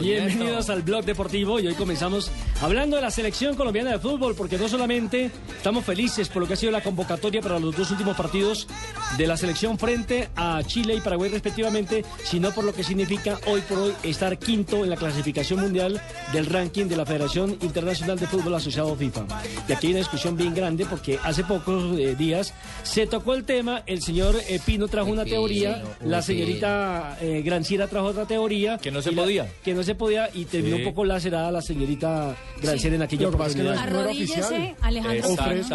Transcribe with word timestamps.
Bienvenidos 0.00 0.70
al 0.70 0.82
blog 0.82 1.04
deportivo 1.04 1.60
y 1.60 1.66
hoy 1.66 1.74
comenzamos 1.74 2.30
hablando 2.62 2.96
de 2.96 3.02
la 3.02 3.10
selección 3.10 3.56
colombiana 3.56 3.90
de 3.90 3.98
fútbol 3.98 4.34
porque 4.34 4.56
no 4.56 4.68
solamente 4.68 5.30
estamos 5.54 5.84
felices 5.84 6.28
por 6.28 6.42
lo 6.42 6.48
que 6.48 6.54
ha 6.54 6.56
sido 6.56 6.72
la 6.72 6.82
convocatoria 6.82 7.42
para 7.42 7.58
los 7.58 7.76
dos 7.76 7.90
últimos 7.90 8.16
partidos 8.16 8.66
de 9.16 9.26
la 9.26 9.36
selección 9.36 9.78
frente 9.78 10.28
a 10.36 10.62
Chile 10.64 10.94
y 10.94 11.00
Paraguay 11.00 11.30
respectivamente, 11.30 12.04
sino 12.24 12.50
por 12.52 12.64
lo 12.64 12.74
que 12.74 12.84
significa 12.84 13.38
hoy 13.46 13.60
por 13.62 13.78
hoy 13.78 13.92
estar 14.02 14.38
quinto 14.38 14.84
en 14.84 14.90
la 14.90 14.96
clasificación 14.96 15.60
mundial 15.60 16.00
del 16.32 16.46
ranking 16.46 16.86
de 16.86 16.96
la 16.96 17.06
Federación 17.06 17.56
Internacional 17.62 18.18
de 18.18 18.26
Fútbol 18.26 18.54
Asociado 18.54 18.94
FIFA. 18.96 19.26
Y 19.68 19.72
aquí 19.72 19.86
hay 19.88 19.92
una 19.94 20.00
discusión 20.00 20.36
bien 20.36 20.54
grande 20.54 20.86
porque 20.86 21.18
hace 21.22 21.44
pocos 21.44 21.98
eh, 21.98 22.14
días 22.16 22.52
se 22.82 23.06
tocó 23.06 23.34
el 23.34 23.44
tema, 23.44 23.82
el 23.86 24.02
señor 24.02 24.36
eh, 24.48 24.60
Pino 24.64 24.88
trajo 24.88 25.10
una 25.10 25.24
teoría, 25.24 25.82
la 26.04 26.20
señorita 26.22 27.16
eh, 27.20 27.42
Granciera 27.44 27.86
trajo 27.88 28.06
otra 28.08 28.26
teoría. 28.26 28.78
Que 28.78 28.90
no 28.90 29.02
se 29.02 29.12
la- 29.12 29.22
podía. 29.22 29.48
que 29.64 29.74
no 29.74 29.82
se 29.82 29.94
podía 29.94 30.30
y 30.34 30.44
terminó 30.44 30.76
Sí. 30.76 30.82
un 30.82 30.88
poco 30.88 31.04
lacerada 31.04 31.50
la 31.50 31.62
señorita 31.62 32.36
Granciera 32.60 32.96
en 32.96 33.02
aquella 33.02 33.22
Lo 33.24 33.30
que 33.32 33.36
no 33.38 33.42
oportunidad. 33.44 33.88
era 33.88 34.10
oficial. 34.10 34.76
Alejandro. 34.80 35.28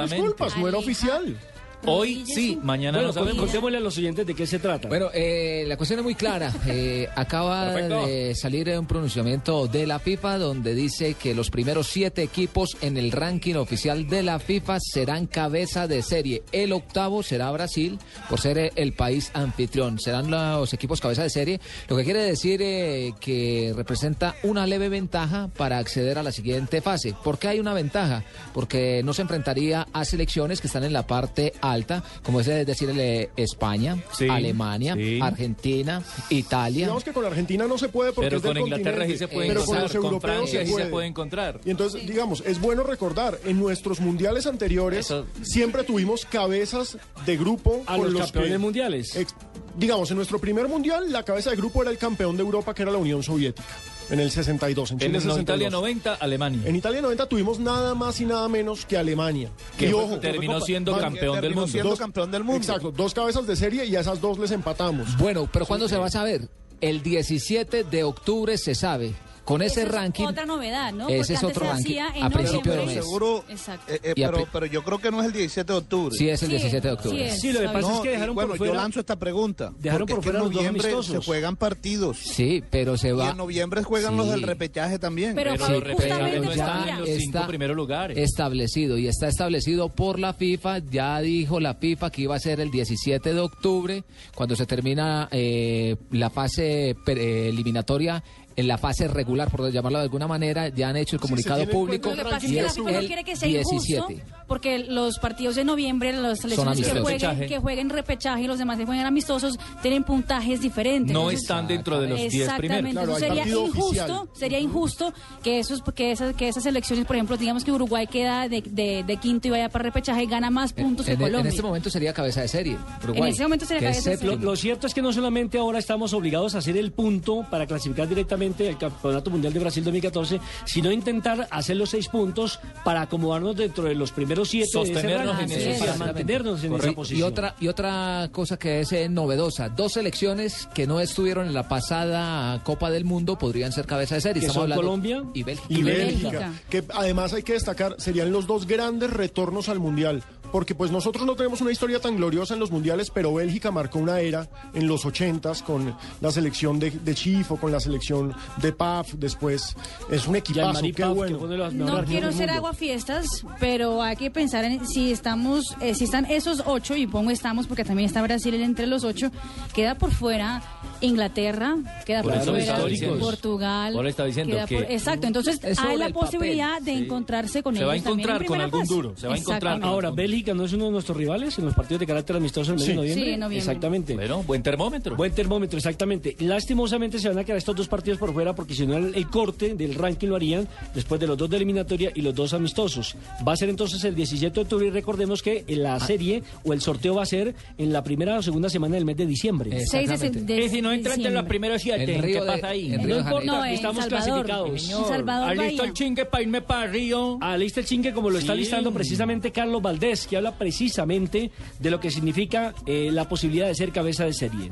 Disculpas, 0.07 0.57
no 0.57 0.67
era 0.67 0.77
oficial. 0.77 1.37
Hoy 1.85 2.23
sí, 2.27 2.59
mañana 2.61 2.97
Bueno, 2.99 3.07
no 3.07 3.13
sabemos. 3.13 3.39
contémosle 3.39 3.77
a 3.77 3.81
los 3.81 3.97
oyentes 3.97 4.25
de 4.27 4.35
qué 4.35 4.45
se 4.45 4.59
trata. 4.59 4.87
Bueno, 4.87 5.09
eh, 5.13 5.63
la 5.67 5.77
cuestión 5.77 5.99
es 5.99 6.03
muy 6.03 6.15
clara. 6.15 6.53
Eh, 6.73 7.09
acaba 7.15 7.73
Perfecto. 7.73 8.05
de 8.05 8.33
salir 8.35 8.69
un 8.77 8.85
pronunciamiento 8.85 9.67
de 9.67 9.85
la 9.87 9.99
FIFA 9.99 10.37
donde 10.37 10.73
dice 10.73 11.15
que 11.15 11.33
los 11.35 11.49
primeros 11.49 11.87
siete 11.87 12.23
equipos 12.23 12.77
en 12.81 12.97
el 12.97 13.11
ranking 13.11 13.55
oficial 13.55 14.07
de 14.07 14.23
la 14.23 14.39
FIFA 14.39 14.77
serán 14.79 15.25
cabeza 15.27 15.87
de 15.87 16.01
serie. 16.01 16.43
El 16.51 16.71
octavo 16.71 17.23
será 17.23 17.51
Brasil 17.51 17.99
por 18.29 18.39
ser 18.39 18.71
el 18.75 18.93
país 18.93 19.31
anfitrión. 19.33 19.99
Serán 19.99 20.29
los 20.31 20.71
equipos 20.73 21.01
cabeza 21.01 21.23
de 21.23 21.29
serie, 21.29 21.59
lo 21.89 21.97
que 21.97 22.03
quiere 22.05 22.21
decir 22.23 22.61
eh, 22.61 23.13
que 23.19 23.73
representa 23.75 24.35
una 24.43 24.65
leve 24.67 24.87
ventaja 24.87 25.49
para 25.57 25.77
acceder 25.79 26.17
a 26.19 26.23
la 26.23 26.31
siguiente 26.31 26.81
fase. 26.81 27.15
¿Por 27.23 27.37
qué 27.39 27.49
hay 27.49 27.59
una 27.59 27.73
ventaja? 27.73 28.23
Porque 28.53 29.01
no 29.03 29.13
se 29.13 29.23
enfrentaría 29.23 29.87
a 29.91 30.05
selecciones 30.05 30.61
que 30.61 30.67
están 30.67 30.83
en 30.83 30.93
la 30.93 31.05
parte 31.07 31.53
alta, 31.71 32.03
como 32.23 32.41
es 32.41 32.47
eh, 32.47 32.65
decir 32.65 32.89
el, 32.89 32.99
eh, 32.99 33.29
España, 33.35 33.97
Sí, 34.17 34.27
Alemania, 34.27 34.95
sí. 34.95 35.19
Argentina, 35.21 36.01
Italia. 36.29 36.85
Digamos 36.85 37.03
que 37.03 37.13
con 37.13 37.25
Argentina 37.25 37.65
no 37.67 37.77
se 37.77 37.89
puede 37.89 38.11
porque 38.13 38.27
Pero 38.27 38.37
es 38.37 38.43
del 38.43 38.53
con 38.53 38.61
Inglaterra 38.61 39.05
sí 39.05 39.11
continente, 39.13 39.17
se 39.17 39.27
puede 39.27 39.47
pero 39.47 39.65
con 39.65 39.75
encontrar, 39.77 39.83
los 39.83 39.91
con, 39.91 40.05
europeos 40.05 40.33
Francia 40.35 40.59
se 40.61 40.65
sí 40.65 40.71
puede. 40.71 40.85
se 40.85 40.91
puede 40.91 41.07
encontrar. 41.07 41.61
Y 41.65 41.69
entonces, 41.71 42.05
digamos, 42.07 42.43
es 42.45 42.59
bueno 42.61 42.83
recordar, 42.83 43.39
en 43.45 43.59
nuestros 43.59 43.99
mundiales 43.99 44.45
anteriores 44.47 45.05
Eso- 45.05 45.25
siempre 45.41 45.83
tuvimos 45.83 46.25
cabezas 46.25 46.97
de 47.25 47.37
grupo 47.37 47.83
a 47.87 47.97
con 47.97 48.13
los 48.13 48.23
campeones 48.23 48.51
que- 48.51 48.57
mundiales. 48.57 49.15
ex- 49.15 49.35
digamos, 49.77 50.09
en 50.11 50.17
nuestro 50.17 50.39
primer 50.39 50.67
mundial, 50.67 51.11
la 51.11 51.23
cabeza 51.23 51.49
de 51.49 51.55
grupo 51.55 51.81
era 51.81 51.91
el 51.91 51.97
campeón 51.97 52.35
de 52.37 52.43
Europa, 52.43 52.73
que 52.73 52.81
era 52.83 52.91
la 52.91 52.97
Unión 52.97 53.23
Soviética, 53.23 53.67
en 54.11 54.19
el 54.19 54.29
62, 54.29 54.91
en 54.91 54.97
Chile 54.99 55.09
En 55.09 55.15
el 55.15 55.21
62. 55.21 55.41
Italia 55.43 55.69
90, 55.71 56.13
Alemania. 56.15 56.61
En 56.65 56.75
Italia 56.75 57.01
90 57.01 57.25
tuvimos 57.27 57.59
nada 57.59 57.95
más 57.95 58.19
y 58.21 58.25
nada 58.25 58.47
menos 58.47 58.85
que 58.85 58.97
Alemania. 58.97 59.49
Que 59.77 59.89
y 59.89 59.93
ojo, 59.93 60.19
terminó 60.19 60.53
Copa- 60.55 60.65
siendo 60.65 60.97
campeón 60.97 61.41
del 61.41 61.55
mundo. 61.55 61.67
siendo 61.67 61.89
Dos- 61.91 61.99
campeón 61.99 62.29
del 62.31 62.43
mundo. 62.43 62.57
Exacto, 62.61 62.91
dos 62.91 63.13
cabezas 63.13 63.47
de 63.47 63.55
serie 63.55 63.85
y 63.85 63.95
a 63.95 64.01
esas 64.01 64.21
dos 64.21 64.37
les 64.37 64.51
empatamos. 64.51 65.17
Bueno, 65.17 65.49
pero 65.51 65.65
¿cuándo 65.65 65.87
se 65.87 65.97
va 65.97 66.05
a 66.07 66.11
saber? 66.11 66.49
El 66.81 67.01
17 67.03 67.83
de 67.83 68.03
octubre 68.03 68.57
se 68.57 68.75
sabe. 68.75 69.13
Con 69.45 69.61
ese 69.61 69.81
Esa 69.81 69.89
es 69.89 69.95
ranking. 69.95 70.25
otra 70.25 70.45
novedad, 70.45 70.93
¿no? 70.93 71.09
Ese 71.09 71.17
Porque 71.17 71.33
es 71.33 71.43
otro 71.43 71.65
ranking 71.69 71.97
a 71.99 72.29
principio 72.29 72.71
de 72.73 72.85
mes. 72.85 72.93
Seguro, 72.93 73.43
Exacto. 73.49 73.91
eh, 73.91 73.99
eh, 74.03 74.13
Y 74.15 74.21
pero, 74.23 74.47
pero 74.53 74.65
yo 74.67 74.83
creo 74.83 74.99
que 74.99 75.09
no 75.11 75.19
es 75.21 75.25
el 75.27 75.33
17 75.33 75.73
de 75.73 75.79
octubre. 75.79 76.15
Sí, 76.15 76.29
es 76.29 76.41
el 76.43 76.49
Sí, 76.49 76.55
17 76.57 76.87
de 76.87 76.93
sí 76.93 76.97
octubre. 76.97 77.27
es. 77.27 77.41
Sí, 77.41 77.51
lo 77.51 77.59
que 77.59 77.65
pasa 77.65 77.79
bien. 77.79 77.91
es 77.93 77.99
que 78.01 78.07
y 78.07 78.11
dejaron 78.11 78.35
bueno, 78.35 78.47
por 78.49 78.57
yo 78.57 78.65
fuera. 78.65 78.73
lanzo 78.81 78.99
esta 78.99 79.15
pregunta. 79.17 79.71
Dejaron 79.79 80.07
porque 80.07 80.13
por 80.13 80.19
es 80.19 80.23
que 80.25 80.31
fuera 80.31 80.37
en 80.39 80.43
los 80.45 80.53
dos 80.53 80.63
noviembre 80.63 81.03
se 81.21 81.25
juegan 81.25 81.55
partidos. 81.55 82.17
Sí, 82.19 82.63
pero 82.69 82.97
se 82.97 83.09
Y 83.09 83.11
va. 83.13 83.31
en 83.31 83.37
noviembre 83.37 83.83
juegan 83.83 84.15
los 84.15 84.25
Sí. 84.27 84.31
del 84.31 84.43
repechaje 84.43 84.99
también. 84.99 85.33
Pero, 85.35 85.51
Pero 85.53 85.65
justamente 85.95 86.39
no 86.39 86.51
están 86.51 86.83
allá. 86.83 86.93
en 86.93 86.99
los 86.99 87.09
cinco 87.09 87.37
está 87.37 87.47
primeros 87.47 87.75
lugares. 87.75 88.17
establecido 88.17 88.97
y 88.97 89.07
está 89.07 89.27
establecido 89.27 89.89
por 89.89 90.19
la 90.19 90.33
FIFA. 90.33 90.79
Ya 90.91 91.19
dijo 91.19 91.59
la 91.59 91.73
FIFA 91.73 92.11
que 92.11 92.21
iba 92.21 92.35
a 92.35 92.39
ser 92.39 92.59
el 92.59 92.69
17 92.71 93.33
de 93.33 93.39
octubre, 93.39 94.03
cuando 94.35 94.55
se 94.55 94.65
termina 94.67 95.27
eh, 95.31 95.95
la 96.11 96.29
fase 96.29 96.95
pre- 97.03 97.49
eliminatoria. 97.49 98.23
En 98.61 98.67
la 98.67 98.77
fase 98.77 99.07
regular, 99.07 99.49
por 99.49 99.69
llamarlo 99.71 99.97
de 99.99 100.03
alguna 100.05 100.27
manera, 100.27 100.69
ya 100.69 100.89
han 100.89 100.97
hecho 100.97 101.15
el 101.15 101.19
comunicado 101.21 101.61
en 101.61 101.69
público 101.69 102.09
Lo 102.09 102.15
que 102.15 102.23
pasa 102.23 102.37
es 102.45 102.51
que 102.51 102.61
la 102.61 102.69
FIFA 102.69 102.91
no 102.91 102.99
quiere 103.07 103.23
que 103.23 103.35
sea 103.35 103.47
17. 103.49 104.13
injusto, 104.13 104.25
porque 104.47 104.79
los 104.79 105.17
partidos 105.19 105.55
de 105.55 105.63
noviembre, 105.65 106.13
las 106.13 106.39
selecciones 106.39 106.77
que 106.79 106.83
jueguen, 106.91 107.05
Repechaje. 107.05 107.47
que 107.47 107.59
jueguen 107.59 107.89
repechaje 107.89 108.41
y 108.43 108.47
los 108.47 108.57
demás 108.59 108.77
que 108.77 108.85
jueguen 108.85 109.05
amistosos, 109.05 109.57
tienen 109.81 110.03
puntajes 110.03 110.61
diferentes. 110.61 111.11
No 111.13 111.21
Entonces, 111.21 111.41
están 111.41 111.67
dentro 111.67 111.99
de 111.99 112.07
los 112.09 112.19
10 112.19 112.33
Exactamente, 112.35 112.75
primeros. 112.83 112.91
Claro, 112.93 113.17
Entonces 113.17 113.31
hay 113.31 113.37
sería 113.37 113.65
injusto, 113.67 113.85
oficial. 114.21 114.29
sería 114.33 114.59
injusto 114.59 115.13
que 115.43 115.59
esos, 115.59 115.81
que 115.93 116.11
esas, 116.11 116.35
que 116.35 116.47
esas 116.49 116.63
selecciones, 116.63 117.05
por 117.05 117.15
ejemplo, 117.15 117.37
digamos 117.37 117.63
que 117.63 117.71
Uruguay 117.71 118.07
queda 118.07 118.47
de, 118.47 118.61
de- 118.61 119.03
de 119.07 119.17
quinto 119.17 119.47
y 119.47 119.51
vaya 119.51 119.69
para 119.69 119.83
repechaje 119.83 120.23
y 120.23 120.27
gana 120.27 120.49
más 120.49 120.73
puntos 120.73 121.07
En, 121.07 121.17
que 121.17 121.23
en 121.23 121.29
Colombia. 121.31 121.49
este 121.49 121.61
momento 121.63 121.89
sería 121.89 122.13
cabeza 122.13 122.41
de 122.41 122.47
serie. 122.47 122.77
Uruguay, 123.03 123.23
En 123.23 123.27
este 123.29 123.43
momento 123.43 123.65
sería 123.65 123.89
cabeza 123.89 124.09
de 124.11 124.17
serie. 124.17 124.35
Lo 124.37 124.55
cierto 124.55 124.85
es 124.87 124.93
que 124.93 125.01
no 125.01 125.11
solamente 125.13 125.57
ahora 125.57 125.79
estamos 125.79 126.13
obligados 126.13 126.53
a 126.55 126.59
hacer 126.59 126.77
el 126.77 126.91
punto 126.91 127.45
para 127.49 127.65
clasificar 127.65 128.07
directamente 128.07 128.50
al 128.69 128.77
Campeonato 128.77 129.29
Mundial 129.31 129.53
de 129.53 129.59
Brasil 129.59 129.83
2014, 129.83 130.39
sino 130.65 130.91
intentar 130.91 131.47
hacer 131.51 131.75
los 131.77 131.89
seis 131.89 132.07
puntos 132.07 132.59
para 132.83 133.01
acomodarnos 133.01 133.55
dentro 133.55 133.85
de 133.85 133.95
los 133.95 134.11
primeros 134.11 134.49
siete 134.49 134.69
de 134.73 134.81
ese 134.81 134.93
Sostenernos 134.93 135.39
en 135.39 135.51
ese 135.51 135.79
para 135.79 135.95
mantenernos 135.97 136.63
en 136.63 136.73
esa 136.75 136.89
Y- 136.91 136.95
posición. 136.95 137.19
Y 137.19 137.23
otra, 137.23 137.55
y 137.59 137.67
otra 137.67 138.29
cosa 138.31 138.57
que 138.57 138.81
es 138.81 138.91
eh, 138.91 139.09
novedosa, 139.09 139.69
dos 139.69 139.93
selecciones 139.93 140.67
que 140.73 140.85
no 140.87 140.99
estuvieron 140.99 141.47
en 141.47 141.53
la 141.53 141.67
pasada 141.67 142.61
Copa 142.63 142.89
del 142.91 143.05
Mundo 143.05 143.37
podrían 143.37 143.71
ser 143.71 143.85
cabeza 143.85 144.15
de 144.15 144.21
serie. 144.21 144.41
Que 144.41 144.47
Estamos 144.47 144.53
son 144.55 144.63
hablando- 144.71 144.81
Colombia 144.83 145.23
y 145.33 145.43
Bélgica. 145.43 145.73
y 145.73 145.83
Bélgica. 145.83 146.51
que 146.69 146.83
además 146.93 147.33
hay 147.33 147.43
que 147.43 147.53
destacar, 147.53 147.95
serían 147.97 148.31
los 148.31 148.47
dos 148.47 148.67
grandes 148.67 149.09
retornos 149.11 149.69
al 149.69 149.79
Mundial, 149.79 150.23
porque 150.51 150.75
pues 150.75 150.91
nosotros 150.91 151.25
no 151.25 151.35
tenemos 151.35 151.61
una 151.61 151.71
historia 151.71 151.99
tan 151.99 152.17
gloriosa 152.17 152.53
en 152.53 152.59
los 152.59 152.71
Mundiales, 152.71 153.09
pero 153.09 153.33
Bélgica 153.33 153.71
marcó 153.71 153.99
una 153.99 154.19
era 154.19 154.47
en 154.73 154.87
los 154.87 155.05
ochentas 155.05 155.61
con 155.63 155.95
la 156.21 156.31
selección 156.31 156.79
de, 156.79 156.91
de 156.91 157.15
Chifo, 157.15 157.57
con 157.57 157.71
la 157.71 157.79
selección 157.79 158.33
de 158.61 158.73
Paf, 158.73 159.13
después 159.13 159.75
es 160.09 160.27
un 160.27 160.35
equipazo, 160.35 160.81
qué 160.81 160.87
Paf, 160.93 160.95
que 160.95 161.05
bueno. 161.05 161.39
mejores 161.47 161.73
No 161.73 162.03
quiero 162.05 162.31
ser 162.31 162.49
aguafiestas, 162.49 163.45
pero 163.59 164.01
hay 164.01 164.15
que 164.15 164.29
pensar 164.31 164.65
en 164.65 164.85
si 164.87 165.11
estamos, 165.11 165.75
eh, 165.81 165.95
si 165.95 166.03
están 166.05 166.25
esos 166.25 166.63
ocho, 166.65 166.95
y 166.95 167.07
pongo 167.07 167.31
estamos 167.31 167.67
porque 167.67 167.83
también 167.83 168.07
está 168.07 168.21
Brasil 168.21 168.53
entre 168.55 168.87
los 168.87 169.03
ocho, 169.03 169.31
queda 169.73 169.95
por 169.95 170.11
fuera 170.11 170.61
Inglaterra, 171.01 171.75
queda 172.05 172.21
Por 172.21 172.33
por, 172.33 172.41
fuera. 172.43 172.77
Portugal. 173.19 173.93
Por 173.93 174.07
estaba 174.07 174.27
diciendo 174.27 174.53
queda 174.55 174.65
que- 174.67 174.75
por- 174.75 174.91
exacto, 174.91 175.27
entonces 175.27 175.59
hay 175.79 175.97
la 175.97 176.09
papel. 176.09 176.13
posibilidad 176.13 176.81
de 176.81 176.93
encontrarse 176.93 177.63
con 177.63 177.73
Se 177.75 177.79
ellos 177.81 177.89
va 177.89 177.93
a 177.93 178.03
también 178.03 178.19
en 178.29 178.35
encontrar 178.35 178.45
con 178.47 178.61
algún 178.61 178.81
fase. 178.81 178.93
duro, 178.93 179.13
se 179.17 179.27
va 179.27 179.33
a 179.33 179.37
encontrar 179.37 179.79
Ahora, 179.83 180.11
Bélgica 180.11 180.40
No 180.43 180.65
es 180.65 180.73
uno 180.73 180.85
de 180.85 180.91
nuestros 180.91 181.15
rivales 181.17 181.57
en 181.59 181.65
los 181.65 181.73
partidos 181.73 181.99
de 182.01 182.07
carácter 182.07 182.35
amistoso 182.35 182.71
en 182.73 182.79
el 182.79 182.79
mes 182.79 182.85
Sí. 182.85 182.91
de 182.91 182.95
noviembre. 182.97 183.23
Sí, 183.25 183.31
en 183.33 183.39
noviembre. 183.39 183.57
Exactamente. 183.59 184.13
Bueno, 184.15 184.43
buen 184.43 184.61
termómetro. 184.63 185.15
Buen 185.15 185.31
termómetro, 185.33 185.77
exactamente. 185.77 186.35
Lastimosamente 186.39 187.19
se 187.19 187.29
van 187.29 187.39
a 187.39 187.43
quedar 187.43 187.57
estos 187.57 187.75
dos 187.75 187.87
partidos 187.87 188.19
por 188.19 188.33
fuera 188.33 188.53
porque 188.53 188.73
si 188.73 188.85
no 188.85 188.97
el, 188.97 189.15
el 189.15 189.27
corte 189.27 189.73
del 189.75 189.95
ranking 189.95 190.27
lo 190.27 190.35
harían 190.35 190.67
después 190.93 191.19
de 191.21 191.27
los 191.27 191.37
dos 191.37 191.49
de 191.49 191.57
eliminatoria 191.57 192.11
y 192.13 192.21
los 192.21 192.33
dos 192.35 192.53
amistosos. 192.53 193.15
Va 193.47 193.53
a 193.53 193.55
ser 193.55 193.69
entonces 193.69 194.03
el 194.03 194.15
17 194.15 194.53
de 194.53 194.61
octubre 194.61 194.87
y 194.87 194.89
recordemos 194.89 195.41
que 195.41 195.63
la 195.69 195.99
serie 195.99 196.43
o 196.63 196.73
el 196.73 196.81
sorteo 196.81 197.15
va 197.15 197.23
a 197.23 197.25
ser 197.25 197.55
en 197.77 197.93
la 197.93 198.03
primera 198.03 198.37
o 198.37 198.41
segunda 198.41 198.69
semana 198.69 198.95
del 198.95 199.05
mes 199.05 199.17
de 199.17 199.25
diciembre. 199.25 199.69
6 199.71 199.91
de, 199.91 200.13
Exactamente. 200.15 200.65
Y 200.65 200.69
si 200.69 200.81
no 200.81 200.91
entran 200.91 201.17
entre 201.19 201.31
los 201.31 201.45
primeros 201.45 201.81
siete, 201.81 202.15
En 202.15 202.21
Río 202.21 202.39
¿qué 202.39 202.45
de- 202.45 202.51
pasa 202.51 202.67
ahí? 202.67 202.93
en 202.93 202.97
no 203.01 203.03
Río 203.07 203.19
importa. 203.19 203.45
No, 203.45 203.65
en 203.65 203.73
estamos 203.73 204.03
Salvador. 204.05 204.45
clasificados. 204.45 204.89
En 204.89 205.05
Salvador, 205.07 205.49
¿Alisto 205.49 205.83
el 205.83 205.93
chingue 205.93 206.25
para 206.25 206.43
irme 206.43 206.61
para 206.61 206.87
Río? 206.87 207.37
Alista 207.41 207.79
el 207.79 207.85
chingue 207.85 208.13
como 208.13 208.29
lo 208.29 208.37
está 208.39 208.53
listando 208.55 208.91
precisamente 208.91 209.51
Carlos 209.51 209.81
Valdés, 209.81 210.27
que 210.31 210.37
habla 210.37 210.57
precisamente 210.57 211.51
de 211.77 211.91
lo 211.91 211.99
que 211.99 212.09
significa 212.09 212.73
eh, 212.85 213.09
la 213.11 213.27
posibilidad 213.27 213.67
de 213.67 213.75
ser 213.75 213.91
cabeza 213.91 214.23
de 214.23 214.31
serie. 214.31 214.71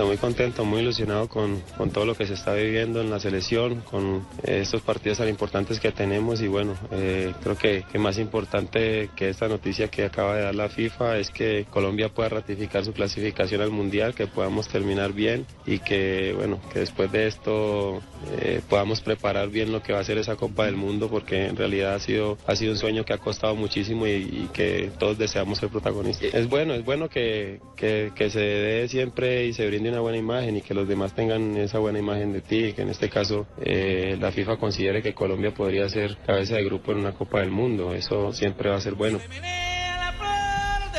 Estoy 0.00 0.12
muy 0.12 0.16
contento, 0.16 0.64
muy 0.64 0.80
ilusionado 0.80 1.28
con, 1.28 1.60
con 1.76 1.90
todo 1.90 2.06
lo 2.06 2.14
que 2.14 2.26
se 2.26 2.32
está 2.32 2.54
viviendo 2.54 3.02
en 3.02 3.10
la 3.10 3.20
selección, 3.20 3.82
con 3.82 4.26
eh, 4.44 4.60
estos 4.62 4.80
partidos 4.80 5.18
tan 5.18 5.28
importantes 5.28 5.78
que 5.78 5.92
tenemos 5.92 6.40
y 6.40 6.48
bueno, 6.48 6.74
eh, 6.90 7.34
creo 7.42 7.58
que, 7.58 7.84
que 7.92 7.98
más 7.98 8.16
importante 8.16 9.10
que 9.14 9.28
esta 9.28 9.46
noticia 9.46 9.88
que 9.88 10.06
acaba 10.06 10.36
de 10.36 10.42
dar 10.44 10.54
la 10.54 10.70
FIFA 10.70 11.18
es 11.18 11.28
que 11.28 11.66
Colombia 11.68 12.08
pueda 12.08 12.30
ratificar 12.30 12.82
su 12.82 12.94
clasificación 12.94 13.60
al 13.60 13.68
Mundial, 13.68 14.14
que 14.14 14.26
podamos 14.26 14.68
terminar 14.68 15.12
bien 15.12 15.44
y 15.66 15.80
que 15.80 16.32
bueno, 16.34 16.58
que 16.72 16.78
después 16.78 17.12
de 17.12 17.26
esto 17.26 18.00
eh, 18.40 18.62
podamos 18.70 19.02
preparar 19.02 19.50
bien 19.50 19.70
lo 19.70 19.82
que 19.82 19.92
va 19.92 19.98
a 19.98 20.04
ser 20.04 20.16
esa 20.16 20.34
Copa 20.34 20.64
del 20.64 20.76
Mundo 20.76 21.10
porque 21.10 21.44
en 21.44 21.56
realidad 21.56 21.92
ha 21.92 22.00
sido, 22.00 22.38
ha 22.46 22.56
sido 22.56 22.72
un 22.72 22.78
sueño 22.78 23.04
que 23.04 23.12
ha 23.12 23.18
costado 23.18 23.54
muchísimo 23.54 24.06
y, 24.06 24.12
y 24.12 24.48
que 24.54 24.90
todos 24.98 25.18
deseamos 25.18 25.58
ser 25.58 25.68
protagonistas. 25.68 26.32
Es 26.32 26.48
bueno, 26.48 26.72
es 26.72 26.86
bueno 26.86 27.10
que, 27.10 27.60
que, 27.76 28.12
que 28.14 28.30
se 28.30 28.40
dé 28.40 28.88
siempre 28.88 29.44
y 29.44 29.52
se 29.52 29.66
brinde 29.66 29.89
una 29.90 30.00
buena 30.00 30.18
imagen 30.18 30.56
y 30.56 30.62
que 30.62 30.74
los 30.74 30.88
demás 30.88 31.14
tengan 31.14 31.56
esa 31.56 31.78
buena 31.78 31.98
imagen 31.98 32.32
de 32.32 32.40
ti, 32.40 32.72
que 32.72 32.82
en 32.82 32.90
este 32.90 33.08
caso 33.08 33.46
eh, 33.60 34.16
la 34.18 34.32
FIFA 34.32 34.56
considere 34.56 35.02
que 35.02 35.14
Colombia 35.14 35.52
podría 35.52 35.88
ser 35.88 36.16
cabeza 36.26 36.56
de 36.56 36.64
grupo 36.64 36.92
en 36.92 36.98
una 36.98 37.12
Copa 37.12 37.40
del 37.40 37.50
Mundo. 37.50 37.94
Eso 37.94 38.32
siempre 38.32 38.70
va 38.70 38.76
a 38.76 38.80
ser 38.80 38.94
bueno. 38.94 39.18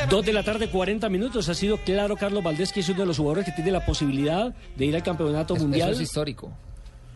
Dos 0.08 0.24
de 0.24 0.32
la 0.32 0.42
tarde, 0.42 0.68
40 0.68 1.08
minutos. 1.08 1.48
Ha 1.48 1.54
sido 1.54 1.78
claro 1.78 2.16
Carlos 2.16 2.42
Valdés 2.42 2.72
que 2.72 2.80
es 2.80 2.88
uno 2.88 3.00
de 3.00 3.06
los 3.06 3.18
jugadores 3.18 3.44
que 3.44 3.52
tiene 3.52 3.70
la 3.70 3.84
posibilidad 3.84 4.54
de 4.76 4.84
ir 4.84 4.94
al 4.94 5.02
campeonato 5.02 5.54
mundial. 5.56 5.90
Eso 5.90 6.02
es 6.02 6.08
histórico. 6.08 6.52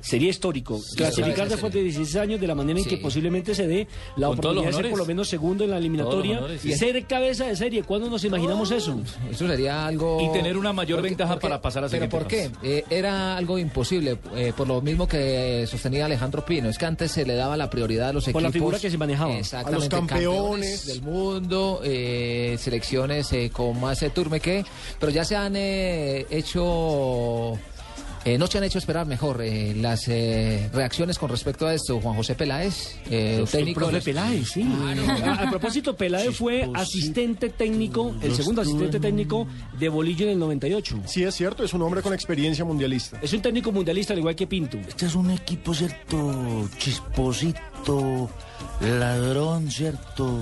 Sería 0.06 0.30
histórico. 0.30 0.80
Clasificar 0.94 1.34
cabeza 1.34 1.54
después 1.56 1.72
de 1.72 1.78
sería. 1.80 1.92
16 1.98 2.16
años 2.22 2.40
de 2.40 2.46
la 2.46 2.54
manera 2.54 2.78
en 2.78 2.84
Sí. 2.84 2.90
que 2.90 2.96
posiblemente 2.98 3.54
se 3.54 3.66
dé 3.66 3.88
la 4.16 4.28
Con 4.28 4.38
oportunidad 4.38 4.66
de 4.70 4.72
ser 4.76 4.90
por 4.90 4.98
lo 5.00 5.06
menos 5.06 5.28
segundo 5.28 5.64
en 5.64 5.70
la 5.70 5.78
eliminatoria 5.78 6.38
honores, 6.38 6.64
y 6.64 6.72
sí. 6.72 6.78
ser 6.78 7.04
cabeza 7.06 7.46
de 7.46 7.56
serie. 7.56 7.82
¿Cuándo 7.82 8.08
nos 8.08 8.22
imaginamos 8.24 8.70
eso? 8.70 9.00
Eso 9.30 9.48
sería 9.48 9.86
algo... 9.86 10.18
Y 10.20 10.32
tener 10.32 10.56
una 10.56 10.72
mayor 10.72 10.98
Porque- 10.98 11.08
ventaja 11.10 11.32
porque- 11.34 11.42
para 11.48 11.60
pasar 11.60 11.84
a 11.84 11.88
¿Pero 11.88 12.04
siguiente 12.08 12.16
por 12.16 12.26
qué? 12.28 12.50
Eh, 12.62 12.84
era 12.88 13.36
algo 13.36 13.58
imposible, 13.58 14.18
eh, 14.34 14.52
por 14.56 14.68
lo 14.68 14.80
mismo 14.80 15.08
que 15.08 15.66
sostenía 15.68 16.06
Alejandro 16.06 16.44
Pino. 16.44 16.68
Es 16.68 16.78
que 16.78 16.86
antes 16.86 17.10
se 17.10 17.26
le 17.26 17.34
daba 17.34 17.56
la 17.56 17.68
prioridad 17.68 18.10
a 18.10 18.12
los 18.12 18.24
Por 18.26 18.34
la 18.42 18.48
equipos... 18.48 18.52
figura 18.52 18.78
que 18.78 18.90
se 18.90 18.98
manejaba. 18.98 19.36
Exactamente, 19.36 19.76
A 19.76 19.78
los 20.00 20.08
campeones. 20.08 20.86
del 20.86 21.02
mundo, 21.02 21.80
eh, 21.82 22.56
selecciones 22.60 23.32
eh, 23.32 23.50
con 23.52 23.80
más 23.80 24.00
eh, 24.02 24.10
turme 24.10 24.38
que... 24.40 24.64
Pero 25.00 25.10
ya 25.10 25.24
se 25.24 25.34
han 25.36 25.54
eh, 25.56 26.26
hecho... 26.30 27.58
eh, 28.26 28.38
no 28.38 28.48
se 28.48 28.58
han 28.58 28.64
hecho 28.64 28.78
esperar 28.78 29.06
mejor 29.06 29.40
eh, 29.40 29.72
las 29.76 30.08
eh, 30.08 30.68
reacciones 30.72 31.16
con 31.16 31.30
respecto 31.30 31.64
a 31.64 31.72
esto. 31.72 32.00
Juan 32.00 32.16
José 32.16 32.34
Peláez, 32.34 32.96
eh, 33.08 33.36
El 33.38 33.48
técnico... 33.48 33.78
profe 33.80 33.94
de 33.94 34.02
Peláez, 34.02 34.48
sí. 34.48 34.66
A, 35.24 35.34
a 35.46 35.50
propósito, 35.50 35.96
Peláez 35.96 36.36
fue 36.36 36.68
asistente 36.74 37.50
técnico, 37.50 38.16
el 38.20 38.34
segundo 38.34 38.62
asistente 38.62 38.98
técnico 38.98 39.46
de 39.78 39.88
Bolillo 39.88 40.26
en 40.26 40.32
el 40.32 40.38
98. 40.40 41.02
Sí, 41.06 41.22
es 41.22 41.36
cierto, 41.36 41.62
es 41.62 41.72
un 41.72 41.82
hombre 41.82 42.02
con 42.02 42.12
experiencia 42.12 42.64
mundialista. 42.64 43.18
Es 43.22 43.32
un 43.32 43.42
técnico 43.42 43.70
mundialista 43.70 44.12
al 44.12 44.18
igual 44.18 44.34
que 44.34 44.48
Pinto. 44.48 44.76
Este 44.76 45.06
es 45.06 45.14
un 45.14 45.30
equipo, 45.30 45.72
¿cierto? 45.72 46.68
Chisposito, 46.78 48.28
ladrón, 48.80 49.70
¿cierto? 49.70 50.36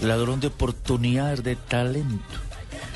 Ladrón 0.00 0.38
de 0.38 0.46
oportunidades, 0.46 1.42
de 1.42 1.56
talento. 1.56 2.43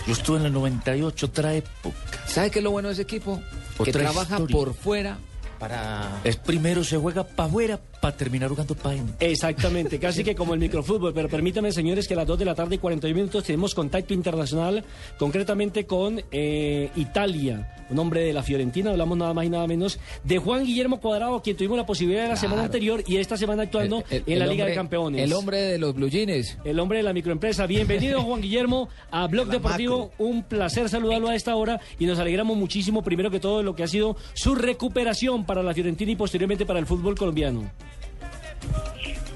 Yo 0.08 0.14
estuve 0.14 0.38
en 0.38 0.46
el 0.46 0.54
98, 0.54 1.26
otra 1.26 1.52
época. 1.52 1.96
¿Sabe 2.26 2.50
qué 2.50 2.60
es 2.60 2.64
lo 2.64 2.70
bueno 2.70 2.88
de 2.88 2.94
ese 2.94 3.02
equipo? 3.02 3.42
que 3.76 3.90
Otra 3.90 4.00
trabaja 4.04 4.36
historia. 4.36 4.56
por 4.56 4.72
fuera 4.74 5.18
para... 5.58 6.18
Es 6.24 6.36
primero 6.36 6.82
se 6.82 6.96
juega 6.96 7.24
para 7.24 7.46
afuera 7.50 7.78
para 8.00 8.16
terminar 8.16 8.48
jugando 8.48 8.76
adentro. 8.84 9.14
Exactamente, 9.20 9.98
casi 10.00 10.22
que 10.24 10.34
como 10.34 10.54
el 10.54 10.60
microfútbol. 10.60 11.12
Pero 11.14 11.28
permítanme, 11.28 11.72
señores, 11.72 12.06
que 12.06 12.14
a 12.14 12.18
las 12.18 12.26
2 12.26 12.38
de 12.38 12.44
la 12.44 12.54
tarde 12.54 12.76
y 12.76 12.78
41 12.78 13.14
minutos 13.14 13.44
tenemos 13.44 13.74
contacto 13.74 14.14
internacional, 14.14 14.84
concretamente 15.18 15.86
con 15.86 16.20
eh, 16.30 16.90
Italia. 16.96 17.74
Un 17.90 17.98
hombre 17.98 18.20
de 18.20 18.32
la 18.34 18.42
Fiorentina, 18.42 18.90
hablamos 18.90 19.16
nada 19.16 19.32
más 19.32 19.46
y 19.46 19.48
nada 19.48 19.66
menos 19.66 19.98
de 20.22 20.36
Juan 20.38 20.64
Guillermo 20.64 21.00
Cuadrado, 21.00 21.40
quien 21.42 21.56
tuvimos 21.56 21.78
la 21.78 21.86
posibilidad 21.86 22.24
de 22.24 22.28
la 22.28 22.36
semana 22.36 22.64
anterior 22.64 23.02
y 23.06 23.16
esta 23.16 23.38
semana 23.38 23.62
actuando 23.62 24.04
El- 24.10 24.22
el- 24.26 24.32
en 24.34 24.38
la 24.40 24.46
Liga 24.46 24.66
de 24.66 24.74
Campeones. 24.74 25.22
El 25.22 25.32
hombre 25.32 25.58
de 25.62 25.78
los 25.78 25.94
blue 25.94 26.08
jeans. 26.10 26.58
El 26.64 26.78
hombre 26.80 26.98
de 26.98 27.04
la 27.04 27.14
microempresa. 27.14 27.66
Bienvenido, 27.66 28.20
Juan 28.24 28.42
Guillermo, 28.42 28.90
a 29.10 29.26
Blog 29.26 29.48
Deportivo. 29.48 30.10
Un 30.18 30.42
placer 30.42 30.88
saludarlo 30.90 31.28
a 31.28 31.34
esta 31.34 31.56
hora 31.56 31.80
y 31.98 32.04
nos 32.04 32.18
alegramos 32.18 32.56
muchísimo, 32.58 33.02
primero 33.02 33.30
que 33.30 33.40
todo, 33.40 33.58
de 33.58 33.64
lo 33.64 33.74
que 33.74 33.84
ha 33.84 33.88
sido 33.88 34.16
su 34.34 34.54
recuperación 34.54 35.46
para 35.46 35.62
la 35.62 35.72
Fiorentina 35.72 36.12
y 36.12 36.16
posteriormente 36.16 36.66
para 36.66 36.78
el 36.80 36.86
fútbol 36.86 37.14
colombiano. 37.16 37.70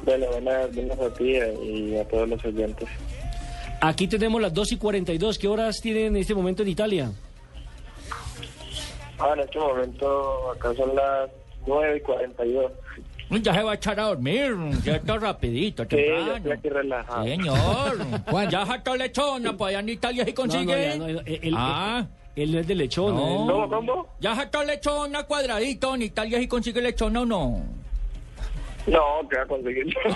Bueno, 0.04 0.26
buenas, 0.32 0.74
buenas 0.74 0.98
a 0.98 1.14
ti 1.14 1.32
y 1.64 1.96
a 1.96 2.04
todos 2.08 2.28
los 2.28 2.44
oyentes. 2.44 2.88
Aquí 3.80 4.06
tenemos 4.08 4.40
las 4.40 4.52
2 4.54 4.72
y 4.72 4.76
42. 4.76 5.38
¿Qué 5.38 5.48
horas 5.48 5.80
tienen 5.80 6.06
en 6.06 6.16
este 6.16 6.34
momento 6.34 6.62
en 6.62 6.68
Italia? 6.68 7.10
Ah, 9.18 9.32
en 9.34 9.40
este 9.40 9.58
momento 9.58 10.50
acá 10.52 10.74
son 10.74 10.94
las 10.96 11.30
9 11.66 11.96
y 11.96 12.00
42. 12.00 12.72
Ya 13.42 13.54
se 13.54 13.62
va 13.62 13.72
a 13.72 13.74
echar 13.76 13.98
a 13.98 14.04
dormir, 14.08 14.54
¿cierto? 14.82 15.18
Rapidito, 15.18 15.84
Sí, 15.84 15.88
yo 15.90 15.96
temprano. 15.96 16.36
estoy 16.36 16.52
aquí 16.52 16.68
relajado. 16.68 17.24
Señor, 17.24 17.98
Juan. 18.30 18.50
ya 18.50 18.66
jató 18.66 18.94
lechona, 18.96 19.56
pues 19.56 19.68
allá 19.70 19.80
en 19.80 19.88
Italia 19.88 20.24
No, 20.24 20.28
no, 20.30 20.34
consigue. 20.34 20.66
ya 20.88 20.96
no, 20.98 21.06
él- 21.08 21.54
ah, 21.56 22.06
él 22.36 22.52
no 22.52 22.58
es 22.58 22.66
de. 22.66 22.74
No. 22.74 22.82
él- 22.82 23.52
¿Cómo, 23.52 23.68
cómo? 23.70 24.06
ya 24.20 24.34
jató 24.36 24.62
lechona 24.64 25.22
cuadradito, 25.22 25.94
en 25.94 26.02
Italia 26.02 26.38
si 26.40 26.46
consigue 26.48 26.82
lechona 26.82 27.22
o 27.22 27.24
no. 27.24 27.62
No, 28.86 29.28
que 29.30 29.36
va 29.36 29.42
a 29.42 29.46
conseguir. 29.46 29.84
Ay, 30.04 30.12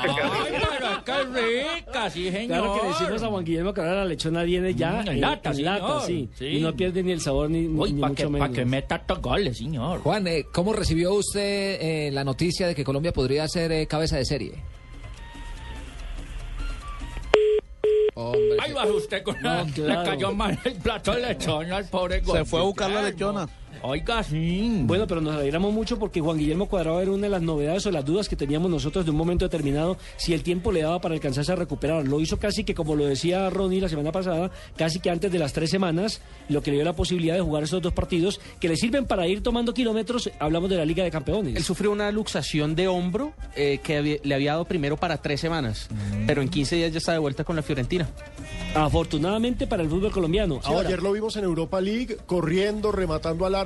pero 1.04 1.22
es 1.22 1.28
que 1.30 1.76
rica, 1.86 2.10
sí, 2.10 2.30
señor. 2.32 2.46
Claro 2.48 2.74
que 2.74 2.82
le 2.82 2.88
decimos 2.88 3.22
a 3.22 3.26
Juan 3.28 3.44
Guillermo 3.44 3.72
que 3.74 3.80
ahora 3.80 3.94
la 3.94 4.04
lechona 4.06 4.42
viene 4.42 4.74
ya 4.74 5.02
Mm, 5.04 5.08
en 5.08 5.20
lata, 5.20 5.50
en 5.50 5.56
señor. 5.56 5.80
lata, 5.80 6.00
sí. 6.00 6.28
Sí. 6.34 6.46
Y 6.46 6.60
no 6.60 6.74
pierde 6.74 7.02
ni 7.04 7.12
el 7.12 7.20
sabor 7.20 7.48
ni, 7.48 7.66
Uy, 7.66 7.92
ni 7.92 8.00
para 8.00 8.08
mucho 8.10 8.24
que, 8.24 8.28
menos. 8.32 8.48
pa' 8.48 8.54
que 8.54 8.64
meta 8.64 8.96
estos 8.96 9.20
goles, 9.22 9.56
señor. 9.56 10.00
Juan, 10.00 10.26
eh, 10.26 10.46
¿cómo 10.52 10.72
recibió 10.72 11.14
usted 11.14 11.78
eh, 11.80 12.10
la 12.12 12.24
noticia 12.24 12.66
de 12.66 12.74
que 12.74 12.82
Colombia 12.82 13.12
podría 13.12 13.46
ser 13.46 13.70
eh, 13.70 13.86
cabeza 13.86 14.16
de 14.16 14.24
serie? 14.24 14.54
Hombre, 18.14 18.56
Ahí 18.61 18.73
va 18.73 18.87
usted 18.87 19.23
con 19.23 19.37
No, 19.42 19.54
la- 19.54 19.66
claro. 19.75 20.02
Le 20.02 20.08
cayó 20.11 20.32
mal 20.32 20.58
el 20.64 20.75
plato 20.76 21.12
de 21.12 21.20
lechona 21.20 21.76
al 21.76 21.85
pobre 21.88 22.23
Se 22.25 22.44
fue 22.46 22.61
a 22.61 22.62
buscar 22.62 22.90
la 22.90 23.02
lechona. 23.02 23.46
Oiga, 23.83 24.23
sí. 24.23 24.83
Bueno, 24.85 25.06
pero 25.06 25.21
nos 25.21 25.37
alegramos 25.37 25.73
mucho 25.73 25.99
porque 25.99 26.21
Juan 26.21 26.38
Guillermo 26.38 26.66
Cuadrado 26.66 27.00
era 27.00 27.11
una 27.11 27.23
de 27.23 27.30
las 27.30 27.42
novedades 27.42 27.87
o 27.87 27.90
las 27.90 28.04
dudas 28.04 28.28
que 28.28 28.37
teníamos 28.37 28.71
nosotros 28.71 29.04
de 29.04 29.11
un 29.11 29.16
momento 29.16 29.45
determinado 29.45 29.97
si 30.16 30.35
el 30.35 30.42
tiempo 30.42 30.73
le 30.73 30.83
daba 30.83 31.00
para 31.00 31.14
alcanzarse 31.14 31.52
a 31.52 31.56
recuperar. 31.56 32.06
Lo 32.06 32.21
hizo 32.21 32.38
casi 32.38 32.64
que, 32.64 32.75
como 32.75 32.95
lo 32.95 33.06
decía 33.06 33.50
Ronnie 33.50 33.80
la 33.80 33.88
semana 33.88 34.12
pasada, 34.12 34.50
casi 34.76 35.00
que 35.00 35.11
antes 35.11 35.30
de 35.30 35.38
las 35.38 35.52
tres 35.52 35.71
semanas, 35.71 36.21
lo 36.49 36.62
que 36.62 36.71
le 36.71 36.76
dio 36.76 36.85
la 36.85 36.95
posibilidad 36.95 37.35
de 37.35 37.40
jugar 37.40 37.62
esos 37.62 37.83
dos 37.83 37.92
partidos 37.92 38.40
que 38.61 38.68
le 38.68 38.76
sirven 38.76 39.06
para 39.06 39.26
ir 39.26 39.42
tomando 39.42 39.75
kilómetros. 39.75 40.30
Hablamos 40.38 40.71
de 40.71 40.76
la 40.76 40.85
Liga 40.85 41.04
de 41.04 41.11
Campeones. 41.11 41.56
Él 41.56 41.64
sufrió 41.64 41.92
una 41.92 42.11
luxación 42.11 42.75
de 42.75 42.88
hombro 42.88 43.33
eh, 43.54 43.78
que 43.83 44.21
le 44.23 44.35
había 44.35 44.52
dado 44.52 44.64
primero 44.64 44.97
para 44.97 45.16
tres 45.18 45.40
semanas, 45.40 45.88
pero 46.26 46.42
en 46.42 46.49
15 46.49 46.76
días 46.76 46.92
ya 46.92 46.99
está 46.99 47.12
de 47.12 47.18
vuelta 47.18 47.45
con 47.45 47.56
la 47.56 47.62
Fiorentina. 47.62 48.09
Afortunadamente 48.75 49.66
para 49.66 49.83
el 49.83 49.88
fútbol 49.88 50.12
colombiano. 50.12 50.56
Sí, 50.56 50.61
Ahora, 50.64 50.88
ayer 50.88 51.02
lo 51.02 51.12
vimos 51.12 51.37
en 51.37 51.45
Europa 51.45 51.80
League, 51.80 52.18
corriendo, 52.26 52.92
rematando 52.92 53.47
al 53.47 53.54
arco. 53.54 53.65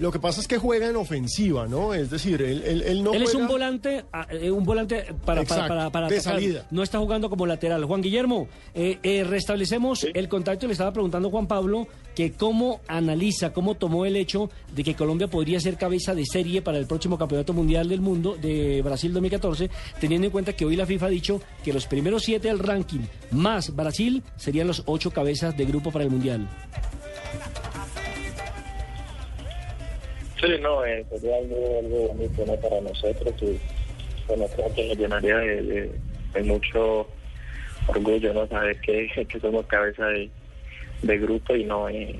Lo 0.00 0.10
que 0.12 0.18
pasa 0.18 0.40
es 0.40 0.48
que 0.48 0.58
juega 0.58 0.88
en 0.88 0.96
ofensiva, 0.96 1.66
¿no? 1.66 1.94
Es 1.94 2.10
decir, 2.10 2.40
él, 2.42 2.62
él- 2.64 2.82
él 2.82 3.02
no 3.02 3.12
él 3.14 3.22
es 3.22 3.34
un 3.34 3.46
volante, 3.46 4.04
ah, 4.12 4.26
eh, 4.30 4.50
un 4.50 4.64
volante 4.64 5.04
para, 5.24 5.42
Exacto, 5.42 5.68
para, 5.68 5.90
para 5.90 6.08
de 6.08 6.16
atacar. 6.18 6.34
salida. 6.34 6.66
No 6.70 6.82
está 6.82 6.98
jugando 6.98 7.28
como 7.30 7.46
lateral. 7.46 7.84
Juan 7.84 8.02
Guillermo, 8.02 8.48
eh, 8.74 8.98
eh, 9.02 9.24
restablecemos 9.24 10.06
el 10.12 10.28
contacto. 10.28 10.66
Le 10.66 10.72
estaba 10.72 10.92
preguntando 10.92 11.30
Juan 11.30 11.46
Pablo 11.46 11.86
que 12.14 12.32
cómo 12.32 12.80
analiza, 12.88 13.52
cómo 13.52 13.74
tomó 13.76 14.04
el 14.04 14.16
hecho 14.16 14.50
de 14.74 14.84
que 14.84 14.94
Colombia 14.94 15.28
podría 15.28 15.60
ser 15.60 15.76
cabeza 15.76 16.14
de 16.14 16.26
serie 16.26 16.60
para 16.60 16.78
el 16.78 16.86
próximo 16.86 17.16
Campeonato 17.18 17.52
Mundial 17.54 17.88
del 17.88 18.00
Mundo 18.02 18.36
de 18.40 18.82
Brasil 18.82 19.12
2014, 19.12 19.70
teniendo 20.00 20.26
en 20.26 20.30
cuenta 20.30 20.52
que 20.52 20.64
hoy 20.66 20.76
la 20.76 20.84
FIFA 20.86 21.06
ha 21.06 21.10
dicho 21.10 21.40
que 21.64 21.72
los 21.72 21.86
primeros 21.86 22.22
siete 22.24 22.48
del 22.48 22.58
ranking 22.58 23.00
más 23.30 23.74
Brasil 23.74 24.22
serían 24.36 24.66
los 24.66 24.82
ocho 24.86 25.10
cabezas 25.10 25.56
de 25.56 25.64
grupo 25.64 25.90
para 25.90 26.04
el 26.04 26.10
Mundial. 26.10 26.48
Sí, 30.42 30.48
no, 30.60 30.84
eh, 30.84 31.04
sería 31.10 31.36
algo, 31.36 31.78
algo 31.78 32.08
bonito 32.08 32.44
¿no? 32.46 32.56
para 32.56 32.80
nosotros 32.80 33.34
y 33.42 33.58
bueno, 34.26 34.46
creo 34.54 34.74
que 34.74 34.88
nos 34.88 34.98
llenaría 34.98 35.36
de, 35.38 35.62
de- 35.62 35.90
de 36.34 36.42
mucho 36.42 37.06
orgullo, 37.86 38.32
¿no? 38.34 38.46
Saber 38.48 38.80
que, 38.80 39.08
que 39.28 39.40
somos 39.40 39.66
cabeza 39.66 40.06
de, 40.06 40.30
de 41.02 41.18
grupo 41.18 41.54
y 41.54 41.64
no, 41.64 41.88
eh, 41.88 42.16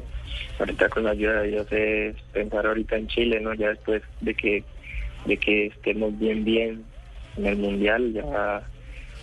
ahorita 0.59 0.89
con 0.89 1.05
la 1.05 1.11
ayuda 1.11 1.43
de 1.43 1.49
Dios 1.49 1.67
es 1.73 2.17
pensar 2.33 2.67
ahorita 2.67 2.97
en 2.97 3.09
Chile, 3.09 3.41
¿no? 3.41 3.55
Ya 3.55 3.69
después 3.71 4.03
de 4.21 4.35
que, 4.35 4.63
de 5.25 5.37
que 5.37 5.67
estemos 5.67 6.17
bien, 6.19 6.45
bien 6.45 6.85
en 7.39 7.47
el 7.47 7.57
Mundial, 7.57 8.13
ya 8.13 8.63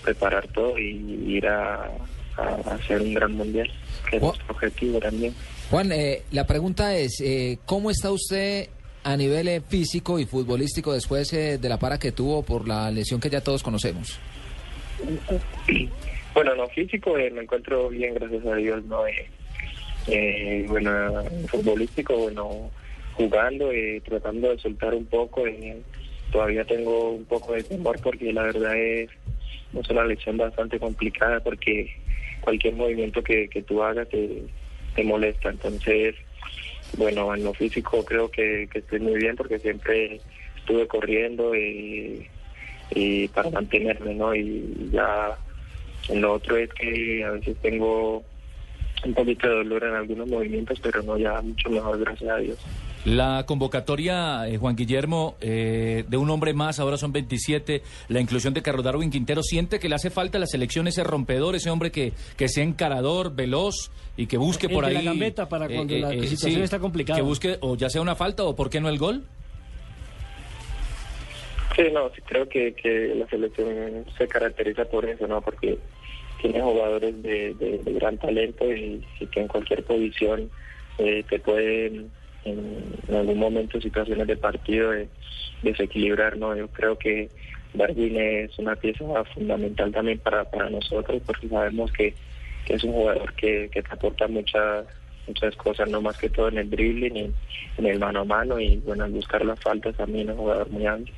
preparar 0.04 0.48
todo 0.48 0.78
y 0.80 0.96
ir 1.28 1.48
a, 1.48 1.90
a 2.38 2.56
hacer 2.76 3.02
un 3.02 3.14
gran 3.14 3.34
Mundial, 3.34 3.70
que 4.10 4.18
es 4.18 4.22
nuestro 4.24 4.46
objetivo 4.54 5.00
también. 5.00 5.34
Juan, 5.70 5.92
eh, 5.92 6.24
la 6.32 6.48
pregunta 6.48 6.98
es, 6.98 7.22
eh, 7.22 7.60
¿cómo 7.66 7.92
está 7.92 8.12
usted 8.12 8.70
a 9.12 9.18
nivel 9.18 9.48
eh, 9.48 9.62
físico 9.62 10.20
y 10.20 10.26
futbolístico 10.26 10.94
después 10.94 11.34
eh, 11.34 11.58
de 11.58 11.70
la 11.70 11.78
para 11.78 11.98
que 11.98 12.12
tuvo 12.12 12.44
por 12.44 12.68
la 12.68 12.92
lesión 12.92 13.20
que 13.20 13.30
ya 13.30 13.42
todos 13.42 13.64
conocemos? 13.64 14.20
Bueno, 16.34 16.56
no 16.56 16.68
físico 16.68 17.18
eh, 17.18 17.32
me 17.32 17.42
encuentro 17.42 17.90
bien, 17.90 18.14
gracias 18.14 18.46
a 18.46 18.56
Dios, 18.56 18.86
no 18.86 19.06
eh, 19.08 19.28
eh, 20.08 20.66
bueno, 20.70 21.22
en 21.22 21.48
futbolístico, 21.48 22.16
bueno, 22.16 22.70
jugando, 23.16 23.72
tratando 24.06 24.50
de 24.50 24.60
soltar 24.60 24.94
un 24.94 25.06
poco, 25.06 25.44
todavía 26.32 26.64
tengo 26.64 27.12
un 27.12 27.26
poco 27.26 27.54
de 27.54 27.64
temor 27.64 28.00
porque 28.02 28.32
la 28.32 28.44
verdad 28.44 28.78
es, 28.78 29.10
es 29.78 29.90
una 29.90 30.06
lección 30.06 30.38
bastante 30.38 30.80
complicada 30.80 31.40
porque 31.40 31.94
cualquier 32.42 32.76
movimiento 32.76 33.22
que, 33.24 33.50
que 33.50 33.64
tú 33.64 33.84
hagas 33.84 34.08
te, 34.08 34.44
te 34.96 35.04
molesta, 35.04 35.50
entonces, 35.50 36.16
bueno, 36.98 37.34
en 37.34 37.44
lo 37.44 37.54
físico 37.54 38.04
creo 38.04 38.30
que, 38.30 38.68
que 38.72 38.80
estoy 38.80 39.00
muy 39.00 39.16
bien 39.16 39.36
porque 39.36 39.60
siempre 39.60 40.22
estuve 40.58 40.88
corriendo 40.88 41.56
y, 41.56 42.28
y 42.92 43.28
para 43.30 43.50
mantenerme, 43.50 44.14
¿no? 44.16 44.34
Y 44.36 44.90
ya 44.92 45.38
en 46.10 46.22
lo 46.22 46.34
otro 46.34 46.58
es 46.58 46.70
que 46.74 47.24
a 47.24 47.32
veces 47.32 47.58
tengo 47.62 48.24
un 49.06 49.14
poquito 49.14 49.48
de 49.48 49.56
dolor 49.56 49.84
en 49.84 49.96
algunos 49.96 50.28
movimientos, 50.28 50.80
pero 50.82 51.02
no 51.04 51.18
ya 51.18 51.42
mucho 51.42 51.70
mejor, 51.70 52.00
gracias 52.00 52.30
a 52.30 52.38
Dios. 52.38 52.58
La 53.10 53.44
convocatoria, 53.48 54.48
eh, 54.48 54.58
Juan 54.58 54.76
Guillermo, 54.76 55.36
eh, 55.42 56.04
de 56.08 56.18
un 56.18 56.30
hombre 56.30 56.54
más, 56.54 56.80
ahora 56.80 56.96
son 56.98 57.12
27, 57.12 57.82
la 58.10 58.20
inclusión 58.20 58.54
de 58.54 58.62
Carlos 58.62 58.84
Darwin 58.86 59.10
Quintero, 59.10 59.42
¿siente 59.42 59.80
que 59.80 59.90
le 59.90 59.96
hace 59.96 60.12
falta 60.12 60.38
a 60.38 60.42
la 60.42 60.46
selección 60.46 60.88
ese 60.88 61.04
rompedor, 61.04 61.56
ese 61.56 61.72
hombre 61.72 61.92
que, 61.92 62.14
que 62.38 62.48
sea 62.48 62.64
encarador, 62.64 63.34
veloz 63.34 63.90
y 64.16 64.28
que 64.28 64.38
busque 64.38 64.68
El 64.68 64.74
por 64.74 64.86
de 64.86 64.94
la 64.94 65.00
ahí... 65.00 65.06
gambeta 65.06 65.50
para 65.50 65.68
cuando 65.68 65.96
la 65.98 66.12
situación 66.12 66.62
está 66.62 66.78
complicada. 66.78 67.18
Que 67.18 67.24
busque 67.26 67.58
o 67.62 67.76
ya 67.76 67.90
sea 67.90 68.02
una 68.02 68.16
falta 68.16 68.44
o 68.44 68.56
por 68.56 68.70
qué 68.70 68.80
no 68.80 68.90
el 68.90 69.00
gol? 69.00 69.24
Sí, 71.76 71.84
no, 71.94 72.10
sí 72.14 72.22
creo 72.28 72.48
que, 72.48 72.74
que 72.76 73.16
la 73.16 73.26
selección 73.28 74.06
se 74.18 74.28
caracteriza 74.28 74.86
por 74.86 75.06
eso, 75.06 75.26
¿no? 75.26 75.42
Porque 75.42 75.80
tiene 76.42 76.62
jugadores 76.62 77.24
de, 77.24 77.54
de- 77.56 77.78
de 77.80 77.94
gran 77.94 78.18
talento 78.18 78.66
y, 78.72 79.04
y 79.20 79.26
que 79.28 79.40
en 79.42 79.48
cualquier 79.48 79.84
posición 79.84 80.50
eh, 80.98 81.24
te 81.30 81.40
pueden, 81.40 82.12
en, 82.46 82.84
en 83.08 83.16
algún 83.16 83.40
momento, 83.40 83.82
situaciones 83.82 84.28
de 84.28 84.38
partido, 84.38 84.94
eh, 84.94 85.08
desequilibrar, 85.62 86.38
¿no? 86.38 86.56
Yo 86.56 86.68
creo 86.70 86.98
que 86.98 87.30
Darwin 87.74 88.18
es 88.18 88.58
una 88.58 88.76
pieza 88.76 89.06
fundamental 89.34 89.92
también 89.92 90.20
para, 90.20 90.44
para 90.46 90.70
nosotros 90.70 91.22
porque 91.26 91.48
sabemos 91.48 91.92
que, 91.92 92.16
que 92.66 92.74
es 92.76 92.84
un 92.84 92.94
jugador 92.94 93.34
que, 93.34 93.70
que 93.72 93.82
te 93.82 93.94
aporta 93.94 94.28
muchas 94.28 94.86
muchas 95.28 95.56
cosas, 95.56 95.88
no 95.90 96.02
más 96.02 96.18
que 96.18 96.30
todo 96.30 96.50
en 96.50 96.58
el 96.58 96.70
dribbling 96.70 97.16
y 97.16 97.34
en 97.78 97.86
el 97.86 98.00
mano 98.00 98.22
a 98.22 98.26
mano 98.26 98.60
y 98.60 98.78
bueno, 98.78 99.04
al 99.04 99.12
buscar 99.12 99.46
las 99.46 99.60
faltas 99.60 99.96
también 99.96 100.28
es 100.28 100.36
un 100.36 100.42
jugador 100.42 100.70
muy 100.72 100.86
hábil. 100.88 101.14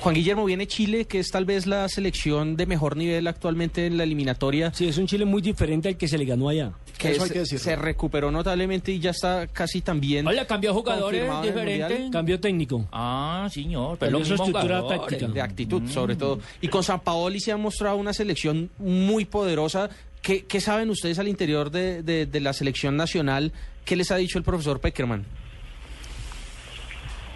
Juan 0.00 0.14
Guillermo, 0.14 0.44
viene 0.44 0.66
Chile, 0.66 1.06
que 1.06 1.18
es 1.20 1.30
tal 1.30 1.44
vez 1.44 1.66
la 1.66 1.88
selección 1.88 2.56
de 2.56 2.66
mejor 2.66 2.96
nivel 2.96 3.26
actualmente 3.26 3.86
en 3.86 3.96
la 3.96 4.02
eliminatoria. 4.04 4.72
Sí, 4.74 4.86
es 4.88 4.98
un 4.98 5.06
Chile 5.06 5.24
muy 5.24 5.40
diferente 5.42 5.88
al 5.88 5.96
que 5.96 6.08
se 6.08 6.18
le 6.18 6.24
ganó 6.24 6.48
allá. 6.48 6.72
Que 6.98 7.14
se, 7.14 7.58
se 7.58 7.76
recuperó 7.76 8.30
notablemente 8.30 8.92
y 8.92 8.98
ya 9.00 9.10
está 9.10 9.46
casi 9.46 9.80
también. 9.80 10.26
Hola, 10.26 10.46
cambió 10.46 10.72
jugadores. 10.74 11.28
Mundial. 11.30 12.08
Cambio 12.12 12.38
técnico. 12.40 12.86
Ah, 12.92 13.48
señor. 13.50 13.98
Pero 13.98 14.12
los 14.18 14.28
mismos 14.30 14.48
jugadores. 14.48 15.32
de 15.34 15.40
actitud, 15.40 15.82
sobre 15.88 16.16
todo. 16.16 16.40
Y 16.60 16.68
con 16.68 16.82
San 16.82 17.00
Paoli 17.00 17.40
se 17.40 17.52
ha 17.52 17.56
mostrado 17.56 17.96
una 17.96 18.12
selección 18.12 18.70
muy 18.78 19.24
poderosa. 19.24 19.90
¿Qué, 20.22 20.44
qué 20.46 20.60
saben 20.60 20.88
ustedes 20.90 21.18
al 21.18 21.28
interior 21.28 21.70
de, 21.70 22.02
de- 22.02 22.26
de 22.26 22.40
la 22.40 22.52
selección 22.52 22.96
nacional? 22.96 23.52
¿Qué 23.84 23.94
les 23.96 24.10
ha 24.10 24.16
dicho 24.16 24.38
el 24.38 24.44
profesor 24.44 24.80
Peckerman? 24.80 25.26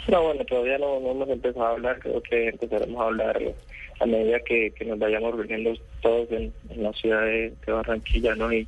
No, 0.08 0.22
bueno, 0.22 0.44
todavía 0.46 0.78
no, 0.78 1.00
no 1.00 1.10
hemos 1.10 1.28
empezado 1.28 1.66
a 1.66 1.70
hablar, 1.72 1.98
creo 1.98 2.22
que 2.22 2.48
empezaremos 2.48 2.98
a 2.98 3.04
hablar 3.04 3.38
a 4.00 4.06
medida 4.06 4.40
que, 4.40 4.70
que 4.70 4.86
nos 4.86 4.98
vayamos 4.98 5.36
reuniendo 5.36 5.74
todos 6.00 6.30
en, 6.32 6.52
en 6.70 6.82
la 6.82 6.92
ciudad 6.94 7.22
de, 7.22 7.52
Barranquilla, 7.66 8.34
¿no? 8.34 8.50
Y, 8.50 8.66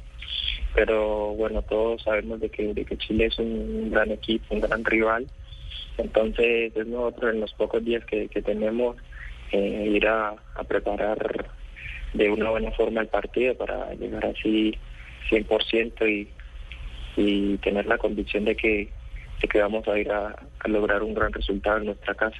pero 0.75 1.33
bueno, 1.35 1.63
todos 1.63 2.03
sabemos 2.03 2.41
de 2.41 2.51
que, 2.51 2.75
de 2.75 2.85
que 2.85 2.99
Chile 2.99 3.27
es 3.27 3.39
un 3.39 3.91
gran 3.91 4.11
equipo, 4.11 4.55
un 4.55 4.61
gran 4.61 4.85
rival, 4.85 5.27
entonces 5.97 6.77
es 6.77 6.87
nosotros 6.87 7.33
en 7.33 7.41
los 7.41 7.53
pocos 7.55 7.83
días 7.83 8.05
que, 8.05 8.29
que 8.29 8.43
tenemos 8.43 8.97
eh, 9.53 9.89
ir 9.95 10.07
a, 10.09 10.35
a 10.55 10.65
preparar 10.65 11.47
de 12.13 12.31
una 12.31 12.51
buena 12.51 12.71
forma 12.73 13.01
el 13.01 13.09
partido 13.09 13.55
para 13.55 13.95
llegar 13.95 14.27
así 14.27 14.77
100% 15.31 16.09
y, 16.09 16.29
y 17.17 17.57
tener 17.59 17.87
la 17.87 17.99
convicción 17.99 18.45
de 18.45 18.57
que, 18.57 18.89
que 19.49 19.61
vamos 19.61 19.87
a 19.89 19.99
ir 19.99 20.11
a 20.11 20.35
lograr 20.67 21.03
un 21.03 21.15
gran 21.15 21.33
resultado 21.33 21.79
en 21.79 21.87
nuestra 21.87 22.15
casa. 22.15 22.37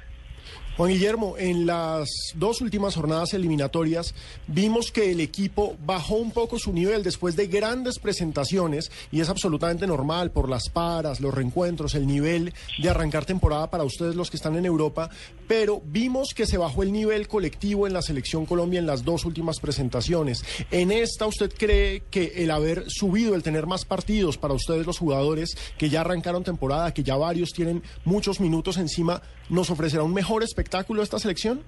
Juan 0.77 0.89
Guillermo, 0.89 1.35
en 1.37 1.65
las 1.65 2.09
dos 2.35 2.61
últimas 2.61 2.95
jornadas 2.95 3.33
eliminatorias 3.33 4.15
vimos 4.47 4.89
que 4.91 5.11
el 5.11 5.19
equipo 5.19 5.75
bajó 5.85 6.15
un 6.15 6.31
poco 6.31 6.57
su 6.59 6.71
nivel 6.71 7.03
después 7.03 7.35
de 7.35 7.47
grandes 7.47 7.99
presentaciones 7.99 8.89
y 9.11 9.19
es 9.19 9.27
absolutamente 9.27 9.85
normal 9.85 10.31
por 10.31 10.49
las 10.49 10.69
paras, 10.69 11.19
los 11.19 11.33
reencuentros, 11.33 11.93
el 11.93 12.07
nivel 12.07 12.53
de 12.81 12.89
arrancar 12.89 13.25
temporada 13.25 13.69
para 13.69 13.83
ustedes 13.83 14.15
los 14.15 14.31
que 14.31 14.37
están 14.37 14.55
en 14.55 14.65
Europa, 14.65 15.09
pero 15.45 15.81
vimos 15.85 16.29
que 16.33 16.45
se 16.45 16.57
bajó 16.57 16.83
el 16.83 16.93
nivel 16.93 17.27
colectivo 17.27 17.85
en 17.85 17.93
la 17.93 18.01
selección 18.01 18.45
Colombia 18.45 18.79
en 18.79 18.87
las 18.87 19.03
dos 19.03 19.25
últimas 19.25 19.59
presentaciones. 19.59 20.43
En 20.71 20.91
esta, 20.91 21.25
¿usted 21.25 21.51
cree 21.53 22.03
que 22.09 22.33
el 22.37 22.49
haber 22.49 22.85
subido, 22.87 23.35
el 23.35 23.43
tener 23.43 23.67
más 23.67 23.83
partidos 23.83 24.37
para 24.37 24.53
ustedes 24.53 24.85
los 24.85 24.99
jugadores 24.99 25.57
que 25.77 25.89
ya 25.89 26.01
arrancaron 26.01 26.45
temporada, 26.45 26.93
que 26.93 27.03
ya 27.03 27.17
varios 27.17 27.51
tienen 27.51 27.83
muchos 28.05 28.39
minutos 28.39 28.77
encima, 28.77 29.21
nos 29.51 29.69
ofrecerá 29.69 30.01
un 30.01 30.13
mejor 30.13 30.41
espectáculo 30.41 31.03
esta 31.03 31.19
selección? 31.19 31.61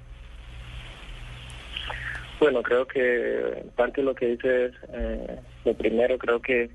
Bueno, 2.40 2.63
creo 2.63 2.88
que 2.88 3.66
parte 3.75 4.02
lo 4.02 4.16
que 4.16 4.28
dices, 4.30 4.74
eh, 4.92 5.40
lo 5.63 5.74
primero 5.75 6.18
creo 6.18 6.42
que 6.42 6.70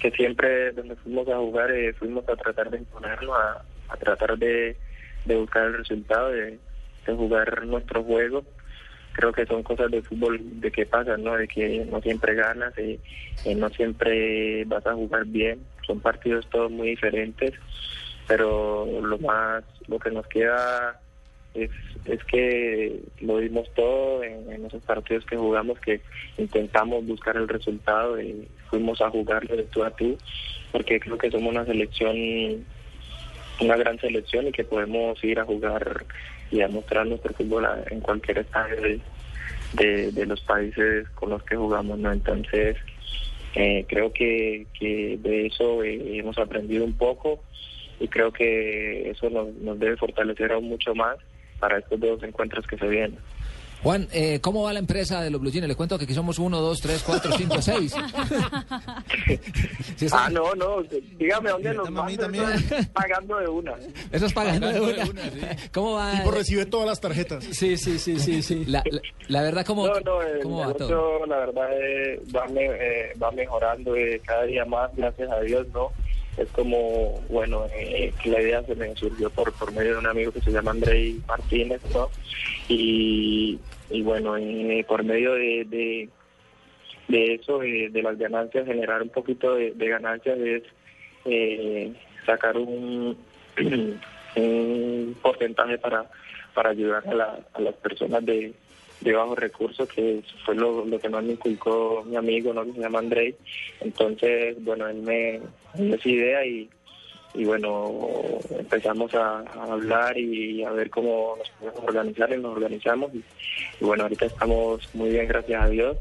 que 0.00 0.10
siempre 0.10 0.72
donde 0.72 0.94
fuimos 0.96 1.26
a 1.28 1.36
jugar 1.38 1.70
eh, 1.70 1.92
fuimos 1.94 2.28
a 2.28 2.36
tratar 2.36 2.70
de 2.70 2.78
imponerlo, 2.78 3.34
a, 3.34 3.64
a 3.88 3.96
tratar 3.96 4.36
de, 4.36 4.76
de 5.24 5.36
buscar 5.36 5.64
el 5.64 5.78
resultado, 5.78 6.30
de, 6.30 6.58
de 7.06 7.14
jugar 7.14 7.64
nuestro 7.66 8.02
juego. 8.04 8.44
Creo 9.12 9.32
que 9.32 9.46
son 9.46 9.62
cosas 9.62 9.90
de 9.90 10.02
fútbol 10.02 10.38
de 10.60 10.70
que 10.70 10.84
pasan, 10.84 11.24
¿no? 11.24 11.34
De 11.34 11.48
que 11.48 11.86
no 11.90 12.02
siempre 12.02 12.34
ganas, 12.34 12.76
eh, 12.76 12.98
eh, 13.46 13.54
no 13.54 13.70
siempre 13.70 14.66
vas 14.66 14.86
a 14.86 14.92
jugar 14.92 15.24
bien. 15.24 15.60
Son 15.86 16.00
partidos 16.00 16.46
todos 16.50 16.70
muy 16.70 16.90
diferentes, 16.90 17.54
pero 18.26 18.86
lo 19.00 19.18
más, 19.18 19.64
lo 19.88 19.98
que 19.98 20.10
nos 20.10 20.26
queda 20.26 21.00
es, 21.54 21.70
es 22.04 22.22
que 22.24 23.00
lo 23.20 23.38
dimos 23.38 23.68
todo 23.74 24.22
en, 24.22 24.64
esos 24.66 24.82
partidos 24.82 25.24
que 25.26 25.36
jugamos, 25.36 25.78
que 25.80 26.00
intentamos 26.38 27.06
buscar 27.06 27.36
el 27.36 27.48
resultado 27.48 28.20
y 28.20 28.48
fuimos 28.68 29.00
a 29.00 29.10
jugarlo 29.10 29.56
de 29.56 29.64
tú 29.64 29.84
a 29.84 29.90
tú, 29.90 30.16
porque 30.72 31.00
creo 31.00 31.18
que 31.18 31.30
somos 31.30 31.50
una 31.50 31.64
selección, 31.64 32.64
una 33.60 33.76
gran 33.76 33.98
selección 34.00 34.48
y 34.48 34.52
que 34.52 34.64
podemos 34.64 35.22
ir 35.24 35.38
a 35.38 35.44
jugar 35.44 36.04
y 36.50 36.60
a 36.60 36.68
mostrar 36.68 37.06
nuestro 37.06 37.32
fútbol 37.34 37.66
en 37.90 38.00
cualquier 38.00 38.38
estadio 38.38 39.00
de, 39.72 40.12
de, 40.12 40.26
los 40.26 40.40
países 40.42 41.08
con 41.10 41.30
los 41.30 41.42
que 41.42 41.56
jugamos, 41.56 41.98
¿no? 41.98 42.12
Entonces, 42.12 42.76
eh, 43.54 43.84
creo 43.88 44.12
que, 44.12 44.66
que 44.78 45.18
de 45.20 45.46
eso 45.46 45.82
eh, 45.82 46.18
hemos 46.18 46.38
aprendido 46.38 46.84
un 46.84 46.92
poco 46.92 47.42
y 48.00 48.08
creo 48.08 48.30
que 48.32 49.10
eso 49.10 49.28
nos, 49.30 49.48
nos 49.54 49.78
debe 49.78 49.96
fortalecer 49.96 50.52
aún 50.52 50.68
mucho 50.68 50.94
más 50.94 51.16
para 51.58 51.78
estos 51.78 51.98
dos 52.00 52.22
encuentros 52.22 52.66
que 52.66 52.76
se 52.76 52.86
vienen. 52.86 53.18
Juan, 53.82 54.08
eh, 54.12 54.40
¿cómo 54.40 54.62
va 54.64 54.72
la 54.72 54.78
empresa 54.78 55.20
de 55.22 55.30
los 55.30 55.40
Blue 55.40 55.50
Jeans? 55.50 55.68
Le 55.68 55.74
cuento 55.76 55.96
que 55.98 56.04
aquí 56.04 56.14
somos 56.14 56.38
uno, 56.38 56.60
dos, 56.60 56.80
tres, 56.80 57.02
cuatro, 57.06 57.30
cinco, 57.36 57.60
seis. 57.62 57.94
Sí, 59.96 60.06
está- 60.06 60.26
Ah, 60.26 60.30
no, 60.30 60.54
no, 60.54 60.82
dígame 61.18 61.50
dónde 61.50 61.72
nos 61.74 61.90
mandan, 61.90 62.32
pagando 62.92 63.38
de 63.38 63.48
una. 63.48 63.74
Eso 64.12 64.26
es 64.26 64.32
pagando 64.32 64.68
de 64.68 64.80
una. 64.80 64.92
¿Cómo 65.72 65.92
va? 65.94 66.12
Tipo 66.18 66.30
recibe 66.32 66.66
todas 66.66 66.86
las 66.88 67.00
tarjetas. 67.00 67.44
Sí, 67.44 67.76
sí, 67.76 67.98
sí, 67.98 68.18
sí, 68.18 68.42
sí. 68.42 68.64
La, 68.66 68.82
la- 68.90 69.00
la 69.28 69.42
verdad, 69.42 69.64
¿cómo, 69.64 69.86
No, 69.86 70.00
no, 70.00 70.22
el 70.22 70.40
cómo 70.42 70.58
va 70.60 70.74
todo? 70.74 71.24
la 71.26 71.38
verdad, 71.38 71.68
eh, 71.80 72.20
va, 72.34 72.46
me- 72.48 72.64
eh, 72.66 73.12
va 73.22 73.30
mejorando 73.32 73.94
eh, 73.96 74.20
cada 74.24 74.44
día 74.44 74.64
más, 74.64 74.90
gracias 74.96 75.30
a 75.30 75.40
Dios, 75.40 75.66
¿no? 75.72 75.90
Es 76.36 76.48
como, 76.50 77.22
bueno, 77.30 77.66
eh, 77.72 78.14
la 78.24 78.40
idea 78.42 78.62
se 78.64 78.74
me 78.74 78.94
surgió 78.96 79.30
por, 79.30 79.54
por 79.54 79.72
medio 79.72 79.92
de 79.92 79.98
un 79.98 80.06
amigo 80.06 80.32
que 80.32 80.42
se 80.42 80.50
llama 80.50 80.72
Andrei 80.72 81.22
Martínez. 81.26 81.80
Y, 82.68 83.58
y 83.90 84.02
bueno, 84.02 84.36
eh, 84.36 84.84
por 84.86 85.02
medio 85.02 85.32
de, 85.34 86.08
de, 87.08 87.34
eso, 87.34 87.58
de, 87.60 87.88
de 87.90 88.02
las 88.02 88.18
ganancias, 88.18 88.66
generar 88.66 89.02
un 89.02 89.08
poquito 89.10 89.54
de, 89.54 89.72
ganancias 89.76 90.38
es 90.38 90.62
eh, 91.24 91.92
sacar 92.26 92.56
un, 92.58 93.16
un 94.36 95.16
porcentaje 95.22 95.78
para, 95.78 96.10
para 96.54 96.70
ayudar 96.70 97.02
a, 97.08 97.14
la- 97.14 97.38
a 97.54 97.60
las 97.60 97.74
personas 97.76 98.24
de, 98.26 98.52
de 99.10 99.16
bajos 99.16 99.38
recursos, 99.38 99.88
que 99.88 100.22
fue 100.44 100.54
lo, 100.54 100.84
lo 100.84 100.98
que 100.98 101.08
más 101.08 101.22
me 101.22 101.32
inculcó 101.32 102.02
mi 102.04 102.16
amigo, 102.16 102.52
¿no? 102.52 102.64
que 102.64 102.72
se 102.72 102.80
llama 102.80 102.98
Andrei. 102.98 103.34
Entonces, 103.80 104.62
bueno, 104.64 104.88
él 104.88 105.02
me 105.02 105.40
dio 105.74 105.94
esa 105.94 106.08
idea 106.08 106.44
y, 106.44 106.68
y 107.34 107.44
bueno, 107.44 107.90
empezamos 108.58 109.14
a, 109.14 109.40
a 109.40 109.72
hablar 109.72 110.18
y 110.18 110.64
a 110.64 110.70
ver 110.70 110.90
cómo 110.90 111.36
nos 111.38 111.48
podemos 111.50 111.80
organizar 111.88 112.32
y 112.32 112.36
nos 112.40 112.56
organizamos. 112.56 113.14
Y, 113.14 113.18
y 113.80 113.84
bueno, 113.84 114.04
ahorita 114.04 114.26
estamos 114.26 114.94
muy 114.94 115.10
bien, 115.10 115.28
gracias 115.28 115.62
a 115.62 115.68
Dios. 115.68 115.96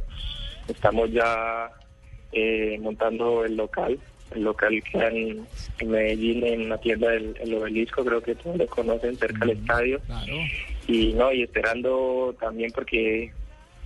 Estamos 0.67 1.11
ya 1.11 1.69
eh, 2.31 2.77
montando 2.81 3.45
el 3.45 3.55
local. 3.55 3.99
El 4.31 4.43
local 4.43 4.81
queda 4.91 5.09
en, 5.09 5.45
en 5.79 5.89
Medellín, 5.89 6.43
en 6.43 6.69
la 6.69 6.77
tienda 6.79 7.09
del 7.11 7.37
el 7.39 7.53
obelisco, 7.53 8.03
creo 8.03 8.21
que 8.21 8.33
todos 8.35 8.57
lo 8.57 8.65
conocen, 8.67 9.15
cerca 9.15 9.45
del 9.45 9.57
estadio. 9.57 10.01
Y 10.87 11.13
no, 11.13 11.31
y 11.33 11.43
esperando 11.43 12.35
también 12.39 12.71
porque 12.73 13.31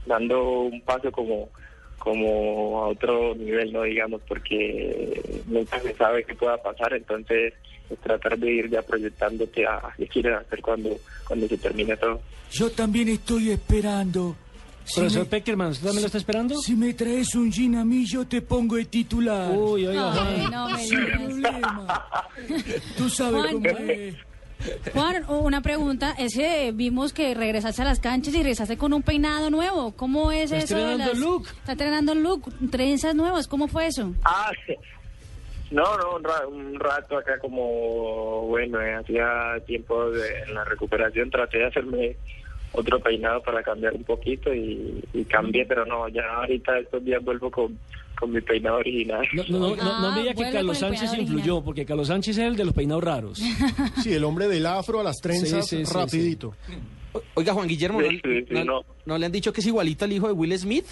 dando 0.06 0.62
un 0.64 0.82
paso 0.82 1.12
como 1.12 1.50
como 1.98 2.82
a 2.82 2.88
otro 2.88 3.36
nivel, 3.36 3.74
no 3.74 3.84
digamos, 3.84 4.22
porque 4.28 5.42
nunca 5.48 5.80
se 5.82 5.94
sabe 5.96 6.24
qué 6.24 6.34
pueda 6.34 6.56
pasar, 6.62 6.94
entonces 6.94 7.54
es 7.90 8.00
tratar 8.00 8.38
de 8.40 8.50
ir 8.54 8.70
ya 8.70 8.82
proyectándote 8.82 9.68
a 9.68 9.82
qué 9.98 10.08
quieres 10.08 10.38
hacer 10.38 10.62
cuando, 10.62 10.98
cuando 11.28 11.48
se 11.50 11.58
termine 11.58 11.98
todo. 11.98 12.22
Yo 12.52 12.72
también 12.72 13.10
estoy 13.10 13.52
esperando. 13.52 14.36
Si 14.86 14.96
Profesor 15.02 15.24
me- 15.24 15.30
Peckerman, 15.30 15.68
¿usted 15.72 15.84
también 15.88 16.02
lo 16.04 16.06
está 16.08 16.18
esperando? 16.20 16.56
Si 16.62 16.76
me 16.76 16.94
traes 16.94 17.36
un 17.36 17.52
gin 17.52 17.76
a 17.76 17.84
mí, 17.84 18.06
yo 18.08 18.26
te 18.26 18.42
pongo 18.42 18.78
de 18.78 18.86
titular. 18.86 19.52
Uy, 19.52 19.86
oiga, 19.88 20.14
Ay, 20.14 20.48
no 20.50 20.70
me 20.70 20.88
problema. 21.18 22.06
Tú 22.98 23.10
sabes 23.10 23.42
Juan. 23.42 23.54
cómo 23.56 23.68
es. 23.92 24.16
Juan, 24.94 25.24
una 25.30 25.62
pregunta, 25.62 26.14
es 26.18 26.34
que 26.36 26.72
vimos 26.74 27.14
que 27.14 27.34
regresaste 27.34 27.82
a 27.82 27.86
las 27.86 28.00
canchas 28.00 28.34
y 28.34 28.38
regresaste 28.38 28.78
con 28.78 28.92
un 28.94 29.02
peinado 29.04 29.50
nuevo. 29.50 29.94
¿Cómo 29.96 30.32
es 30.32 30.52
Está 30.52 30.58
eso? 30.58 30.78
estrenando 30.78 31.06
las- 31.14 31.18
look. 31.18 31.48
Está 31.48 31.72
estrenando 31.74 32.16
look, 32.16 32.54
trenzas 32.70 33.16
nuevas, 33.16 33.48
¿cómo 33.48 33.68
fue 33.68 33.88
eso? 33.88 34.14
Ah, 34.26 34.52
sí. 34.66 34.76
no, 35.72 35.98
no, 35.98 36.16
un, 36.18 36.24
ra- 36.24 36.48
un 36.48 36.80
rato 36.80 37.18
acá 37.18 37.40
como, 37.40 38.48
bueno, 38.48 38.82
eh, 38.82 38.96
hacía 38.96 39.54
tiempo 39.66 40.10
de, 40.12 40.42
en 40.44 40.54
la 40.56 40.64
recuperación 40.66 41.30
traté 41.30 41.60
de 41.60 41.66
hacerme 41.68 42.16
otro 42.72 43.00
peinado 43.00 43.42
para 43.42 43.64
cambiar 43.64 43.94
un 43.94 44.04
poquito 44.04 44.54
y, 44.54 45.04
y 45.14 45.24
cambié, 45.26 45.66
pero 45.66 45.86
no, 45.86 46.08
ya 46.10 46.22
ahorita 46.38 46.80
estos 46.80 47.04
días 47.04 47.24
vuelvo 47.24 47.50
con, 47.50 47.78
con 48.20 48.32
mi 48.32 48.42
peinado 48.42 48.78
original. 48.78 49.26
No, 49.34 49.44
no, 49.50 49.60
no, 49.60 49.76
no, 49.76 50.00
no 50.02 50.12
me 50.16 50.22
diga 50.22 50.34
que 50.34 50.52
Carlos 50.52 50.78
Sánchez 50.78 51.14
influyó, 51.18 51.62
porque 51.64 51.86
Carlos 51.86 52.08
Sánchez 52.08 52.38
es 52.38 52.44
el 52.46 52.56
de 52.56 52.66
los 52.66 52.74
peinados 52.74 53.04
raros. 53.04 53.42
Sí, 54.04 54.14
el 54.14 54.24
hombre 54.24 54.48
del 54.48 54.66
afro 54.66 55.00
a 55.00 55.04
las 55.04 55.18
trenzas, 55.18 55.68
Sí, 55.68 55.78
sí, 55.78 55.86
sí, 55.86 55.94
rapidito. 55.94 56.54
Oiga, 57.34 57.54
Juan 57.54 57.68
Guillermo, 57.68 58.02
¿no, 58.02 58.08
Sí, 58.10 58.20
sí, 58.24 58.46
sí, 58.48 58.54
no- 58.54 58.64
no. 58.66 58.86
no 59.06 59.18
le 59.18 59.26
han 59.26 59.32
dicho 59.32 59.52
que 59.52 59.62
es 59.62 59.68
igualito 59.68 60.06
al 60.06 60.12
hijo 60.14 60.28
de 60.28 60.34
Will 60.34 60.58
Smith? 60.58 60.86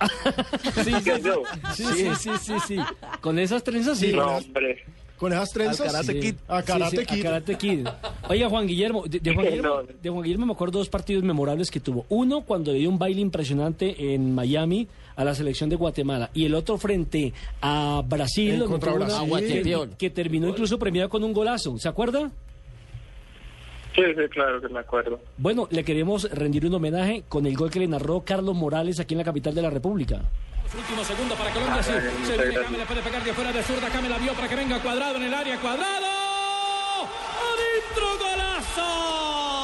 Sí, 0.00 0.80
sí, 0.84 0.92
¿Qué 1.04 1.20
yo? 1.20 1.42
sí, 1.74 1.84
sí, 1.84 2.08
sí, 2.18 2.30
sí, 2.40 2.52
sí. 2.66 2.76
Con 3.20 3.38
esas 3.38 3.62
trenzas 3.64 3.98
sí. 3.98 4.12
No, 4.12 4.36
hombre. 4.38 4.84
Con 5.18 5.32
esas 5.32 5.50
trenzas. 5.52 5.80
Al 5.80 5.86
Karate 5.92 6.12
sí. 6.12 6.20
Kid. 6.20 6.34
A 6.48 6.62
Karate 6.62 6.90
Sí, 6.90 6.96
sí, 6.96 7.02
a 7.02 7.14
Kid. 7.14 7.22
Karate 7.22 7.54
Kid. 7.56 7.86
Oiga, 8.28 8.48
Juan 8.48 8.66
Guillermo, 8.66 9.04
de, 9.06 9.20
de 9.20 9.32
Juan 9.34 9.46
Guillermo, 9.50 9.68
No. 9.68 9.82
de 10.02 10.10
Juan 10.10 10.22
Guillermo 10.22 10.46
me 10.46 10.52
acuerdo 10.52 10.78
dos 10.78 10.88
partidos 10.88 11.22
memorables 11.22 11.70
que 11.70 11.80
tuvo. 11.80 12.04
Uno 12.08 12.42
cuando 12.42 12.72
le 12.72 12.78
dio 12.80 12.90
un 12.90 12.98
baile 12.98 13.20
impresionante 13.20 14.14
en 14.14 14.34
Miami 14.34 14.88
a 15.16 15.24
la 15.24 15.34
selección 15.34 15.70
de 15.70 15.76
Guatemala 15.76 16.30
y 16.34 16.44
el 16.44 16.54
otro 16.54 16.76
frente 16.78 17.32
a 17.62 18.02
Brasil, 18.06 18.64
contra 18.66 18.92
una- 18.92 19.06
Brasil. 19.22 19.62
que, 19.62 19.88
que 19.96 20.10
terminó 20.10 20.48
incluso 20.48 20.78
premiado 20.78 21.08
con 21.08 21.22
un 21.22 21.32
golazo. 21.32 21.78
¿Se 21.78 21.88
acuerda? 21.88 22.30
Sí, 23.94 24.02
sí, 24.16 24.28
claro 24.30 24.60
que 24.60 24.68
me 24.68 24.80
acuerdo. 24.80 25.20
Bueno, 25.38 25.68
le 25.70 25.84
queremos 25.84 26.28
rendir 26.32 26.66
un 26.66 26.74
homenaje 26.74 27.22
con 27.28 27.46
el 27.46 27.54
gol 27.56 27.70
que 27.70 27.78
le 27.78 27.86
narró 27.86 28.22
Carlos 28.22 28.56
Morales 28.56 28.98
aquí 28.98 29.14
en 29.14 29.18
la 29.18 29.24
capital 29.24 29.54
de 29.54 29.62
la 29.62 29.70
República. 29.70 30.22
Último 30.72 31.04
segundo 31.04 31.34
para 31.36 31.50
Colombia, 31.50 31.82
sí. 31.82 31.92
Ah, 31.94 32.00
Se 32.00 32.10
muchas 32.10 32.28
viene 32.28 32.44
gracias. 32.44 32.64
Came, 32.64 32.78
le 32.78 32.86
puede 32.86 33.02
pegar 33.02 33.22
de 33.22 33.32
fuera 33.34 33.52
de 33.52 33.62
zurda. 33.62 33.88
Came 33.90 34.08
la 34.08 34.18
vio 34.18 34.32
para 34.34 34.48
que 34.48 34.56
venga 34.56 34.80
cuadrado 34.80 35.16
en 35.16 35.22
el 35.24 35.34
área. 35.34 35.58
¡Cuadrado! 35.60 36.06
¡Adentro 37.52 38.18
Radio. 38.18 39.63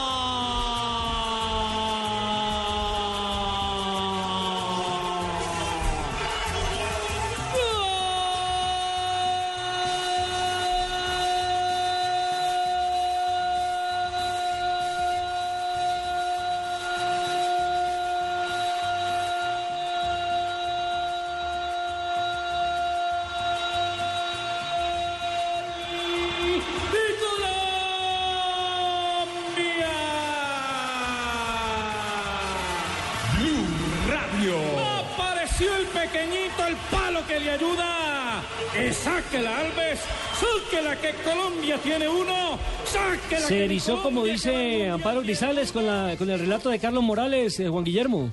Sáquela, 40.71 40.97
que 40.97 41.11
Colombia 41.25 41.77
tiene 41.83 42.09
uno. 42.09 42.59
Sáquela. 42.85 43.41
Se 43.41 43.55
que 43.57 43.65
erizó, 43.65 43.97
Colombia, 43.97 44.05
como 44.05 44.25
dice. 44.25 44.89
Amparo 44.89 45.23
Grisales, 45.23 45.73
con, 45.73 45.87
la, 45.87 46.15
con 46.17 46.31
el 46.31 46.39
relato 46.39 46.71
de 46.71 46.79
Carlos 46.79 47.03
Morales, 47.03 47.59
eh, 47.59 47.69
Juan 47.69 47.85
Guillermo. 47.85 48.33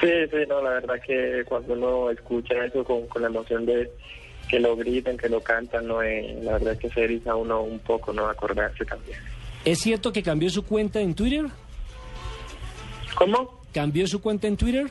Sí, 0.00 0.08
sí, 0.30 0.36
no, 0.48 0.62
la 0.62 0.70
verdad 0.70 0.94
que 1.04 1.44
cuando 1.46 1.74
uno 1.74 2.10
escucha 2.10 2.54
eso 2.64 2.84
con, 2.84 3.06
con 3.06 3.22
la 3.22 3.28
emoción 3.28 3.66
de 3.66 3.90
que 4.48 4.58
lo 4.60 4.76
gritan, 4.76 5.16
que 5.16 5.28
lo 5.28 5.40
cantan, 5.40 5.86
no, 5.86 6.02
eh, 6.02 6.38
la 6.42 6.52
verdad 6.52 6.76
que 6.76 6.88
se 6.90 7.04
eriza 7.04 7.34
uno 7.34 7.62
un 7.62 7.78
poco, 7.80 8.12
no 8.12 8.28
acordarse 8.28 8.84
también. 8.84 9.18
¿Es 9.64 9.78
cierto 9.80 10.12
que 10.12 10.22
cambió 10.22 10.50
su 10.50 10.64
cuenta 10.64 11.00
en 11.00 11.14
Twitter? 11.14 11.46
¿Cómo? 13.14 13.60
¿Cambió 13.72 14.06
su 14.06 14.20
cuenta 14.20 14.46
en 14.48 14.56
Twitter? 14.56 14.86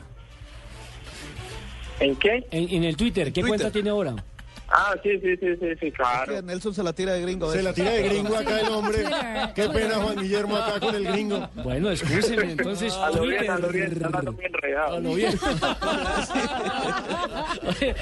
¿En 2.00 2.16
qué? 2.16 2.44
En, 2.50 2.68
en 2.70 2.84
el 2.84 2.96
Twitter. 2.96 3.26
¿Qué 3.26 3.42
Twitter. 3.42 3.48
cuenta 3.48 3.70
tiene 3.70 3.90
ahora? 3.90 4.16
Ah, 4.74 4.94
sí, 5.02 5.10
sí, 5.20 5.36
sí, 5.38 5.46
sí, 5.60 5.66
sí, 5.78 5.92
claro. 5.92 6.34
Que 6.34 6.42
Nelson 6.42 6.72
se 6.74 6.82
la 6.82 6.92
tira 6.94 7.12
de 7.12 7.20
gringo. 7.22 7.50
Se 7.50 7.56
¿ves? 7.58 7.64
la 7.64 7.72
tira 7.74 7.90
de 7.90 8.02
gringo 8.08 8.34
acá 8.36 8.60
el 8.60 8.68
hombre. 8.68 9.04
Qué 9.54 9.68
pena 9.68 9.94
Juan 9.96 10.16
Guillermo 10.16 10.56
acá 10.56 10.80
con 10.80 10.94
el 10.94 11.04
gringo. 11.04 11.48
Bueno, 11.62 11.90
escúcheme, 11.90 12.52
entonces 12.52 12.92
A 12.94 13.10
lo 13.10 13.22
bien, 13.26 13.50
a 13.50 13.58
lo 13.58 13.68
bien, 13.68 13.84
enredado. 13.84 14.34
A 14.88 14.98
lo 15.00 15.14
bien. 15.14 15.32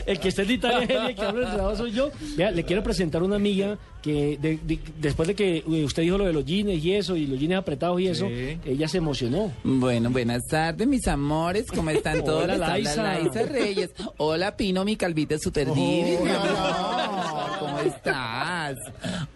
El 0.06 0.18
que 0.20 0.28
está 0.28 0.42
en 0.42 0.50
Italia 0.50 0.86
es 0.88 1.08
el 1.10 1.14
que 1.14 1.22
habla 1.22 1.46
enredado 1.48 1.76
soy 1.76 1.92
yo. 1.92 2.10
Vea, 2.36 2.50
le 2.50 2.64
quiero 2.64 2.82
presentar 2.82 3.22
una 3.22 3.36
amiga 3.36 3.78
que 4.02 4.38
de- 4.40 4.58
de- 4.62 4.78
después 4.98 5.28
de 5.28 5.34
que 5.34 5.58
eh, 5.58 5.84
usted 5.84 6.02
dijo 6.02 6.16
lo 6.18 6.24
de 6.24 6.32
los 6.32 6.44
jeans 6.44 6.82
y 6.82 6.94
eso, 6.94 7.16
y 7.16 7.26
los 7.26 7.38
jeans 7.38 7.54
apretados 7.56 8.00
y 8.00 8.08
eso, 8.08 8.26
ella 8.28 8.88
se 8.88 8.98
emocionó. 8.98 9.52
Bueno, 9.62 10.10
buenas 10.10 10.46
tardes, 10.46 10.86
mis 10.86 11.06
amores. 11.08 11.66
¿Cómo 11.70 11.90
están 11.90 12.20
todos? 12.24 12.44
Hola, 12.44 12.56
Laisa. 12.56 13.02
Laisa 13.02 13.42
Reyes. 13.42 13.90
Hola, 14.16 14.56
Pino, 14.56 14.84
mi 14.84 14.96
calvita 14.96 15.38
super 15.38 15.72
divina, 15.72 16.20
mi 16.20 16.26
amor. 16.60 17.58
¿Cómo 17.58 17.78
estás? 17.80 18.76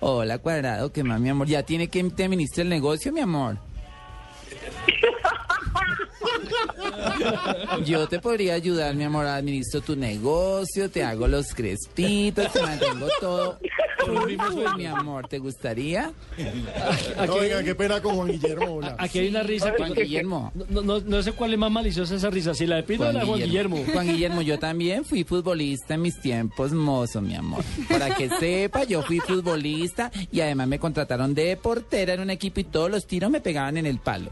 Hola, 0.00 0.38
Cuadrado, 0.38 0.92
¿qué 0.92 1.04
más, 1.04 1.20
mi 1.20 1.28
amor? 1.28 1.46
¿Ya 1.46 1.62
tiene 1.62 1.88
que 1.88 2.02
te 2.04 2.24
administre 2.24 2.62
el 2.62 2.68
negocio, 2.68 3.12
mi 3.12 3.20
amor? 3.20 3.56
Yo 7.84 8.08
te 8.08 8.18
podría 8.18 8.54
ayudar, 8.54 8.94
mi 8.94 9.04
amor, 9.04 9.26
administro 9.26 9.80
tu 9.80 9.96
negocio, 9.96 10.90
te 10.90 11.02
hago 11.02 11.26
los 11.28 11.54
crespitos, 11.54 12.52
te 12.52 12.62
mantengo 12.62 13.08
todo. 13.20 13.58
Uy, 14.06 14.37
mi 14.76 14.87
amor, 14.87 15.28
¿te 15.28 15.38
gustaría? 15.38 16.12
Aquí, 17.18 17.32
Oiga, 17.32 17.62
qué 17.62 17.74
pena 17.74 18.02
con 18.02 18.16
Juan 18.16 18.28
Guillermo. 18.28 18.74
hola. 18.76 18.96
aquí 18.98 19.20
hay 19.20 19.28
una 19.28 19.42
risa 19.42 19.70
que... 19.72 19.78
Juan 19.78 19.94
Guillermo. 19.94 20.52
No, 20.68 20.82
no, 20.82 21.00
no 21.00 21.22
sé 21.22 21.32
cuál 21.32 21.54
es 21.54 21.58
más 21.58 21.70
maliciosa 21.70 22.14
esa 22.14 22.30
risa, 22.30 22.54
si 22.54 22.66
la 22.66 22.76
de 22.76 22.82
Pino 22.82 23.06
o 23.06 23.12
la 23.12 23.20
de 23.20 23.26
Juan 23.26 23.40
Guillermo. 23.40 23.82
Juan 23.92 24.06
Guillermo, 24.06 24.42
yo 24.42 24.58
también 24.58 25.04
fui 25.04 25.24
futbolista 25.24 25.94
en 25.94 26.02
mis 26.02 26.20
tiempos 26.20 26.72
mozo, 26.72 27.20
mi 27.20 27.34
amor. 27.34 27.64
Para 27.88 28.14
que 28.14 28.28
sepa, 28.28 28.84
yo 28.84 29.02
fui 29.02 29.20
futbolista 29.20 30.10
y 30.30 30.40
además 30.40 30.68
me 30.68 30.78
contrataron 30.78 31.34
de 31.34 31.56
portera 31.56 32.14
en 32.14 32.20
un 32.20 32.30
equipo 32.30 32.60
y 32.60 32.64
todos 32.64 32.90
los 32.90 33.06
tiros 33.06 33.30
me 33.30 33.40
pegaban 33.40 33.76
en 33.76 33.87
el 33.87 33.98
palo. 33.98 34.30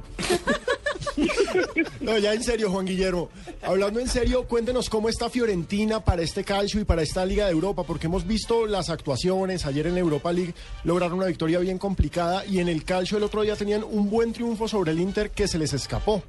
No, 2.00 2.18
ya 2.18 2.34
en 2.34 2.42
serio, 2.42 2.70
Juan 2.70 2.86
Guillermo. 2.86 3.30
Hablando 3.62 4.00
en 4.00 4.08
serio, 4.08 4.44
cuéntenos 4.44 4.90
cómo 4.90 5.08
está 5.08 5.30
Fiorentina 5.30 6.04
para 6.04 6.22
este 6.22 6.44
calcio 6.44 6.80
y 6.80 6.84
para 6.84 7.02
esta 7.02 7.24
Liga 7.24 7.46
de 7.46 7.52
Europa, 7.52 7.84
porque 7.84 8.06
hemos 8.06 8.26
visto 8.26 8.66
las 8.66 8.90
actuaciones. 8.90 9.66
Ayer 9.66 9.86
en 9.86 9.94
la 9.94 10.00
Europa 10.00 10.32
League 10.32 10.54
lograron 10.84 11.18
una 11.18 11.26
victoria 11.26 11.58
bien 11.58 11.78
complicada 11.78 12.44
y 12.46 12.58
en 12.58 12.68
el 12.68 12.84
calcio 12.84 13.18
el 13.18 13.24
otro 13.24 13.42
día 13.42 13.56
tenían 13.56 13.84
un 13.84 14.10
buen 14.10 14.32
triunfo 14.32 14.68
sobre 14.68 14.92
el 14.92 15.00
Inter 15.00 15.30
que 15.30 15.48
se 15.48 15.58
les 15.58 15.72
escapó. 15.72 16.22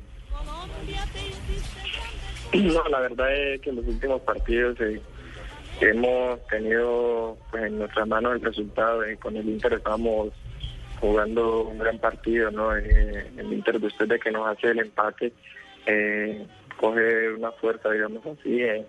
No, 2.53 2.87
la 2.87 2.99
verdad 2.99 3.35
es 3.35 3.61
que 3.61 3.71
en 3.71 3.77
los 3.77 3.87
últimos 3.87 4.21
partidos 4.21 4.79
eh, 4.79 5.01
hemos 5.81 6.45
tenido 6.47 7.37
pues, 7.49 7.63
en 7.63 7.79
nuestras 7.79 8.07
manos 8.07 8.33
el 8.33 8.41
resultado. 8.41 9.01
con 9.19 9.35
el 9.35 9.49
Inter 9.49 9.73
estamos 9.73 10.29
jugando 11.03 11.63
un 11.63 11.79
gran 11.79 11.97
partido, 11.99 12.49
¿no? 12.49 12.73
Eh, 12.77 13.29
el 13.35 13.51
Inter 13.51 13.77
después 13.77 14.07
de 14.07 14.17
que 14.17 14.31
nos 14.31 14.47
hace 14.47 14.67
el 14.67 14.79
empate 14.79 15.33
eh, 15.85 16.47
coge 16.77 17.29
una 17.33 17.51
fuerza, 17.51 17.91
digamos 17.91 18.25
así, 18.25 18.61
eh, 18.61 18.85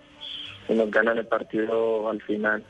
y 0.69 0.75
nos 0.75 0.93
ganan 0.93 1.19
el 1.19 1.27
partido 1.27 2.09
al 2.09 2.23
final. 2.23 2.63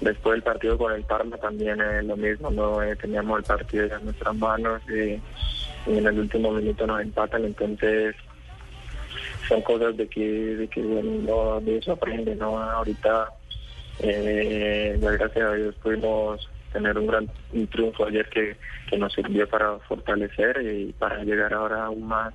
Después 0.00 0.36
del 0.36 0.42
partido 0.42 0.78
con 0.78 0.94
el 0.94 1.04
Parma 1.04 1.36
también 1.36 1.78
es 1.82 2.02
lo 2.04 2.16
mismo, 2.16 2.50
no 2.50 2.82
Eh, 2.82 2.96
teníamos 2.96 3.40
el 3.40 3.44
partido 3.44 3.84
en 3.84 4.04
nuestras 4.06 4.34
manos 4.36 4.80
y, 4.88 5.20
en 5.90 6.06
el 6.06 6.18
último 6.18 6.52
minuto 6.52 6.86
nos 6.86 7.02
empatan, 7.02 7.44
entonces 7.44 8.16
son 9.48 9.60
cosas 9.62 9.98
de 9.98 10.08
que, 10.08 10.24
de 10.60 10.66
que 10.68 10.80
bueno, 10.80 11.10
no, 11.28 11.60
de 11.60 11.76
eso 11.76 11.92
aprende, 11.92 12.34
¿no? 12.36 12.58
Ahorita, 12.58 13.28
gracias 14.00 15.44
a 15.44 15.52
Dios, 15.52 15.74
pudimos 15.82 16.48
tener 16.72 16.98
un 16.98 17.06
gran 17.06 17.30
un 17.52 17.66
triunfo 17.66 18.04
ayer 18.06 18.28
que, 18.28 18.56
que 18.88 18.98
nos 18.98 19.12
sirvió 19.12 19.48
para 19.48 19.78
fortalecer 19.80 20.60
y 20.62 20.92
para 20.92 21.22
llegar 21.24 21.52
ahora 21.54 21.86
aún 21.86 22.06
más, 22.06 22.34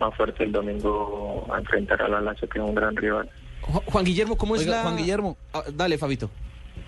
más 0.00 0.14
fuerte 0.16 0.44
el 0.44 0.52
domingo 0.52 1.46
a 1.52 1.58
enfrentar 1.58 2.02
a 2.02 2.08
la 2.08 2.20
Lazio, 2.20 2.48
que 2.48 2.58
es 2.58 2.64
un 2.64 2.74
gran 2.74 2.96
rival. 2.96 3.28
Ju- 3.62 3.82
Juan 3.86 4.04
Guillermo, 4.04 4.36
¿cómo 4.36 4.56
es 4.56 4.62
Oiga, 4.62 4.76
la...? 4.76 4.82
Juan 4.82 4.96
Guillermo. 4.96 5.36
Ah, 5.52 5.62
dale, 5.74 5.98
Fabito. 5.98 6.30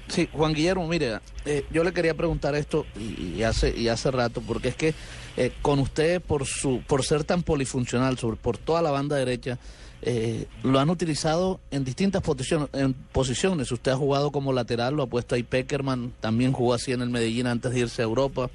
Sí, 0.08 0.28
Juan 0.32 0.52
Guillermo, 0.54 0.86
mire, 0.88 1.18
eh, 1.44 1.64
yo 1.70 1.84
le 1.84 1.92
quería 1.92 2.14
preguntar 2.14 2.54
esto 2.56 2.84
y, 2.98 3.34
y 3.36 3.42
hace 3.44 3.76
y 3.76 3.88
hace 3.88 4.10
rato, 4.10 4.42
porque 4.44 4.68
es 4.68 4.74
que 4.76 4.94
eh, 5.36 5.52
con 5.62 5.78
usted 5.78 6.20
por 6.20 6.46
su 6.46 6.82
por 6.86 7.04
ser 7.04 7.22
tan 7.22 7.42
polifuncional, 7.44 8.18
sobre 8.18 8.36
por 8.36 8.58
toda 8.58 8.82
la 8.82 8.90
banda 8.90 9.14
derecha, 9.16 9.58
eh, 10.02 10.46
lo 10.62 10.78
han 10.78 10.88
utilizado 10.88 11.60
en 11.70 11.84
distintas 11.84 12.22
posiciones, 12.22 12.68
en 12.72 12.94
posiciones. 12.94 13.70
Usted 13.70 13.92
ha 13.92 13.96
jugado 13.96 14.30
como 14.30 14.52
lateral, 14.52 14.94
lo 14.94 15.02
ha 15.02 15.06
puesto 15.06 15.34
ahí 15.34 15.42
Peckerman, 15.42 16.12
también 16.20 16.52
jugó 16.52 16.74
así 16.74 16.92
en 16.92 17.02
el 17.02 17.10
Medellín 17.10 17.46
antes 17.46 17.72
de 17.72 17.80
irse 17.80 18.02
a 18.02 18.06
Europa. 18.06 18.50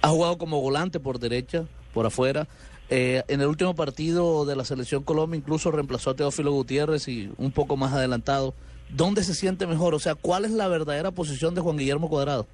Ha 0.00 0.08
jugado 0.08 0.38
como 0.38 0.60
volante 0.60 0.98
por 0.98 1.18
derecha, 1.18 1.64
por 1.92 2.06
afuera. 2.06 2.48
Eh, 2.88 3.22
en 3.28 3.40
el 3.40 3.48
último 3.48 3.74
partido 3.74 4.44
de 4.44 4.54
la 4.54 4.64
selección 4.64 5.02
Colombia 5.02 5.36
incluso 5.36 5.72
reemplazó 5.72 6.10
a 6.10 6.14
Teófilo 6.14 6.52
Gutiérrez 6.52 7.08
y 7.08 7.30
un 7.36 7.50
poco 7.50 7.76
más 7.76 7.92
adelantado. 7.92 8.54
¿Dónde 8.88 9.24
se 9.24 9.34
siente 9.34 9.66
mejor? 9.66 9.94
O 9.94 9.98
sea, 9.98 10.14
¿cuál 10.14 10.44
es 10.44 10.52
la 10.52 10.68
verdadera 10.68 11.10
posición 11.10 11.54
de 11.54 11.60
Juan 11.60 11.76
Guillermo 11.76 12.08
Cuadrado? 12.08 12.46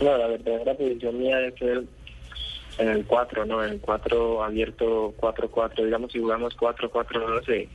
No, 0.00 0.16
la 0.16 0.28
verdadera 0.28 0.74
posición 0.74 1.18
mía 1.18 1.38
es 1.46 1.60
el, 1.60 1.88
en 2.78 2.88
el 2.88 3.04
4, 3.06 3.44
¿no? 3.46 3.62
En 3.64 3.72
el 3.72 3.80
4 3.80 4.42
abierto 4.44 5.14
4-4, 5.20 5.84
digamos 5.84 6.12
si 6.12 6.18
jugamos 6.20 6.56
4-4-2 6.56 7.48
eh, 7.48 7.68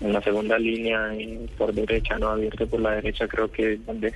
en 0.00 0.12
la 0.12 0.22
segunda 0.22 0.58
línea 0.58 1.14
eh, 1.14 1.46
por 1.58 1.72
derecha, 1.74 2.18
¿no? 2.18 2.28
Abierto 2.28 2.66
por 2.66 2.80
la 2.80 2.92
derecha 2.92 3.28
creo 3.28 3.50
que 3.50 3.74
es 3.74 3.86
donde, 3.86 4.14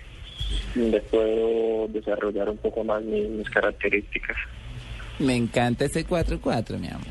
donde 0.74 1.00
puedo 1.02 1.88
desarrollar 1.88 2.48
un 2.48 2.56
poco 2.58 2.82
más 2.84 3.02
mi- 3.02 3.20
mis 3.28 3.48
características. 3.50 4.36
Me 5.18 5.36
encanta 5.36 5.84
ese 5.84 6.04
4-4, 6.06 6.78
mi 6.78 6.88
amor. 6.88 7.06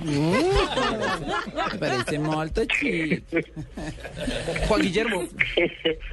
Me 1.71 1.79
parece 1.79 2.19
molto 2.19 2.65
chic. 2.65 3.23
Juan 4.67 4.81
Guillermo, 4.81 5.23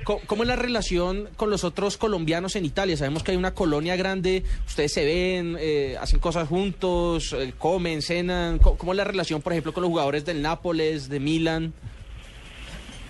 ¿cómo, 0.05 0.20
cómo 0.26 0.42
es 0.44 0.48
la 0.48 0.57
relación 0.57 1.29
con 1.37 1.50
los 1.50 1.64
otros 1.64 1.96
colombianos 1.96 2.55
en 2.55 2.64
Italia? 2.64 2.96
Sabemos 2.96 3.24
que 3.24 3.33
hay 3.33 3.37
una 3.37 3.55
colonia 3.55 3.96
grande, 3.96 4.44
ustedes 4.66 4.92
se 4.92 5.05
ven, 5.05 5.57
eh, 5.59 5.96
hacen 6.00 6.20
cosas 6.20 6.48
juntos, 6.48 7.33
eh, 7.33 7.53
comen, 7.59 8.03
cenan. 8.03 8.59
¿Cómo, 8.59 8.79
cómo 8.79 8.92
es 8.92 8.96
la 8.96 9.05
relación, 9.05 9.42
por 9.42 9.53
ejemplo, 9.53 9.72
con 9.72 9.83
los 9.83 9.90
jugadores 9.90 10.24
del 10.24 10.42
Nápoles, 10.42 11.09
de 11.09 11.20
Milan? 11.20 11.72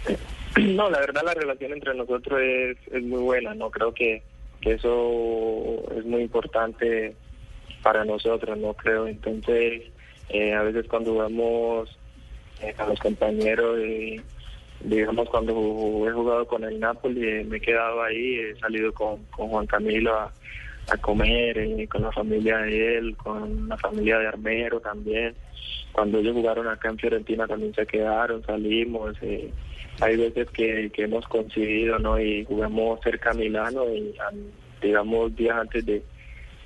No, 0.57 0.91
la 0.91 0.99
verdad 0.99 1.23
la 1.25 1.33
relación 1.33 1.73
entre 1.73 1.95
nosotros 1.95 2.41
es, 2.43 2.77
es 2.93 3.05
muy 3.05 3.21
buena, 3.21 3.55
¿no? 3.55 3.71
Creo 3.71 3.95
que, 3.95 4.21
que 4.61 4.73
eso 4.73 5.85
es 5.97 6.05
muy 6.05 6.23
importante 6.23 7.15
para 7.83 8.05
nosotros, 8.05 8.59
¿no? 8.59 8.75
Creo, 8.75 9.07
entonces, 9.07 9.83
eh, 10.29 10.55
a 10.55 10.63
veces 10.63 10.87
cuando 10.89 11.13
jugamos 11.13 11.99
eh, 12.63 12.75
a 12.79 12.87
los 12.87 12.99
compañeros, 13.01 13.79
eh, 13.81 14.21
digamos 14.83 15.29
cuando 15.29 15.53
he 16.09 16.13
jugado 16.13 16.47
con 16.47 16.65
el 16.65 16.79
Napoli, 16.81 17.29
eh, 17.29 17.45
me 17.45 17.59
he 17.59 17.61
quedado 17.61 18.03
ahí, 18.03 18.39
he 18.39 18.57
salido 18.61 18.93
con, 18.93 19.25
con 19.27 19.49
Juan 19.49 19.67
Camilo 19.67 20.15
a, 20.15 20.33
a 20.91 20.97
comer, 20.99 21.59
eh, 21.59 21.87
con 21.89 22.03
la 22.03 22.13
familia 22.13 22.59
de 22.59 22.99
él, 22.99 23.17
con 23.17 23.69
la 23.69 23.77
familia 23.77 24.19
de 24.19 24.29
Armero 24.29 24.81
también. 24.81 25.35
Cuando 25.93 26.19
ellos 26.19 26.35
jugaron 26.35 26.69
acá 26.69 26.89
en 26.89 26.99
Fiorentina 26.99 27.47
también 27.47 27.75
se 27.75 27.87
quedaron, 27.87 28.43
salimos. 28.45 29.17
eh, 29.23 29.51
hay 30.01 30.17
veces 30.17 30.49
que, 30.51 30.91
que 30.95 31.03
hemos 31.03 31.27
coincidido, 31.27 31.99
¿no? 31.99 32.19
Y 32.19 32.45
jugamos 32.45 33.01
cerca 33.03 33.31
a 33.33 33.35
Milano 33.35 33.85
y, 33.93 34.15
digamos, 34.81 35.37
días 35.37 35.59
antes 35.59 35.85
de, 35.85 36.03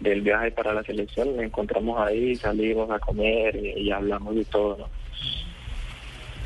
del 0.04 0.20
viaje 0.20 0.52
para 0.52 0.72
la 0.72 0.82
selección, 0.84 1.34
nos 1.34 1.44
encontramos 1.44 1.98
ahí, 2.00 2.36
salimos 2.36 2.90
a 2.90 2.98
comer 2.98 3.56
y, 3.56 3.88
y 3.88 3.90
hablamos 3.90 4.34
de 4.36 4.44
todo, 4.44 4.76
¿no? 4.76 4.88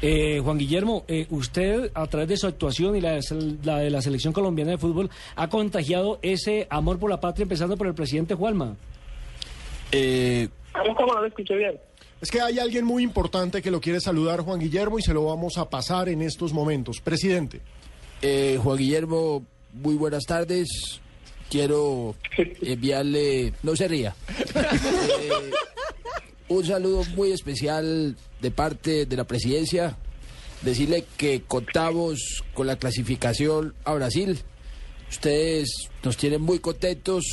Eh, 0.00 0.40
Juan 0.42 0.58
Guillermo, 0.58 1.04
eh, 1.08 1.26
usted 1.30 1.90
a 1.92 2.06
través 2.06 2.28
de 2.28 2.36
su 2.36 2.46
actuación 2.46 2.94
y 2.94 3.00
la 3.00 3.14
de, 3.14 3.20
la 3.64 3.78
de 3.78 3.90
la 3.90 4.00
selección 4.00 4.32
colombiana 4.32 4.70
de 4.70 4.78
fútbol 4.78 5.10
ha 5.34 5.48
contagiado 5.48 6.20
ese 6.22 6.68
amor 6.70 7.00
por 7.00 7.10
la 7.10 7.18
patria 7.18 7.42
empezando 7.42 7.76
por 7.76 7.88
el 7.88 7.94
presidente 7.94 8.34
Juanma. 8.34 8.76
Eh, 9.90 10.48
¿Cómo, 10.72 10.94
cómo 10.94 11.14
no 11.14 11.22
lo 11.22 11.26
escuché 11.26 11.56
bien? 11.56 11.78
Es 12.20 12.30
que 12.30 12.40
hay 12.40 12.60
alguien 12.60 12.84
muy 12.84 13.02
importante 13.02 13.60
que 13.60 13.72
lo 13.72 13.80
quiere 13.80 14.00
saludar, 14.00 14.40
Juan 14.40 14.60
Guillermo, 14.60 14.98
y 14.98 15.02
se 15.02 15.14
lo 15.14 15.24
vamos 15.24 15.58
a 15.58 15.68
pasar 15.68 16.08
en 16.08 16.22
estos 16.22 16.52
momentos. 16.52 17.00
Presidente. 17.00 17.60
Eh, 18.22 18.58
Juan 18.62 18.76
Guillermo, 18.76 19.44
muy 19.72 19.96
buenas 19.96 20.24
tardes. 20.24 21.00
Quiero 21.50 22.14
enviarle, 22.62 23.52
no 23.62 23.74
se 23.76 23.88
ría, 23.88 24.14
Eh, 24.54 25.50
un 26.48 26.64
saludo 26.64 27.04
muy 27.14 27.32
especial 27.32 28.16
de 28.40 28.50
parte 28.50 29.06
de 29.06 29.16
la 29.16 29.24
presidencia. 29.24 29.96
Decirle 30.62 31.04
que 31.16 31.42
contamos 31.46 32.42
con 32.54 32.66
la 32.66 32.76
clasificación 32.76 33.74
a 33.84 33.94
Brasil. 33.94 34.38
Ustedes 35.10 35.88
nos 36.02 36.16
tienen 36.16 36.40
muy 36.42 36.58
contentos. 36.58 37.24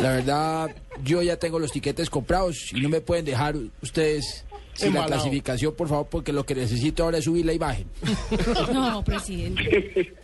La 0.00 0.12
verdad, 0.12 0.70
yo 1.04 1.22
ya 1.22 1.36
tengo 1.36 1.58
los 1.58 1.72
tiquetes 1.72 2.08
comprados 2.08 2.72
y 2.72 2.80
no 2.80 2.88
me 2.88 3.00
pueden 3.00 3.24
dejar 3.24 3.56
ustedes 3.82 4.44
sin 4.74 4.94
la 4.94 5.06
clasificación, 5.06 5.74
por 5.74 5.88
favor, 5.88 6.06
porque 6.08 6.32
lo 6.32 6.46
que 6.46 6.54
necesito 6.54 7.02
ahora 7.02 7.18
es 7.18 7.24
subir 7.24 7.44
la 7.44 7.52
imagen. 7.52 7.86
No, 8.72 9.02
presidente. 9.04 10.14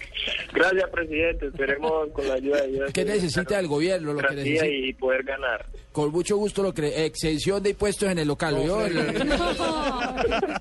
Gracias, 0.52 0.90
presidente. 0.90 1.46
Esperemos 1.46 2.08
con 2.12 2.26
la 2.28 2.34
ayuda 2.34 2.62
de 2.62 2.68
Dios. 2.72 2.92
¿Qué 2.92 3.04
necesita 3.04 3.58
el 3.58 3.66
gobierno? 3.66 4.12
Lo 4.12 4.20
que 4.22 4.34
necesita. 4.36 4.66
y 4.66 4.92
poder 4.94 5.22
ganar. 5.24 5.66
Con 5.92 6.10
mucho 6.12 6.36
gusto 6.36 6.62
lo 6.62 6.72
que 6.74 7.04
exención 7.06 7.62
de 7.62 7.70
impuestos 7.70 8.08
en 8.10 8.18
el 8.18 8.28
local. 8.28 8.54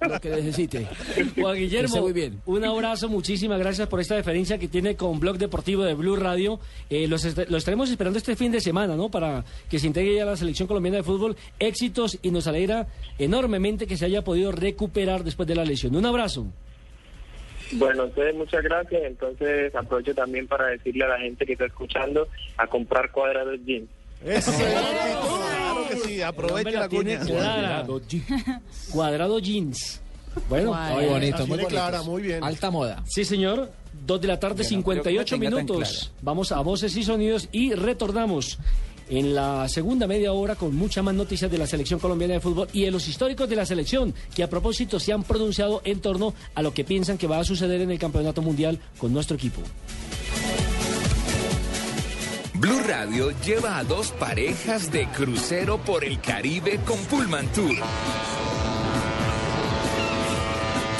lo 0.07 0.19
que 0.19 0.29
necesite. 0.29 0.87
Juan 1.39 1.55
Guillermo, 1.57 2.01
muy 2.01 2.13
bien. 2.13 2.41
un 2.45 2.63
abrazo, 2.65 3.09
muchísimas 3.09 3.59
gracias 3.59 3.87
por 3.87 3.99
esta 3.99 4.15
deferencia 4.15 4.57
que 4.57 4.67
tiene 4.67 4.95
con 4.95 5.19
Blog 5.19 5.37
Deportivo 5.37 5.83
de 5.83 5.93
Blue 5.93 6.15
Radio. 6.15 6.59
Eh, 6.89 7.07
los 7.07 7.25
est- 7.25 7.49
lo 7.49 7.57
estaremos 7.57 7.89
esperando 7.89 8.17
este 8.19 8.35
fin 8.35 8.51
de 8.51 8.61
semana, 8.61 8.95
¿no? 8.95 9.09
Para 9.09 9.43
que 9.69 9.79
se 9.79 9.87
integre 9.87 10.15
ya 10.15 10.25
la 10.25 10.37
selección 10.37 10.67
colombiana 10.67 10.97
de 10.97 11.03
fútbol. 11.03 11.35
Éxitos 11.59 12.17
y 12.21 12.31
nos 12.31 12.47
alegra 12.47 12.87
enormemente 13.17 13.87
que 13.87 13.97
se 13.97 14.05
haya 14.05 14.23
podido 14.23 14.51
recuperar 14.51 15.23
después 15.23 15.47
de 15.47 15.55
la 15.55 15.65
lesión. 15.65 15.95
Un 15.95 16.05
abrazo. 16.05 16.47
Bueno, 17.75 18.03
entonces 18.05 18.35
muchas 18.35 18.63
gracias. 18.63 19.01
Entonces 19.03 19.73
aprovecho 19.75 20.13
también 20.13 20.47
para 20.47 20.67
decirle 20.67 21.05
a 21.05 21.09
la 21.09 21.19
gente 21.19 21.45
que 21.45 21.53
está 21.53 21.65
escuchando 21.65 22.27
a 22.57 22.67
comprar 22.67 23.11
cuadrados 23.11 23.59
jeans. 23.65 23.89
Claro 24.23 25.87
que 25.89 25.97
sí, 25.97 26.21
aproveche 26.21 26.71
la 26.71 26.79
la 26.81 26.89
cuña. 26.89 27.19
clara. 27.19 27.85
Cuadrado 28.91 29.39
jeans. 29.39 30.01
Bueno, 30.49 30.73
muy 30.73 31.05
bonito, 31.05 31.45
muy 31.45 31.65
clara, 31.65 32.01
muy 32.01 32.23
bien. 32.23 32.43
Alta 32.43 32.71
moda. 32.71 33.03
Sí, 33.05 33.23
señor. 33.25 33.71
Dos 34.05 34.19
de 34.19 34.27
la 34.27 34.39
tarde, 34.39 34.55
Bueno, 34.55 34.69
58 34.69 35.37
creo 35.37 35.39
que 35.39 35.49
no 35.49 35.57
la 35.57 35.61
tenga 35.61 35.67
tan 35.67 35.77
minutos. 35.77 36.11
Vamos 36.21 36.51
a 36.51 36.59
voces 36.61 36.95
y 36.97 37.03
sonidos 37.03 37.47
y 37.51 37.73
retornamos 37.73 38.59
en 39.09 39.35
la 39.35 39.67
segunda 39.69 40.07
media 40.07 40.33
hora 40.33 40.55
con 40.55 40.75
muchas 40.75 41.03
más 41.03 41.15
noticias 41.15 41.49
de 41.49 41.57
la 41.57 41.67
selección 41.67 41.99
colombiana 41.99 42.35
de 42.35 42.39
fútbol 42.39 42.67
y 42.73 42.83
de 42.83 42.91
los 42.91 43.07
históricos 43.07 43.49
de 43.49 43.55
la 43.55 43.65
selección 43.65 44.13
que 44.35 44.43
a 44.43 44.49
propósito 44.49 44.99
se 44.99 45.13
han 45.13 45.23
pronunciado 45.23 45.81
en 45.85 45.99
torno 45.99 46.33
a 46.55 46.61
lo 46.61 46.73
que 46.73 46.83
piensan 46.83 47.17
que 47.17 47.27
va 47.27 47.39
a 47.39 47.43
suceder 47.43 47.81
en 47.81 47.91
el 47.91 47.99
campeonato 47.99 48.41
mundial 48.41 48.79
con 48.97 49.13
nuestro 49.13 49.35
equipo. 49.35 49.61
Blue 52.55 52.79
Radio 52.87 53.31
lleva 53.41 53.77
a 53.77 53.83
dos 53.83 54.11
parejas 54.11 54.89
de 54.89 55.07
crucero 55.07 55.79
por 55.79 56.05
el 56.05 56.21
Caribe 56.21 56.79
con 56.85 56.97
Pullman 57.05 57.51
Tour. 57.51 57.75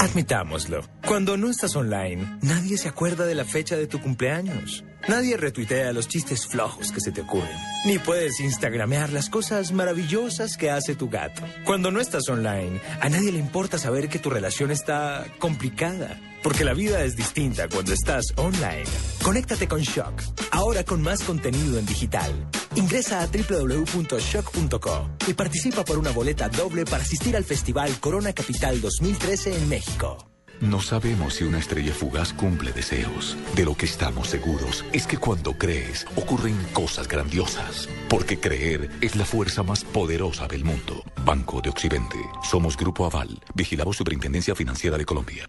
Admitámoslo, 0.00 0.82
cuando 1.06 1.36
no 1.36 1.50
estás 1.50 1.74
online, 1.74 2.38
nadie 2.42 2.78
se 2.78 2.88
acuerda 2.88 3.26
de 3.26 3.34
la 3.34 3.44
fecha 3.44 3.76
de 3.76 3.88
tu 3.88 4.00
cumpleaños. 4.00 4.84
Nadie 5.08 5.38
retuitea 5.38 5.94
los 5.94 6.06
chistes 6.06 6.46
flojos 6.46 6.92
que 6.92 7.00
se 7.00 7.10
te 7.12 7.22
ocurren. 7.22 7.56
Ni 7.86 7.98
puedes 7.98 8.40
instagramear 8.40 9.10
las 9.10 9.30
cosas 9.30 9.72
maravillosas 9.72 10.58
que 10.58 10.70
hace 10.70 10.94
tu 10.94 11.08
gato. 11.08 11.42
Cuando 11.64 11.90
no 11.90 11.98
estás 11.98 12.28
online, 12.28 12.78
a 13.00 13.08
nadie 13.08 13.32
le 13.32 13.38
importa 13.38 13.78
saber 13.78 14.10
que 14.10 14.18
tu 14.18 14.28
relación 14.28 14.70
está 14.70 15.24
complicada. 15.38 16.20
Porque 16.42 16.62
la 16.62 16.74
vida 16.74 17.02
es 17.04 17.16
distinta 17.16 17.68
cuando 17.68 17.94
estás 17.94 18.26
online. 18.36 18.84
Conéctate 19.22 19.66
con 19.66 19.80
Shock, 19.80 20.22
ahora 20.50 20.84
con 20.84 21.00
más 21.02 21.22
contenido 21.22 21.78
en 21.78 21.86
digital. 21.86 22.30
Ingresa 22.74 23.22
a 23.22 23.26
www.shock.co 23.26 25.10
y 25.26 25.32
participa 25.32 25.84
por 25.84 25.98
una 25.98 26.10
boleta 26.10 26.50
doble 26.50 26.84
para 26.84 27.02
asistir 27.02 27.34
al 27.34 27.44
Festival 27.44 27.98
Corona 27.98 28.34
Capital 28.34 28.80
2013 28.80 29.56
en 29.56 29.68
México. 29.70 30.27
No 30.60 30.80
sabemos 30.80 31.34
si 31.34 31.44
una 31.44 31.58
estrella 31.58 31.92
fugaz 31.92 32.32
cumple 32.32 32.72
deseos. 32.72 33.36
De 33.54 33.64
lo 33.64 33.76
que 33.76 33.86
estamos 33.86 34.28
seguros 34.28 34.84
es 34.92 35.06
que 35.06 35.16
cuando 35.16 35.56
crees 35.56 36.04
ocurren 36.16 36.56
cosas 36.72 37.06
grandiosas. 37.06 37.88
Porque 38.08 38.40
creer 38.40 38.90
es 39.00 39.14
la 39.14 39.24
fuerza 39.24 39.62
más 39.62 39.84
poderosa 39.84 40.48
del 40.48 40.64
mundo. 40.64 41.04
Banco 41.24 41.60
de 41.60 41.70
Occidente. 41.70 42.18
Somos 42.42 42.76
Grupo 42.76 43.06
Aval. 43.06 43.40
Vigilamos 43.54 43.96
Superintendencia 43.96 44.56
Financiera 44.56 44.98
de 44.98 45.04
Colombia. 45.04 45.48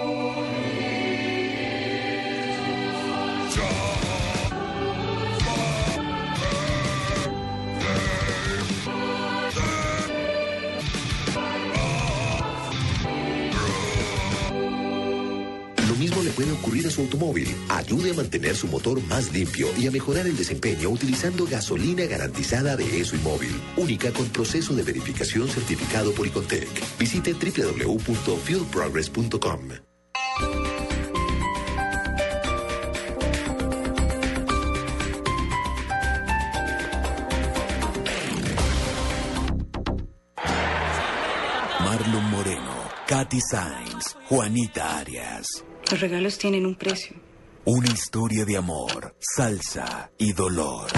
Puede 16.31 16.51
ocurrir 16.51 16.87
a 16.87 16.89
su 16.89 17.01
automóvil. 17.01 17.47
Ayude 17.69 18.11
a 18.11 18.13
mantener 18.13 18.55
su 18.55 18.67
motor 18.67 19.01
más 19.07 19.31
limpio 19.31 19.67
y 19.77 19.87
a 19.87 19.91
mejorar 19.91 20.27
el 20.27 20.35
desempeño 20.35 20.89
utilizando 20.89 21.45
gasolina 21.45 22.03
garantizada 22.05 22.75
de 22.75 23.01
ESO 23.01 23.15
y 23.15 23.19
móvil, 23.19 23.61
única 23.77 24.11
con 24.11 24.27
proceso 24.29 24.75
de 24.75 24.83
verificación 24.83 25.47
certificado 25.47 26.11
por 26.13 26.27
Icontec. 26.27 26.67
Visite 26.97 27.33
www.fuelprogress.com. 27.33 29.69
Marlon 41.79 42.23
Moreno, 42.31 42.89
Katy 43.07 43.39
Sainz, 43.51 44.15
Juanita 44.29 44.99
Arias. 44.99 45.45
Los 45.91 45.99
regalos 45.99 46.37
tienen 46.37 46.65
un 46.65 46.75
precio. 46.75 47.17
Una 47.65 47.91
historia 47.91 48.45
de 48.45 48.55
amor, 48.55 49.13
salsa 49.19 50.09
y 50.17 50.31
dolor. 50.31 50.89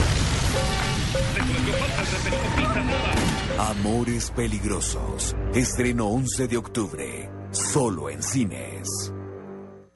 Amores 3.58 4.30
peligrosos. 4.30 5.36
Estreno 5.56 6.10
11 6.10 6.48
de 6.48 6.58
octubre. 6.58 7.30
Solo 7.50 8.12
en 8.12 8.22
cines. 8.22 8.88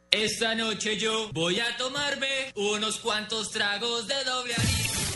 Esta 0.10 0.56
noche 0.56 0.98
yo 0.98 1.30
voy 1.32 1.60
a 1.60 1.78
tomarme 1.78 2.52
unos 2.56 2.98
cuantos 2.98 3.52
tragos 3.52 4.08
de 4.08 4.24
doble 4.24 4.56
anís. 4.56 4.87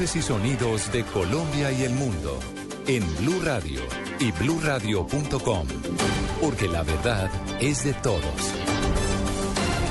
Y 0.00 0.22
sonidos 0.22 0.92
de 0.92 1.02
Colombia 1.02 1.72
y 1.72 1.82
el 1.82 1.92
mundo 1.92 2.38
en 2.86 3.02
Blue 3.16 3.40
Radio 3.42 3.80
y 4.20 4.30
bluradio.com, 4.30 5.66
porque 6.40 6.68
la 6.68 6.84
verdad 6.84 7.28
es 7.60 7.82
de 7.82 7.94
todos. 7.94 8.22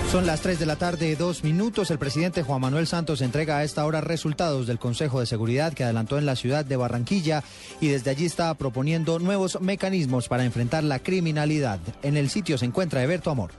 Son 0.09 0.25
las 0.25 0.39
3 0.39 0.59
de 0.59 0.65
la 0.65 0.77
tarde, 0.77 1.17
dos 1.17 1.43
minutos. 1.43 1.91
El 1.91 1.99
presidente 1.99 2.41
Juan 2.41 2.61
Manuel 2.61 2.87
Santos 2.87 3.19
entrega 3.19 3.57
a 3.57 3.65
esta 3.65 3.85
hora 3.85 3.99
resultados 3.99 4.65
del 4.65 4.79
Consejo 4.79 5.19
de 5.19 5.25
Seguridad 5.25 5.73
que 5.73 5.83
adelantó 5.83 6.17
en 6.17 6.25
la 6.25 6.37
ciudad 6.37 6.63
de 6.63 6.77
Barranquilla 6.77 7.43
y 7.81 7.89
desde 7.89 8.11
allí 8.11 8.25
está 8.25 8.53
proponiendo 8.53 9.19
nuevos 9.19 9.59
mecanismos 9.59 10.29
para 10.29 10.45
enfrentar 10.45 10.85
la 10.85 10.99
criminalidad. 10.99 11.81
En 12.01 12.15
el 12.15 12.29
sitio 12.29 12.57
se 12.57 12.63
encuentra 12.63 13.03
Eberto 13.03 13.29
Amor. 13.29 13.51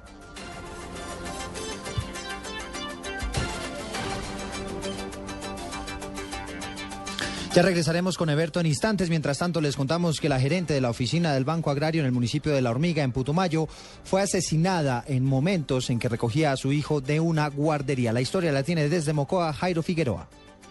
Ya 7.54 7.62
regresaremos 7.62 8.18
con 8.18 8.28
Eberto 8.28 8.60
en 8.60 8.66
instantes. 8.66 9.08
Mientras 9.08 9.38
tanto, 9.38 9.60
les 9.60 9.74
contamos 9.74 10.20
que 10.20 10.28
la 10.28 10.38
gerente 10.38 10.74
de 10.74 10.80
la 10.80 10.90
oficina 10.90 11.32
del 11.32 11.44
Banco 11.44 11.70
Agrario 11.70 12.02
en 12.02 12.06
el 12.06 12.12
municipio 12.12 12.52
de 12.52 12.60
La 12.60 12.70
Hormiga, 12.70 13.02
en 13.02 13.10
Putumayo, 13.10 13.66
fue 14.04 14.20
asesinada 14.20 15.02
en 15.06 15.24
momentos 15.24 15.88
en 15.90 15.98
que 15.98 16.08
recogía 16.08 16.52
a 16.52 16.56
su 16.56 16.72
hijo 16.72 17.00
de 17.00 17.20
una 17.20 17.48
guardería. 17.48 18.12
La 18.12 18.20
historia 18.20 18.52
la 18.52 18.62
tiene 18.62 18.88
desde 18.88 19.14
Mocoa 19.14 19.52
Jairo 19.54 19.82
Figueroa. 19.82 20.28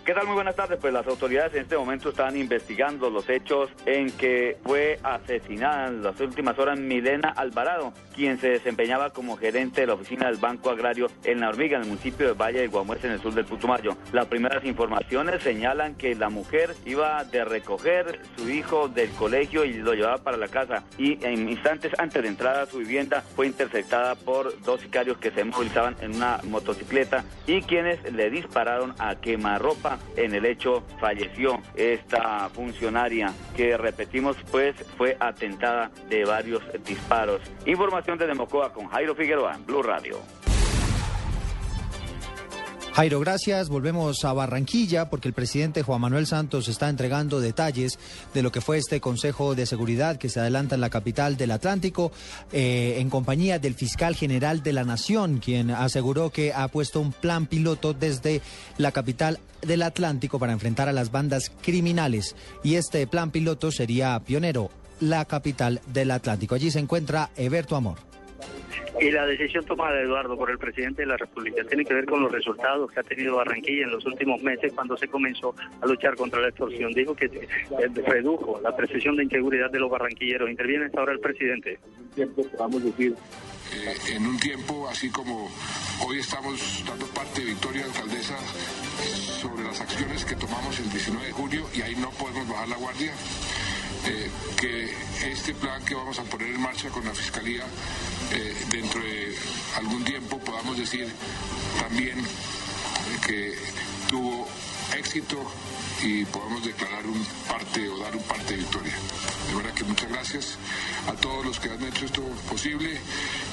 ¿Qué 0.08 0.14
tal? 0.14 0.26
Muy 0.26 0.36
buenas 0.36 0.56
tardes. 0.56 0.80
Pues 0.80 0.94
las 0.94 1.06
autoridades 1.06 1.54
en 1.54 1.64
este 1.64 1.78
momento 1.78 2.12
están 2.12 2.38
investigando 2.38 3.10
los 3.10 3.28
hechos 3.28 3.70
en 3.86 4.10
que 4.12 4.56
fue 4.64 4.98
asesinada 5.04 5.90
en 5.90 6.02
las 6.02 6.18
últimas 6.22 6.58
horas 6.58 6.80
Milena 6.80 7.28
Alvarado, 7.28 7.92
quien 8.16 8.40
se 8.40 8.52
desempeñaba 8.52 9.10
como 9.10 9.36
gerente 9.36 9.82
de 9.82 9.88
la 9.88 9.96
oficina 9.96 10.28
del 10.28 10.38
Banco 10.38 10.70
Agrario 10.70 11.08
en 11.26 11.42
La 11.42 11.50
Hormiga, 11.50 11.76
en 11.76 11.84
el 11.84 11.90
municipio 11.90 12.26
de 12.26 12.32
Valle 12.32 12.62
de 12.62 12.68
Guamués, 12.68 13.04
en 13.04 13.12
el 13.12 13.20
sur 13.20 13.34
del 13.34 13.44
Putumayo. 13.44 13.98
Las 14.14 14.28
primeras 14.28 14.64
informaciones 14.64 15.44
señalan 15.44 15.96
que 15.96 16.16
la 16.16 16.30
mujer 16.30 16.74
iba 16.86 17.26
de 17.26 17.44
recoger 17.44 18.22
su 18.38 18.50
hijo 18.50 18.88
del 18.88 19.10
colegio 19.10 19.66
y 19.66 19.74
lo 19.74 19.94
llevaba 19.94 20.20
para 20.20 20.38
la 20.38 20.48
casa 20.48 20.86
y 20.98 21.22
en 21.26 21.50
instantes 21.50 21.92
antes 22.00 22.24
de 22.24 22.30
entrar 22.30 22.56
a 22.56 22.66
su 22.66 22.78
vivienda 22.78 23.26
fue 23.36 23.48
interceptada 23.48 24.16
por 24.16 24.58
dos 24.62 24.80
sicarios 24.80 25.18
que 25.18 25.32
se 25.32 25.44
movilizaban 25.44 25.98
en 26.00 26.16
una 26.16 26.40
motocicleta 26.44 27.26
y 27.46 27.62
quienes 27.62 28.02
le 28.14 28.30
dispararon 28.30 28.96
a 29.00 29.16
quemarropa 29.16 29.97
en 30.16 30.34
el 30.34 30.46
hecho 30.46 30.84
falleció 31.00 31.62
esta 31.76 32.50
funcionaria 32.50 33.34
que 33.56 33.78
repetimos 33.78 34.38
pues 34.52 34.76
fue 34.98 35.18
atentada 35.20 35.92
de 36.10 36.26
varios 36.26 36.62
disparos. 36.86 37.42
Información 37.66 38.18
de 38.18 38.34
Mocoa 38.34 38.74
con 38.74 38.88
Jairo 38.88 39.16
Figueroa 39.16 39.56
en 39.56 39.66
Blue 39.66 39.84
Radio. 39.84 40.18
Jairo, 42.98 43.20
gracias. 43.20 43.70
Volvemos 43.70 44.26
a 44.26 44.34
Barranquilla 44.34 45.08
porque 45.08 45.28
el 45.28 45.36
presidente 45.36 45.84
Juan 45.84 46.02
Manuel 46.02 46.26
Santos 46.26 46.68
está 46.68 46.90
entregando 46.90 47.40
detalles 47.40 48.00
de 48.34 48.42
lo 48.42 48.52
que 48.52 48.60
fue 48.60 48.80
este 48.80 49.00
Consejo 49.00 49.54
de 49.54 49.68
Seguridad 49.68 50.18
que 50.18 50.30
se 50.30 50.40
adelanta 50.40 50.74
en 50.74 50.82
la 50.82 50.90
capital 50.90 51.38
del 51.38 51.52
Atlántico 51.52 52.12
eh, 52.52 52.96
en 52.98 53.12
compañía 53.12 53.60
del 53.60 53.76
fiscal 53.76 54.16
general 54.16 54.64
de 54.64 54.74
la 54.74 54.84
Nación, 54.84 55.38
quien 55.38 55.70
aseguró 55.70 56.32
que 56.32 56.54
ha 56.54 56.68
puesto 56.70 57.00
un 57.00 57.12
plan 57.12 57.46
piloto 57.46 57.94
desde 57.94 58.42
la 58.80 58.92
capital 58.92 59.38
del 59.62 59.84
Atlántico 59.84 60.40
para 60.40 60.54
enfrentar 60.54 60.90
a 60.90 60.92
las 60.92 61.12
bandas 61.12 61.52
criminales. 61.62 62.36
Y 62.64 62.78
este 62.78 63.06
plan 63.06 63.30
piloto 63.30 63.72
sería 63.72 64.20
pionero, 64.22 64.72
la 65.02 65.24
capital 65.26 65.82
del 65.94 66.10
Atlántico. 66.10 66.56
Allí 66.56 66.72
se 66.72 66.80
encuentra 66.80 67.30
Eberto 67.36 67.76
Amor. 67.76 68.17
Y 69.00 69.12
la 69.12 69.26
decisión 69.26 69.64
tomada, 69.66 70.02
Eduardo, 70.02 70.36
por 70.38 70.50
el 70.50 70.58
presidente 70.58 71.04
de 71.04 71.08
la 71.08 71.18
República 71.18 71.64
tiene 71.66 71.86
que 71.86 71.94
ver 71.94 72.06
con 72.06 72.22
los 72.22 72.32
resultados 72.32 72.92
que 72.92 73.00
ha 73.00 73.04
tenido 73.04 73.36
Barranquilla 73.36 73.84
en 73.84 73.92
los 73.92 74.06
últimos 74.06 74.42
meses 74.42 74.74
cuando 74.74 74.98
se 74.98 75.08
comenzó 75.08 75.54
a 75.82 75.86
luchar 75.86 76.16
contra 76.16 76.42
la 76.42 76.50
extorsión. 76.50 76.94
Dijo 76.94 77.16
que 77.16 77.26
eh, 77.26 77.50
redujo 78.06 78.60
la 78.62 78.76
percepción 78.76 79.16
de 79.16 79.26
inseguridad 79.26 79.70
de 79.70 79.80
los 79.80 79.90
barranquilleros. 79.90 80.50
Interviene 80.50 80.86
hasta 80.86 81.00
ahora 81.00 81.14
el 81.14 81.20
presidente. 81.20 81.80
Vamos 82.58 82.82
a 82.82 82.86
decir, 82.86 83.16
eh, 83.74 84.16
en 84.16 84.26
un 84.26 84.40
tiempo, 84.40 84.88
así 84.90 85.10
como 85.12 85.50
hoy 86.08 86.20
estamos 86.20 86.84
dando 86.88 87.06
parte 87.08 87.42
de 87.42 87.48
Victoria 87.48 87.86
Alcaldesa 87.86 88.38
sobre 89.42 89.64
las 89.64 89.80
acciones 89.82 90.26
que 90.26 90.36
tomamos 90.36 90.80
el 90.80 90.90
19 90.90 91.28
de 91.28 91.32
junio 91.34 91.66
y 91.76 91.82
ahí 91.82 91.96
no 91.96 92.10
podemos 92.12 92.48
bajar 92.48 92.68
la 92.70 92.78
guardia. 92.78 93.12
Eh, 94.08 94.30
que 94.60 94.90
este 95.32 95.54
plan 95.54 95.84
que 95.84 95.96
vamos 95.96 96.18
a 96.20 96.24
poner 96.24 96.50
en 96.50 96.62
marcha 96.62 96.90
con 96.90 97.04
la 97.06 97.14
Fiscalía 97.14 97.64
eh, 98.32 98.56
dentro 98.70 99.02
de 99.02 99.36
algún 99.78 100.04
tiempo 100.04 100.40
podamos 100.40 100.78
decir 100.78 101.08
también 101.80 102.18
que 103.26 103.54
tuvo 104.10 104.48
éxito 104.98 105.38
y 106.02 106.26
podamos 106.26 106.64
declarar 106.64 107.06
un 107.06 107.26
parte 107.48 107.90
o 107.90 107.98
dar 108.00 108.16
un 108.16 108.24
parte 108.24 108.54
de 108.54 108.58
victoria. 108.60 108.94
Que 109.78 109.84
muchas 109.84 110.10
gracias 110.10 110.58
a 111.08 111.14
todos 111.14 111.46
los 111.46 111.60
que 111.60 111.70
han 111.70 111.84
hecho 111.84 112.06
esto 112.06 112.24
posible 112.50 112.98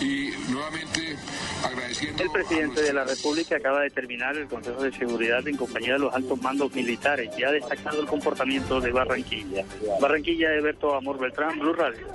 y 0.01 0.31
nuevamente 0.51 1.17
agradeciendo. 1.63 2.23
El 2.23 2.31
presidente 2.31 2.83
de 2.83 2.93
la 2.95 3.05
República 3.05 3.57
acaba 3.57 3.83
de 3.83 3.91
terminar 3.91 4.35
el 4.37 4.47
Consejo 4.49 4.83
de 4.83 4.93
Seguridad 4.93 5.47
en 5.47 5.57
compañía 5.57 5.95
de 5.95 5.99
los 5.99 6.15
altos 6.15 6.41
mandos 6.41 6.75
militares 6.75 7.31
y 7.37 7.45
ha 7.45 7.51
destacado 7.51 8.01
el 8.01 8.07
comportamiento 8.07 8.81
de 8.81 8.91
Barranquilla. 8.91 9.65
Barranquilla, 10.01 10.55
Eberto 10.55 10.95
Amor 10.95 11.19
Beltrán, 11.19 11.59
Blue 11.59 11.75
Radio. 11.75 12.07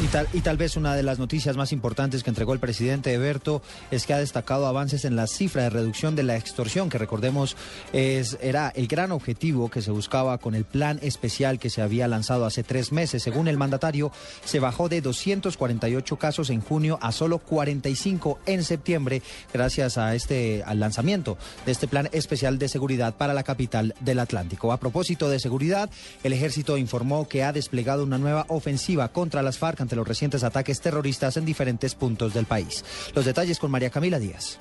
Y 0.00 0.06
tal, 0.06 0.28
y 0.32 0.42
tal 0.42 0.56
vez 0.56 0.76
una 0.76 0.94
de 0.94 1.02
las 1.02 1.18
noticias 1.18 1.56
más 1.56 1.72
importantes 1.72 2.22
que 2.22 2.30
entregó 2.30 2.52
el 2.52 2.60
presidente 2.60 3.12
Eberto 3.12 3.62
es 3.90 4.06
que 4.06 4.14
ha 4.14 4.18
destacado 4.18 4.68
avances 4.68 5.04
en 5.04 5.16
la 5.16 5.26
cifra 5.26 5.64
de 5.64 5.70
reducción 5.70 6.14
de 6.14 6.22
la 6.22 6.36
extorsión, 6.36 6.88
que 6.88 6.98
recordemos 6.98 7.56
es, 7.92 8.38
era 8.40 8.68
el 8.76 8.86
gran 8.86 9.10
objetivo 9.10 9.68
que 9.68 9.82
se 9.82 9.90
buscaba 9.90 10.38
con 10.38 10.54
el 10.54 10.64
plan 10.64 11.00
especial 11.02 11.58
que 11.58 11.68
se 11.68 11.82
había 11.82 12.06
lanzado 12.06 12.46
hace 12.46 12.62
tres 12.62 12.92
meses. 12.92 13.24
Según 13.24 13.48
el 13.48 13.57
mandatario, 13.58 14.10
se 14.44 14.60
bajó 14.60 14.88
de 14.88 15.00
248 15.00 16.16
casos 16.16 16.50
en 16.50 16.60
junio 16.60 16.98
a 17.02 17.12
solo 17.12 17.38
45 17.38 18.38
en 18.46 18.64
septiembre, 18.64 19.22
gracias 19.52 19.98
a 19.98 20.14
este 20.14 20.62
al 20.64 20.80
lanzamiento 20.80 21.36
de 21.66 21.72
este 21.72 21.88
plan 21.88 22.08
especial 22.12 22.58
de 22.58 22.68
seguridad 22.68 23.16
para 23.16 23.34
la 23.34 23.42
capital 23.42 23.94
del 24.00 24.18
Atlántico. 24.20 24.72
A 24.72 24.80
propósito 24.80 25.28
de 25.28 25.40
seguridad, 25.40 25.90
el 26.22 26.32
ejército 26.32 26.76
informó 26.76 27.28
que 27.28 27.44
ha 27.44 27.52
desplegado 27.52 28.04
una 28.04 28.18
nueva 28.18 28.46
ofensiva 28.48 29.08
contra 29.08 29.42
las 29.42 29.58
FARC 29.58 29.80
ante 29.80 29.96
los 29.96 30.08
recientes 30.08 30.44
ataques 30.44 30.80
terroristas 30.80 31.36
en 31.36 31.44
diferentes 31.44 31.94
puntos 31.94 32.34
del 32.34 32.46
país. 32.46 32.84
Los 33.14 33.24
detalles 33.24 33.58
con 33.58 33.70
María 33.70 33.90
Camila 33.90 34.18
Díaz. 34.18 34.58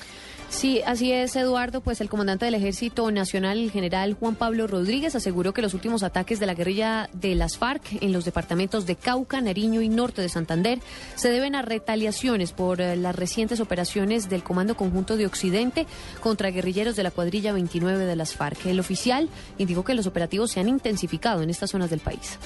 Sí, 0.50 0.82
así 0.86 1.12
es, 1.12 1.36
Eduardo. 1.36 1.82
Pues 1.82 2.00
el 2.02 2.10
comandante 2.10 2.46
del 2.46 2.56
Ejército 2.56 3.12
Nacional, 3.12 3.60
el 3.60 3.70
general 3.70 4.14
Juan 4.14 4.36
Pablo 4.36 4.66
Rodríguez, 4.66 5.14
aseguró 5.16 5.54
que 5.54 5.62
los 5.62 5.74
últimos 5.74 6.04
ataques 6.04 6.40
de 6.40 6.46
la 6.46 6.54
guerrilla 6.54 7.10
de 7.14 7.36
las 7.36 7.58
FARC 7.58 8.02
en 8.02 8.14
los 8.14 8.26
departamentos 8.26 8.86
de 8.86 8.96
Cauca, 8.96 9.42
Nariño 9.42 9.82
y 9.82 9.90
Norte 9.90 10.22
de 10.22 10.30
Santander 10.30 10.80
se 11.16 11.30
deben 11.30 11.54
a 11.54 11.62
retaliaciones 11.62 12.54
por 12.54 12.82
eh, 12.82 12.96
las 12.96 13.16
recientes 13.16 13.60
operaciones 13.60 14.30
del 14.30 14.42
Comando 14.42 14.78
Conjunto 14.78 15.18
de 15.18 15.26
Occidente 15.26 15.86
contra 16.22 16.50
guerrilleros 16.50 16.96
de 16.96 17.04
la 17.04 17.12
cuadrilla 17.12 17.52
29 17.52 18.06
de 18.06 18.16
las 18.16 18.34
FARC. 18.34 18.66
El 18.68 18.80
oficial 18.80 19.30
indicó 19.58 19.84
que 19.84 19.96
los 19.96 20.08
operativos 20.08 20.52
se 20.52 20.62
han 20.62 20.70
intensificado 20.70 21.44
en 21.44 21.50
estas 21.50 21.72
zonas 21.72 21.90
del 21.90 22.00
país. 22.00 22.40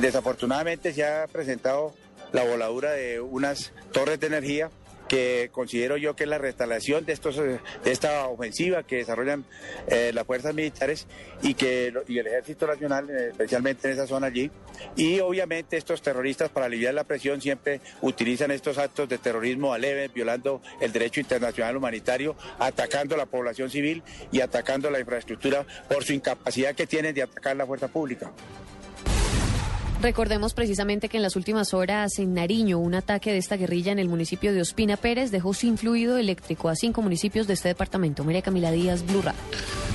Desafortunadamente 0.00 0.92
se 0.92 1.04
ha 1.04 1.26
presentado 1.28 1.94
la 2.32 2.42
voladura 2.44 2.90
de 2.92 3.20
unas 3.20 3.72
torres 3.92 4.18
de 4.18 4.26
energía 4.26 4.70
que 5.08 5.50
considero 5.52 5.96
yo 5.96 6.16
que 6.16 6.24
es 6.24 6.30
la 6.30 6.38
restauración 6.38 7.04
de 7.04 7.12
estos 7.12 7.36
de 7.36 7.60
esta 7.84 8.26
ofensiva 8.26 8.82
que 8.82 8.96
desarrollan 8.96 9.44
eh, 9.86 10.12
las 10.14 10.26
fuerzas 10.26 10.54
militares 10.54 11.06
y 11.42 11.54
que 11.54 11.92
y 12.08 12.18
el 12.18 12.26
ejército 12.26 12.66
nacional 12.66 13.08
eh, 13.10 13.28
especialmente 13.30 13.88
en 13.88 13.94
esa 13.94 14.06
zona 14.06 14.28
allí 14.28 14.50
y 14.96 15.20
obviamente 15.20 15.76
estos 15.76 16.02
terroristas 16.02 16.50
para 16.50 16.66
aliviar 16.66 16.94
la 16.94 17.04
presión 17.04 17.40
siempre 17.40 17.80
utilizan 18.00 18.50
estos 18.50 18.78
actos 18.78 19.08
de 19.08 19.18
terrorismo 19.18 19.72
a 19.72 19.78
violando 20.14 20.62
el 20.80 20.92
derecho 20.92 21.20
internacional 21.20 21.76
humanitario 21.76 22.36
atacando 22.58 23.14
a 23.14 23.18
la 23.18 23.26
población 23.26 23.70
civil 23.70 24.02
y 24.32 24.40
atacando 24.40 24.90
la 24.90 25.00
infraestructura 25.00 25.66
por 25.88 26.04
su 26.04 26.12
incapacidad 26.12 26.74
que 26.74 26.86
tienen 26.86 27.14
de 27.14 27.22
atacar 27.22 27.56
la 27.56 27.66
fuerza 27.66 27.88
pública. 27.88 28.32
Recordemos 30.04 30.52
precisamente 30.52 31.08
que 31.08 31.16
en 31.16 31.22
las 31.22 31.34
últimas 31.34 31.72
horas 31.72 32.18
en 32.18 32.34
Nariño 32.34 32.78
un 32.78 32.94
ataque 32.94 33.32
de 33.32 33.38
esta 33.38 33.56
guerrilla 33.56 33.90
en 33.90 33.98
el 33.98 34.06
municipio 34.06 34.52
de 34.52 34.60
Ospina 34.60 34.98
Pérez 34.98 35.30
dejó 35.30 35.54
sin 35.54 35.78
fluido 35.78 36.18
eléctrico 36.18 36.68
a 36.68 36.76
cinco 36.76 37.00
municipios 37.00 37.46
de 37.46 37.54
este 37.54 37.68
departamento. 37.68 38.22
María 38.22 38.42
Camila 38.42 38.70
Díaz, 38.70 39.06
Blue 39.06 39.22
Radio. 39.22 39.40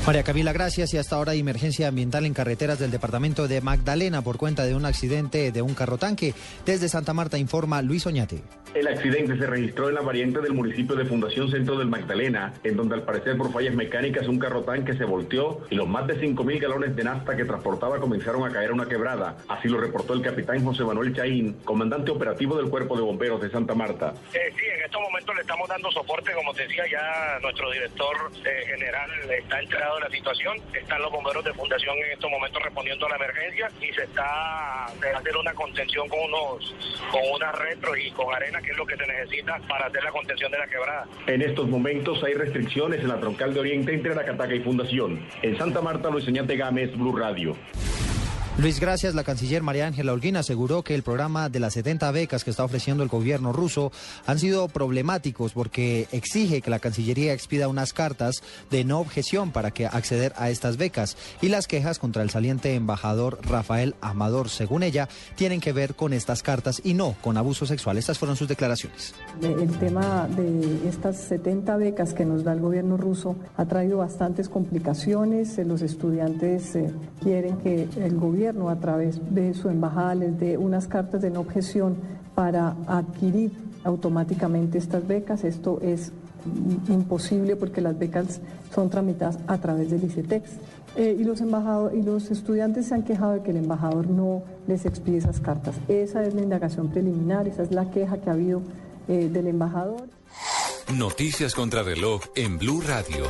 María 0.07 0.23
Camila, 0.23 0.51
gracias. 0.51 0.91
Y 0.95 0.97
hasta 0.97 1.15
ahora 1.15 1.35
emergencia 1.35 1.87
ambiental 1.87 2.25
en 2.25 2.33
carreteras 2.33 2.79
del 2.79 2.89
departamento 2.89 3.47
de 3.47 3.61
Magdalena 3.61 4.23
por 4.23 4.37
cuenta 4.37 4.65
de 4.65 4.73
un 4.73 4.85
accidente 4.85 5.51
de 5.51 5.61
un 5.61 5.75
carro 5.75 5.99
tanque. 5.99 6.33
Desde 6.65 6.89
Santa 6.89 7.13
Marta 7.13 7.37
informa 7.37 7.83
Luis 7.83 8.07
Oñate. 8.07 8.41
El 8.73 8.87
accidente 8.87 9.37
se 9.37 9.45
registró 9.45 9.89
en 9.89 9.95
la 9.95 10.01
variante 10.01 10.41
del 10.41 10.53
municipio 10.53 10.95
de 10.95 11.05
Fundación 11.05 11.51
Centro 11.51 11.77
del 11.77 11.87
Magdalena, 11.87 12.53
en 12.63 12.77
donde 12.77 12.95
al 12.95 13.03
parecer 13.03 13.37
por 13.37 13.51
fallas 13.51 13.75
mecánicas 13.75 14.27
un 14.27 14.39
carro 14.39 14.63
tanque 14.63 14.93
se 14.95 15.05
volteó 15.05 15.61
y 15.69 15.75
los 15.75 15.87
más 15.87 16.07
de 16.07 16.19
5.000 16.19 16.59
galones 16.59 16.95
de 16.95 17.03
nafta 17.03 17.35
que 17.35 17.45
transportaba 17.45 17.99
comenzaron 17.99 18.47
a 18.47 18.51
caer 18.51 18.71
a 18.71 18.73
una 18.73 18.87
quebrada. 18.87 19.37
Así 19.47 19.67
lo 19.67 19.79
reportó 19.79 19.98
el 20.09 20.21
capitán 20.21 20.63
José 20.63 20.83
Manuel 20.83 21.13
Chaín, 21.15 21.53
comandante 21.63 22.11
operativo 22.11 22.55
del 22.57 22.69
Cuerpo 22.69 22.95
de 22.95 23.03
Bomberos 23.03 23.41
de 23.41 23.49
Santa 23.49 23.75
Marta. 23.75 24.13
Eh, 24.33 24.51
sí, 24.57 24.65
en 24.65 24.83
estos 24.83 25.01
momentos 25.01 25.35
le 25.35 25.41
estamos 25.41 25.67
dando 25.69 25.91
soporte, 25.91 26.31
como 26.33 26.53
decía 26.53 26.83
ya 26.91 27.39
nuestro 27.41 27.69
director 27.71 28.15
eh, 28.45 28.65
general 28.65 29.09
está 29.29 29.59
enterado 29.59 29.95
de 29.95 30.01
la 30.01 30.09
situación, 30.09 30.57
están 30.73 31.01
los 31.01 31.11
bomberos 31.11 31.43
de 31.43 31.53
Fundación 31.53 31.97
en 31.97 32.11
estos 32.11 32.31
momentos 32.31 32.63
respondiendo 32.63 33.05
a 33.05 33.09
la 33.09 33.15
emergencia 33.17 33.71
y 33.81 33.93
se 33.93 34.03
está 34.03 34.85
haciendo 34.85 35.39
una 35.39 35.53
contención 35.53 36.07
con 36.07 36.19
unos 36.19 36.75
con 37.11 37.21
una 37.35 37.51
retro 37.51 37.95
y 37.95 38.11
con 38.11 38.33
arena 38.33 38.61
que 38.61 38.71
es 38.71 38.77
lo 38.77 38.85
que 38.85 38.95
se 38.95 39.05
necesita 39.05 39.59
para 39.67 39.87
hacer 39.87 40.03
la 40.03 40.11
contención 40.11 40.51
de 40.51 40.57
la 40.57 40.67
quebrada. 40.67 41.07
En 41.27 41.41
estos 41.41 41.67
momentos 41.67 42.23
hay 42.23 42.33
restricciones 42.33 43.01
en 43.01 43.09
la 43.09 43.19
troncal 43.19 43.53
de 43.53 43.59
Oriente 43.59 43.93
entre 43.93 44.13
Aracataca 44.13 44.53
y 44.53 44.61
Fundación. 44.61 45.25
En 45.41 45.57
Santa 45.57 45.81
Marta, 45.81 46.09
Luis 46.09 46.25
Señate 46.25 46.55
Gámez, 46.55 46.95
Blue 46.95 47.15
Radio. 47.15 47.55
Luis, 48.61 48.81
gracias. 48.81 49.15
La 49.15 49.23
canciller 49.23 49.63
María 49.63 49.87
Ángela 49.87 50.11
Holguín 50.11 50.35
aseguró 50.35 50.83
que 50.83 50.93
el 50.93 51.01
programa 51.01 51.47
de 51.47 51.61
las 51.61 51.75
70 51.75 52.11
becas 52.11 52.43
que 52.43 52.49
está 52.49 52.65
ofreciendo 52.65 53.03
el 53.03 53.09
gobierno 53.09 53.53
ruso 53.53 53.93
han 54.25 54.37
sido 54.37 54.67
problemáticos 54.67 55.53
porque 55.53 56.09
exige 56.11 56.61
que 56.61 56.69
la 56.69 56.79
Cancillería 56.79 57.31
expida 57.31 57.69
unas 57.69 57.93
cartas 57.93 58.43
de 58.69 58.83
no 58.83 58.99
objeción 58.99 59.51
para 59.51 59.71
que 59.71 59.85
acceder 59.85 60.33
a 60.35 60.49
estas 60.49 60.75
becas 60.75 61.15
y 61.41 61.47
las 61.47 61.67
quejas 61.67 61.99
contra 61.99 62.21
el 62.21 62.31
saliente 62.31 62.75
embajador 62.75 63.39
Rafael 63.43 63.95
Amador, 64.01 64.49
según 64.49 64.83
ella, 64.83 65.07
tienen 65.37 65.61
que 65.61 65.71
ver 65.71 65.95
con 65.95 66.11
estas 66.11 66.43
cartas 66.43 66.81
y 66.83 66.95
no 66.95 67.15
con 67.21 67.37
abuso 67.37 67.65
sexual. 67.65 67.97
Estas 67.97 68.19
fueron 68.19 68.35
sus 68.35 68.49
declaraciones. 68.49 69.13
El 69.41 69.71
tema 69.79 70.27
de 70.35 70.85
estas 70.85 71.15
70 71.15 71.77
becas 71.77 72.13
que 72.13 72.25
nos 72.25 72.43
da 72.43 72.51
el 72.51 72.59
gobierno 72.59 72.97
ruso 72.97 73.37
ha 73.55 73.63
traído 73.67 73.99
bastantes 73.99 74.49
complicaciones. 74.49 75.57
Los 75.59 75.81
estudiantes 75.81 76.75
eh, 76.75 76.91
quieren 77.23 77.55
que 77.59 77.87
el 77.95 78.17
gobierno 78.17 78.48
a 78.69 78.79
través 78.79 79.19
de 79.33 79.53
su 79.53 79.69
embajada 79.69 80.15
les 80.15 80.39
dé 80.39 80.57
unas 80.57 80.87
cartas 80.87 81.21
de 81.21 81.29
no 81.29 81.41
objeción 81.41 81.95
para 82.35 82.75
adquirir 82.87 83.51
automáticamente 83.83 84.77
estas 84.77 85.07
becas. 85.07 85.43
Esto 85.43 85.79
es 85.81 86.11
imposible 86.87 87.55
porque 87.55 87.81
las 87.81 87.97
becas 87.97 88.41
son 88.73 88.89
tramitadas 88.89 89.39
a 89.47 89.57
través 89.57 89.91
del 89.91 90.03
ICETEX. 90.03 90.49
Eh, 90.95 91.15
y, 91.19 91.23
los 91.23 91.41
y 91.41 92.01
los 92.01 92.31
estudiantes 92.31 92.87
se 92.87 92.95
han 92.95 93.03
quejado 93.03 93.33
de 93.33 93.41
que 93.43 93.51
el 93.51 93.57
embajador 93.57 94.07
no 94.07 94.43
les 94.67 94.85
expide 94.85 95.17
esas 95.17 95.39
cartas. 95.39 95.75
Esa 95.87 96.23
es 96.23 96.33
la 96.33 96.41
indagación 96.41 96.89
preliminar, 96.89 97.47
esa 97.47 97.63
es 97.63 97.71
la 97.71 97.91
queja 97.91 98.17
que 98.17 98.29
ha 98.29 98.33
habido 98.33 98.61
eh, 99.07 99.29
del 99.31 99.47
embajador. 99.47 100.07
Noticias 100.97 101.53
contra 101.53 101.83
reloj 101.83 102.21
en 102.35 102.57
Blue 102.57 102.81
Radio. 102.81 103.25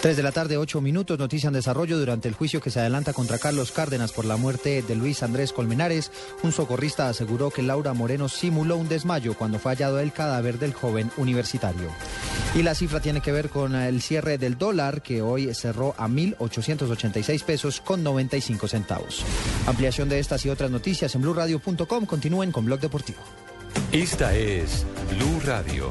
3 0.00 0.16
de 0.16 0.22
la 0.22 0.32
tarde, 0.32 0.56
8 0.56 0.80
minutos, 0.80 1.18
noticia 1.18 1.48
en 1.48 1.52
desarrollo 1.52 1.98
durante 1.98 2.26
el 2.26 2.32
juicio 2.32 2.62
que 2.62 2.70
se 2.70 2.80
adelanta 2.80 3.12
contra 3.12 3.38
Carlos 3.38 3.70
Cárdenas 3.70 4.12
por 4.12 4.24
la 4.24 4.38
muerte 4.38 4.80
de 4.80 4.96
Luis 4.96 5.22
Andrés 5.22 5.52
Colmenares. 5.52 6.10
Un 6.42 6.52
socorrista 6.52 7.10
aseguró 7.10 7.50
que 7.50 7.62
Laura 7.62 7.92
Moreno 7.92 8.30
simuló 8.30 8.78
un 8.78 8.88
desmayo 8.88 9.34
cuando 9.34 9.58
fue 9.58 9.72
hallado 9.72 10.00
el 10.00 10.12
cadáver 10.12 10.58
del 10.58 10.72
joven 10.72 11.10
universitario. 11.18 11.90
Y 12.54 12.62
la 12.62 12.74
cifra 12.74 13.00
tiene 13.00 13.20
que 13.20 13.30
ver 13.30 13.50
con 13.50 13.74
el 13.74 14.00
cierre 14.00 14.38
del 14.38 14.56
dólar 14.56 15.02
que 15.02 15.20
hoy 15.20 15.52
cerró 15.52 15.94
a 15.98 16.08
1.886 16.08 17.44
pesos 17.44 17.82
con 17.82 18.02
95 18.02 18.68
centavos. 18.68 19.22
Ampliación 19.66 20.08
de 20.08 20.18
estas 20.18 20.46
y 20.46 20.48
otras 20.48 20.70
noticias 20.70 21.14
en 21.14 21.20
blurradio.com. 21.20 22.06
Continúen 22.06 22.52
con 22.52 22.64
Blog 22.64 22.80
Deportivo. 22.80 23.20
Esta 23.92 24.34
es 24.34 24.86
Blue 25.10 25.40
Radio. 25.44 25.90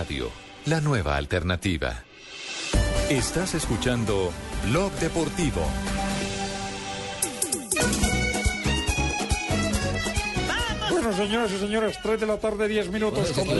Radio, 0.00 0.30
la 0.64 0.80
nueva 0.80 1.16
alternativa. 1.16 2.04
Estás 3.10 3.54
escuchando 3.54 4.32
Blog 4.64 4.90
Deportivo. 4.92 5.60
Bueno, 10.90 11.12
señoras 11.12 11.52
y 11.52 11.58
señores, 11.58 11.98
3 12.02 12.18
de 12.18 12.26
la 12.26 12.38
tarde, 12.38 12.66
10 12.66 12.90
minutos. 12.90 13.30
Aquí. 13.30 13.50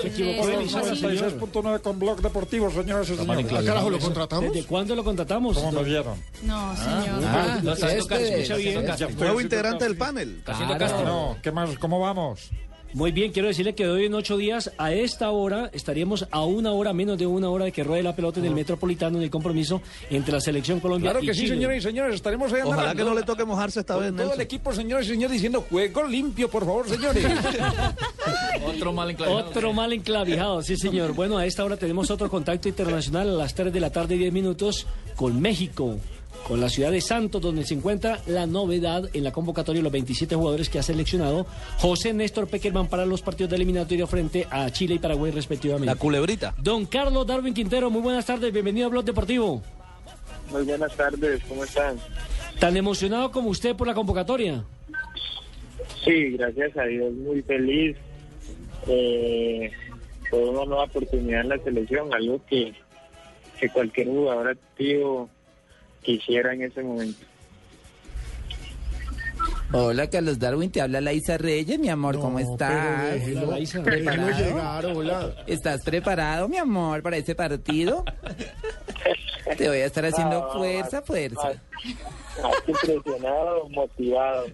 Se 0.00 0.08
equivocó 0.08 0.46
de 0.46 0.54
emisora, 0.54 0.94
señor. 0.96 1.38
96.9 1.38 1.82
con 1.82 1.98
Blog 1.98 2.22
Deportivo, 2.22 2.70
señoras 2.70 3.10
y 3.10 3.16
señores. 3.16 3.52
¿A 3.52 3.62
carajo 3.62 3.90
lo 3.90 3.98
contratamos? 3.98 4.50
¿Desde 4.54 4.66
cuándo 4.66 4.96
lo 4.96 5.04
contratamos? 5.04 5.58
¿Cómo 5.58 5.72
me 5.72 5.82
vieron? 5.82 6.18
No, 6.44 6.74
señor. 6.76 7.22
Ah, 7.26 7.60
no, 7.62 7.76
casting, 7.76 8.16
escucha 8.16 8.56
bien. 8.56 8.86
Nuevo 9.18 9.38
integrante 9.42 9.84
del 9.84 9.98
panel. 9.98 10.40
Claro. 10.46 11.04
No, 11.04 11.36
¿qué 11.42 11.52
más? 11.52 11.76
¿Cómo 11.78 12.00
vamos? 12.00 12.48
Muy 12.94 13.12
bien, 13.12 13.32
quiero 13.32 13.48
decirle 13.48 13.74
que 13.74 13.86
hoy 13.86 14.06
en 14.06 14.14
ocho 14.14 14.38
días, 14.38 14.72
a 14.78 14.92
esta 14.92 15.30
hora, 15.30 15.70
estaríamos 15.74 16.26
a 16.30 16.42
una 16.44 16.72
hora, 16.72 16.94
menos 16.94 17.18
de 17.18 17.26
una 17.26 17.50
hora 17.50 17.66
de 17.66 17.72
que 17.72 17.84
ruede 17.84 18.02
la 18.02 18.16
pelota 18.16 18.40
en 18.40 18.46
el 18.46 18.54
Metropolitano 18.54 19.18
en 19.18 19.24
el 19.24 19.30
compromiso 19.30 19.82
entre 20.08 20.32
la 20.32 20.40
selección 20.40 20.80
Colombia 20.80 21.10
Claro 21.10 21.22
y 21.22 21.28
que 21.28 21.34
sí, 21.34 21.40
Chile. 21.42 21.54
señores 21.54 21.78
y 21.78 21.86
señores, 21.86 22.14
estaremos 22.14 22.52
ahí 22.52 22.62
Ojalá 22.64 22.94
que 22.94 23.04
no 23.04 23.14
le 23.14 23.22
toque 23.24 23.44
mojarse 23.44 23.80
esta 23.80 23.94
Con 23.94 24.04
vez, 24.04 24.16
todo 24.16 24.34
el 24.34 24.40
equipo, 24.40 24.72
señores 24.72 25.06
y 25.06 25.10
señores, 25.10 25.32
diciendo 25.32 25.64
juego 25.68 26.04
limpio, 26.04 26.48
por 26.48 26.64
favor, 26.64 26.88
señores. 26.88 27.24
Otro 28.66 28.92
mal 28.92 29.10
enclavijado. 29.10 29.48
Otro 29.48 29.72
mal 29.72 29.92
enclavijado, 29.92 30.62
sí 30.62 30.76
señor. 30.76 31.12
Bueno, 31.12 31.36
a 31.36 31.44
esta 31.46 31.64
hora 31.64 31.76
tenemos 31.76 32.10
otro 32.10 32.28
contacto 32.30 32.68
internacional 32.68 33.28
a 33.28 33.32
las 33.32 33.54
3 33.54 33.72
de 33.72 33.80
la 33.80 33.90
tarde, 33.90 34.16
10 34.16 34.32
minutos, 34.32 34.86
con 35.14 35.40
México, 35.40 35.96
con 36.48 36.60
la 36.62 36.70
ciudad 36.70 36.90
de 36.90 37.02
Santos, 37.02 37.42
donde 37.42 37.64
se 37.64 37.74
encuentra 37.74 38.20
la 38.26 38.46
novedad 38.46 39.04
en 39.12 39.22
la 39.22 39.32
convocatoria 39.32 39.80
de 39.80 39.82
los 39.82 39.92
27 39.92 40.34
jugadores 40.34 40.70
que 40.70 40.78
ha 40.78 40.82
seleccionado 40.82 41.46
José 41.76 42.14
Néstor 42.14 42.48
Peckerman 42.48 42.88
para 42.88 43.04
los 43.04 43.20
partidos 43.20 43.50
de 43.50 43.56
eliminatorio 43.56 44.06
frente 44.06 44.46
a 44.50 44.70
Chile 44.70 44.94
y 44.94 44.98
Paraguay 44.98 45.30
respectivamente. 45.30 45.86
La 45.86 45.96
culebrita. 45.96 46.54
Don 46.56 46.86
Carlos 46.86 47.26
Darwin 47.26 47.52
Quintero, 47.52 47.90
muy 47.90 48.00
buenas 48.00 48.24
tardes, 48.24 48.50
bienvenido 48.50 48.86
a 48.86 48.90
Blog 48.90 49.04
Deportivo. 49.04 49.62
Muy 50.50 50.64
buenas 50.64 50.96
tardes, 50.96 51.42
¿cómo 51.46 51.64
están? 51.64 51.98
¿Tan 52.58 52.74
emocionado 52.76 53.30
como 53.30 53.50
usted 53.50 53.76
por 53.76 53.86
la 53.86 53.92
convocatoria? 53.92 54.64
Sí, 56.02 56.30
gracias 56.30 56.74
a 56.78 56.84
Dios, 56.84 57.12
muy 57.12 57.42
feliz 57.42 57.94
eh, 58.86 59.70
por 60.30 60.40
una 60.40 60.64
nueva 60.64 60.84
oportunidad 60.84 61.42
en 61.42 61.48
la 61.50 61.58
selección, 61.58 62.14
algo 62.14 62.40
que, 62.48 62.72
que 63.60 63.68
cualquier 63.68 64.06
jugador 64.06 64.48
activo 64.48 65.28
quisiera 66.08 66.54
en 66.54 66.62
ese 66.62 66.82
momento. 66.82 67.18
Hola, 69.72 70.08
Carlos 70.08 70.38
Darwin, 70.38 70.70
te 70.72 70.80
habla 70.80 71.02
Laisa 71.02 71.36
Reyes, 71.36 71.78
mi 71.78 71.90
amor, 71.90 72.18
¿cómo 72.18 72.38
estás? 72.38 73.12
déjelo, 73.12 73.42
Hola, 73.48 73.56
Laisa. 73.58 73.82
Llegar, 74.40 74.86
hola. 74.86 75.34
¿Estás 75.46 75.82
preparado, 75.84 76.48
mi 76.48 76.56
amor, 76.56 77.02
para 77.02 77.18
ese 77.18 77.34
partido? 77.34 78.02
Te 79.58 79.68
voy 79.68 79.78
a 79.78 79.84
estar 79.86 80.06
haciendo 80.06 80.40
No, 80.40 80.50
fuerza, 80.52 81.02
fuerza. 81.02 81.52
Que 82.64 82.72
impresionado, 82.72 83.68
motivado. 83.68 84.46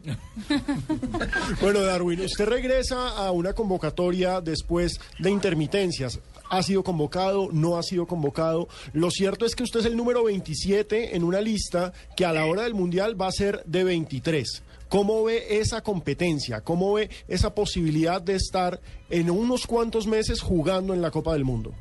Bueno, 1.61 1.82
Darwin, 1.82 2.20
usted 2.22 2.46
regresa 2.46 3.11
a 3.11 3.30
una 3.30 3.52
convocatoria 3.52 4.40
después 4.40 4.98
de 5.20 5.30
intermitencias. 5.30 6.18
¿Ha 6.51 6.62
sido 6.62 6.82
convocado? 6.82 7.49
¿No 7.53 7.78
ha 7.78 7.82
sido 7.82 8.07
convocado? 8.07 8.68
Lo 8.92 9.11
cierto 9.11 9.47
es 9.47 9.55
que 9.55 9.62
usted 9.62 9.80
es 9.80 9.86
el 9.86 9.97
número 9.97 10.24
27 10.24 11.16
en 11.16 11.24
una 11.24 11.40
lista 11.40 11.92
que 12.16 12.24
a 12.24 12.32
la 12.32 12.47
hora 12.47 12.62
del 12.62 12.74
Mundial 12.74 13.20
va 13.20 13.28
a 13.28 13.32
ser 13.32 13.64
de 13.64 13.84
23. 13.84 14.62
¿Cómo 14.88 15.24
ve 15.24 15.59
esa 15.59 15.82
competencia? 15.82 16.61
¿Cómo 16.61 16.92
ve 16.92 17.11
esa 17.26 17.55
posibilidad 17.55 18.20
de 18.20 18.36
estar 18.36 18.80
en 19.11 19.30
unos 19.30 19.66
cuantos 19.66 20.07
meses 20.07 20.40
jugando 20.40 20.95
en 20.95 21.03
la 21.03 21.11
Copa 21.11 21.32
del 21.32 21.45
Mundo? 21.45 21.72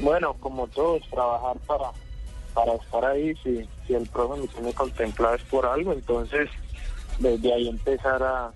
Bueno, 0.00 0.34
como 0.40 0.66
todos, 0.68 1.02
trabajar 1.10 1.58
para, 1.66 1.92
para 2.54 2.74
estar 2.74 3.04
ahí, 3.04 3.34
si, 3.44 3.68
si 3.86 3.94
el 3.94 4.08
profe 4.08 4.40
me 4.40 4.48
tiene 4.48 4.72
contemplado 4.72 5.36
es 5.36 5.42
por 5.44 5.66
algo, 5.66 5.92
entonces 5.92 6.48
desde 7.18 7.52
ahí 7.52 7.68
empezar 7.68 8.22
a, 8.22 8.50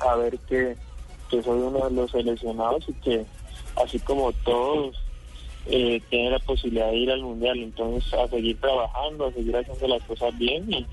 a 0.00 0.16
ver 0.16 0.38
que, 0.40 0.76
que 1.30 1.42
soy 1.42 1.60
uno 1.60 1.88
de 1.88 1.94
los 1.94 2.10
seleccionados 2.10 2.88
y 2.88 2.94
que 2.94 3.26
así 3.82 3.98
como 4.00 4.32
todos 4.32 4.96
eh, 5.66 6.00
tienen 6.10 6.32
la 6.32 6.38
posibilidad 6.40 6.90
de 6.90 6.96
ir 6.96 7.10
al 7.10 7.22
mundial, 7.22 7.58
entonces 7.58 8.12
a 8.14 8.28
seguir 8.28 8.58
trabajando, 8.60 9.26
a 9.26 9.32
seguir 9.32 9.56
haciendo 9.56 9.88
las 9.88 10.02
cosas 10.04 10.36
bien 10.38 10.70
y 10.70 10.86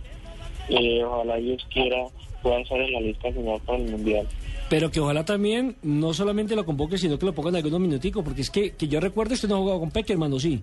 eh, 0.70 1.04
ojalá 1.04 1.36
Dios 1.38 1.66
quiera 1.72 1.98
pueda 2.42 2.60
estar 2.60 2.80
en 2.82 2.92
la 2.94 3.00
lista 3.02 3.32
final 3.32 3.60
para 3.66 3.78
el 3.80 3.92
mundial. 3.92 4.28
Pero 4.70 4.90
que 4.92 5.00
ojalá 5.00 5.24
también 5.24 5.76
no 5.84 6.14
solamente 6.14 6.56
lo 6.56 6.66
convoque, 6.66 6.98
sino 6.98 7.18
que 7.20 7.26
lo 7.26 7.34
pongan 7.34 7.56
algunos 7.56 7.80
minuticos, 7.80 8.24
porque 8.24 8.42
es 8.42 8.50
que, 8.50 8.72
que 8.72 8.88
yo 8.88 9.00
recuerdo 9.00 9.34
usted 9.34 9.48
no 9.48 9.56
ha 9.56 9.60
jugado 9.60 9.80
con 9.82 9.92
Peckerman, 9.92 10.34
¿o 10.34 10.40
sí? 10.40 10.62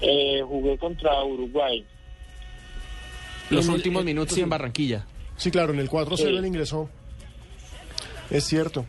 Eh, 0.00 0.42
jugué 0.46 0.76
contra 0.78 1.24
Uruguay. 1.24 1.84
Los 3.50 3.66
En 3.66 3.74
últimos 3.74 4.04
minutos 4.04 4.34
sí. 4.34 4.42
en 4.42 4.48
Barranquilla. 4.50 5.06
Sí, 5.36 5.50
claro, 5.50 5.72
en 5.72 5.80
el 5.80 5.88
4-0 5.90 6.16
Sí. 6.16 6.22
él 6.24 6.44
ingresó. 6.46 6.88
Es 8.30 8.44
cierto. 8.44 8.84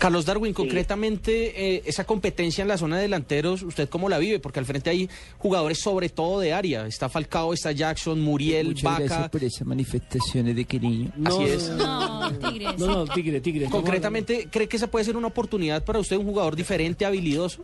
Carlos 0.00 0.24
Darwin, 0.24 0.54
concretamente, 0.54 1.74
eh, 1.76 1.82
esa 1.84 2.04
competencia 2.04 2.62
en 2.62 2.68
la 2.68 2.78
zona 2.78 2.96
de 2.96 3.02
delanteros, 3.02 3.62
¿usted 3.62 3.86
cómo 3.86 4.08
la 4.08 4.16
vive? 4.16 4.38
Porque 4.38 4.58
al 4.58 4.64
frente 4.64 4.88
hay 4.88 5.10
jugadores 5.36 5.78
sobre 5.78 6.08
todo 6.08 6.40
de 6.40 6.54
área. 6.54 6.86
Está 6.86 7.10
Falcao, 7.10 7.52
está 7.52 7.72
Jackson, 7.72 8.18
Muriel, 8.18 8.68
Muchas 8.68 8.82
Vaca. 8.82 9.04
gracias 9.04 9.28
por 9.28 9.44
esas 9.44 9.66
manifestaciones 9.66 10.56
de 10.56 10.64
cariño. 10.64 11.12
Así 11.22 11.44
es. 11.44 11.68
No, 11.68 12.32
Tigres. 12.32 12.78
No, 12.78 12.86
no, 12.86 13.06
Tigre, 13.08 13.40
Tigre. 13.42 13.66
Concretamente, 13.66 14.48
¿cree 14.50 14.66
que 14.66 14.78
esa 14.78 14.90
puede 14.90 15.04
ser 15.04 15.18
una 15.18 15.26
oportunidad 15.26 15.84
para 15.84 15.98
usted, 15.98 16.16
un 16.16 16.24
jugador 16.24 16.56
diferente, 16.56 17.04
habilidoso? 17.04 17.62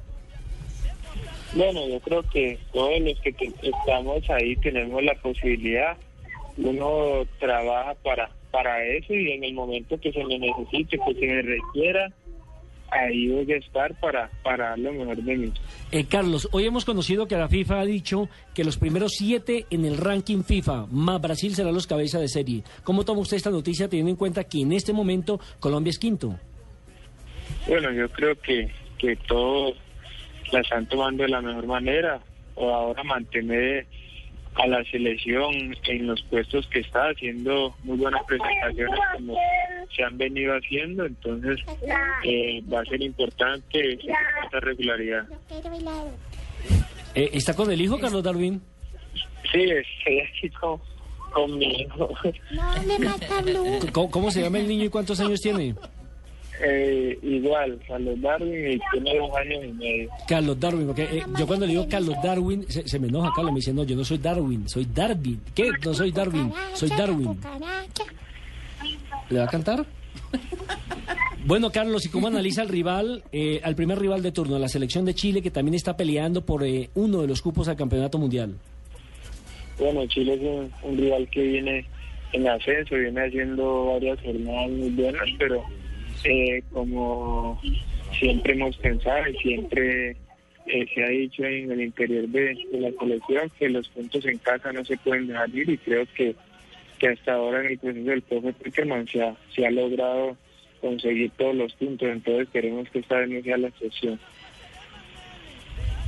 Bueno, 1.55 1.89
yo 1.89 1.99
creo 2.01 2.23
que 2.25 2.59
todos 2.71 3.01
los 3.01 3.19
que 3.21 3.35
estamos 3.63 4.29
ahí 4.29 4.57
tenemos 4.57 5.03
la 5.03 5.15
posibilidad. 5.23 5.97
Uno 6.59 7.27
trabaja 7.41 7.95
para 8.05 8.31
para 8.51 8.83
eso 8.87 9.13
y 9.13 9.33
en 9.33 9.45
el 9.45 9.53
momento 9.53 10.01
que 10.01 10.13
se 10.13 10.25
me 10.25 10.39
necesite, 10.39 10.99
que 10.99 11.15
se 11.15 11.27
me 11.27 11.43
requiera, 11.43 12.11
ahí 12.97 13.29
voy 13.29 13.53
a 13.53 13.57
estar 13.57 13.95
para, 14.01 14.31
para 14.43 14.71
dar 14.71 14.79
lo 14.79 14.93
mejor 14.93 15.17
de 15.17 15.37
mí. 15.37 15.53
Eh, 15.93 16.05
Carlos, 16.07 16.49
hoy 16.53 16.65
hemos 16.65 16.85
conocido 16.85 17.27
que 17.27 17.37
la 17.37 17.49
FIFA 17.49 17.81
ha 17.81 17.85
dicho 17.85 18.29
que 18.55 18.65
los 18.65 18.77
primeros 18.79 19.13
siete 19.13 19.67
en 19.71 19.85
el 19.85 19.97
ranking 19.97 20.43
FIFA, 20.43 20.87
más 20.91 21.21
Brasil 21.21 21.55
serán 21.55 21.75
los 21.75 21.87
cabeza 21.87 22.19
de 22.19 22.29
serie. 22.29 22.63
¿Cómo 22.85 23.05
toma 23.05 23.21
usted 23.21 23.37
esta 23.37 23.51
noticia 23.51 23.89
teniendo 23.89 24.11
en 24.11 24.17
cuenta 24.17 24.45
que 24.45 24.63
en 24.63 24.73
este 24.73 24.93
momento 24.93 25.41
Colombia 25.61 25.91
es 25.91 25.99
quinto? 25.99 26.39
Bueno, 27.69 27.93
yo 27.93 28.09
creo 28.09 28.35
que, 28.41 28.71
que 28.99 29.17
todos 29.17 29.77
la 30.53 30.61
están 30.61 30.87
tomando 30.87 31.23
de 31.23 31.29
la 31.29 31.41
mejor 31.41 31.67
manera. 31.67 32.21
O 32.55 32.71
ahora 32.71 33.05
mantener 33.05 33.87
a 34.57 34.67
la 34.67 34.83
selección 34.85 35.77
en 35.85 36.07
los 36.07 36.23
puestos 36.25 36.67
que 36.69 36.81
está 36.81 37.09
haciendo 37.11 37.75
muy 37.85 37.99
buenas 37.99 38.23
presentaciones 38.25 38.99
como 39.15 39.37
se 39.95 40.03
han 40.03 40.17
venido 40.17 40.55
haciendo, 40.55 41.05
entonces 41.05 41.61
eh, 42.25 42.63
va 42.73 42.81
a 42.81 42.85
ser 42.85 43.03
importante 43.03 43.95
esta 43.95 44.61
regularidad. 44.61 45.27
Eh, 47.15 47.31
¿Está 47.33 47.55
con 47.55 47.71
el 47.71 47.81
hijo, 47.81 47.99
Carlos 47.99 48.23
Darwin? 48.23 48.61
Sí, 49.53 49.63
estoy 49.63 50.21
aquí 50.21 50.51
con, 50.51 50.81
con 51.33 51.59
mi 51.59 51.83
hijo. 51.83 52.11
¿Cómo, 53.93 54.11
cómo 54.11 54.31
se 54.31 54.43
llama 54.43 54.59
el 54.59 54.69
niño 54.69 54.85
y 54.85 54.89
cuántos 54.89 55.21
años 55.21 55.41
tiene? 55.41 55.75
Eh, 56.63 57.19
igual, 57.23 57.79
Carlos 57.87 58.21
Darwin 58.21 58.73
y 58.73 58.79
tiene 58.93 59.19
dos 59.19 59.31
años 59.37 59.65
y 59.65 59.73
medio. 59.73 60.11
Carlos 60.27 60.59
Darwin, 60.59 60.87
porque 60.87 61.03
eh, 61.03 61.23
yo 61.39 61.47
cuando 61.47 61.67
le 61.67 61.73
digo 61.73 61.87
Carlos 61.89 62.17
Darwin, 62.23 62.65
se, 62.69 62.89
se 62.89 62.99
me 62.99 63.09
enoja 63.09 63.31
Carlos, 63.35 63.53
me 63.53 63.59
dice, 63.59 63.75
no, 63.75 63.85
yo 63.85 63.97
no 63.97 64.05
soy 64.05 64.19
Darwin, 64.19 64.69
soy 64.69 64.87
Darwin. 64.87 65.41
¿Qué? 65.55 65.71
No 65.85 65.93
soy 65.93 66.13
Darwin, 66.13 66.53
soy 66.75 66.89
Darwin. 66.91 67.39
¿Le 69.29 69.39
va 69.39 69.45
a 69.45 69.49
cantar? 69.49 69.85
Bueno, 71.47 71.71
Carlos, 71.71 72.05
¿y 72.05 72.09
cómo 72.09 72.27
analiza 72.27 72.63
el 72.63 72.69
rival, 72.69 73.23
eh, 73.31 73.61
al 73.63 73.77
primer 73.77 74.01
rival 74.01 74.21
de 74.21 74.33
turno, 74.33 74.59
la 74.59 74.69
selección 74.69 75.05
de 75.05 75.15
Chile, 75.15 75.43
que 75.43 75.53
también 75.53 75.77
está 75.77 75.97
peleando 75.97 76.45
por 76.45 76.65
eh, 76.65 76.91
uno 76.97 77.21
de 77.21 77.29
los 77.29 77.41
cupos 77.41 77.69
al 77.69 77.77
campeonato 77.77 78.19
mundial? 78.19 78.57
Bueno, 79.79 80.05
Chile 80.09 80.35
es 80.35 80.41
un, 80.41 80.73
un 80.83 80.99
rival 80.99 81.29
que 81.31 81.43
viene 81.43 81.87
en 82.33 82.49
ascenso, 82.49 82.97
viene 82.97 83.27
haciendo 83.27 83.93
varias 83.93 84.21
jornadas 84.23 84.71
muy 84.71 84.91
buenas, 84.91 85.23
pero 85.39 85.63
eh, 86.29 86.63
como 86.73 87.61
siempre 88.19 88.53
hemos 88.55 88.77
pensado 88.79 89.29
y 89.29 89.37
siempre 89.39 90.11
eh, 90.67 90.87
se 90.95 91.05
ha 91.05 91.09
dicho 91.09 91.45
en 91.45 91.71
el 91.71 91.81
interior 91.83 92.27
de, 92.29 92.55
de 92.73 92.81
la 92.81 92.91
selección 92.99 93.51
que 93.59 93.69
los 93.69 93.89
puntos 93.89 94.25
en 94.27 94.39
casa 94.39 94.73
no 94.73 94.85
se 94.85 94.97
pueden 94.99 95.29
dejar 95.29 95.49
ir 95.55 95.71
y 95.71 95.79
creo 95.79 96.05
que, 96.17 96.35
que 96.99 97.09
hasta 97.09 97.35
ahora 97.35 97.61
en 97.61 97.67
el 97.73 97.79
proceso 97.79 98.05
del 98.11 98.23
profe 98.23 98.53
Peckerman 98.55 99.07
se 99.09 99.23
ha, 99.23 99.37
se 99.55 99.67
ha 99.67 99.71
logrado 99.71 100.37
conseguir 100.81 101.31
todos 101.37 101.55
los 101.55 101.73
puntos, 101.75 102.09
entonces 102.09 102.49
queremos 102.53 102.89
que 102.91 102.99
esta 103.01 103.19
vez 103.19 103.31
no 103.31 103.43
sea 103.43 103.57
la 103.59 103.69
excepción. 103.69 104.19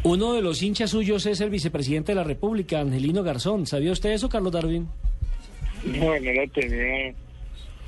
Uno 0.05 0.33
de 0.35 0.43
los 0.43 0.63
hinchas 0.63 0.91
suyos 0.91 1.27
es 1.27 1.41
el 1.41 1.51
vicepresidente 1.51 2.13
de 2.13 2.17
la 2.17 2.25
República, 2.25 2.81
Angelino 2.81 3.23
Garzón. 3.25 3.67
¿Sabía 3.67 3.91
usted 3.93 4.11
eso, 4.11 4.29
Carlos 4.29 4.53
Darwin? 4.53 4.89
No, 5.85 6.19
no 6.21 6.33
lo 6.33 6.49
tenía. 6.53 7.15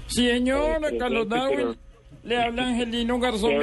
Señor 0.07 0.85
Eh, 0.93 0.99
Carlos 0.99 1.29
Darwin, 1.29 1.77
le 2.23 2.37
habla 2.37 2.69
Angelino 2.69 3.19
Garzón, 3.19 3.61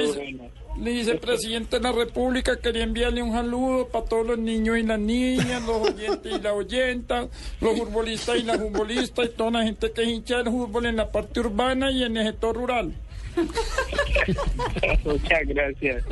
le 0.80 0.90
dice 0.90 1.14
presidente 1.16 1.76
de 1.78 1.82
la 1.82 1.92
República, 1.92 2.56
quería 2.56 2.84
enviarle 2.84 3.22
un 3.22 3.32
saludo 3.32 3.88
para 3.88 4.04
todos 4.04 4.26
los 4.26 4.38
niños 4.38 4.78
y 4.78 4.82
las 4.82 4.98
niñas, 4.98 5.62
los 5.66 5.88
oyentes 5.88 6.32
y 6.32 6.40
las 6.40 6.52
oyentas, 6.52 7.28
los 7.60 7.78
futbolistas 7.78 8.36
y 8.38 8.42
las 8.42 8.58
futbolistas 8.58 9.26
y 9.26 9.28
toda 9.30 9.50
la 9.50 9.64
gente 9.64 9.90
que 9.92 10.02
es 10.02 10.08
hincha 10.08 10.38
del 10.38 10.52
fútbol 10.52 10.86
en 10.86 10.96
la 10.96 11.10
parte 11.10 11.40
urbana 11.40 11.90
y 11.90 12.04
en 12.04 12.16
el 12.16 12.26
sector 12.26 12.56
rural. 12.56 12.94
Muchas 15.04 15.46
gracias. 15.46 16.04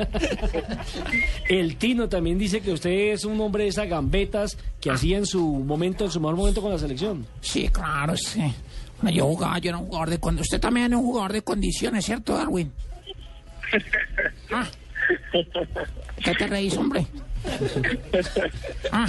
El 1.49 1.75
Tino 1.77 2.07
también 2.07 2.37
dice 2.37 2.61
que 2.61 2.71
usted 2.71 3.11
es 3.13 3.25
un 3.25 3.39
hombre 3.41 3.63
de 3.63 3.69
esas 3.69 3.87
gambetas 3.89 4.57
que 4.79 4.89
hacía 4.89 5.17
en 5.17 5.25
su 5.25 5.45
momento, 5.45 6.05
en 6.05 6.11
su 6.11 6.19
mejor 6.19 6.35
momento 6.35 6.61
con 6.61 6.71
la 6.71 6.79
selección. 6.79 7.25
Sí, 7.41 7.67
claro, 7.69 8.15
sí. 8.15 8.41
Yo 9.03 9.25
jugaba, 9.25 9.59
yo 9.59 9.69
era 9.69 9.77
un 9.77 9.85
jugador 9.85 10.09
de 10.09 10.19
condiciones. 10.19 10.47
Usted 10.47 10.59
también 10.59 10.93
es 10.93 10.99
un 10.99 11.05
jugador 11.05 11.33
de 11.33 11.41
condiciones, 11.41 12.05
¿cierto, 12.05 12.35
Darwin? 12.35 12.71
Ah. 14.51 14.65
¿Qué 16.23 16.33
te 16.33 16.47
reís, 16.47 16.75
hombre? 16.77 17.05
Ah. 18.91 19.07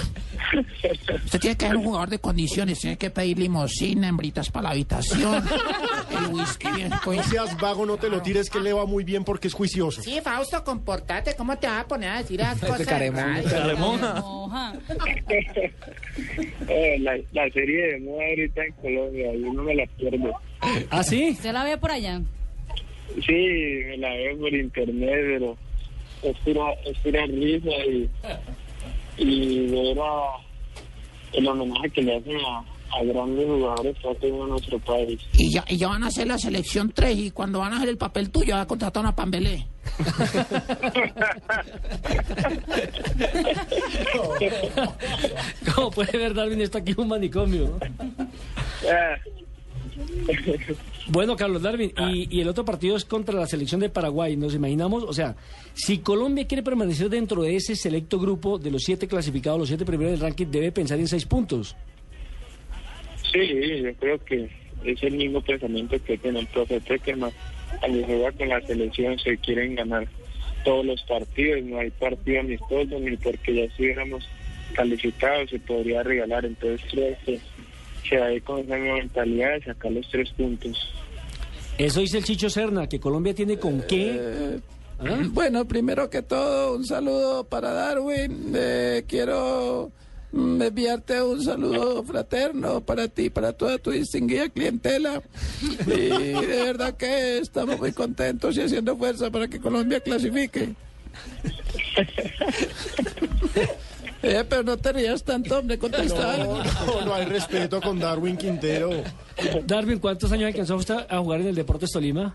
Usted 1.25 1.41
tiene 1.41 1.57
que 1.57 1.67
ser 1.67 1.77
un 1.77 1.85
jugador 1.85 2.09
de 2.09 2.19
condiciones, 2.19 2.79
tiene 2.79 2.97
que 2.97 3.11
pedir 3.11 3.39
limosina, 3.39 4.09
hembritas 4.09 4.51
para 4.51 4.65
la 4.65 4.71
habitación, 4.71 5.45
el 6.11 6.27
whisky 6.33 6.69
bien 6.75 6.91
No 6.91 7.23
seas 7.23 7.57
vago, 7.61 7.85
no 7.85 7.97
te 7.99 8.09
lo 8.09 8.23
tires 8.23 8.49
que 8.49 8.61
le 8.61 8.73
va 8.73 8.87
muy 8.87 9.05
bien 9.05 9.25
porque 9.25 9.49
es 9.49 9.55
juicioso. 9.55 10.03
Sí, 10.03 10.21
Fausto, 10.23 10.65
comportate. 10.65 11.35
¿Cómo 11.37 11.59
te 11.59 11.67
vas 11.67 11.85
a 11.85 11.89
poner 11.89 12.09
a 12.11 12.19
decir 12.19 12.41
esas 12.41 12.61
cosas? 12.67 12.87
Caremona, 12.87 13.35
Ay, 13.37 13.45
Caremona. 13.45 14.25
Eh, 16.69 16.99
la, 17.01 17.17
la 17.33 17.51
serie 17.51 17.93
de 17.93 18.01
moda 18.01 18.25
ahorita 18.29 18.65
en 18.65 18.73
Colombia, 18.75 19.33
yo 19.35 19.53
no 19.53 19.63
me 19.63 19.75
la 19.75 19.87
pierdo. 19.87 20.33
¿Ah, 20.91 21.03
sí? 21.03 21.31
¿Usted 21.31 21.53
la 21.53 21.65
ve 21.65 21.79
por 21.79 21.91
allá? 21.93 22.21
Sí, 23.25 23.33
me 23.87 23.97
la 23.99 24.11
veo 24.11 24.39
por 24.39 24.53
internet, 24.53 25.21
pero 25.27 25.57
es 26.23 26.37
pura, 26.39 26.73
es 26.85 26.99
pura 26.99 27.27
risa 27.27 27.71
y, 27.91 28.09
y 29.19 29.67
ver 29.69 29.99
a- 30.01 30.39
el 31.33 31.47
homenaje 31.47 31.91
que 31.91 32.03
le 32.03 32.17
hacen 32.17 32.37
a, 32.37 32.65
a 32.99 33.05
grandes 33.05 33.47
jugadores 33.47 33.97
que 33.99 34.09
ha 34.09 34.15
tenido 34.15 34.47
nuestro 34.47 34.79
país. 34.79 35.21
Y 35.35 35.53
ya, 35.53 35.63
y 35.69 35.77
ya 35.77 35.89
van 35.89 36.05
a 36.05 36.07
hacer 36.07 36.27
la 36.27 36.39
selección 36.39 36.91
3 36.95 37.19
y 37.19 37.31
cuando 37.31 37.59
van 37.59 37.75
a 37.75 37.77
hacer 37.77 37.91
el 37.91 37.99
papel 37.99 38.31
tuyo 38.31 38.55
va 38.55 38.63
a 38.63 38.67
contratar 38.67 39.03
a 39.05 39.09
una 39.09 39.15
Pambelé. 39.17 39.67
¿Cómo 45.75 45.91
puede 45.91 46.17
ver 46.19 46.35
Darwin 46.35 46.61
esto 46.61 46.79
aquí 46.79 46.93
en 46.93 47.01
un 47.01 47.09
manicomio? 47.09 47.79
Bueno, 51.09 51.37
Carlos 51.37 51.63
Darwin, 51.63 51.93
y, 52.11 52.37
y 52.37 52.41
el 52.41 52.49
otro 52.49 52.65
partido 52.65 52.97
es 52.97 53.05
contra 53.05 53.35
la 53.35 53.47
selección 53.47 53.81
de 53.81 53.89
Paraguay. 53.89 54.37
Nos 54.37 54.55
imaginamos, 54.55 55.05
o 55.05 55.13
sea, 55.13 55.37
si 55.75 55.99
Colombia 55.99 56.47
quiere 56.47 56.63
permanecer 56.63 57.09
dentro 57.09 57.43
de 57.43 57.57
ese 57.57 57.77
selecto 57.77 58.19
grupo 58.19 58.59
de 58.59 58.71
los 58.71 58.83
siete 58.83 59.09
clasificados, 59.09 59.59
los 59.59 59.69
siete 59.69 59.85
primeros 59.85 60.13
del 60.13 60.21
ranking, 60.21 60.47
debe 60.47 60.73
pensar 60.73 60.99
en 60.99 61.09
seis 61.09 61.25
puntos. 61.25 61.75
Sí, 63.33 63.41
yo 63.83 63.95
creo 63.95 64.25
que 64.25 64.49
es 64.85 65.03
el 65.03 65.15
mismo 65.15 65.41
pensamiento 65.41 65.97
que 66.05 66.19
tiene 66.19 66.41
el 66.41 66.47
profe 66.47 66.81
Peckerman. 66.81 67.33
Cuando 67.81 68.07
juega 68.07 68.33
con 68.33 68.49
la 68.49 68.61
selección 68.63 69.19
se 69.19 69.37
quieren 69.39 69.75
ganar 69.75 70.09
todos 70.65 70.85
los 70.85 71.03
partidos, 71.03 71.63
no 71.65 71.79
hay 71.79 71.91
partido 71.91 72.41
amistoso 72.41 72.99
ni 72.99 73.17
porque 73.17 73.55
ya 73.55 73.63
estuviéramos 73.65 74.27
calificados 74.75 75.51
se 75.51 75.59
podría 75.59 76.03
regalar. 76.03 76.45
Entonces 76.45 76.87
creo 76.91 77.17
que 77.25 77.39
se 78.09 78.19
va 78.19 78.27
a 78.27 78.33
ir 78.33 78.43
con 78.43 78.61
esa 78.61 78.77
mentalidad 78.77 79.53
de 79.53 79.65
sacar 79.65 79.93
los 79.93 80.09
tres 80.11 80.31
puntos. 80.31 80.93
Eso 81.77 82.01
dice 82.01 82.19
el 82.19 82.25
Chicho 82.25 82.51
Serna, 82.51 82.89
que 82.89 82.99
Colombia 82.99 83.35
tiene 83.35 83.59
con 83.59 83.83
qué. 83.83 84.61
¿Ah? 84.99 85.19
Bueno, 85.31 85.67
primero 85.67 86.11
que 86.11 86.23
todo, 86.23 86.77
un 86.77 86.85
saludo 86.85 87.45
para 87.45 87.73
Darwin. 87.73 88.53
Eh, 88.55 89.05
quiero 89.07 89.93
mm, 90.33 90.61
enviarte 90.61 91.23
un 91.23 91.41
saludo 91.41 92.03
fraterno 92.03 92.81
para 92.81 93.07
ti, 93.07 93.31
para 93.31 93.53
toda 93.53 93.79
tu 93.79 93.93
distinguida 93.93 94.49
clientela. 94.49 95.23
Y 95.87 96.09
de 96.09 96.63
verdad 96.65 96.97
que 96.97 97.39
estamos 97.39 97.79
muy 97.79 97.93
contentos 97.93 98.57
y 98.57 98.63
haciendo 98.63 98.97
fuerza 98.97 99.31
para 99.31 99.47
que 99.47 99.61
Colombia 99.61 100.01
clasifique. 100.01 100.71
Eh, 104.23 104.45
pero 104.49 104.63
no 104.65 104.77
te 104.77 104.93
rías 104.93 105.23
tanto, 105.23 105.59
hombre, 105.61 105.79
contesta. 105.79 106.37
No, 106.39 107.05
no 107.05 107.15
hay 107.15 107.25
respeto 107.27 107.81
con 107.81 107.99
Darwin 108.01 108.37
Quintero. 108.37 108.91
Darwin, 109.65 109.99
¿cuántos 110.01 110.33
años 110.33 110.49
alcanzó 110.49 110.77
usted 110.77 110.97
a 111.09 111.19
jugar 111.19 111.41
en 111.41 111.49
el 111.49 111.55
Deportes 111.55 111.91
Tolima? 111.93 112.35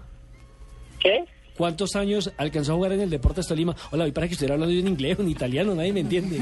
¿Qué? 1.00 1.26
¿Cuántos 1.58 1.96
años 1.96 2.32
alcanzó 2.38 2.72
a 2.72 2.76
jugar 2.76 2.94
en 2.94 3.02
el 3.02 3.10
Deportes 3.10 3.46
Tolima? 3.48 3.76
Hola, 3.92 4.08
y 4.08 4.12
para 4.12 4.28
que 4.28 4.34
estuviera 4.34 4.56
hablando 4.56 4.74
en 4.74 4.88
inglés 4.88 5.20
o 5.20 5.22
en 5.24 5.30
italiano, 5.30 5.76
nadie 5.76 5.92
me 5.94 6.00
entiende. 6.00 6.40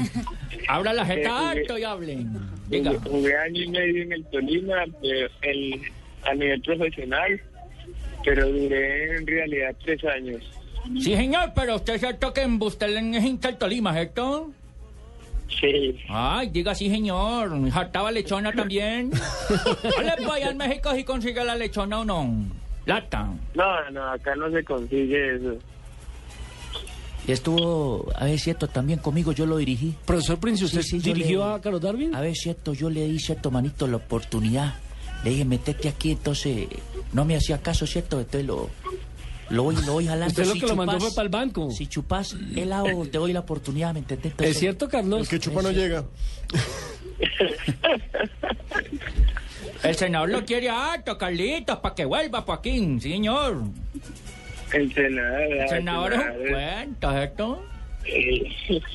Abra 0.68 0.92
la 0.92 1.04
jeta 1.04 1.50
alto 1.50 1.76
y 1.76 1.82
hablen. 1.84 2.30
Jugué, 2.68 2.98
jugué 3.10 3.36
año 3.36 3.62
y 3.62 3.68
medio 3.68 4.02
en 4.04 4.12
el 4.12 4.24
Tolima 4.26 4.84
eh, 5.02 5.28
el- 5.42 5.80
a 6.24 6.34
nivel 6.34 6.62
profesional, 6.62 7.40
pero 8.24 8.48
duré 8.48 9.16
en 9.16 9.26
realidad 9.26 9.74
tres 9.84 10.04
años. 10.04 10.40
Sí, 11.00 11.14
señor, 11.16 11.50
pero 11.54 11.76
usted 11.76 11.94
es 11.94 12.00
cierto 12.00 12.32
que 12.32 12.42
en 12.42 12.62
usted 12.62 12.88
es 12.96 13.24
hincha 13.24 13.58
Tolima, 13.58 13.92
¿cierto? 13.92 14.52
Sí. 15.60 15.96
Ay, 16.08 16.48
diga 16.48 16.74
sí, 16.74 16.88
señor. 16.90 17.70
¿Jartaba 17.70 18.10
lechona 18.10 18.52
también? 18.56 19.10
Pues 19.10 20.30
allá 20.30 20.50
en 20.50 20.56
México 20.56 20.92
si 20.94 21.04
consigue 21.04 21.44
la 21.44 21.54
lechona 21.54 22.00
o 22.00 22.04
no. 22.04 22.34
Lata. 22.86 23.28
No, 23.54 23.90
no, 23.90 24.10
acá 24.10 24.34
no 24.34 24.50
se 24.50 24.64
consigue 24.64 25.36
eso. 25.36 25.54
Y 27.26 27.30
estuvo, 27.32 28.08
a 28.16 28.24
ver, 28.24 28.38
cierto, 28.40 28.66
también 28.66 28.98
conmigo, 28.98 29.30
yo 29.30 29.46
lo 29.46 29.56
dirigí. 29.56 29.94
Profesor 30.04 30.38
Prince, 30.40 30.64
¿usted 30.64 30.82
yo 30.82 30.98
dirigió 31.14 31.46
le- 31.48 31.54
a 31.54 31.60
Carlos 31.60 31.80
Darwin? 31.80 32.14
A 32.16 32.20
ver, 32.20 32.34
cierto, 32.34 32.72
yo 32.74 32.90
le 32.90 33.06
di, 33.06 33.20
cierto, 33.20 33.50
manito, 33.52 33.86
la 33.86 33.98
oportunidad. 33.98 34.74
Le 35.22 35.30
dije, 35.30 35.44
metete 35.44 35.88
aquí, 35.88 36.10
entonces, 36.12 36.66
no 37.12 37.24
me 37.24 37.36
hacía 37.36 37.58
caso, 37.58 37.86
cierto, 37.86 38.18
entonces 38.18 38.44
lo, 38.44 38.68
lo 39.52 39.62
voy, 39.64 39.76
lo 39.86 39.92
voy 39.92 40.06
jalando. 40.06 40.26
Usted 40.28 40.46
lo 40.46 40.52
Si 40.54 40.60
que 40.60 40.66
lo 40.66 40.76
mandó 40.76 40.92
chupas- 40.94 41.00
fue 41.02 41.14
para 41.14 41.22
el 41.24 41.28
banco. 41.30 41.70
Si 41.70 41.86
chupas 41.86 42.36
helado, 42.56 42.86
te 43.06 43.18
doy 43.18 43.32
la 43.32 43.40
oportunidad, 43.40 43.92
¿me 43.94 44.00
entendés? 44.00 44.32
¿Es 44.38 44.58
cierto, 44.58 44.88
Carlos? 44.88 45.20
El 45.22 45.28
que 45.28 45.38
chupa 45.38 45.62
no 45.62 45.70
llega. 45.70 46.04
El 49.82 49.96
senador 49.96 50.28
lo 50.30 50.44
quiere 50.44 50.68
harto, 50.70 51.18
Carlitos, 51.18 51.78
para 51.78 51.94
que 51.94 52.04
vuelva, 52.04 52.42
Joaquín, 52.42 53.00
señor. 53.00 53.62
El 54.72 54.92
senador. 54.94 55.42
El 55.42 55.68
senador 55.68 56.12
es 56.12 56.18
un 56.20 56.48
cuento, 56.52 57.10
¿cierto? 57.12 57.62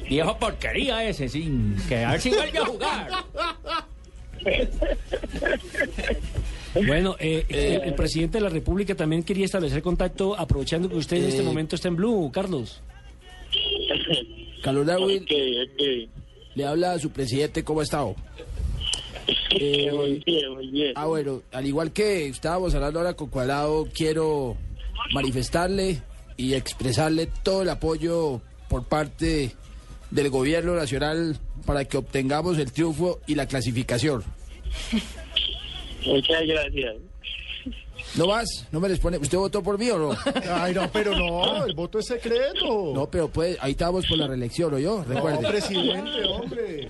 Viejo 0.10 0.38
porquería 0.38 1.04
ese, 1.04 1.28
sí. 1.30 1.76
Que 1.88 2.06
a 2.06 2.12
ver 2.12 2.22
si 2.22 2.30
vuelve 2.30 2.58
a 2.60 2.66
jugar. 2.66 3.08
Bueno, 6.86 7.16
eh, 7.20 7.46
el, 7.50 7.82
el 7.90 7.94
presidente 7.96 8.38
de 8.38 8.44
la 8.44 8.50
República 8.50 8.94
también 8.96 9.24
quería 9.24 9.46
establecer 9.46 9.82
contacto, 9.82 10.38
aprovechando 10.38 10.88
que 10.90 10.96
usted 10.96 11.18
en 11.18 11.26
este 11.26 11.42
Eh. 11.42 11.46
momento 11.46 11.76
está 11.76 11.88
en 11.88 11.96
Blue, 11.96 12.30
Carlos. 12.32 12.82
Carlos 14.64 14.86
Darwin, 14.86 15.26
le 16.56 16.66
habla 16.66 16.94
a 16.94 17.00
su 17.00 17.10
presidente, 17.12 17.64
¿cómo 17.64 17.80
ha 17.80 17.84
estado? 17.84 18.16
Eh, 19.60 19.92
muy 19.92 20.24
bien, 20.26 20.54
muy 20.54 20.68
bien. 20.68 20.94
Ah, 20.96 21.06
bueno, 21.06 21.42
al 21.52 21.66
igual 21.66 21.92
que 21.92 22.28
estábamos 22.28 22.74
hablando 22.76 23.00
ahora 23.00 23.14
con 23.16 23.28
Cuadrado, 23.30 23.88
quiero 23.94 24.56
manifestarle 25.14 26.02
y 26.38 26.54
expresarle 26.54 27.28
todo 27.44 27.64
el 27.64 27.70
apoyo 27.70 28.42
por 28.70 28.86
parte 28.86 29.52
del 30.12 30.30
gobierno 30.30 30.76
nacional 30.76 31.38
para 31.68 31.86
que 31.86 31.98
obtengamos 31.98 32.58
el 32.58 32.72
triunfo 32.72 33.20
y 33.28 33.36
la 33.36 33.46
clasificación. 33.46 34.24
Muchas 36.06 36.48
gracias. 36.48 36.96
¿No 38.16 38.26
vas? 38.26 38.48
¿No 38.72 38.80
me 38.80 38.88
responde? 38.88 39.18
¿Usted 39.18 39.38
votó 39.38 39.62
por 39.62 39.78
mí 39.78 39.90
o 39.90 40.00
no? 40.00 40.18
Ay, 40.50 40.74
no, 40.74 40.90
pero 40.92 41.14
no, 41.16 41.66
el 41.66 41.74
voto 41.76 42.00
es 42.00 42.06
secreto. 42.06 42.94
No, 42.94 43.10
pero 43.10 43.28
pues 43.28 43.58
ahí 43.60 43.72
estamos 43.72 44.06
por 44.08 44.18
la 44.18 44.28
reelección, 44.28 44.74
¿o 44.74 44.80
yo? 44.80 45.04
Recuerde. 45.04 45.42
No, 45.42 45.50
presidente, 45.50 46.24
hombre. 46.26 46.90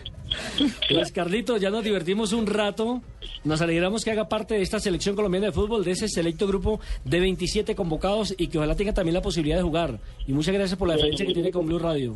Pues 0.89 1.11
Carlitos, 1.11 1.59
ya 1.59 1.71
nos 1.71 1.84
divertimos 1.84 2.34
un 2.34 2.45
rato. 2.45 3.01
Nos 3.43 3.61
alegramos 3.61 4.03
que 4.03 4.11
haga 4.11 4.30
parte 4.30 4.55
de 4.55 4.61
esta 4.61 4.80
selección 4.80 5.15
colombiana 5.15 5.47
de 5.47 5.53
fútbol, 5.53 5.84
de 5.84 5.91
ese 5.91 6.07
selecto 6.07 6.45
grupo 6.45 6.80
de 7.03 7.19
27 7.19 7.75
convocados 7.75 8.36
y 8.38 8.47
que 8.47 8.59
ojalá 8.59 8.75
tenga 8.75 8.93
también 8.93 9.15
la 9.15 9.21
posibilidad 9.21 9.57
de 9.57 9.63
jugar. 9.63 9.99
Y 10.28 10.34
muchas 10.34 10.53
gracias 10.53 10.78
por 10.78 10.88
la 10.88 10.95
diferencia 10.95 11.25
que 11.25 11.34
tiene 11.34 11.51
con 11.51 11.65
Blue 11.65 11.80
Radio. 11.80 12.15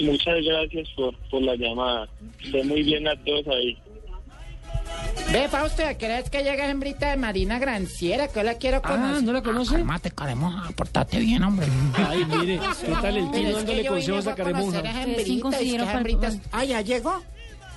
Muchas 0.00 0.36
gracias 0.44 0.88
por, 0.96 1.14
por 1.30 1.42
la 1.42 1.54
llamada. 1.56 2.08
Sé 2.50 2.64
muy 2.64 2.82
bien 2.82 3.06
a 3.08 3.14
todos 3.24 3.46
ahí. 3.48 3.76
Ve, 5.32 5.48
Fausto, 5.48 5.86
¿a 5.86 5.94
qué 5.94 6.06
hora 6.06 6.18
es 6.18 6.30
que 6.30 6.42
llega 6.42 6.68
hembrita 6.68 7.10
de 7.10 7.16
Marina 7.16 7.58
Granciera? 7.58 8.26
Que 8.28 8.36
yo 8.40 8.42
la 8.42 8.54
quiero 8.54 8.82
conocer. 8.82 9.16
Ah, 9.16 9.20
¿no 9.22 9.32
la 9.32 9.42
conoce? 9.42 9.74
Cálmate, 9.76 10.10
caremoja, 10.10 10.70
portate 10.72 11.18
bien, 11.20 11.42
hombre. 11.44 11.66
Ay, 11.94 12.24
mire, 12.24 12.58
¿qué 12.58 12.92
tal 13.00 13.16
el 13.16 13.24
es 13.34 13.54
dándole 13.54 13.86
consejos 13.86 14.26
a 14.26 14.34
fue 14.34 14.42
conocer 14.44 14.44
Caremuja? 14.44 14.78
a 14.78 14.82
Ustedes 14.82 15.16
sí 15.26 15.32
hembritas, 15.32 15.42
consiguieron 15.42 15.86
es 15.86 15.92
que 15.92 15.92
para- 15.92 15.98
hembritas- 15.98 16.40
Ah, 16.52 16.64
¿ya 16.64 16.80
llegó? 16.80 17.22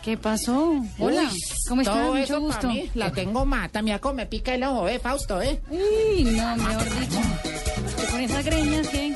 ¿Qué 0.04 0.18
pasó? 0.18 0.82
Hola, 1.00 1.22
Uy, 1.32 1.40
¿cómo 1.70 1.84
todo 1.84 2.14
Mucho 2.16 2.40
gusto. 2.42 2.68
mí, 2.68 2.90
La 2.96 3.12
tengo 3.12 3.46
mata, 3.46 3.82
mira 3.82 4.00
cómo 4.00 4.16
me 4.16 4.26
pica 4.26 4.56
el 4.56 4.64
ojo, 4.64 4.88
eh, 4.90 5.00
Fausto, 5.00 5.42
eh. 5.42 5.62
Uy, 5.70 6.24
no, 6.26 6.56
mejor 6.58 7.00
dicho. 7.00 7.22
Con 8.12 8.20
esas 8.20 8.44
greñas, 8.46 8.88
¿qué? 8.90 9.14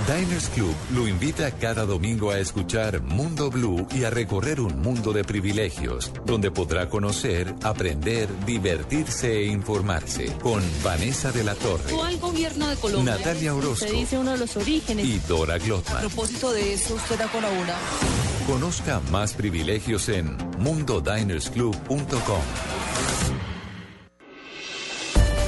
Diners 0.08 0.48
Club 0.48 0.74
lo 0.94 1.06
invita 1.06 1.50
cada 1.50 1.84
domingo 1.84 2.30
a 2.30 2.38
escuchar 2.38 3.02
Mundo 3.02 3.50
Blue 3.50 3.86
y 3.94 4.04
a 4.04 4.10
recorrer 4.10 4.58
un 4.58 4.80
mundo 4.80 5.12
de 5.12 5.22
privilegios, 5.22 6.10
donde 6.24 6.50
podrá 6.50 6.88
conocer, 6.88 7.54
aprender, 7.62 8.26
divertirse 8.46 9.30
e 9.36 9.46
informarse 9.48 10.32
con 10.42 10.62
Vanessa 10.82 11.30
de 11.30 11.44
la 11.44 11.54
Torre, 11.54 11.92
al 12.02 12.18
gobierno 12.18 12.68
de 12.68 12.76
Colombia. 12.76 13.16
Natalia 13.16 13.54
Orozco 13.54 13.84
Se 13.86 13.92
dice 13.92 14.16
uno 14.16 14.32
de 14.32 14.38
los 14.38 14.56
orígenes. 14.56 15.04
y 15.04 15.18
Dora 15.28 15.54
A 15.54 15.58
Glotman. 15.58 16.00
propósito 16.00 16.52
de 16.52 16.72
eso, 16.72 16.94
usted 16.94 17.18
da 17.18 17.28
con 17.28 17.44
una. 17.44 17.74
Conozca 18.46 19.00
más 19.10 19.34
privilegios 19.34 20.08
en 20.08 20.38
mundodinersclub.com. 20.58 22.40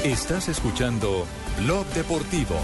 Estás 0.04 0.48
escuchando 0.50 1.24
Blog 1.62 1.86
Deportivo. 1.94 2.56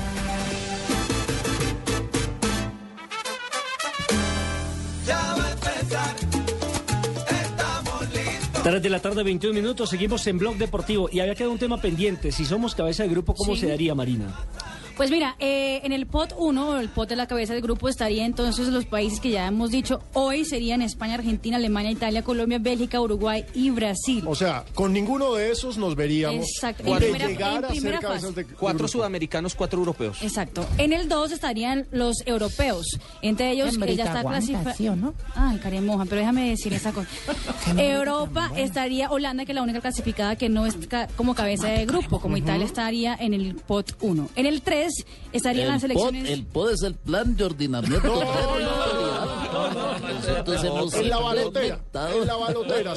Tres 8.67 8.83
de 8.83 8.91
la 8.91 8.99
tarde, 8.99 9.23
21 9.23 9.55
minutos, 9.55 9.89
seguimos 9.91 10.27
en 10.27 10.39
Blog 10.39 10.57
Deportivo 10.57 11.09
y 11.13 11.21
había 11.21 11.37
quedado 11.37 11.53
un 11.53 11.59
tema 11.59 11.81
pendiente. 11.81 12.33
Si 12.33 12.45
somos 12.45 12.75
cabeza 12.75 13.05
de 13.05 13.09
grupo, 13.11 13.33
¿cómo 13.33 13.55
Sí. 13.55 13.61
se 13.61 13.69
daría, 13.69 13.95
Marina? 13.95 14.35
Pues 14.97 15.11
mira, 15.11 15.37
eh, 15.41 15.83
en 15.85 15.93
el 15.93 16.07
pot 16.07 16.33
1, 16.39 16.79
el 16.81 16.89
pot 16.89 17.07
de 17.07 17.17
la 17.17 17.27
cabeza 17.27 17.53
del 17.53 17.61
grupo, 17.63 17.87
estaría 17.89 18.25
entonces 18.25 18.69
los 18.69 18.87
países 18.87 19.21
que 19.21 19.29
ya 19.31 19.47
hemos 19.47 19.71
dicho 19.71 20.01
hoy 20.15 20.47
serían 20.47 20.81
España, 20.81 21.15
Argentina, 21.15 21.59
Alemania, 21.59 21.91
Italia, 21.91 22.23
Colombia, 22.25 22.59
Bélgica, 22.59 22.99
Uruguay 22.99 23.45
y 23.53 23.69
Brasil. 23.69 24.25
O 24.27 24.35
sea, 24.35 24.65
con 24.75 24.95
ninguno 24.95 25.35
de 25.35 25.51
esos 25.53 25.77
nos 25.77 25.95
veríamos 25.97 26.47
Exacto. 26.49 26.83
de 26.85 26.91
En 26.93 26.99
primera- 26.99 27.29
llegar 27.29 27.51
en 27.59 27.65
a 27.65 27.69
ser 27.69 27.71
primera 27.77 27.99
cabezas 28.01 28.31
fase. 28.31 28.45
de 28.45 28.55
Cuatro 28.55 28.79
grupo. 28.79 28.89
sudamericanos, 28.93 29.55
cuatro 29.55 29.79
europeos. 29.81 30.17
Exacto. 30.23 30.67
En 30.79 30.95
el 30.95 31.11
2 31.11 31.31
estarían 31.33 31.87
los 31.91 32.17
europeos. 32.27 32.87
Entre 33.21 33.51
ellos, 33.51 33.77
ya 33.79 33.85
está 34.05 34.21
aguanta, 34.21 34.31
clasificado. 34.47 34.77
¿sí 34.77 34.89
o 34.89 34.97
no? 34.97 35.13
Ay, 35.35 35.59
caremoja, 35.59 36.07
pero 36.07 36.21
déjame 36.23 36.49
decir 36.49 36.73
esa 36.73 36.93
cosa. 36.93 37.09
Europa 37.77 38.51
estaría 38.57 39.11
Holanda, 39.11 39.45
que 39.45 39.53
es 39.53 39.57
la 39.57 39.63
única 39.63 39.81
clasificada 39.83 40.37
que 40.37 40.49
no 40.49 40.65
es 40.65 40.75
ca- 40.89 41.09
como 41.17 41.35
cabeza 41.35 41.69
de 41.69 41.85
grupo, 41.85 42.19
como 42.19 42.39
Italia 42.39 42.65
estaría 42.65 43.15
en 43.15 43.35
el 43.35 43.55
pot 43.57 43.95
1. 44.01 44.31
En 44.37 44.47
el 44.47 44.63
3 44.63 44.86
estarían 45.33 45.69
las 45.69 45.83
el 45.83 45.91
selecciones. 45.91 46.23
POD, 46.25 46.33
el 46.33 46.47
POD 46.47 46.73
es 46.73 46.83
el 46.83 46.95
plan 46.95 47.37
de 47.37 47.45
ordenamiento. 47.45 48.23
Nosotros 50.03 50.65
hemos 50.65 50.95
En 50.95 51.09
la 51.09 51.19
balotera, 51.19 51.81
en 51.95 52.27
la 52.27 52.37
balotera. 52.37 52.93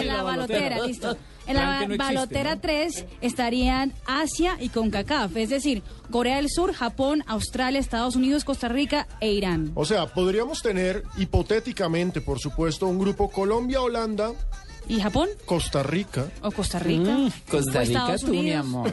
En 0.00 0.08
la 0.08 0.22
balotera, 0.22 0.86
listo. 0.86 1.16
En 1.46 1.54
la 1.54 1.82
existe, 1.82 1.96
balotera 1.96 2.56
¿no? 2.56 2.60
3 2.60 3.04
estarían 3.20 3.92
Asia 4.04 4.56
y 4.60 4.68
CONCACAF, 4.68 5.36
es 5.36 5.50
decir, 5.50 5.84
Corea 6.10 6.36
del 6.36 6.50
Sur, 6.50 6.72
Japón, 6.72 7.22
Australia, 7.28 7.78
Estados 7.78 8.16
Unidos, 8.16 8.44
Costa 8.44 8.66
Rica 8.66 9.06
e 9.20 9.30
Irán. 9.30 9.70
O 9.76 9.84
sea, 9.84 10.06
podríamos 10.12 10.60
tener 10.60 11.04
hipotéticamente, 11.16 12.20
por 12.20 12.40
supuesto, 12.40 12.88
un 12.88 12.98
grupo 12.98 13.30
Colombia, 13.30 13.80
Holanda, 13.80 14.32
¿Y 14.88 15.00
Japón? 15.00 15.28
Costa 15.44 15.82
Rica. 15.82 16.26
¿O 16.42 16.50
Costa 16.50 16.78
Rica? 16.78 17.10
Mm, 17.10 17.30
Costa 17.50 17.80
¿O 17.80 17.84
Rica, 17.84 18.16
tú, 18.20 18.28
mi 18.28 18.52
amor. 18.52 18.92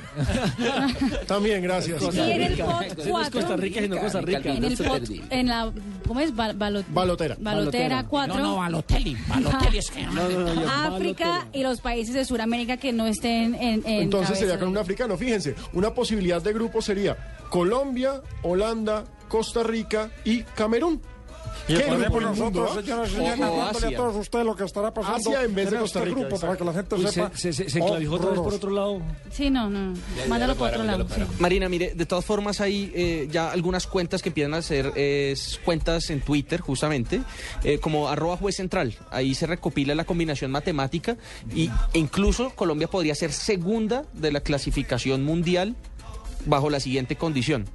También, 1.28 1.62
gracias. 1.62 2.02
Y 2.14 2.20
en 2.20 2.42
el 2.42 2.58
pot 2.58 2.82
Ese 2.82 2.96
no 2.96 3.02
es 3.04 3.08
4. 3.10 3.32
Costa 3.40 3.58
Rica, 3.58 3.82
sino 3.82 3.98
Costa 4.00 4.22
Rica. 4.22 4.52
En 4.54 4.64
el 4.64 4.78
pot, 4.78 5.02
en 5.30 5.48
la, 5.48 5.72
¿cómo 6.08 6.20
es? 6.20 6.36
Bal- 6.36 6.58
balo- 6.58 6.84
Balotera. 6.90 7.38
Balotera 7.40 8.06
4. 8.08 8.36
No, 8.36 8.42
no, 8.44 8.56
Balotelli. 8.58 9.16
Balotelli 9.28 9.78
es 9.78 9.90
que 9.92 10.02
no, 10.04 10.14
No, 10.30 10.54
no, 10.56 10.72
África 10.96 11.48
y 11.54 11.64
los 11.64 11.80
países 11.82 12.14
de 12.16 12.26
Sudamérica 12.26 12.78
que 12.78 12.92
no 12.92 13.06
estén 13.08 13.56
en, 13.56 13.84
en 13.86 14.02
Entonces 14.04 14.40
sería 14.40 14.60
con 14.60 14.70
un 14.70 14.78
africano. 14.78 15.18
Fíjense, 15.18 15.56
una 15.74 15.94
posibilidad 15.94 16.42
de 16.42 16.54
grupo 16.54 16.82
sería 16.82 17.18
Colombia, 17.50 18.22
Holanda, 18.42 19.04
Costa 19.28 19.64
Rica 19.64 20.10
y 20.26 20.42
Camerún. 20.42 21.02
Y 21.66 21.76
¿Qué 21.76 21.80
estaremos 21.80 22.02
grupo 22.02 22.20
del 22.20 22.44
mundo, 22.44 22.62
nosotros, 22.62 22.86
señoras 22.86 23.10
y 23.10 23.16
señores, 23.16 23.84
a 23.84 23.96
todos 23.96 24.16
ustedes 24.18 24.46
lo 24.46 24.56
que 24.56 24.66
estará 24.66 24.94
pasando 24.94 25.18
Asia 25.18 25.44
en 25.44 25.56
vez 25.56 25.72
de 25.72 25.82
este 25.82 26.02
Rica, 26.04 26.20
grupo, 26.20 26.40
para 26.40 26.58
que 26.58 26.66
la 26.66 26.74
gente 26.74 26.96
Uy, 26.96 27.08
sepa. 27.08 27.32
se, 27.34 27.54
se, 27.54 27.70
se 27.70 27.80
enclavijó 27.80 28.16
otra 28.16 28.32
vez 28.32 28.40
por 28.42 28.54
otro 28.54 28.70
lado. 28.70 29.02
Sí, 29.32 29.50
no, 29.50 29.70
no. 29.70 29.94
Mándalo 30.28 30.56
por 30.56 30.70
otro 30.70 30.84
lado. 30.84 31.08
sí. 31.08 31.22
Marina, 31.40 31.70
mire, 31.70 31.94
de 31.96 32.06
todas 32.06 32.26
formas 32.26 32.60
hay 32.60 32.92
eh, 32.94 33.30
ya 33.32 33.50
algunas 33.50 33.88
cuentas 33.88 34.22
que 34.22 34.28
empiezan 34.28 34.54
a 34.56 34.58
hacer 34.58 34.92
eh, 34.96 35.36
cuentas 35.64 36.10
en 36.10 36.20
Twitter, 36.20 36.60
justamente, 36.60 37.22
eh, 37.64 37.80
como 37.80 38.10
arroba 38.10 38.36
juez 38.36 38.58
central. 38.58 38.96
Ahí 39.10 39.34
se 39.34 39.48
recopila 39.48 39.96
la 39.96 40.04
combinación 40.04 40.52
matemática 40.52 41.16
y, 41.56 41.70
e 41.94 42.00
incluso 42.00 42.50
Colombia 42.50 42.90
podría 42.90 43.16
ser 43.16 43.32
segunda 43.32 44.04
de 44.12 44.34
la 44.34 44.42
clasificación 44.42 45.24
mundial 45.24 45.78
bajo 46.46 46.70
la 46.70 46.82
siguiente 46.82 47.16
condición. 47.16 47.70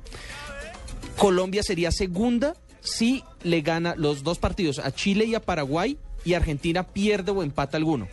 Colombia 1.16 1.62
sería 1.62 1.90
segunda 1.90 2.54
si 2.88 3.24
le 3.42 3.60
gana 3.60 3.94
los 3.96 4.22
dos 4.22 4.38
partidos 4.38 4.78
a 4.78 4.92
Chile 4.92 5.24
y 5.24 5.34
a 5.34 5.40
Paraguay 5.40 5.98
y 6.24 6.34
Argentina 6.34 6.82
pierde 6.82 7.32
o 7.32 7.42
empata 7.42 7.76
alguno. 7.76 8.08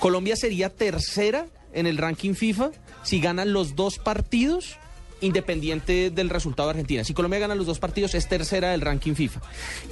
Colombia 0.00 0.36
sería 0.36 0.70
tercera 0.70 1.46
en 1.72 1.86
el 1.86 1.98
ranking 1.98 2.34
FIFA 2.34 2.70
si 3.02 3.20
ganan 3.20 3.52
los 3.52 3.76
dos 3.76 3.98
partidos 3.98 4.76
independiente 5.20 6.10
del 6.10 6.28
resultado 6.30 6.68
de 6.68 6.72
Argentina. 6.72 7.04
Si 7.04 7.14
Colombia 7.14 7.38
gana 7.40 7.54
los 7.54 7.66
dos 7.66 7.78
partidos, 7.78 8.14
es 8.14 8.28
tercera 8.28 8.70
del 8.72 8.80
ranking 8.80 9.14
FIFA. 9.14 9.40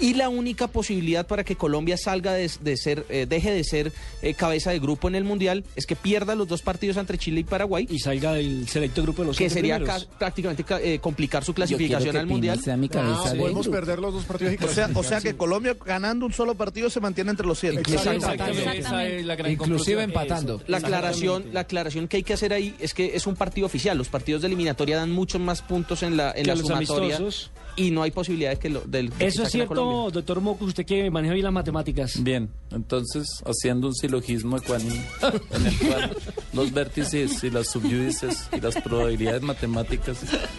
Y 0.00 0.14
la 0.14 0.28
única 0.28 0.66
posibilidad 0.68 1.26
para 1.26 1.44
que 1.44 1.56
Colombia 1.56 1.96
salga 1.96 2.32
de, 2.34 2.50
de 2.60 2.76
ser, 2.76 3.06
eh, 3.08 3.26
deje 3.28 3.50
de 3.52 3.64
ser 3.64 3.92
eh, 4.22 4.34
cabeza 4.34 4.70
de 4.70 4.78
grupo 4.78 5.08
en 5.08 5.14
el 5.14 5.24
Mundial, 5.24 5.64
es 5.76 5.86
que 5.86 5.96
pierda 5.96 6.34
los 6.34 6.48
dos 6.48 6.62
partidos 6.62 6.96
entre 6.96 7.18
Chile 7.18 7.40
y 7.40 7.44
Paraguay. 7.44 7.86
Y 7.90 7.98
salga 7.98 8.32
del 8.34 8.68
selecto 8.68 9.02
grupo 9.02 9.22
de 9.22 9.28
los 9.28 9.36
Que 9.36 9.50
sería 9.50 9.80
prácticamente 10.18 10.64
ca- 10.64 10.80
eh, 10.80 10.98
complicar 10.98 11.44
su 11.44 11.54
clasificación 11.54 12.12
que 12.12 12.18
al 12.18 12.26
Mundial. 12.26 12.60
sea 12.60 12.76
mi 12.76 12.88
cabeza 12.88 13.22
Ah, 13.26 13.32
de 13.32 13.38
podemos 13.38 13.66
grupo. 13.66 13.78
perder 13.78 13.98
los 13.98 14.14
dos 14.14 14.24
partidos 14.24 14.54
y 14.54 14.64
O 14.64 14.68
sea, 15.02 15.18
o 15.18 15.22
que 15.22 15.36
Colombia 15.36 15.76
ganando 15.84 16.26
un 16.26 16.32
solo 16.32 16.54
partido 16.54 16.90
se 16.90 17.00
mantiene 17.00 17.30
entre 17.30 17.46
los 17.46 17.58
siete. 17.58 17.80
Exactamente. 17.80 18.78
Esa 18.78 19.04
es 19.06 19.24
la 19.24 19.36
gran 19.36 19.50
Inclusive 19.52 20.02
empatando. 20.02 20.60
La 20.66 20.78
aclaración, 20.78 21.46
la 21.52 21.60
aclaración 21.60 22.08
que 22.08 22.18
hay 22.18 22.22
que 22.22 22.34
hacer 22.34 22.52
ahí 22.52 22.74
es 22.78 22.94
que 22.94 23.16
es 23.16 23.26
un 23.26 23.36
partido 23.36 23.66
oficial. 23.66 23.96
Los 23.96 24.08
partidos 24.08 24.42
de 24.42 24.48
eliminatoria 24.48 24.96
dan 24.96 25.10
muchos 25.16 25.40
más 25.40 25.62
puntos 25.62 26.02
en 26.02 26.16
la, 26.16 26.30
en 26.30 26.46
la 26.46 26.56
sumatoria 26.56 27.16
amistosos. 27.16 27.50
Y 27.76 27.90
no 27.90 28.02
hay 28.02 28.10
posibilidad 28.10 28.50
de 28.50 28.58
que 28.58 28.70
lo, 28.70 28.80
del, 28.80 29.10
de 29.10 29.16
que 29.16 29.26
Eso 29.26 29.42
es 29.42 29.50
cierto, 29.52 30.10
doctor 30.10 30.40
Moco, 30.40 30.64
usted 30.64 30.84
que 30.84 31.10
maneja 31.10 31.34
bien 31.34 31.44
las 31.44 31.52
matemáticas. 31.52 32.22
Bien, 32.22 32.48
entonces 32.70 33.42
haciendo 33.44 33.88
un 33.88 33.94
silogismo 33.94 34.56
ecuánime 34.56 35.04
en 35.50 35.66
el 35.66 35.78
cual 35.78 36.16
los 36.52 36.72
vértices 36.72 37.44
y 37.44 37.50
las 37.50 37.68
subyúdices 37.68 38.48
y 38.52 38.60
las 38.60 38.76
probabilidades 38.76 39.42
matemáticas 39.42 40.18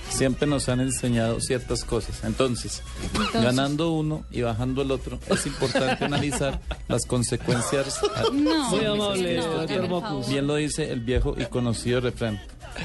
siempre 0.10 0.48
nos 0.48 0.70
han 0.70 0.80
enseñado 0.80 1.42
ciertas 1.42 1.84
cosas. 1.84 2.24
Entonces, 2.24 2.84
ganando 3.34 3.92
uno 3.92 4.24
y 4.32 4.42
bajando 4.42 4.84
el 4.84 4.92
otro, 4.92 5.20
es 5.30 5.46
importante 5.48 6.06
analizar 6.06 6.62
las 6.88 7.06
consecuencias. 7.06 8.00
No. 8.32 8.70
Muy 8.70 8.86
amable, 8.86 9.38
No, 9.38 9.48
doctor 9.48 9.90
Mocus. 9.90 10.30
Bien 10.30 10.46
lo 10.48 10.56
dice 10.56 10.92
el 10.92 11.02
viejo 11.02 11.36
y 11.38 11.46
conocido 11.46 12.00
refrán. 12.00 12.40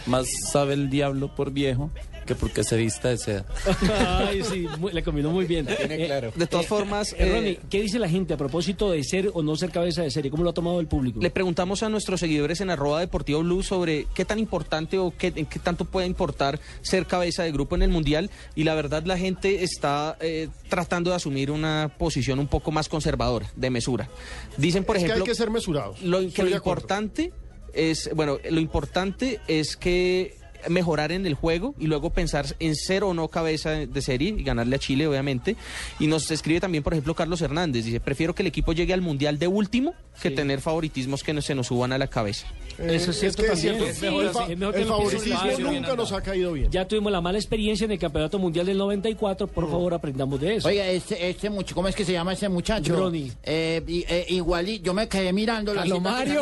Más 0.06 0.26
sabe 0.50 0.74
el 0.74 0.88
diablo 0.88 1.34
por 1.34 1.50
viejo 1.50 1.90
que 2.26 2.34
porque 2.34 2.64
se 2.64 2.76
vista 2.76 3.08
de 3.08 3.18
seda. 3.18 3.44
Ay, 4.28 4.42
sí, 4.44 4.66
muy- 4.78 4.92
le 4.92 5.02
combinó 5.02 5.30
muy 5.30 5.44
bien. 5.44 5.66
Eh, 5.68 6.30
De 6.36 6.46
todas 6.46 6.66
formas, 6.66 7.14
eh, 7.18 7.30
Ronnie, 7.32 7.50
eh, 7.52 7.60
¿qué 7.70 7.80
dice 7.82 7.98
la 7.98 8.08
gente 8.08 8.34
a 8.34 8.36
propósito 8.36 8.90
de 8.90 9.02
ser 9.04 9.30
o 9.34 9.42
no 9.42 9.56
ser 9.56 9.70
cabeza 9.70 10.02
de 10.02 10.10
serie? 10.10 10.30
¿Cómo 10.30 10.44
lo 10.44 10.50
ha 10.50 10.54
tomado 10.54 10.80
el 10.80 10.86
público? 10.86 11.20
Le 11.20 11.30
preguntamos 11.30 11.82
a 11.82 11.88
nuestros 11.88 12.20
seguidores 12.20 12.60
en 12.60 12.70
arroba 12.70 13.00
deportivo 13.00 13.40
blue 13.40 13.62
sobre 13.62 14.06
qué 14.14 14.24
tan 14.24 14.38
importante 14.38 14.98
o 14.98 15.12
qué, 15.16 15.32
en 15.36 15.46
qué 15.46 15.58
tanto 15.58 15.84
puede 15.84 16.06
importar 16.06 16.60
ser 16.82 17.06
cabeza 17.06 17.42
de 17.42 17.52
grupo 17.52 17.74
en 17.74 17.82
el 17.82 17.90
mundial 17.90 18.30
y 18.54 18.64
la 18.64 18.74
verdad 18.74 19.02
la 19.04 19.18
gente 19.18 19.62
está 19.64 20.16
eh, 20.20 20.48
tratando 20.68 21.10
de 21.10 21.16
asumir 21.16 21.50
una 21.50 21.92
posición 21.98 22.38
un 22.38 22.46
poco 22.48 22.70
más 22.72 22.88
conservadora, 22.88 23.50
de 23.56 23.70
mesura. 23.70 24.08
Dicen, 24.56 24.84
por 24.84 24.96
Es 24.96 25.02
que 25.02 25.06
ejemplo, 25.06 25.24
hay 25.24 25.28
que 25.30 25.34
ser 25.34 25.50
mesurados. 25.50 26.00
lo, 26.02 26.18
que 26.32 26.42
lo 26.42 26.50
importante 26.50 27.32
es, 27.74 28.10
bueno, 28.14 28.38
lo 28.50 28.60
importante 28.60 29.40
es 29.48 29.76
que 29.76 30.36
mejorar 30.68 31.12
en 31.12 31.26
el 31.26 31.34
juego 31.34 31.74
y 31.78 31.86
luego 31.86 32.10
pensar 32.10 32.46
en 32.58 32.74
ser 32.76 33.04
o 33.04 33.14
no 33.14 33.28
cabeza 33.28 33.70
de 33.70 34.02
serie 34.02 34.34
y 34.38 34.42
ganarle 34.42 34.76
a 34.76 34.78
Chile, 34.78 35.06
obviamente. 35.06 35.56
Y 35.98 36.06
nos 36.06 36.30
escribe 36.30 36.60
también, 36.60 36.82
por 36.84 36.92
ejemplo, 36.94 37.14
Carlos 37.14 37.40
Hernández. 37.42 37.84
Dice, 37.84 38.00
prefiero 38.00 38.34
que 38.34 38.42
el 38.42 38.46
equipo 38.48 38.72
llegue 38.72 38.92
al 38.94 39.00
Mundial 39.00 39.38
de 39.38 39.48
último 39.48 39.94
que 40.20 40.30
tener 40.30 40.60
favoritismos 40.60 41.22
que 41.22 41.32
no, 41.32 41.40
se 41.42 41.54
nos 41.54 41.66
suban 41.68 41.92
a 41.92 41.98
la 41.98 42.06
cabeza. 42.06 42.46
Eh, 42.78 42.88
Eso 42.94 43.10
es 43.10 43.18
cierto 43.20 43.42
que 43.42 43.48
también. 43.50 43.74
cierto. 43.76 43.86
Es 43.90 44.00
mejor 44.02 44.22
el, 44.22 44.28
así, 44.28 44.38
fa- 44.38 44.52
es 44.52 44.58
mejor 44.58 44.74
que 44.74 44.80
el 44.82 44.86
favoritismo 44.88 45.70
nunca 45.72 45.96
nos 45.96 46.12
ha 46.12 46.22
caído 46.22 46.52
bien. 46.52 46.70
Ya 46.70 46.86
tuvimos 46.86 47.12
la 47.12 47.20
mala 47.20 47.38
experiencia 47.38 47.84
en 47.84 47.90
el 47.92 47.98
Campeonato 47.98 48.38
Mundial 48.38 48.66
del 48.66 48.78
94, 48.78 49.46
por 49.46 49.70
favor 49.70 49.94
aprendamos 49.94 50.40
de 50.40 50.56
eso. 50.56 50.68
Oiga, 50.68 50.86
este, 50.88 51.28
este 51.30 51.50
muchacho, 51.50 51.74
¿cómo 51.74 51.88
es 51.88 51.94
que 51.96 52.04
se 52.04 52.12
llama 52.12 52.32
ese 52.32 52.48
muchacho? 52.48 52.94
Ronnie. 52.96 53.32
Eh, 53.42 53.82
eh, 54.08 54.26
igualito, 54.30 54.84
yo 54.84 54.94
me 54.94 55.08
quedé 55.08 55.32
Carlos 55.32 56.00
Mario. 56.00 56.40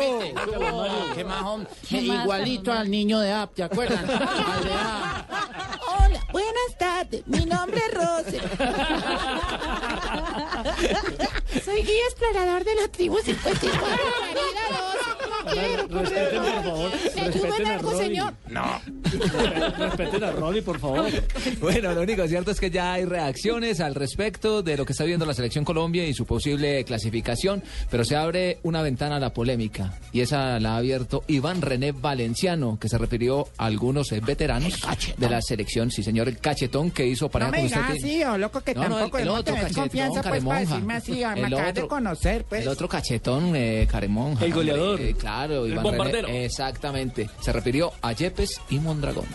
qué 1.15 1.23
majón. 1.23 1.67
¿Qué 1.89 1.99
Eh, 1.99 2.01
más, 2.03 2.23
igualito 2.23 2.71
al 2.71 2.89
niño 2.89 3.19
de 3.19 3.31
App, 3.31 3.53
¿te 3.55 3.63
acuerdan? 3.63 4.05
Hola, 5.87 6.19
buenas 6.31 6.77
tardes. 6.77 7.25
Mi 7.27 7.45
nombre 7.45 7.79
es 7.79 7.93
Rose. 7.93 8.41
Soy 11.63 11.83
guía 11.83 12.03
explorador 12.09 12.63
de 12.65 12.75
la 12.75 12.87
tribu 12.89 13.17
54. 13.19 13.79
Por 15.89 16.07
favor. 16.07 16.91
Respeten 17.15 17.67
a 17.67 17.77
Ronnie. 17.77 18.21
No. 18.49 18.81
Respeten 19.77 20.23
a 20.23 20.31
Ronnie, 20.31 20.61
por 20.61 20.79
favor. 20.79 21.05
Bueno, 21.59 21.93
lo 21.93 22.01
único 22.01 22.27
cierto 22.27 22.51
es 22.51 22.59
que 22.59 22.69
ya 22.69 22.93
hay 22.93 23.05
reacciones 23.05 23.79
al 23.79 23.95
respecto 23.95 24.61
de 24.63 24.77
lo 24.77 24.85
que 24.85 24.93
está 24.93 25.03
viendo 25.03 25.25
la 25.25 25.33
selección 25.33 25.65
Colombia 25.65 26.05
y 26.07 26.13
su 26.13 26.25
posible 26.25 26.83
clasificación, 26.85 27.63
pero 27.89 28.03
se 28.05 28.15
abre 28.15 28.59
una 28.63 28.81
ventana 28.81 29.17
a 29.17 29.19
la 29.19 29.33
polémica 29.33 29.93
y 30.11 30.21
esa 30.21 30.59
la 30.59 30.73
ha 30.73 30.77
abierto 30.77 31.23
Iván 31.27 31.61
René 31.61 31.91
Valenciano, 31.91 32.77
que 32.79 32.89
se 32.89 32.97
refirió 32.97 33.47
a 33.57 33.65
algunos 33.65 34.11
eh, 34.11 34.21
veteranos 34.25 34.73
de 35.17 35.29
la 35.29 35.41
selección, 35.41 35.91
sí 35.91 36.03
señor, 36.03 36.27
el 36.27 36.37
cachetón 36.39 36.91
que 36.91 37.05
hizo 37.07 37.25
No 37.25 37.31
pareja 37.31 37.51
me 37.51 37.57
con 37.59 37.67
digas 37.67 37.81
usted. 37.91 37.95
así, 38.05 38.23
o 38.23 38.37
loco, 38.37 38.61
que 38.61 38.73
No, 38.75 38.83
no, 38.89 38.95
tampoco 38.97 39.17
el, 39.17 39.21
el 39.23 39.27
debemos 39.27 39.39
otro 39.41 39.55
cachetón, 39.55 39.83
confianza, 39.83 40.21
pues, 40.23 40.43
para 40.43 40.59
decirme 40.61 40.93
así. 40.95 41.11
Me 41.11 41.17
El 41.39 41.45
acabas 41.45 41.65
de 41.65 41.69
otro- 41.81 41.87
conocer, 41.87 42.45
pues. 42.45 42.61
El 42.61 42.67
otro 42.67 42.87
cachetón, 42.89 43.55
eh, 43.55 43.87
Caremonja. 43.89 44.45
El 44.45 44.53
goleador. 44.53 44.99
eh, 45.01 45.13
claro, 45.17 45.40
El 45.45 45.71
Iván 45.71 45.83
bombardero. 45.83 46.27
René, 46.27 46.45
exactamente. 46.45 47.29
Se 47.39 47.51
refirió 47.51 47.93
a 48.01 48.11
Yepes 48.13 48.61
y 48.69 48.79
Mondragón. 48.79 49.25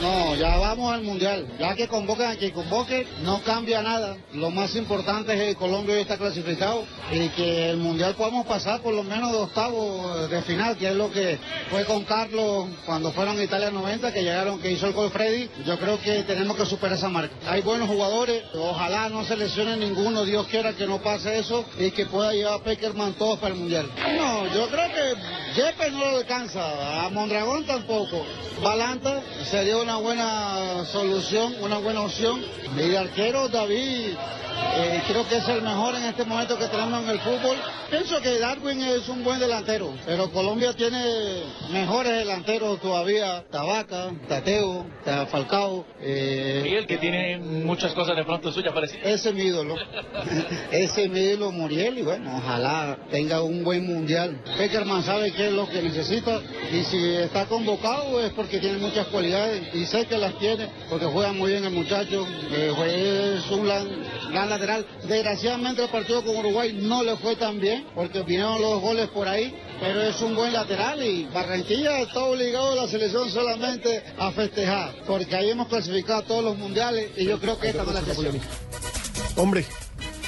No, 0.00 0.34
ya 0.34 0.56
vamos 0.56 0.94
al 0.94 1.02
mundial. 1.02 1.46
Ya 1.58 1.74
que 1.74 1.86
convoquen 1.86 2.26
a 2.26 2.36
quien 2.36 2.52
convoque, 2.52 3.06
no 3.22 3.42
cambia 3.42 3.82
nada. 3.82 4.16
Lo 4.32 4.50
más 4.50 4.74
importante 4.74 5.34
es 5.34 5.40
que 5.40 5.54
Colombia 5.56 5.94
hoy 5.94 6.00
está 6.00 6.16
clasificado 6.16 6.84
y 7.12 7.28
que 7.30 7.70
el 7.70 7.76
mundial 7.76 8.14
podamos 8.14 8.46
pasar 8.46 8.80
por 8.80 8.94
lo 8.94 9.02
menos 9.02 9.30
de 9.30 9.38
octavos 9.38 10.30
de 10.30 10.40
final, 10.42 10.76
que 10.78 10.88
es 10.88 10.94
lo 10.94 11.10
que 11.10 11.38
fue 11.70 11.84
con 11.84 12.04
Carlos 12.04 12.68
cuando 12.86 13.12
fueron 13.12 13.38
a 13.38 13.44
Italia 13.44 13.70
90, 13.70 14.12
que 14.12 14.22
llegaron, 14.22 14.58
que 14.58 14.70
hizo 14.70 14.86
el 14.86 14.94
gol 14.94 15.10
Freddy. 15.10 15.50
Yo 15.66 15.78
creo 15.78 16.00
que 16.00 16.22
tenemos 16.22 16.56
que 16.56 16.64
superar 16.64 16.96
esa 16.96 17.08
marca. 17.08 17.34
Hay 17.46 17.60
buenos 17.60 17.88
jugadores, 17.88 18.42
ojalá 18.54 19.10
no 19.10 19.24
se 19.24 19.36
lesione 19.36 19.76
ninguno, 19.76 20.24
Dios 20.24 20.46
quiera 20.46 20.72
que 20.72 20.86
no 20.86 21.02
pase 21.02 21.38
eso 21.38 21.64
y 21.78 21.90
que 21.90 22.06
pueda 22.06 22.32
llevar 22.32 22.54
a 22.54 22.64
Peckerman 22.64 23.12
todos 23.14 23.38
para 23.38 23.52
el 23.52 23.60
mundial. 23.60 23.90
No, 24.16 24.46
yo 24.54 24.68
creo 24.68 24.88
que 24.94 25.60
Yepes 25.60 25.92
no 25.92 26.10
lo 26.10 26.16
alcanza, 26.18 27.04
a 27.04 27.10
Mondragón 27.10 27.66
tampoco. 27.66 28.24
Balanta 28.62 29.22
sería 29.50 29.78
una 29.78 29.89
buena 29.96 30.84
solución, 30.86 31.54
una 31.60 31.78
buena 31.78 32.02
opción. 32.02 32.40
Y 32.76 32.88
de 32.88 32.98
arquero 32.98 33.48
David, 33.48 34.14
eh, 34.76 35.02
creo 35.08 35.26
que 35.28 35.36
es 35.38 35.48
el 35.48 35.62
mejor 35.62 35.94
en 35.96 36.04
este 36.04 36.24
momento 36.24 36.58
que 36.58 36.66
tenemos 36.68 37.02
en 37.04 37.10
el 37.10 37.20
fútbol. 37.20 37.56
Pienso 37.90 38.20
que 38.20 38.38
Darwin 38.38 38.80
es 38.82 39.08
un 39.08 39.24
buen 39.24 39.40
delantero, 39.40 39.92
pero 40.06 40.30
Colombia 40.30 40.72
tiene 40.74 41.42
mejores 41.72 42.12
delanteros 42.12 42.80
todavía. 42.80 43.44
Tabaca, 43.50 44.12
Tateo, 44.28 44.86
Ta- 45.04 45.26
Falcao. 45.26 45.84
eh, 46.00 46.60
Miguel, 46.62 46.86
que 46.86 46.98
tiene 46.98 47.38
muchas 47.38 47.92
cosas 47.94 48.14
de 48.16 48.22
pronto 48.24 48.52
suyas 48.52 48.72
parecidas. 48.72 49.06
ese 49.06 49.30
es 49.30 49.34
mi 49.34 49.42
ídolo. 49.42 49.74
Ese 50.70 51.04
es 51.04 51.10
mi 51.10 51.18
ídolo 51.20 51.50
Muriel 51.50 51.98
y 51.98 52.02
bueno, 52.02 52.36
ojalá 52.36 52.96
tenga 53.10 53.42
un 53.42 53.64
buen 53.64 53.86
mundial. 53.86 54.40
Peckerman 54.56 55.02
sabe 55.02 55.32
qué 55.32 55.46
es 55.48 55.52
lo 55.52 55.68
que 55.68 55.82
necesita 55.82 56.40
y 56.72 56.84
si 56.84 57.14
está 57.16 57.46
convocado 57.46 58.20
es 58.20 58.32
porque 58.32 58.58
tiene 58.60 58.78
muchas 58.78 59.06
cualidades 59.08 59.74
y 59.74 59.79
sé 59.86 60.06
que 60.06 60.18
las 60.18 60.38
tiene 60.38 60.68
porque 60.88 61.06
juega 61.06 61.32
muy 61.32 61.52
bien 61.52 61.64
el 61.64 61.72
muchacho. 61.72 62.26
eh, 62.52 63.38
es 63.38 63.50
un 63.50 63.64
gran, 63.64 63.88
gran 64.30 64.48
lateral. 64.50 64.86
Desgraciadamente 65.08 65.84
el 65.84 65.88
partido 65.90 66.24
con 66.24 66.36
Uruguay 66.36 66.72
no 66.80 67.02
le 67.02 67.16
fue 67.16 67.36
tan 67.36 67.60
bien 67.60 67.86
porque 67.94 68.22
vinieron 68.22 68.60
los 68.60 68.80
goles 68.80 69.08
por 69.08 69.28
ahí, 69.28 69.54
pero 69.80 70.02
es 70.02 70.20
un 70.20 70.34
buen 70.34 70.52
lateral 70.52 71.02
y 71.02 71.24
Barranquilla 71.26 72.00
está 72.00 72.24
obligado 72.24 72.72
a 72.72 72.74
la 72.74 72.88
selección 72.88 73.30
solamente 73.30 74.02
a 74.18 74.30
festejar 74.32 74.94
porque 75.06 75.34
ahí 75.36 75.50
hemos 75.50 75.68
clasificado 75.68 76.20
a 76.20 76.24
todos 76.24 76.44
los 76.44 76.58
mundiales 76.58 77.10
y 77.16 77.24
yo 77.26 77.38
creo 77.38 77.58
que 77.58 77.68
esta 77.68 77.82
no 77.84 77.90
es 77.90 77.94
la 77.94 78.00
excepción. 78.00 78.40
Hombre, 79.36 79.64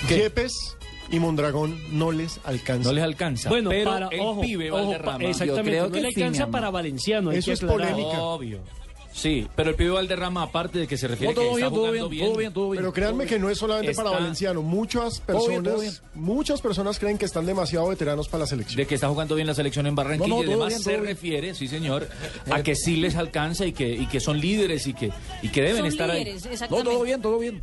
Yepes 0.08 0.76
y 1.10 1.18
Mondragón 1.18 1.78
no 1.90 2.10
les 2.10 2.40
alcanza. 2.44 2.88
No 2.88 2.94
les 2.94 3.04
alcanza. 3.04 3.48
Bueno, 3.50 3.70
pero 3.70 3.90
para, 3.90 4.08
el 4.08 4.20
ojo, 4.20 4.40
pibe 4.40 4.70
ojo, 4.70 4.84
Valderrama. 4.86 5.24
exactamente, 5.24 5.80
no 5.80 5.88
le 5.88 6.06
alcanza 6.08 6.46
para 6.46 6.70
Valenciano. 6.70 7.30
Eso 7.32 7.46
que 7.46 7.52
es 7.52 7.60
polémica. 7.60 8.22
Obvio. 8.22 8.60
Sí, 9.14 9.46
pero 9.54 9.70
el 9.70 9.76
pibe 9.76 9.90
Valderrama, 9.90 10.42
aparte 10.42 10.78
de 10.78 10.86
que 10.86 10.96
se 10.96 11.06
refiere 11.06 11.34
No, 11.34 11.40
todo 11.40 11.50
que 11.50 11.56
bien, 11.56 11.66
está 11.66 11.74
todo 11.76 11.86
jugando 11.86 12.08
bien, 12.08 12.24
todo 12.26 12.36
bien, 12.38 12.52
todo 12.52 12.70
bien. 12.70 12.82
Pero 12.82 12.92
créanme 12.94 13.26
que 13.26 13.38
no 13.38 13.50
es 13.50 13.58
solamente 13.58 13.94
para 13.94 14.10
Valenciano. 14.10 14.62
Muchas 14.62 15.20
Todo 15.26 15.48
bien, 15.48 15.62
personas, 15.62 16.00
todo 16.00 16.10
muchas 16.22 16.60
personas 16.62 16.98
creen 16.98 17.18
que 17.18 17.26
están 17.26 17.44
demasiado 17.44 17.88
veteranos 17.88 18.28
para 18.28 18.40
la 18.42 18.46
selección. 18.46 18.76
De 18.78 18.86
que 18.86 18.94
está 18.94 19.08
jugando 19.08 19.34
bien 19.34 19.46
la 19.46 19.54
selección 19.54 19.86
en 19.86 19.94
Barranquilla 19.94 20.28
No, 20.28 20.36
no, 20.36 20.42
y 20.42 20.46
todo 20.46 20.54
además 20.54 20.68
bien, 20.68 20.78
se 20.82 20.90
todo 20.90 21.02
bien. 21.02 21.14
refiere, 21.14 21.54
sí 21.54 21.68
señor, 21.68 22.08
a 22.50 22.62
que 22.62 22.74
sí 22.74 22.96
les 22.96 23.16
alcanza 23.16 23.66
y 23.66 23.72
que, 23.72 23.88
y 23.88 24.06
que 24.06 24.18
son 24.18 24.40
líderes 24.40 24.86
y 24.86 24.94
que, 24.94 25.10
y 25.42 25.48
que 25.50 25.60
deben 25.60 25.76
Son 25.78 25.86
estar 25.86 26.08
líderes, 26.08 26.46
ahí. 26.46 26.52
exactamente. 26.52 27.02
bien, 27.04 27.20
todo 27.22 27.38
bien. 27.38 27.62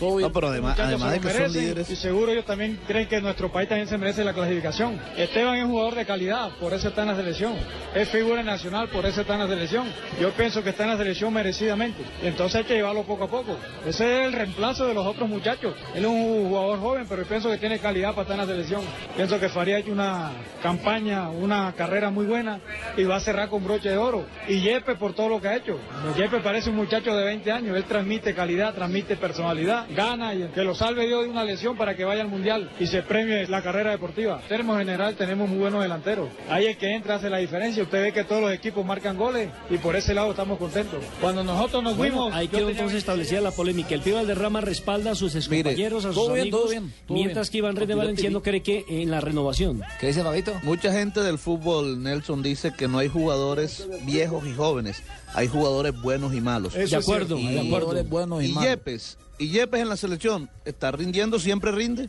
No, 0.00 0.32
pero 0.32 0.48
además, 0.48 0.78
además 0.78 1.12
de 1.12 1.20
que 1.20 1.28
son 1.28 1.36
merecen, 1.38 1.62
líderes. 1.62 1.90
Y 1.90 1.96
seguro 1.96 2.32
ellos 2.32 2.44
también 2.44 2.78
creen 2.86 3.08
que 3.08 3.20
nuestro 3.20 3.50
país 3.50 3.68
también 3.68 3.88
se 3.88 3.98
merece 3.98 4.24
la 4.24 4.32
clasificación. 4.32 5.00
Esteban 5.16 5.56
es 5.56 5.64
un 5.64 5.70
jugador 5.70 5.94
de 5.94 6.06
calidad, 6.06 6.50
por 6.60 6.72
eso 6.72 6.88
está 6.88 7.02
en 7.02 7.08
la 7.08 7.16
selección. 7.16 7.54
Es 7.94 8.08
figura 8.08 8.42
nacional, 8.42 8.88
por 8.88 9.06
eso 9.06 9.20
está 9.22 9.34
en 9.34 9.40
la 9.40 9.48
selección. 9.48 9.86
Yo 10.20 10.30
pienso 10.32 10.62
que 10.62 10.70
está 10.70 10.84
en 10.84 10.90
la 10.90 10.96
selección 10.96 11.32
merecidamente. 11.32 12.02
Y 12.22 12.26
entonces 12.26 12.56
hay 12.56 12.64
que 12.64 12.74
llevarlo 12.74 13.02
poco 13.02 13.24
a 13.24 13.28
poco. 13.28 13.56
Ese 13.86 14.20
es 14.20 14.26
el 14.26 14.32
reemplazo 14.32 14.86
de 14.86 14.94
los 14.94 15.06
otros 15.06 15.28
muchachos. 15.28 15.74
Él 15.94 16.04
es 16.04 16.10
un 16.10 16.48
jugador 16.48 16.78
joven, 16.80 17.06
pero 17.08 17.22
yo 17.22 17.28
pienso 17.28 17.50
que 17.50 17.58
tiene 17.58 17.78
calidad 17.78 18.10
para 18.10 18.22
estar 18.22 18.34
en 18.34 18.46
la 18.46 18.52
selección. 18.52 18.82
Pienso 19.16 19.38
que 19.40 19.48
Faría 19.48 19.76
ha 19.76 19.78
hecho 19.80 19.92
una 19.92 20.30
campaña, 20.62 21.28
una 21.28 21.72
carrera 21.76 22.10
muy 22.10 22.26
buena 22.26 22.60
y 22.96 23.04
va 23.04 23.16
a 23.16 23.20
cerrar 23.20 23.48
con 23.48 23.64
broche 23.64 23.88
de 23.90 23.96
oro. 23.96 24.24
Y 24.46 24.60
Yepe 24.60 24.94
por 24.96 25.14
todo 25.14 25.28
lo 25.28 25.40
que 25.40 25.48
ha 25.48 25.56
hecho. 25.56 25.78
Yepe 26.16 26.40
parece 26.40 26.70
un 26.70 26.76
muchacho 26.76 27.14
de 27.14 27.24
20 27.24 27.50
años. 27.50 27.76
Él 27.76 27.84
transmite 27.84 28.34
calidad, 28.34 28.74
transmite 28.74 29.16
personalidad, 29.16 29.87
gana 29.94 30.34
y 30.34 30.42
que 30.54 30.62
lo 30.64 30.74
salve 30.74 31.06
Dios 31.06 31.24
de 31.24 31.30
una 31.30 31.44
lesión 31.44 31.76
para 31.76 31.96
que 31.96 32.04
vaya 32.04 32.22
al 32.22 32.28
mundial 32.28 32.70
y 32.78 32.86
se 32.86 33.02
premie 33.02 33.46
la 33.48 33.62
carrera 33.62 33.90
deportiva. 33.90 34.40
En 34.42 34.48
términos 34.48 34.78
general 34.78 35.14
tenemos 35.16 35.48
muy 35.48 35.58
buenos 35.58 35.82
delanteros. 35.82 36.28
Ahí 36.48 36.66
el 36.66 36.76
que 36.76 36.94
entra 36.94 37.16
hace 37.16 37.30
la 37.30 37.38
diferencia. 37.38 37.82
Usted 37.82 38.02
ve 38.02 38.12
que 38.12 38.24
todos 38.24 38.42
los 38.42 38.52
equipos 38.52 38.84
marcan 38.84 39.16
goles 39.16 39.48
y 39.70 39.78
por 39.78 39.96
ese 39.96 40.14
lado 40.14 40.30
estamos 40.30 40.58
contentos. 40.58 41.02
Cuando 41.20 41.42
nosotros 41.44 41.82
nos 41.82 41.96
Bueno, 41.96 42.14
fuimos, 42.16 42.34
ahí 42.34 42.48
quedó 42.48 42.60
tenía 42.60 42.72
entonces 42.72 42.98
establecida 42.98 43.40
la 43.40 43.50
polémica. 43.50 43.94
El 43.94 44.00
Pío 44.02 44.16
Valderrama 44.16 44.60
respalda 44.60 45.12
a 45.12 45.14
sus 45.14 45.34
excompañeros, 45.34 46.04
a 46.04 46.08
sus 46.08 46.16
todo 46.16 46.32
bien, 46.34 46.42
amigos, 46.42 46.60
todo 46.60 46.70
bien, 46.70 46.92
todo 47.06 47.14
mientras 47.14 47.46
bien. 47.48 47.52
que 47.52 47.58
Iván 47.58 47.76
René 47.76 47.94
Valenciano 47.94 48.42
cree 48.42 48.62
que 48.62 48.84
en 48.88 49.10
la 49.10 49.20
renovación. 49.20 49.82
¿Qué 50.00 50.08
dice 50.08 50.22
Fabito? 50.22 50.54
Mucha 50.62 50.92
gente 50.92 51.20
del 51.22 51.38
fútbol, 51.38 52.02
Nelson, 52.02 52.42
dice 52.42 52.72
que 52.76 52.88
no 52.88 52.98
hay 52.98 53.08
jugadores 53.08 53.86
viejos 54.04 54.46
y 54.46 54.54
jóvenes. 54.54 55.02
Hay 55.34 55.46
jugadores 55.48 55.92
buenos 56.00 56.34
y 56.34 56.40
malos. 56.40 56.74
Eso 56.74 56.96
De 56.96 57.00
es 57.00 57.04
acuerdo, 57.06 57.38
y, 57.38 57.46
de 57.46 57.60
acuerdo. 57.60 57.86
jugadores 57.86 58.08
buenos 58.08 58.42
y, 58.42 58.46
Y 58.46 58.52
malos. 58.52 58.70
Yepes, 58.70 59.18
y 59.38 59.48
Yepes 59.48 59.80
en 59.80 59.88
la 59.88 59.96
selección, 59.96 60.50
¿está 60.64 60.90
rindiendo? 60.90 61.38
¿Siempre 61.38 61.72
rinde? 61.72 62.08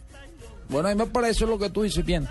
Bueno, 0.69 0.89
a 0.89 0.91
mí 0.93 0.97
me 0.97 1.07
parece 1.07 1.45
lo 1.47 1.57
que 1.57 1.69
tú 1.69 1.82
dices 1.82 2.05
bien. 2.05 2.27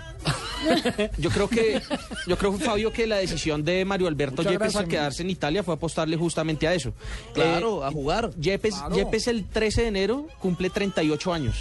Yo 1.17 1.29
creo 1.29 1.47
que, 1.47 1.81
yo 2.27 2.37
creo, 2.37 2.51
Fabio, 2.53 2.91
que 2.91 3.07
la 3.07 3.15
decisión 3.15 3.63
de 3.63 3.85
Mario 3.85 4.07
Alberto 4.07 4.37
Muchas 4.37 4.51
Yepes 4.51 4.59
gracias, 4.59 4.83
al 4.83 4.89
quedarse 4.89 5.21
en 5.23 5.29
Italia 5.29 5.63
fue 5.63 5.73
apostarle 5.73 6.17
justamente 6.17 6.67
a 6.67 6.73
eso. 6.73 6.93
Claro, 7.33 7.85
a 7.85 7.91
jugar. 7.91 8.31
Yepes, 8.35 8.75
Claro. 8.75 8.93
Yepes 8.95 9.27
el 9.27 9.45
13 9.45 9.83
de 9.83 9.87
enero 9.87 10.27
cumple 10.39 10.69
38 10.69 11.33
años. 11.33 11.55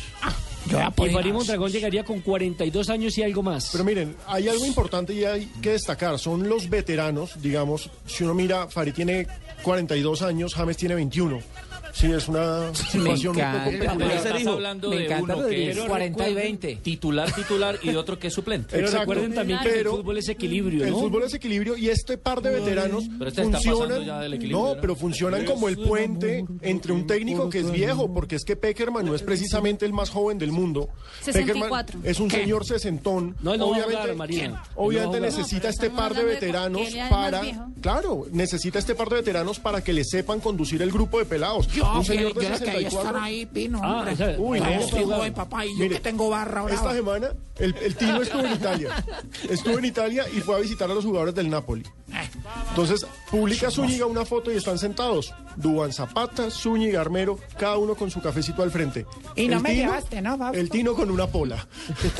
Y 0.66 1.10
Farid 1.10 1.32
Mondragón 1.32 1.70
llegaría 1.70 2.04
con 2.04 2.20
42 2.20 2.90
años 2.90 3.16
y 3.16 3.22
algo 3.22 3.42
más. 3.42 3.70
Pero 3.72 3.84
miren, 3.84 4.16
hay 4.26 4.48
algo 4.48 4.66
importante 4.66 5.14
y 5.14 5.24
hay 5.24 5.46
que 5.62 5.72
destacar. 5.72 6.18
Son 6.18 6.48
los 6.48 6.68
veteranos, 6.68 7.40
digamos. 7.40 7.90
Si 8.06 8.24
uno 8.24 8.34
mira, 8.34 8.66
Farid 8.68 8.92
tiene 8.94 9.26
42 9.62 10.22
años, 10.22 10.54
James 10.54 10.76
tiene 10.76 10.96
21. 10.96 11.40
Sí, 11.98 12.12
es 12.12 12.28
una 12.28 12.72
situación 12.74 13.36
un 13.36 13.42
poco 13.42 13.70
Pero 13.70 13.92
peculiar. 13.92 14.12
estás 14.12 14.46
hablando 14.46 14.90
de 14.90 15.16
uno 15.20 15.46
que 15.48 15.70
es 15.70 15.78
40 15.80 16.28
y 16.28 16.34
20. 16.34 16.76
titular, 16.76 17.32
titular 17.32 17.78
y 17.82 17.94
otro 17.96 18.18
que 18.20 18.28
es 18.28 18.34
suplente. 18.34 18.68
Pero 18.70 18.86
Exacto. 18.86 19.00
recuerden 19.12 19.34
también 19.34 19.58
que 19.60 19.80
el 19.80 19.88
fútbol 19.88 20.18
es 20.18 20.28
equilibrio, 20.28 20.84
El 20.84 20.92
¿no? 20.92 21.00
fútbol 21.00 21.24
es 21.24 21.34
equilibrio 21.34 21.76
y 21.76 21.88
este 21.88 22.16
par 22.16 22.40
de 22.40 22.50
veteranos 22.50 23.04
Pero 23.18 23.28
este 23.30 23.42
funcionan, 23.42 24.04
ya 24.04 24.20
del 24.20 24.34
equilibrio, 24.34 24.58
no, 24.64 24.74
¿no? 24.76 24.80
pero 24.80 24.94
funcionan 24.94 25.44
como 25.44 25.68
el 25.68 25.76
puente 25.76 26.44
entre 26.62 26.92
un 26.92 27.04
técnico 27.06 27.50
que 27.50 27.58
es 27.60 27.70
viejo, 27.72 28.12
porque 28.14 28.36
es 28.36 28.44
que 28.44 28.54
Peckerman 28.54 29.04
no 29.04 29.16
es 29.16 29.22
precisamente 29.22 29.84
el 29.84 29.92
más 29.92 30.10
joven 30.10 30.38
del 30.38 30.52
mundo. 30.52 30.88
64. 31.22 31.86
Peckerman 31.86 32.10
es 32.10 32.20
un 32.20 32.30
señor 32.30 32.64
sesentón. 32.64 33.34
No, 33.42 33.56
no 33.56 33.70
va 33.70 33.76
a 33.76 33.86
obviamente, 33.86 34.12
jugar, 34.12 34.50
no 34.50 34.60
obviamente 34.76 35.18
jugar. 35.18 35.32
necesita 35.32 35.68
este 35.68 35.90
par 35.90 36.14
de 36.14 36.22
veteranos 36.24 36.82
para, 37.10 37.42
claro, 37.80 38.26
necesita 38.30 38.78
este 38.78 38.94
par 38.94 39.08
de 39.08 39.16
veteranos 39.16 39.58
para 39.58 39.82
que 39.82 39.92
le 39.92 40.04
sepan 40.04 40.38
conducir 40.38 40.80
el 40.82 40.92
grupo 40.92 41.18
de 41.18 41.24
pelados. 41.24 41.66
Yo, 41.68 41.87
señor 42.04 42.34
de 42.34 42.34
yo 42.34 42.40
que 42.40 42.46
ahí 42.46 42.58
64. 42.84 42.98
están 43.00 43.16
ahí, 43.22 43.46
Pino. 43.46 43.80
Ah, 43.82 44.06
o 44.12 44.16
sea, 44.16 44.34
Uy, 44.38 44.58
Ay, 44.62 44.74
no, 44.76 44.80
estoy 44.80 45.04
pero- 45.04 45.16
joven, 45.16 45.34
papá, 45.34 45.66
y 45.66 45.70
yo 45.70 45.78
Mire, 45.78 45.94
que 45.96 46.00
tengo 46.00 46.28
barra 46.30 46.60
Esta 46.62 46.74
brava. 46.82 46.94
semana 46.94 47.28
el, 47.58 47.74
el 47.76 47.94
Tino 47.96 48.22
estuvo 48.22 48.42
en 48.42 48.52
Italia. 48.52 49.04
Estuvo 49.48 49.78
en 49.78 49.84
Italia 49.84 50.24
y 50.34 50.40
fue 50.40 50.56
a 50.56 50.58
visitar 50.58 50.90
a 50.90 50.94
los 50.94 51.04
jugadores 51.04 51.34
del 51.34 51.50
Napoli. 51.50 51.82
Entonces, 52.70 53.06
publica 53.30 53.70
Zúñiga 53.70 54.06
una 54.06 54.24
foto 54.24 54.52
y 54.52 54.56
están 54.56 54.78
sentados. 54.78 55.32
Duan 55.60 55.92
Zapata, 55.92 56.50
Zúñiga, 56.50 57.00
Armero, 57.00 57.38
cada 57.58 57.76
uno 57.78 57.94
con 57.94 58.10
su 58.10 58.20
cafecito 58.20 58.62
al 58.62 58.70
frente. 58.70 59.06
Y 59.36 59.48
no 59.48 59.56
El 59.56 59.62
me 59.62 59.70
Tino- 59.70 59.82
llevaste, 59.82 60.22
¿no? 60.22 60.52
El 60.52 60.70
Tino 60.70 60.94
con 60.94 61.10
una 61.10 61.26
pola. 61.26 61.66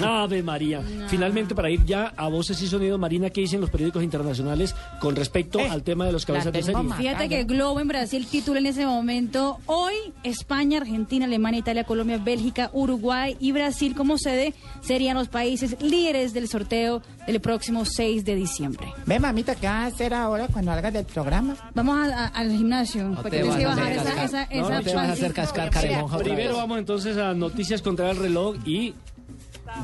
Ave 0.03 0.43
María. 0.43 0.83
Finalmente, 1.09 1.55
para 1.55 1.71
ir 1.71 1.85
ya 1.85 2.13
a 2.17 2.29
voces 2.29 2.61
y 2.63 2.67
sonidos, 2.67 2.99
Marina, 2.99 3.31
¿qué 3.31 3.41
dicen 3.43 3.61
los 3.61 3.71
periódicos 3.71 4.03
internacionales 4.03 4.75
con 5.01 5.15
respecto 5.17 5.59
Eh, 5.61 5.69
al 5.69 5.83
tema 5.83 6.07
de 6.07 6.13
los 6.13 6.27
cabezas 6.27 6.53
de 6.53 6.63
serie? 6.63 6.83
Fíjate 6.97 7.29
que 7.29 7.45
Globo 7.45 7.81
en 7.81 7.89
Brasil 7.89 8.27
titula 8.31 8.59
en 8.59 8.67
ese 8.67 8.87
momento 8.87 9.59
hoy 9.67 9.95
España, 10.25 10.79
Argentina, 10.79 11.25
Alemania, 11.27 11.61
Italia, 11.61 11.85
Colombia, 11.85 12.19
Bélgica, 12.19 12.71
Uruguay 12.73 13.37
y 13.41 13.53
Brasil 13.53 13.95
como 13.95 14.19
sede 14.19 14.55
serían 14.81 15.17
los 15.17 15.29
países 15.29 15.77
líderes 15.81 16.33
del 16.33 16.49
sorteo 16.49 17.03
del 17.33 17.41
próximo 17.41 17.85
6 17.85 18.25
de 18.25 18.35
diciembre. 18.35 18.89
Ve, 19.07 19.19
mamita, 19.21 19.55
¿qué 19.55 19.67
vas 19.67 19.85
a 19.85 19.87
hacer 19.87 20.15
ahora 20.15 20.49
cuando 20.53 20.73
salgas 20.73 20.93
del 20.93 21.05
programa? 21.05 21.55
Vamos 21.75 21.99
a- 22.09 22.25
a- 22.25 22.27
al 22.29 22.51
gimnasio 22.51 23.13
porque 23.15 23.31
te 23.31 23.37
tienes 23.43 23.57
que 23.57 23.67
vas 23.67 23.77
a 23.77 23.81
bajar 23.81 23.99
hacer 23.99 24.19
esa, 24.25 24.47
No, 24.47 24.51
esa 24.51 24.75
no 24.75 24.83
te 24.83 24.95
vas 24.95 25.09
a 25.09 25.13
hacer 25.13 25.33
cascar 25.35 25.71
caremonja 25.71 26.17
otra 26.17 26.25
Primero 26.25 26.57
vamos 26.57 26.79
entonces 26.79 27.17
a 27.19 27.35
noticias 27.35 27.83
contra 27.83 28.11
el 28.11 28.17
reloj 28.17 28.57
y 28.65 28.95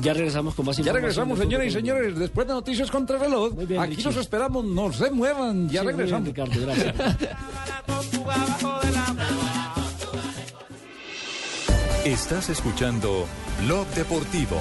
ya 0.01 0.13
regresamos 0.13 0.55
con 0.55 0.65
más 0.65 0.75
Ya 0.77 0.81
información. 0.81 0.95
regresamos, 0.95 1.37
del 1.39 1.47
señoras 1.47 1.67
y 1.67 1.71
señores. 1.71 2.17
Después 2.19 2.47
de 2.47 2.53
Noticias 2.55 2.89
contra 2.89 3.17
el 3.17 3.21
Reloj, 3.21 3.53
Muy 3.53 3.65
bien, 3.67 3.79
aquí 3.79 3.91
Richie. 3.95 4.05
los 4.09 4.17
esperamos. 4.17 4.65
No 4.65 4.91
se 4.91 5.11
muevan. 5.11 5.69
Ya 5.69 5.81
Sí, 5.81 5.85
muy 5.85 5.93
bien, 5.93 5.97
regresamos. 5.97 6.27
Ricardo, 6.27 6.61
gracias. 6.61 6.95
Estás 12.05 12.49
escuchando 12.49 13.25
Blog 13.65 13.87
Deportivo. 13.89 14.57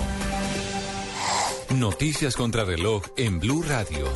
Noticias 1.78 2.36
contra 2.36 2.64
reloj 2.64 3.02
en 3.16 3.40
Blue 3.40 3.64
Radio. 3.66 4.06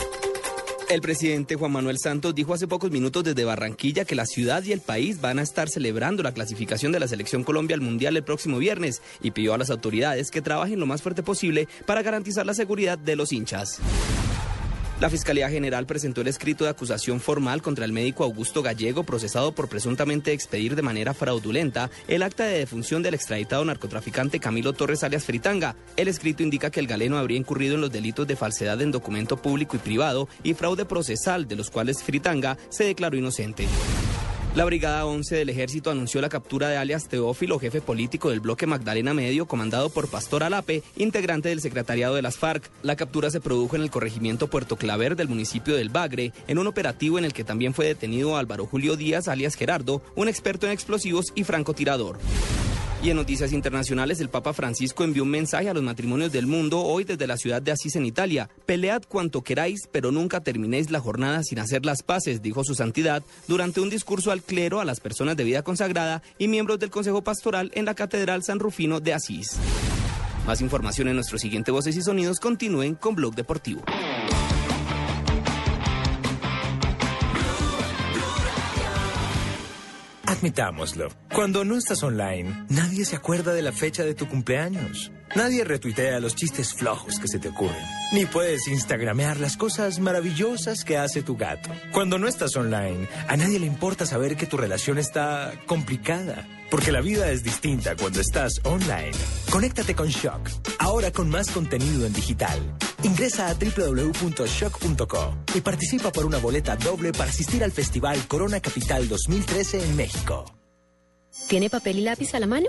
El 0.88 1.00
presidente 1.00 1.56
Juan 1.56 1.72
Manuel 1.72 1.98
Santos 1.98 2.32
dijo 2.32 2.54
hace 2.54 2.68
pocos 2.68 2.92
minutos 2.92 3.24
desde 3.24 3.44
Barranquilla 3.44 4.04
que 4.04 4.14
la 4.14 4.26
ciudad 4.26 4.62
y 4.62 4.70
el 4.70 4.80
país 4.80 5.20
van 5.20 5.40
a 5.40 5.42
estar 5.42 5.68
celebrando 5.68 6.22
la 6.22 6.32
clasificación 6.32 6.92
de 6.92 7.00
la 7.00 7.08
selección 7.08 7.42
Colombia 7.42 7.74
al 7.74 7.80
Mundial 7.80 8.16
el 8.16 8.22
próximo 8.22 8.58
viernes 8.58 9.02
y 9.20 9.32
pidió 9.32 9.54
a 9.54 9.58
las 9.58 9.70
autoridades 9.70 10.30
que 10.30 10.40
trabajen 10.40 10.78
lo 10.78 10.86
más 10.86 11.02
fuerte 11.02 11.24
posible 11.24 11.66
para 11.84 12.02
garantizar 12.02 12.46
la 12.46 12.54
seguridad 12.54 12.96
de 12.96 13.16
los 13.16 13.32
hinchas. 13.32 13.80
La 15.00 15.10
Fiscalía 15.10 15.48
General 15.48 15.86
presentó 15.86 16.22
el 16.22 16.26
escrito 16.26 16.64
de 16.64 16.70
acusación 16.70 17.20
formal 17.20 17.62
contra 17.62 17.84
el 17.84 17.92
médico 17.92 18.24
Augusto 18.24 18.64
Gallego, 18.64 19.04
procesado 19.04 19.52
por 19.52 19.68
presuntamente 19.68 20.32
expedir 20.32 20.74
de 20.74 20.82
manera 20.82 21.14
fraudulenta 21.14 21.88
el 22.08 22.24
acta 22.24 22.44
de 22.46 22.58
defunción 22.58 23.00
del 23.00 23.14
extraditado 23.14 23.64
narcotraficante 23.64 24.40
Camilo 24.40 24.72
Torres 24.72 25.04
alias 25.04 25.24
Fritanga. 25.24 25.76
El 25.96 26.08
escrito 26.08 26.42
indica 26.42 26.70
que 26.70 26.80
el 26.80 26.88
galeno 26.88 27.16
habría 27.16 27.38
incurrido 27.38 27.76
en 27.76 27.82
los 27.82 27.92
delitos 27.92 28.26
de 28.26 28.34
falsedad 28.34 28.82
en 28.82 28.90
documento 28.90 29.36
público 29.36 29.76
y 29.76 29.78
privado 29.78 30.28
y 30.42 30.54
fraude 30.54 30.84
procesal, 30.84 31.46
de 31.46 31.54
los 31.54 31.70
cuales 31.70 32.02
Fritanga 32.02 32.58
se 32.68 32.82
declaró 32.82 33.16
inocente. 33.16 33.68
La 34.58 34.64
Brigada 34.64 35.06
11 35.06 35.36
del 35.36 35.50
Ejército 35.50 35.88
anunció 35.88 36.20
la 36.20 36.28
captura 36.28 36.68
de 36.68 36.76
alias 36.76 37.06
Teófilo, 37.06 37.60
jefe 37.60 37.80
político 37.80 38.30
del 38.30 38.40
bloque 38.40 38.66
Magdalena 38.66 39.14
Medio, 39.14 39.46
comandado 39.46 39.88
por 39.88 40.10
Pastor 40.10 40.42
Alape, 40.42 40.82
integrante 40.96 41.50
del 41.50 41.60
secretariado 41.60 42.16
de 42.16 42.22
las 42.22 42.38
FARC. 42.38 42.68
La 42.82 42.96
captura 42.96 43.30
se 43.30 43.40
produjo 43.40 43.76
en 43.76 43.82
el 43.82 43.90
corregimiento 43.92 44.48
Puerto 44.48 44.74
Claver 44.74 45.14
del 45.14 45.28
municipio 45.28 45.76
del 45.76 45.90
Bagre, 45.90 46.32
en 46.48 46.58
un 46.58 46.66
operativo 46.66 47.20
en 47.20 47.24
el 47.24 47.34
que 47.34 47.44
también 47.44 47.72
fue 47.72 47.86
detenido 47.86 48.36
Álvaro 48.36 48.66
Julio 48.66 48.96
Díaz, 48.96 49.28
alias 49.28 49.54
Gerardo, 49.54 50.02
un 50.16 50.26
experto 50.26 50.66
en 50.66 50.72
explosivos 50.72 51.26
y 51.36 51.44
francotirador. 51.44 52.18
Y 53.00 53.10
en 53.10 53.16
noticias 53.16 53.52
internacionales, 53.52 54.20
el 54.20 54.28
Papa 54.28 54.52
Francisco 54.52 55.04
envió 55.04 55.22
un 55.22 55.30
mensaje 55.30 55.68
a 55.68 55.74
los 55.74 55.84
matrimonios 55.84 56.32
del 56.32 56.48
mundo 56.48 56.80
hoy 56.80 57.04
desde 57.04 57.28
la 57.28 57.36
ciudad 57.36 57.62
de 57.62 57.70
Asís 57.70 57.94
en 57.94 58.04
Italia. 58.04 58.50
Pelead 58.66 59.02
cuanto 59.08 59.42
queráis, 59.42 59.88
pero 59.92 60.10
nunca 60.10 60.40
terminéis 60.40 60.90
la 60.90 60.98
jornada 60.98 61.44
sin 61.44 61.60
hacer 61.60 61.86
las 61.86 62.02
paces, 62.02 62.42
dijo 62.42 62.64
su 62.64 62.74
santidad 62.74 63.22
durante 63.46 63.80
un 63.80 63.88
discurso 63.88 64.32
al 64.32 64.42
clero, 64.42 64.80
a 64.80 64.84
las 64.84 64.98
personas 64.98 65.36
de 65.36 65.44
vida 65.44 65.62
consagrada 65.62 66.22
y 66.38 66.48
miembros 66.48 66.80
del 66.80 66.90
Consejo 66.90 67.22
Pastoral 67.22 67.70
en 67.74 67.84
la 67.84 67.94
Catedral 67.94 68.42
San 68.42 68.58
Rufino 68.58 68.98
de 68.98 69.14
Asís. 69.14 69.56
Más 70.44 70.60
información 70.60 71.06
en 71.06 71.14
nuestro 71.14 71.38
siguiente 71.38 71.70
Voces 71.70 71.96
y 71.96 72.02
Sonidos. 72.02 72.40
Continúen 72.40 72.96
con 72.96 73.14
Blog 73.14 73.34
Deportivo. 73.36 73.82
Admitámoslo, 80.38 81.08
cuando 81.34 81.64
no 81.64 81.76
estás 81.76 82.04
online, 82.04 82.64
nadie 82.68 83.04
se 83.04 83.16
acuerda 83.16 83.52
de 83.54 83.62
la 83.62 83.72
fecha 83.72 84.04
de 84.04 84.14
tu 84.14 84.28
cumpleaños. 84.28 85.10
Nadie 85.36 85.62
retuitea 85.64 86.20
los 86.20 86.34
chistes 86.34 86.74
flojos 86.74 87.18
que 87.18 87.28
se 87.28 87.38
te 87.38 87.48
ocurren. 87.48 87.76
Ni 88.12 88.24
puedes 88.24 88.66
instagramear 88.68 89.38
las 89.38 89.56
cosas 89.56 90.00
maravillosas 90.00 90.84
que 90.84 90.96
hace 90.96 91.22
tu 91.22 91.36
gato. 91.36 91.70
Cuando 91.92 92.18
no 92.18 92.28
estás 92.28 92.56
online, 92.56 93.08
a 93.28 93.36
nadie 93.36 93.58
le 93.58 93.66
importa 93.66 94.06
saber 94.06 94.36
que 94.36 94.46
tu 94.46 94.56
relación 94.56 94.98
está 94.98 95.52
complicada. 95.66 96.46
Porque 96.70 96.92
la 96.92 97.00
vida 97.00 97.30
es 97.30 97.42
distinta 97.42 97.96
cuando 97.96 98.20
estás 98.20 98.60
online. 98.64 99.12
Conéctate 99.50 99.94
con 99.94 100.08
Shock, 100.08 100.50
ahora 100.78 101.10
con 101.12 101.30
más 101.30 101.50
contenido 101.50 102.06
en 102.06 102.12
digital. 102.12 102.58
Ingresa 103.02 103.48
a 103.48 103.54
www.shock.co 103.54 105.34
y 105.54 105.60
participa 105.60 106.10
por 106.10 106.26
una 106.26 106.38
boleta 106.38 106.76
doble 106.76 107.12
para 107.12 107.30
asistir 107.30 107.64
al 107.64 107.72
Festival 107.72 108.18
Corona 108.28 108.60
Capital 108.60 109.08
2013 109.08 109.82
en 109.82 109.96
México. 109.96 110.44
¿Tiene 111.48 111.70
papel 111.70 111.98
y 111.98 112.02
lápiz 112.02 112.34
a 112.34 112.40
la 112.40 112.46
mano? 112.46 112.68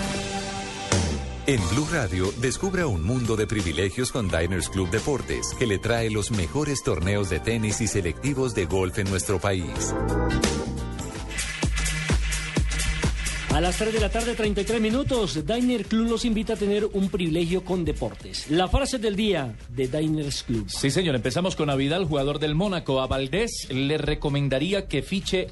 En 1.47 1.59
Blue 1.69 1.87
Radio, 1.91 2.31
descubra 2.37 2.85
un 2.85 3.03
mundo 3.03 3.35
de 3.35 3.47
privilegios 3.47 4.11
con 4.11 4.29
Diners 4.29 4.69
Club 4.69 4.91
Deportes, 4.91 5.55
que 5.57 5.65
le 5.65 5.79
trae 5.79 6.11
los 6.11 6.29
mejores 6.29 6.83
torneos 6.83 7.31
de 7.31 7.39
tenis 7.39 7.81
y 7.81 7.87
selectivos 7.87 8.53
de 8.53 8.65
golf 8.65 8.99
en 8.99 9.09
nuestro 9.09 9.39
país. 9.39 9.91
A 13.53 13.59
las 13.59 13.75
3 13.77 13.93
de 13.93 13.99
la 13.99 14.09
tarde, 14.09 14.33
33 14.33 14.79
minutos, 14.79 15.45
Diner 15.45 15.83
Club 15.85 16.09
los 16.09 16.23
invita 16.23 16.53
a 16.53 16.55
tener 16.55 16.85
un 16.85 17.09
privilegio 17.09 17.65
con 17.65 17.83
deportes. 17.83 18.49
La 18.49 18.69
frase 18.69 18.97
del 18.97 19.17
día 19.17 19.53
de 19.67 19.87
Diners 19.87 20.43
Club. 20.43 20.69
Sí, 20.69 20.89
señor. 20.89 21.15
Empezamos 21.15 21.57
con 21.57 21.69
Avidal, 21.69 22.05
jugador 22.05 22.39
del 22.39 22.55
Mónaco. 22.55 23.01
A 23.01 23.07
Valdés 23.07 23.67
le 23.69 23.97
recomendaría 23.97 24.87
que 24.87 25.01
fiche 25.01 25.47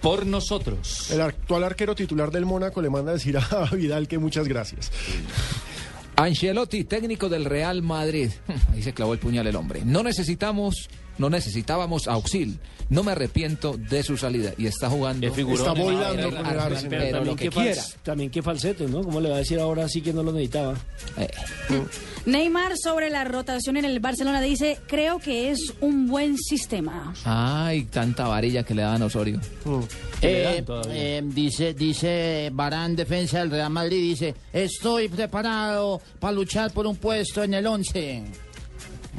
por 0.00 0.26
nosotros. 0.26 1.10
El 1.10 1.20
actual 1.20 1.64
arquero 1.64 1.94
titular 1.94 2.30
del 2.30 2.46
Mónaco 2.46 2.80
le 2.82 2.90
manda 2.90 3.10
a 3.10 3.14
decir 3.14 3.36
a 3.38 3.64
Vidal 3.72 4.08
que 4.08 4.18
muchas 4.18 4.48
gracias. 4.48 4.90
Ancelotti, 6.16 6.84
técnico 6.84 7.28
del 7.28 7.46
Real 7.46 7.82
Madrid. 7.82 8.30
Ahí 8.72 8.82
se 8.82 8.92
clavó 8.92 9.14
el 9.14 9.18
puñal 9.18 9.46
el 9.46 9.56
hombre. 9.56 9.82
No 9.84 10.02
necesitamos, 10.02 10.88
no 11.16 11.30
necesitábamos 11.30 12.08
auxil. 12.08 12.58
No 12.90 13.04
me 13.04 13.12
arrepiento 13.12 13.76
de 13.76 14.02
su 14.02 14.16
salida. 14.16 14.52
Y 14.58 14.66
está 14.66 14.90
jugando. 14.90 15.26
Está 15.26 15.72
volando 15.72 16.28
el 16.28 16.36
Arsenal. 16.36 16.86
Pero 16.88 17.18
también, 17.18 17.36
que 17.36 17.48
quiera. 17.48 17.82
también 18.02 18.30
qué 18.30 18.42
falsete, 18.42 18.86
¿no? 18.88 19.02
¿Cómo 19.02 19.20
le 19.20 19.28
va 19.28 19.36
a 19.36 19.38
decir 19.38 19.58
ahora 19.60 19.88
sí 19.88 20.02
que 20.02 20.12
no 20.12 20.22
lo 20.22 20.32
necesitaba? 20.32 20.74
Neymar 22.26 22.76
sobre 22.76 23.08
la 23.08 23.24
rotación 23.24 23.76
en 23.76 23.84
el 23.84 24.00
Barcelona 24.00 24.40
dice, 24.40 24.78
creo 24.86 25.18
que 25.18 25.50
es 25.50 25.72
un 25.80 26.06
buen 26.06 26.36
sistema. 26.36 27.14
Ay, 27.24 27.84
tanta 27.84 28.26
varilla 28.26 28.62
que 28.62 28.74
le 28.74 28.82
dan 28.82 29.02
a 29.02 29.06
Osorio. 29.06 29.40
Eh, 30.20 30.62
eh, 30.90 31.22
dice, 31.24 31.72
dice 31.72 32.50
Barán, 32.52 32.94
defensa 32.94 33.38
del 33.38 33.50
Real 33.50 33.70
Madrid, 33.70 34.00
dice, 34.02 34.34
estoy 34.52 35.08
preparado 35.08 36.00
para 36.18 36.32
luchar 36.32 36.72
por 36.72 36.86
un 36.86 36.96
puesto 36.96 37.42
en 37.42 37.54
el 37.54 37.66
11. 37.66 38.24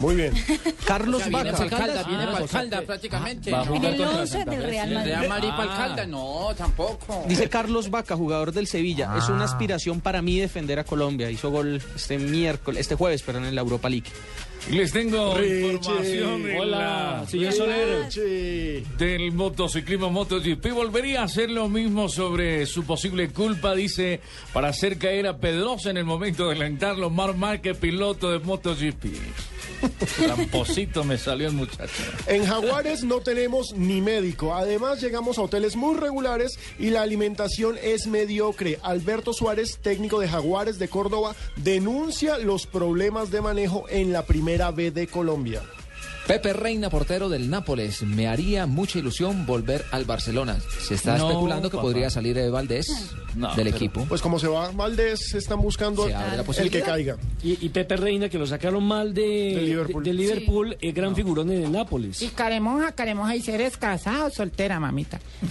Muy 0.01 0.15
bien. 0.15 0.33
Carlos 0.85 1.23
viene 1.27 1.51
Vaca. 1.51 1.69
Caldas, 1.69 2.07
viene 2.07 2.23
Ah, 2.23 2.37
sea, 2.37 2.47
Caldas 2.47 2.81
prácticamente. 2.83 3.51
va 3.51 3.61
a 3.61 3.65
jugar 3.65 3.85
En 3.93 4.01
el 4.01 4.07
11 4.07 4.45
del 4.45 4.63
Real 4.63 4.91
Madrid. 4.91 5.11
Real 5.11 5.29
Madrid 5.29 5.49
Ah. 5.53 5.75
Caldas, 5.77 6.07
no, 6.07 6.47
tampoco. 6.57 7.23
Dice 7.27 7.47
Carlos 7.49 7.89
Vaca, 7.89 8.15
jugador 8.17 8.51
del 8.51 8.67
Sevilla. 8.67 9.13
Es 9.17 9.29
una 9.29 9.45
aspiración 9.45 10.01
para 10.01 10.21
mí 10.21 10.39
defender 10.39 10.79
a 10.79 10.83
Colombia. 10.83 11.29
Hizo 11.29 11.49
gol 11.51 11.81
este 11.95 12.17
miércoles, 12.17 12.81
este 12.81 12.95
jueves, 12.95 13.21
perdón, 13.21 13.45
en 13.45 13.55
la 13.55 13.61
Europa 13.61 13.89
League. 13.89 14.09
Les 14.69 14.91
tengo 14.91 15.35
Richie. 15.35 15.71
información 15.71 16.43
de 16.43 16.59
Hola, 16.59 16.77
la- 17.21 17.27
señor 17.27 17.51
Soler. 17.53 18.11
Sí. 18.11 18.83
del 18.97 19.31
motociclismo 19.31 20.11
MotoGP. 20.11 20.71
Volvería 20.71 21.21
a 21.21 21.23
hacer 21.23 21.49
lo 21.49 21.67
mismo 21.67 22.09
sobre 22.09 22.67
su 22.67 22.83
posible 22.83 23.29
culpa, 23.29 23.73
dice, 23.73 24.19
para 24.53 24.67
hacer 24.69 24.99
caer 24.99 25.25
a 25.25 25.37
Pedrosa 25.39 25.89
en 25.89 25.97
el 25.97 26.05
momento 26.05 26.47
de 26.47 26.55
alentarlo. 26.55 27.09
Mar 27.09 27.35
Márquez, 27.35 27.75
piloto 27.77 28.29
de 28.31 28.37
MotoGP. 28.39 29.05
Tramposito 30.17 31.03
me 31.03 31.17
salió 31.17 31.47
el 31.47 31.53
muchacho. 31.53 32.03
En 32.27 32.45
Jaguares 32.45 33.03
no 33.03 33.21
tenemos 33.21 33.73
ni 33.75 34.01
médico. 34.01 34.53
Además, 34.53 35.01
llegamos 35.01 35.37
a 35.37 35.43
hoteles 35.43 35.75
muy 35.75 35.97
regulares 35.97 36.57
y 36.79 36.89
la 36.89 37.01
alimentación 37.01 37.77
es 37.81 38.07
mediocre. 38.07 38.79
Alberto 38.83 39.33
Suárez, 39.33 39.79
técnico 39.81 40.19
de 40.19 40.27
Jaguares 40.27 40.79
de 40.79 40.87
Córdoba, 40.87 41.35
denuncia 41.57 42.37
los 42.37 42.67
problemas 42.67 43.31
de 43.31 43.41
manejo 43.41 43.85
en 43.89 44.13
la 44.13 44.25
primera 44.25 44.71
B 44.71 44.91
de 44.91 45.07
Colombia. 45.07 45.61
Pepe 46.31 46.53
Reina, 46.53 46.89
portero 46.89 47.27
del 47.27 47.49
Nápoles. 47.49 48.03
Me 48.03 48.29
haría 48.29 48.65
mucha 48.65 48.97
ilusión 48.99 49.45
volver 49.45 49.83
al 49.91 50.05
Barcelona. 50.05 50.55
Se 50.79 50.93
está 50.95 51.17
No, 51.17 51.27
especulando 51.27 51.69
que 51.69 51.75
papá. 51.75 51.81
podría 51.89 52.09
salir 52.09 52.37
de 52.37 52.49
Valdés 52.49 52.87
No, 53.35 53.53
del 53.53 53.65
pero- 53.65 53.75
equipo. 53.75 54.05
Pues 54.07 54.21
como 54.21 54.39
se 54.39 54.47
va 54.47 54.71
Valdés, 54.71 55.33
están 55.33 55.59
buscando 55.61 56.07
Se 56.07 56.13
abre 56.15 56.37
la 56.37 56.43
el 56.63 56.71
que 56.71 56.81
caiga. 56.83 57.17
Y, 57.43 57.65
y 57.65 57.67
Pepe 57.67 57.97
Reina, 57.97 58.29
que 58.29 58.37
lo 58.37 58.47
sacaron 58.47 58.81
mal 58.85 59.13
de, 59.13 59.21
De 59.55 59.61
Liverpool. 59.61 60.03
de- 60.05 60.09
de 60.11 60.15
Liverpool, 60.15 60.77
es 60.79 60.93
gran 60.95 61.17
figurón 61.17 61.51
en 61.51 61.63
el 61.65 61.71
Nápoles. 61.73 62.21
Y 62.21 62.29
Caremonja, 62.29 62.93
Caremonja, 62.93 63.35
¿y 63.35 63.43
eres 63.49 63.75
casada 63.75 64.27
o 64.27 64.29
soltera, 64.29 64.79
mamita? 64.79 65.19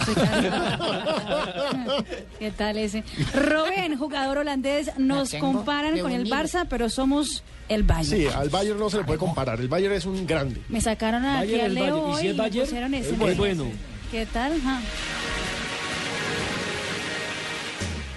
¿Qué 2.39 2.49
tal 2.51 2.77
ese? 2.77 3.03
Robén, 3.35 3.97
jugador 3.99 4.39
holandés, 4.39 4.89
nos 4.97 5.31
comparan 5.35 5.99
con 5.99 6.11
el. 6.11 6.27
Barça, 6.27 6.65
pero 6.67 6.89
somos 6.89 7.43
el 7.67 7.83
Bayern. 7.83 8.05
Sí, 8.21 8.27
al 8.35 8.49
Bayern 8.49 8.79
no 8.79 8.89
se 8.89 8.97
le 8.97 9.03
puede 9.03 9.19
comparar. 9.19 9.59
El 9.59 9.67
Bayern 9.67 9.93
es 9.95 10.05
un 10.05 10.25
grande. 10.25 10.61
Me 10.71 10.81
sacaron 10.81 11.25
aquí 11.25 11.51
Bayern, 11.51 11.61
a 11.61 11.65
el 11.65 11.73
Leo 11.75 12.07
Bayern. 12.07 12.17
¿Y 12.17 12.21
si 12.21 12.27
hoy 12.27 12.59
es 12.59 12.67
pusieron 12.67 12.93
ese. 12.93 13.09
Es 13.11 13.17
muy 13.17 13.33
bueno. 13.35 13.65
¿Qué 14.09 14.25
tal? 14.25 14.53
Ajá. 14.53 14.81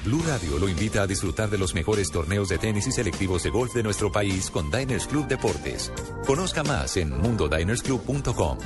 Blue 0.04 0.22
Radio 0.26 0.58
lo 0.58 0.68
invita 0.68 1.02
a 1.02 1.06
disfrutar 1.06 1.48
de 1.48 1.56
los 1.56 1.74
mejores 1.74 2.10
torneos 2.10 2.50
de 2.50 2.58
tenis 2.58 2.86
y 2.86 2.92
selectivos 2.92 3.42
de 3.42 3.50
golf 3.50 3.72
de 3.74 3.82
nuestro 3.82 4.12
país 4.12 4.50
con 4.50 4.70
Diners 4.70 5.06
Club 5.06 5.26
Deportes. 5.26 5.92
Conozca 6.26 6.62
más 6.62 6.96
en 6.98 7.10
mundodinersclub.com. 7.18 8.58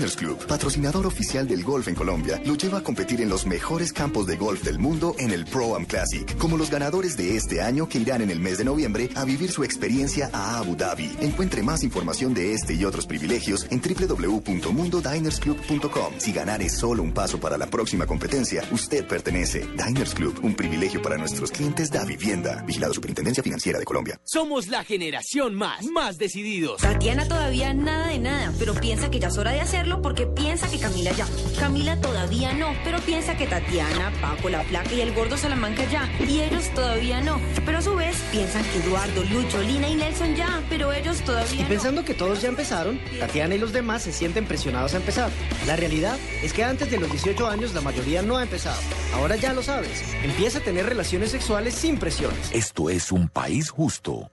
Diners 0.00 0.16
Club, 0.16 0.46
patrocinador 0.46 1.06
oficial 1.06 1.46
del 1.46 1.62
golf 1.62 1.86
en 1.88 1.94
Colombia, 1.94 2.40
lo 2.46 2.54
lleva 2.54 2.78
a 2.78 2.82
competir 2.82 3.20
en 3.20 3.28
los 3.28 3.44
mejores 3.44 3.92
campos 3.92 4.26
de 4.26 4.38
golf 4.38 4.64
del 4.64 4.78
mundo 4.78 5.14
en 5.18 5.30
el 5.30 5.44
Pro 5.44 5.76
Am 5.76 5.84
Classic, 5.84 6.38
como 6.38 6.56
los 6.56 6.70
ganadores 6.70 7.18
de 7.18 7.36
este 7.36 7.60
año 7.60 7.86
que 7.86 7.98
irán 7.98 8.22
en 8.22 8.30
el 8.30 8.40
mes 8.40 8.56
de 8.56 8.64
noviembre 8.64 9.10
a 9.14 9.26
vivir 9.26 9.52
su 9.52 9.62
experiencia 9.62 10.30
a 10.32 10.56
Abu 10.56 10.74
Dhabi. 10.74 11.14
Encuentre 11.20 11.62
más 11.62 11.82
información 11.82 12.32
de 12.32 12.54
este 12.54 12.72
y 12.72 12.86
otros 12.86 13.06
privilegios 13.06 13.66
en 13.70 13.82
www.mundodinersclub.com. 13.82 16.14
Si 16.16 16.32
ganar 16.32 16.62
es 16.62 16.78
solo 16.78 17.02
un 17.02 17.12
paso 17.12 17.38
para 17.38 17.58
la 17.58 17.66
próxima 17.66 18.06
competencia, 18.06 18.64
usted 18.70 19.06
pertenece. 19.06 19.68
Diners 19.76 20.14
Club, 20.14 20.40
un 20.42 20.54
privilegio 20.54 21.02
para 21.02 21.18
nuestros 21.18 21.50
clientes 21.50 21.90
da 21.90 22.06
vivienda. 22.06 22.64
Vigilado 22.66 22.94
Superintendencia 22.94 23.42
Financiera 23.42 23.78
de 23.78 23.84
Colombia. 23.84 24.18
Somos 24.24 24.68
la 24.68 24.82
generación 24.82 25.56
más, 25.56 25.84
más 25.92 26.16
decididos. 26.16 26.80
Tatiana 26.80 27.28
todavía 27.28 27.74
nada 27.74 28.06
de 28.06 28.18
nada, 28.18 28.50
pero 28.58 28.72
piensa 28.72 29.10
que 29.10 29.20
ya 29.20 29.28
es 29.28 29.36
hora 29.36 29.52
de 29.52 29.60
hacerlo 29.60 29.89
porque 30.02 30.26
piensa 30.26 30.68
que 30.70 30.78
Camila 30.78 31.12
ya. 31.12 31.26
Camila 31.58 32.00
todavía 32.00 32.52
no, 32.54 32.68
pero 32.84 32.98
piensa 33.00 33.36
que 33.36 33.46
Tatiana, 33.46 34.12
Paco, 34.20 34.48
la 34.48 34.62
Placa 34.62 34.92
y 34.94 35.00
el 35.00 35.12
gordo 35.12 35.36
Salamanca 35.36 35.84
ya. 35.90 36.08
Y 36.26 36.40
ellos 36.40 36.68
todavía 36.74 37.20
no. 37.20 37.40
Pero 37.66 37.78
a 37.78 37.82
su 37.82 37.94
vez 37.96 38.16
piensan 38.30 38.62
que 38.64 38.78
Eduardo, 38.78 39.24
Lucho, 39.24 39.60
Lina 39.62 39.88
y 39.88 39.96
Nelson 39.96 40.34
ya, 40.36 40.62
pero 40.68 40.92
ellos 40.92 41.20
Y 41.20 41.24
todavía 41.24 41.62
no. 41.62 41.68
pensando 41.68 42.04
que 42.04 42.14
todos 42.14 42.40
ya 42.42 42.48
empezaron, 42.48 43.00
Tatiana 43.18 43.54
y 43.54 43.58
los 43.58 43.72
demás 43.72 44.02
se 44.02 44.12
sienten 44.12 44.46
presionados 44.46 44.94
a 44.94 44.98
empezar. 44.98 45.30
La 45.66 45.76
realidad 45.76 46.16
es 46.42 46.52
que 46.52 46.64
antes 46.64 46.90
de 46.90 46.98
los 46.98 47.10
18 47.10 47.46
años 47.48 47.74
la 47.74 47.80
mayoría 47.80 48.22
no 48.22 48.36
ha 48.38 48.42
empezado. 48.42 48.80
Ahora 49.14 49.36
ya 49.36 49.52
lo 49.52 49.62
sabes. 49.62 50.02
Empieza 50.22 50.58
a 50.58 50.62
tener 50.62 50.86
relaciones 50.86 51.30
sexuales 51.30 51.74
sin 51.74 51.98
presiones. 51.98 52.50
Esto 52.52 52.90
es 52.90 53.12
un 53.12 53.28
país 53.28 53.70
justo. 53.70 54.30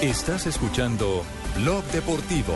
Estás 0.00 0.46
escuchando 0.46 1.22
Blog 1.56 1.84
Deportivo. 1.92 2.54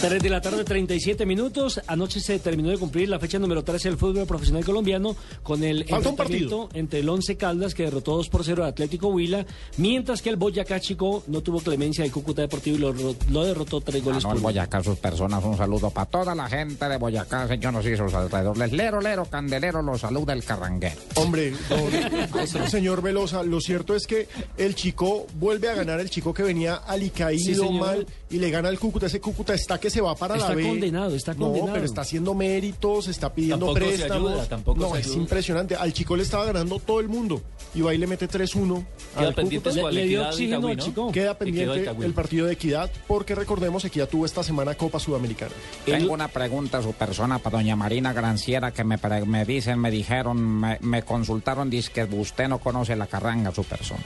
3 0.00 0.22
de 0.22 0.30
la 0.30 0.40
tarde, 0.40 0.62
37 0.62 1.26
minutos. 1.26 1.80
Anoche 1.88 2.20
se 2.20 2.38
terminó 2.38 2.70
de 2.70 2.78
cumplir 2.78 3.08
la 3.08 3.18
fecha 3.18 3.40
número 3.40 3.64
13 3.64 3.88
del 3.88 3.98
fútbol 3.98 4.26
profesional 4.26 4.64
colombiano 4.64 5.16
con 5.42 5.64
el 5.64 5.84
Falta 5.88 6.10
un 6.10 6.12
enfrentamiento 6.14 6.68
entre 6.74 7.00
el 7.00 7.08
11 7.08 7.36
Caldas 7.36 7.74
que 7.74 7.82
derrotó 7.82 8.12
2 8.16 8.28
por 8.28 8.44
0 8.44 8.64
a 8.64 8.68
Atlético 8.68 9.08
Huila, 9.08 9.44
mientras 9.76 10.22
que 10.22 10.30
el 10.30 10.36
Boyacá 10.36 10.78
Chico 10.78 11.24
no 11.26 11.40
tuvo 11.42 11.58
clemencia 11.60 12.04
de 12.04 12.12
Cúcuta 12.12 12.42
Deportivo 12.42 12.76
y 12.76 12.80
lo, 12.80 12.92
lo 13.30 13.44
derrotó 13.44 13.80
3 13.80 14.04
goles 14.04 14.24
Ah, 14.24 14.28
no, 14.28 14.34
el 14.34 14.34
por 14.34 14.36
uno. 14.36 14.42
Boyacá, 14.44 14.84
sus 14.84 14.98
personas, 14.98 15.42
un 15.44 15.56
saludo 15.56 15.90
para 15.90 16.06
toda 16.08 16.32
la 16.36 16.48
gente 16.48 16.88
de 16.88 16.96
Boyacá, 16.96 17.48
señores 17.48 17.84
y 17.86 17.96
sus 17.96 18.14
alrededores. 18.14 18.70
Lero, 18.72 19.00
lero, 19.00 19.24
candelero, 19.24 19.82
los 19.82 20.00
saluda 20.02 20.32
el 20.32 20.44
carranguero. 20.44 20.94
Hombre, 21.16 21.52
don- 21.68 22.68
señor 22.70 23.02
Velosa, 23.02 23.42
lo 23.42 23.60
cierto 23.60 23.96
es 23.96 24.06
que 24.06 24.28
el 24.58 24.76
chico 24.76 25.26
vuelve 25.34 25.68
a 25.70 25.74
ganar, 25.74 25.98
el 25.98 26.08
chico 26.08 26.32
que 26.32 26.44
venía 26.44 26.76
alicaído 26.76 27.64
Sí, 27.66 27.74
mal 27.74 28.06
y 28.30 28.38
le 28.38 28.50
gana 28.50 28.68
al 28.68 28.78
Cúcuta. 28.78 29.06
Ese 29.06 29.20
Cúcuta 29.20 29.54
está 29.54 29.80
que 29.80 29.87
que 29.88 29.94
se 29.94 30.00
va 30.00 30.14
para 30.14 30.36
Está 30.36 30.50
la 30.50 30.54
B. 30.54 30.62
condenado, 30.68 31.14
está 31.14 31.34
No, 31.34 31.46
condenado. 31.46 31.72
pero 31.72 31.84
está 31.86 32.00
haciendo 32.02 32.34
méritos, 32.34 33.08
está 33.08 33.32
pidiendo 33.32 33.66
Tampoco 33.66 33.80
se 33.90 33.96
préstamos. 33.96 34.30
ayuda, 34.32 34.46
tampoco 34.48 34.80
no, 34.80 34.92
se 34.94 35.00
es 35.00 35.06
ayuda. 35.06 35.18
impresionante. 35.22 35.76
Al 35.76 35.92
chico 35.92 36.16
le 36.16 36.22
estaba 36.22 36.44
ganando 36.44 36.78
todo 36.78 37.00
el 37.00 37.08
mundo. 37.08 37.40
Y 37.74 37.80
va 37.80 37.94
y 37.94 37.98
le 37.98 38.06
mete 38.06 38.28
3-1. 38.28 38.84
Queda 39.16 39.28
al 39.28 39.34
pendiente 39.34 39.72
Le- 39.72 39.92
le 39.92 40.06
dio 40.06 40.26
oxígeno 40.28 40.56
Itagüí, 40.58 40.70
al 40.72 40.76
¿no? 40.78 40.84
chico. 40.84 41.12
Queda 41.12 41.38
pendiente 41.38 41.90
el 42.02 42.12
partido 42.14 42.46
de 42.46 42.52
Equidad, 42.54 42.90
porque 43.06 43.34
recordemos, 43.34 43.84
Equidad 43.84 44.08
tuvo 44.08 44.26
esta 44.26 44.42
semana 44.42 44.74
Copa 44.74 44.98
Sudamericana. 45.00 45.52
Tengo 45.84 46.12
una 46.12 46.28
pregunta 46.28 46.78
a 46.78 46.82
su 46.82 46.92
persona 46.92 47.38
para 47.38 47.58
doña 47.58 47.76
Marina 47.76 48.12
Granciera 48.12 48.72
que 48.72 48.84
me, 48.84 48.98
pre- 48.98 49.24
me 49.24 49.44
dicen, 49.44 49.78
me 49.78 49.90
dijeron, 49.90 50.36
me, 50.38 50.78
me 50.80 51.02
consultaron, 51.02 51.70
dice 51.70 51.90
que 51.92 52.04
usted 52.04 52.48
no 52.48 52.58
conoce 52.58 52.94
la 52.96 53.06
carranga, 53.06 53.52
su 53.54 53.64
persona. 53.64 54.02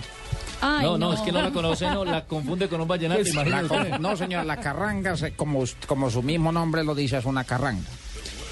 Ay, 0.63 0.85
no, 0.87 0.97
no, 0.97 1.13
es 1.13 1.21
que 1.21 1.33
no 1.33 1.43
la 1.43 1.51
conoce, 1.51 1.91
no, 1.91 2.05
la 2.05 2.25
confunde 2.25 2.69
con 2.69 2.81
un 2.81 2.89
vallenato, 2.89 3.21
imagínate. 3.29 3.99
no, 3.99 4.17
señor, 4.17 4.47
la 4.47 4.57
carranga, 4.59 5.17
se- 5.17 5.33
como, 5.35 5.65
como 5.87 6.09
su 6.09 6.23
mismo 6.23 6.53
nombre 6.53 6.85
lo 6.85 6.95
dice, 6.95 7.19
es 7.19 7.25
una 7.25 7.45
carranga. 7.45 7.89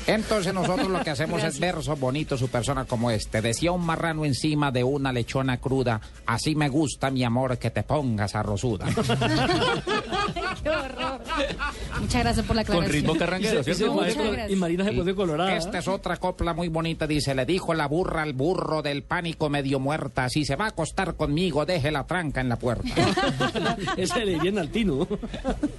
Entonces 0.06 0.52
nosotros 0.52 0.88
lo 0.88 1.02
que 1.02 1.10
hacemos 1.10 1.42
es 1.44 1.60
versos 1.60 2.00
bonitos, 2.00 2.40
su 2.40 2.48
persona 2.48 2.84
como 2.86 3.10
este. 3.12 3.40
Decía 3.42 3.70
un 3.70 3.84
marrano 3.84 4.24
encima 4.24 4.72
de 4.72 4.82
una 4.82 5.12
lechona 5.12 5.58
cruda, 5.58 6.00
así 6.26 6.56
me 6.56 6.68
gusta, 6.68 7.10
mi 7.10 7.22
amor, 7.22 7.58
que 7.58 7.70
te 7.70 7.82
pongas 7.84 8.34
arrozuda. 8.34 8.86
Qué 10.62 10.70
horror. 10.70 10.99
Muchas 12.00 12.22
gracias 12.22 12.46
por 12.46 12.56
la 12.56 12.62
aclaración. 12.62 13.18
carranguero, 13.18 13.58
Muchas 13.58 13.76
¿cierto, 13.76 13.96
gracias. 13.96 14.16
maestro? 14.24 14.52
Y 14.52 14.56
Marina 14.56 14.84
se 14.84 14.92
pone 14.92 15.14
colorada. 15.14 15.56
Esta 15.56 15.78
es 15.78 15.88
otra 15.88 16.16
copla 16.16 16.54
muy 16.54 16.68
bonita, 16.68 17.06
dice, 17.06 17.34
le 17.34 17.44
dijo 17.46 17.74
la 17.74 17.86
burra 17.86 18.22
al 18.22 18.32
burro 18.32 18.82
del 18.82 19.02
pánico 19.02 19.48
medio 19.50 19.78
muerta, 19.80 20.28
si 20.28 20.44
se 20.44 20.56
va 20.56 20.66
a 20.66 20.68
acostar 20.68 21.14
conmigo, 21.16 21.66
deje 21.66 21.90
la 21.90 22.06
tranca 22.06 22.40
en 22.40 22.48
la 22.48 22.56
puerta. 22.58 22.88
Ese 23.96 24.24
le 24.24 24.38
viene 24.38 24.60
al 24.60 24.70
tino. 24.70 25.06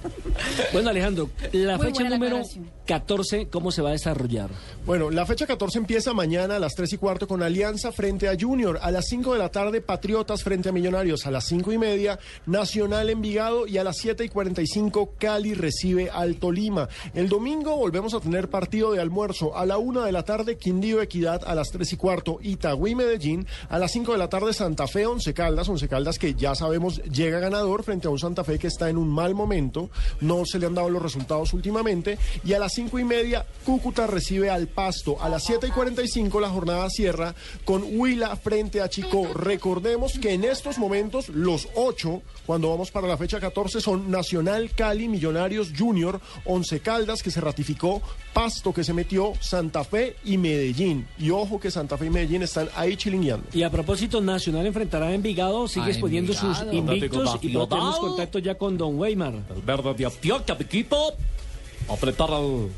bueno, 0.72 0.90
Alejandro, 0.90 1.30
la 1.52 1.76
Muy 1.76 1.86
fecha 1.86 2.04
la 2.04 2.10
número. 2.10 2.42
14, 2.86 3.48
¿cómo 3.48 3.70
se 3.70 3.82
va 3.82 3.90
a 3.90 3.92
desarrollar? 3.92 4.50
Bueno, 4.84 5.10
la 5.10 5.24
fecha 5.24 5.46
14 5.46 5.78
empieza 5.78 6.12
mañana 6.12 6.56
a 6.56 6.58
las 6.58 6.74
3 6.74 6.94
y 6.94 6.96
cuarto 6.98 7.28
con 7.28 7.42
Alianza 7.42 7.92
frente 7.92 8.28
a 8.28 8.36
Junior. 8.38 8.78
A 8.82 8.90
las 8.90 9.06
5 9.06 9.32
de 9.32 9.38
la 9.38 9.50
tarde, 9.50 9.80
Patriotas 9.80 10.42
frente 10.42 10.68
a 10.68 10.72
Millonarios. 10.72 11.26
A 11.26 11.30
las 11.30 11.46
5 11.46 11.72
y 11.72 11.78
media, 11.78 12.18
Nacional 12.46 13.10
Envigado. 13.10 13.66
Y 13.66 13.78
a 13.78 13.84
las 13.84 13.98
7 13.98 14.24
y 14.24 14.28
45, 14.28 15.14
Cali 15.18 15.54
recibe 15.54 16.10
al 16.10 16.36
Tolima. 16.36 16.88
El 17.14 17.28
domingo 17.28 17.76
volvemos 17.76 18.14
a 18.14 18.20
tener 18.20 18.50
partido 18.50 18.92
de 18.92 19.00
almuerzo. 19.00 19.56
A 19.56 19.64
la 19.64 19.78
1 19.78 20.02
de 20.02 20.12
la 20.12 20.24
tarde, 20.24 20.56
Quindío 20.56 21.00
Equidad. 21.00 21.42
A 21.46 21.54
las 21.54 21.70
3 21.70 21.92
y 21.92 21.96
cuarto, 21.96 22.38
Itagüí 22.42 22.94
Medellín. 22.94 23.46
A 23.68 23.78
las 23.78 23.92
5 23.92 24.12
de 24.12 24.18
la 24.18 24.28
tarde, 24.28 24.52
Santa 24.52 24.88
Fe 24.88 25.06
Once 25.06 25.32
Caldas. 25.32 25.68
Once 25.68 25.88
Caldas 25.88 26.18
que 26.18 26.34
ya 26.34 26.54
sabemos 26.54 27.00
llega 27.04 27.38
ganador 27.38 27.84
frente 27.84 28.08
a 28.08 28.10
un 28.10 28.18
Santa 28.18 28.42
Fe 28.42 28.58
que 28.58 28.66
está 28.66 28.88
en 28.90 28.96
un 28.96 29.08
mal 29.08 29.34
momento. 29.34 29.90
No 30.20 30.44
se 30.44 30.58
le 30.58 30.66
han 30.66 30.74
dado 30.74 30.90
los 30.90 31.02
resultados 31.02 31.52
últimamente. 31.52 32.18
Y 32.44 32.54
a 32.54 32.58
las 32.58 32.72
5 32.82 32.98
y 32.98 33.04
media, 33.04 33.46
Cúcuta 33.64 34.08
recibe 34.08 34.50
al 34.50 34.66
Pasto. 34.66 35.16
A 35.22 35.28
las 35.28 35.44
7 35.44 35.68
y 35.68 35.70
45 35.70 36.40
la 36.40 36.48
jornada 36.48 36.90
cierra 36.90 37.32
con 37.64 37.84
Huila 37.84 38.34
frente 38.34 38.80
a 38.80 38.88
Chico. 38.88 39.28
Recordemos 39.32 40.18
que 40.18 40.32
en 40.32 40.42
estos 40.42 40.78
momentos 40.78 41.28
los 41.28 41.68
ocho, 41.76 42.22
cuando 42.44 42.70
vamos 42.70 42.90
para 42.90 43.06
la 43.06 43.16
fecha 43.16 43.38
14, 43.38 43.80
son 43.80 44.10
Nacional, 44.10 44.70
Cali, 44.74 45.06
Millonarios, 45.06 45.72
Junior, 45.78 46.20
Once 46.44 46.80
Caldas 46.80 47.22
que 47.22 47.30
se 47.30 47.40
ratificó, 47.40 48.02
Pasto 48.32 48.72
que 48.72 48.82
se 48.82 48.92
metió, 48.92 49.34
Santa 49.38 49.84
Fe 49.84 50.16
y 50.24 50.38
Medellín. 50.38 51.06
Y 51.16 51.30
ojo 51.30 51.60
que 51.60 51.70
Santa 51.70 51.96
Fe 51.96 52.06
y 52.06 52.10
Medellín 52.10 52.42
están 52.42 52.68
ahí 52.74 52.96
chilingueando. 52.96 53.46
Y 53.52 53.62
a 53.62 53.70
propósito, 53.70 54.20
Nacional 54.20 54.66
enfrentará 54.66 55.06
a 55.06 55.14
Envigado, 55.14 55.68
sigue 55.68 55.86
A 55.86 55.90
exponiendo 55.90 56.32
sus 56.32 56.60
invictos 56.72 57.38
y 57.42 57.52
tenemos 57.52 58.00
contacto 58.00 58.40
ya 58.40 58.56
con 58.56 58.76
Don 58.76 58.98
Weimar. 58.98 59.34
El 59.54 59.62
verde 59.62 59.94
de 59.94 60.06
Antioquia, 60.06 60.56
equipo. 60.58 61.14
Apretar 61.88 62.30
al 62.32 62.70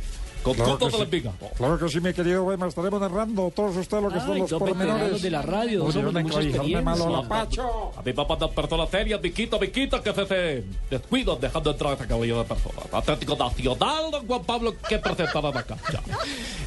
Claro 0.44 0.78
conjunto 0.78 0.86
que 0.86 0.92
de 0.92 0.98
la 0.98 1.04
sí. 1.04 1.10
Viga. 1.10 1.32
Claro 1.56 1.78
que 1.78 1.88
sí, 1.88 2.00
mi 2.00 2.12
querido 2.12 2.44
Weimar, 2.44 2.68
estaremos 2.68 3.00
narrando 3.00 3.50
todos 3.54 3.76
ustedes 3.76 4.02
lo 4.02 4.10
que 4.10 4.20
son 4.20 4.32
Ay, 4.32 4.38
los 4.40 4.50
dos 4.50 4.58
pormenores. 4.60 5.22
de 5.22 5.30
la 5.30 5.42
radio, 5.42 5.84
no 5.84 5.90
de 5.92 6.02
me 6.12 6.22
mucha 6.22 6.38
hazme 6.38 6.82
malo 6.82 7.08
la 7.08 7.18
experiencia. 7.20 7.28
pacho. 7.28 7.92
A 7.96 8.02
mi 8.02 8.12
papá 8.12 8.36
no 8.40 8.50
perdón 8.50 8.78
la 8.80 8.86
feria, 8.86 9.16
Viquito, 9.16 9.58
Viquito, 9.58 10.02
que 10.02 10.12
se 10.12 10.26
se 10.26 10.64
descuido 10.90 11.36
dejando 11.36 11.70
entrar 11.70 11.90
a 11.90 11.94
este 11.94 12.06
cabello 12.06 12.38
de 12.38 12.44
personas. 12.44 12.84
Atlético 12.92 13.36
Nacional, 13.36 14.10
don 14.10 14.26
Juan 14.26 14.44
Pablo, 14.44 14.74
que 14.88 14.98
presentará 14.98 15.48
acá. 15.48 15.76
Ya. 15.92 16.02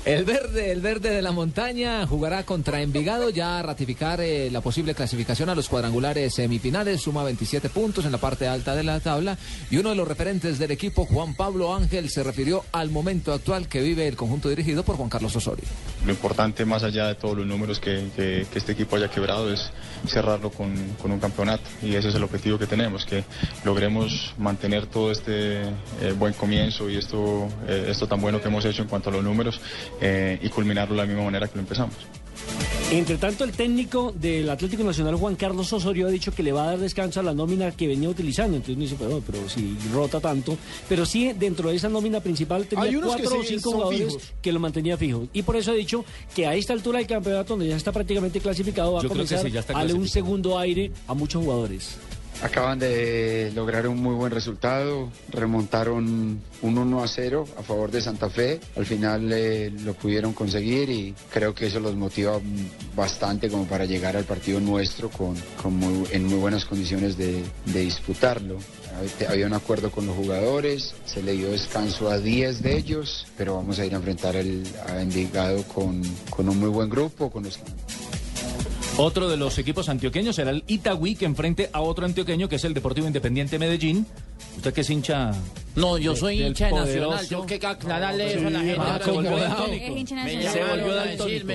El 0.06 0.24
verde, 0.26 0.72
el 0.72 0.82
verde 0.82 1.10
de 1.10 1.22
la 1.22 1.32
montaña 1.32 2.06
jugará 2.08 2.44
contra 2.44 2.82
Envigado 2.82 3.30
ya 3.30 3.60
a 3.60 3.64
ratificar 3.64 4.22
eh, 4.22 4.50
la 4.52 4.62
posible 4.62 4.96
clasificación 4.96 5.50
a 5.50 5.56
los 5.56 5.68
cuadrangulares 5.70 6.34
semifinales, 6.36 7.02
suma 7.02 7.24
27 7.24 7.70
puntos 7.70 8.06
en 8.06 8.12
la 8.12 8.18
parte 8.18 8.48
alta 8.48 8.74
de 8.76 8.84
la 8.84 9.00
tabla 9.00 9.38
y 9.70 9.78
uno 9.78 9.90
de 9.90 9.96
los 9.96 10.08
referentes 10.08 10.60
del 10.60 10.72
equipo, 10.72 11.06
Juan 11.06 11.36
Pablo 11.36 11.76
Ángel, 11.76 12.10
se 12.10 12.24
refirió 12.24 12.64
al 12.72 12.90
momento 12.90 13.34
actual 13.34 13.67
que 13.68 13.82
vive 13.82 14.08
el 14.08 14.16
conjunto 14.16 14.50
dirigido 14.50 14.84
por 14.84 14.96
Juan 14.96 15.10
Carlos 15.10 15.36
Osorio. 15.36 15.66
Lo 16.06 16.12
importante, 16.12 16.66
más 16.66 16.84
allá 16.84 17.08
de 17.08 17.16
todos 17.16 17.38
los 17.38 17.46
números 17.46 17.80
que, 17.80 18.08
este 18.54 18.72
equipo 18.72 18.96
haya 18.96 19.10
quebrado, 19.10 19.52
es 19.52 19.72
cerrarlo 20.08 20.50
con, 20.50 20.74
con 21.02 21.12
un 21.12 21.20
campeonato. 21.20 21.64
Y 21.82 21.96
ese 21.96 22.10
es 22.10 22.16
el 22.16 22.24
objetivo 22.24 22.58
que 22.58 22.68
tenemos, 22.68 23.06
que 23.06 23.24
logremos 23.66 24.34
mantener 24.38 24.88
todo 24.88 25.12
este 25.12 25.62
eh, 25.62 26.14
buen 26.18 26.34
comienzo 26.34 26.90
y 26.90 26.98
esto, 26.98 27.48
eh, 27.68 27.88
esto 27.90 28.08
tan 28.08 28.22
bueno 28.22 28.42
que 28.42 28.48
hemos 28.48 28.66
hecho 28.66 28.82
en 28.82 28.88
cuanto 28.88 29.10
a 29.10 29.14
los 29.14 29.24
números 29.24 29.60
eh, 30.02 30.40
y 30.42 30.50
culminarlo 30.50 30.96
de 30.96 31.02
la 31.02 31.08
misma 31.08 31.24
manera 31.24 31.48
que 31.48 31.56
lo 31.56 31.62
empezamos. 31.62 31.96
Entre 32.92 33.18
tanto, 33.18 33.44
el 33.44 33.52
técnico 33.52 34.14
del 34.16 34.50
Atlético 34.50 34.84
Nacional, 34.84 35.16
Juan 35.16 35.36
Carlos 35.36 35.72
Osorio, 35.74 36.08
ha 36.08 36.10
dicho 36.10 36.32
que 36.34 36.42
le 36.42 36.54
va 36.54 36.64
a 36.64 36.66
dar 36.68 36.80
descanso 36.80 37.20
a 37.20 37.24
la 37.24 37.34
nómina 37.34 37.72
que 37.72 37.86
venía 37.86 38.08
utilizando. 38.08 38.56
Entonces 38.56 38.78
me 38.78 38.84
dice, 38.84 38.96
pero, 38.98 39.22
pero 39.26 39.50
si 39.50 39.78
rota 39.94 40.22
tanto. 40.22 40.58
Pero 40.88 41.06
sí, 41.06 41.34
dentro 41.34 41.70
de 41.70 41.76
esa 41.76 41.90
nómina 41.90 42.22
principal 42.22 42.66
tenía 42.66 43.02
cuatro 43.02 43.40
o 43.40 43.44
cinco 43.44 43.72
jugadores 43.72 44.14
fijos. 44.14 44.34
que 44.42 44.52
lo 44.54 44.60
mantenía 44.60 44.98
fijo. 44.98 45.28
Y 45.34 45.42
por 45.42 45.58
eso 45.58 45.72
ha 45.72 45.76
dicho 45.76 46.06
que 46.34 46.48
a 46.48 46.56
esta 46.56 46.72
altura 46.72 47.00
del 47.00 47.08
campeonato, 47.08 47.54
donde 47.54 47.68
ya 47.68 47.76
está 47.76 47.92
prácticamente 47.92 48.40
clasificado, 48.40 48.94
va 48.94 49.02
Yo 49.02 49.08
a 49.08 49.10
comenzar 49.10 49.40
sí, 49.40 49.58
a 49.58 49.62
darle 49.62 49.94
un 49.94 50.08
segundo 50.08 50.58
aire 50.58 50.92
a 51.08 51.14
muchos 51.14 51.44
jugadores. 51.44 51.98
Acaban 52.44 52.78
de 52.78 53.52
lograr 53.56 53.88
un 53.88 54.00
muy 54.02 54.14
buen 54.14 54.32
resultado, 54.32 55.10
remontaron 55.32 56.40
un 56.62 56.78
1 56.78 57.04
a 57.04 57.08
0 57.08 57.46
a 57.58 57.64
favor 57.64 57.90
de 57.90 58.00
Santa 58.00 58.30
Fe, 58.30 58.60
al 58.76 58.86
final 58.86 59.32
eh, 59.34 59.72
lo 59.84 59.96
pudieron 59.96 60.34
conseguir 60.34 60.88
y 60.90 61.16
creo 61.34 61.56
que 61.56 61.66
eso 61.66 61.80
los 61.80 61.96
motiva 61.96 62.40
bastante 62.96 63.50
como 63.50 63.66
para 63.66 63.86
llegar 63.86 64.16
al 64.16 64.24
partido 64.24 64.60
nuestro 64.60 65.10
con, 65.10 65.36
con 65.62 65.76
muy- 65.78 66.08
en 66.12 66.26
muy 66.26 66.36
buenas 66.38 66.66
condiciones 66.66 67.18
de, 67.18 67.44
de 67.66 67.80
disputarlo. 67.82 68.58
Había- 69.30 69.48
un 69.48 69.54
acuerdo 69.54 69.90
con 69.92 70.06
los 70.06 70.16
jugadores, 70.16 70.94
se 71.06 71.24
le 71.24 71.34
dio 71.34 71.52
descanso 71.52 72.10
a 72.10 72.18
10 72.20 72.62
de 72.64 72.78
ellos, 72.78 73.26
pero 73.38 73.56
vamos 73.56 73.80
a 73.80 73.86
ir 73.86 73.94
a 73.94 73.98
enfrentar 73.98 74.36
el, 74.36 74.64
a 74.88 75.04
con, 75.74 76.02
con 76.30 76.50
un 76.50 76.60
muy 76.60 76.70
buen 76.70 76.90
grupo, 76.90 77.30
con 77.32 77.44
los 77.44 77.58
Otro 79.00 79.30
de 79.30 79.38
los 79.38 79.56
equipos 79.60 79.90
antioqueños 79.90 80.36
será 80.36 80.50
el 80.50 80.64
Itagüí 80.66 81.16
que 81.16 81.26
enfrente 81.26 81.70
a 81.72 81.82
otro 81.82 82.06
antioqueño 82.06 82.50
que 82.50 82.56
es 82.56 82.64
el 82.64 82.74
Deportivo 82.74 83.06
Independiente 83.06 83.60
Medellín. 83.60 84.08
Usted 84.56 84.74
que 84.74 84.82
es 84.82 84.90
hincha. 84.90 85.34
No, 85.76 86.00
yo 86.00 86.16
soy 86.16 86.42
hincha 86.42 86.66
de 86.68 86.72
Nacional. 86.74 87.28
Tengo 87.28 87.46
que 87.46 87.60
aclararle 87.64 88.34
eso 88.34 88.48
a 88.48 88.50
la 88.50 88.60
gente. 88.60 88.80
ah, 88.80 88.94
ahora 88.94 89.06
se 89.06 89.12
volvió 90.64 90.96
daltónico. 90.96 91.48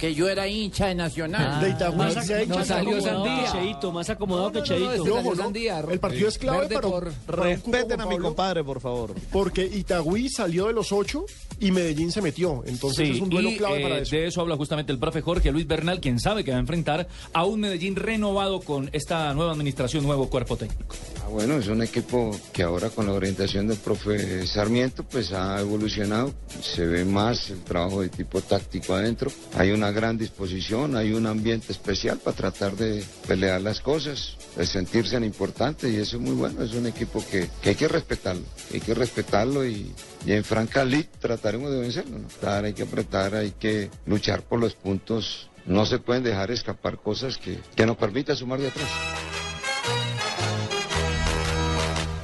Que 0.00 0.14
yo 0.14 0.28
era 0.30 0.48
hincha 0.48 0.86
de 0.86 0.94
Nacional. 0.94 1.60
De 1.60 1.68
Itagüí 1.70 1.98
Más, 1.98 2.26
se 2.26 2.34
ha 2.34 2.40
hecho 2.40 2.54
más 2.54 2.66
salió 2.66 3.00
Sandía. 3.02 3.52
Cheito, 3.52 3.92
más 3.92 4.08
acomodado 4.08 4.50
que 4.52 4.60
Y 4.60 4.62
Cheito. 4.62 5.02
ojo, 5.14 5.34
¿no? 5.34 5.52
El 5.90 6.00
partido 6.00 6.28
es 6.28 6.38
clave 6.38 6.60
Verde 6.60 6.74
para, 6.76 6.88
por- 6.88 7.12
para 7.12 7.42
un 7.42 7.56
cupo, 7.56 7.70
Respeten 7.76 8.00
a 8.00 8.04
mi 8.06 8.10
Pablo, 8.14 8.24
compadre, 8.28 8.64
por 8.64 8.80
favor. 8.80 9.14
Porque 9.30 9.62
Itagüí 9.66 10.30
salió 10.30 10.68
de 10.68 10.72
los 10.72 10.90
ocho 10.92 11.26
y 11.58 11.70
Medellín 11.70 12.10
se 12.12 12.22
metió. 12.22 12.62
Entonces 12.66 13.08
Sí, 13.08 13.14
es 13.16 13.20
un 13.20 13.28
duelo 13.28 13.50
y, 13.50 13.56
clave 13.58 13.80
eh, 13.80 13.82
para 13.82 13.98
eso. 13.98 14.16
de 14.16 14.26
eso 14.26 14.40
habla 14.40 14.56
justamente 14.56 14.90
el 14.90 14.98
profe 14.98 15.20
Jorge 15.20 15.52
Luis 15.52 15.66
Bernal, 15.66 16.00
quien 16.00 16.18
sabe 16.18 16.44
que 16.44 16.50
va 16.52 16.56
a 16.56 16.60
enfrentar 16.60 17.06
a 17.34 17.44
un 17.44 17.60
Medellín 17.60 17.94
renovado 17.94 18.60
con 18.60 18.88
esta 18.94 19.34
nueva 19.34 19.52
administración, 19.52 20.04
nuevo 20.04 20.30
cuerpo 20.30 20.56
técnico. 20.56 20.94
Ah, 21.22 21.28
Bueno, 21.28 21.56
es 21.58 21.68
un 21.68 21.82
equipo 21.82 22.30
que 22.54 22.62
ahora 22.62 22.88
con 22.88 23.04
la 23.06 23.12
orientación 23.12 23.68
del 23.68 23.76
profe 23.76 24.46
Sarmiento 24.46 25.04
pues 25.04 25.32
ha 25.32 25.60
evolucionado, 25.60 26.32
se 26.62 26.86
ve 26.86 27.04
más 27.04 27.50
el 27.50 27.60
trabajo 27.60 28.00
de 28.00 28.08
tipo 28.08 28.40
táctico 28.40 28.94
adentro, 28.94 29.30
hay 29.56 29.70
una 29.72 29.89
gran 29.90 30.18
disposición, 30.18 30.96
hay 30.96 31.12
un 31.12 31.26
ambiente 31.26 31.72
especial 31.72 32.18
para 32.18 32.36
tratar 32.36 32.76
de 32.76 33.04
pelear 33.26 33.60
las 33.60 33.80
cosas, 33.80 34.36
de 34.56 34.66
sentirse 34.66 35.16
en 35.16 35.24
importante 35.24 35.90
y 35.90 35.96
eso 35.96 36.16
es 36.16 36.22
muy 36.22 36.34
bueno, 36.34 36.62
es 36.62 36.74
un 36.74 36.86
equipo 36.86 37.24
que, 37.30 37.48
que 37.62 37.70
hay 37.70 37.74
que 37.74 37.88
respetarlo, 37.88 38.44
hay 38.72 38.80
que 38.80 38.94
respetarlo 38.94 39.66
y, 39.66 39.92
y 40.26 40.32
en 40.32 40.44
Franca 40.44 40.84
League 40.84 41.08
trataremos 41.18 41.70
de 41.70 41.80
vencerlo, 41.80 42.18
¿no? 42.18 42.28
Claro, 42.40 42.66
hay 42.66 42.72
que 42.72 42.82
apretar, 42.82 43.34
hay 43.34 43.52
que 43.52 43.90
luchar 44.06 44.42
por 44.42 44.60
los 44.60 44.74
puntos, 44.74 45.48
no 45.66 45.86
se 45.86 45.98
pueden 45.98 46.22
dejar 46.22 46.50
escapar 46.50 46.98
cosas 46.98 47.38
que, 47.38 47.58
que 47.74 47.86
nos 47.86 47.96
permitan 47.96 48.36
sumar 48.36 48.60
de 48.60 48.68
atrás. 48.68 48.88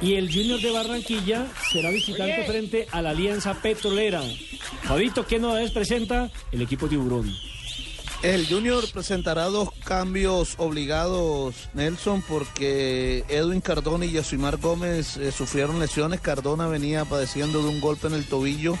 Y 0.01 0.13
el 0.13 0.31
Junior 0.31 0.61
de 0.61 0.71
Barranquilla 0.71 1.47
será 1.71 1.89
visitante 1.89 2.45
frente 2.45 2.87
a 2.91 3.01
la 3.01 3.09
Alianza 3.11 3.55
Petrolera. 3.55 4.21
Fabito, 4.83 5.25
¿qué 5.25 5.39
novedades 5.39 5.71
presenta 5.71 6.29
el 6.51 6.61
equipo 6.61 6.87
tiburón? 6.87 7.33
El 8.23 8.47
Junior 8.47 8.83
presentará 8.91 9.45
dos 9.45 9.69
cambios 9.85 10.55
obligados, 10.57 11.69
Nelson, 11.73 12.23
porque 12.27 13.23
Edwin 13.29 13.61
Cardona 13.61 14.05
y 14.05 14.11
Yosimar 14.11 14.57
Gómez 14.57 15.17
eh, 15.17 15.31
sufrieron 15.31 15.79
lesiones. 15.79 16.19
Cardona 16.19 16.67
venía 16.67 17.05
padeciendo 17.05 17.61
de 17.61 17.69
un 17.69 17.79
golpe 17.79 18.07
en 18.07 18.13
el 18.13 18.25
tobillo 18.25 18.75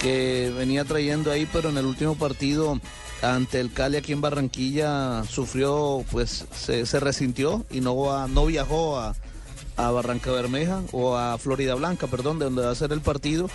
que 0.00 0.50
venía 0.56 0.84
trayendo 0.86 1.30
ahí, 1.30 1.46
pero 1.52 1.68
en 1.68 1.76
el 1.76 1.84
último 1.84 2.14
partido 2.14 2.80
ante 3.20 3.60
el 3.60 3.70
Cali 3.70 3.98
aquí 3.98 4.12
en 4.12 4.22
Barranquilla 4.22 5.24
sufrió, 5.24 6.02
pues 6.10 6.46
se, 6.52 7.00
resintió 7.00 7.66
y 7.70 7.82
no, 7.82 8.26
no 8.28 8.46
viajó 8.46 8.98
a, 8.98 9.14
a 9.76 9.90
Barranca 9.90 10.30
Bermeja 10.32 10.80
o 10.92 11.16
a 11.16 11.36
Florida 11.36 11.74
Blanca, 11.74 12.06
perdón, 12.06 12.38
de 12.38 12.46
donde 12.46 12.62
va 12.62 12.70
a 12.70 12.74
ser 12.74 12.92
el 12.92 13.02
partido. 13.02 13.50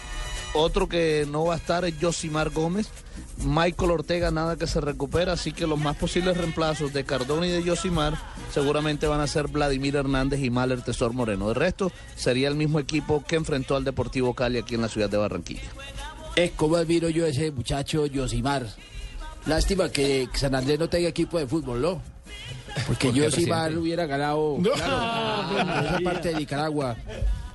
Otro 0.55 0.87
que 0.87 1.27
no 1.29 1.45
va 1.45 1.55
a 1.55 1.57
estar 1.57 1.83
es 1.85 1.95
Josimar 2.01 2.49
Gómez. 2.49 2.87
Michael 3.43 3.91
Ortega 3.91 4.31
nada 4.31 4.55
que 4.55 4.67
se 4.67 4.79
recupera, 4.79 5.33
así 5.33 5.51
que 5.51 5.67
los 5.67 5.77
más 5.79 5.97
posibles 5.97 6.37
reemplazos 6.37 6.93
de 6.93 7.03
Cardona 7.03 7.45
y 7.45 7.51
de 7.51 7.61
Josimar 7.69 8.13
seguramente 8.53 9.07
van 9.07 9.19
a 9.19 9.27
ser 9.27 9.47
Vladimir 9.49 9.97
Hernández 9.97 10.39
y 10.41 10.49
Mahler 10.49 10.81
Tesor 10.81 11.11
Moreno. 11.13 11.49
De 11.49 11.53
resto, 11.55 11.91
sería 12.15 12.47
el 12.47 12.55
mismo 12.55 12.79
equipo 12.79 13.23
que 13.27 13.35
enfrentó 13.35 13.75
al 13.75 13.83
Deportivo 13.83 14.33
Cali 14.33 14.57
aquí 14.57 14.75
en 14.75 14.81
la 14.81 14.87
ciudad 14.87 15.09
de 15.09 15.17
Barranquilla. 15.17 15.61
Es 16.37 16.51
como 16.51 16.77
admiro 16.77 17.09
yo 17.09 17.25
a 17.25 17.29
ese 17.29 17.51
muchacho 17.51 18.05
Yosimar. 18.05 18.65
Lástima 19.45 19.89
que 19.89 20.29
San 20.33 20.55
Andrés 20.55 20.79
no 20.79 20.87
tenga 20.87 21.09
equipo 21.09 21.37
de 21.37 21.47
fútbol, 21.47 21.81
¿no? 21.81 22.01
Porque 22.87 23.07
¿Por 23.09 23.15
Yosimar 23.15 23.63
presidente? 23.67 23.77
hubiera 23.77 24.05
ganado 24.05 24.55
No. 24.59 24.71
claro, 24.71 25.59
en 25.59 25.85
esa 25.85 25.99
parte 25.99 26.29
de 26.29 26.35
Nicaragua. 26.35 26.95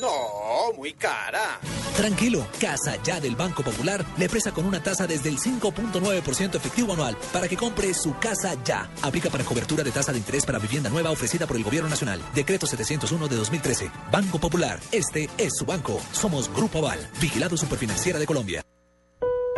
No, 0.00 0.72
muy 0.76 0.92
cara. 0.94 1.60
Tranquilo, 1.96 2.46
Casa 2.60 2.96
Ya 3.02 3.20
del 3.20 3.36
Banco 3.36 3.62
Popular 3.62 4.04
le 4.16 4.28
presta 4.28 4.52
con 4.52 4.64
una 4.64 4.82
tasa 4.82 5.06
desde 5.06 5.28
el 5.28 5.38
5.9% 5.38 6.54
efectivo 6.54 6.94
anual 6.94 7.16
para 7.32 7.48
que 7.48 7.56
compre 7.56 7.92
su 7.92 8.16
casa 8.18 8.56
ya. 8.64 8.90
Aplica 9.02 9.28
para 9.28 9.44
cobertura 9.44 9.84
de 9.84 9.90
tasa 9.90 10.12
de 10.12 10.18
interés 10.18 10.46
para 10.46 10.58
vivienda 10.58 10.88
nueva 10.88 11.10
ofrecida 11.10 11.46
por 11.46 11.56
el 11.56 11.64
Gobierno 11.64 11.90
Nacional. 11.90 12.20
Decreto 12.34 12.66
701 12.66 13.28
de 13.28 13.36
2013. 13.36 13.90
Banco 14.10 14.38
Popular, 14.38 14.80
este 14.92 15.28
es 15.36 15.56
su 15.56 15.66
banco. 15.66 16.00
Somos 16.12 16.50
Grupo 16.54 16.78
Aval, 16.78 16.98
vigilado 17.20 17.56
superfinanciera 17.56 18.18
de 18.18 18.26
Colombia. 18.26 18.62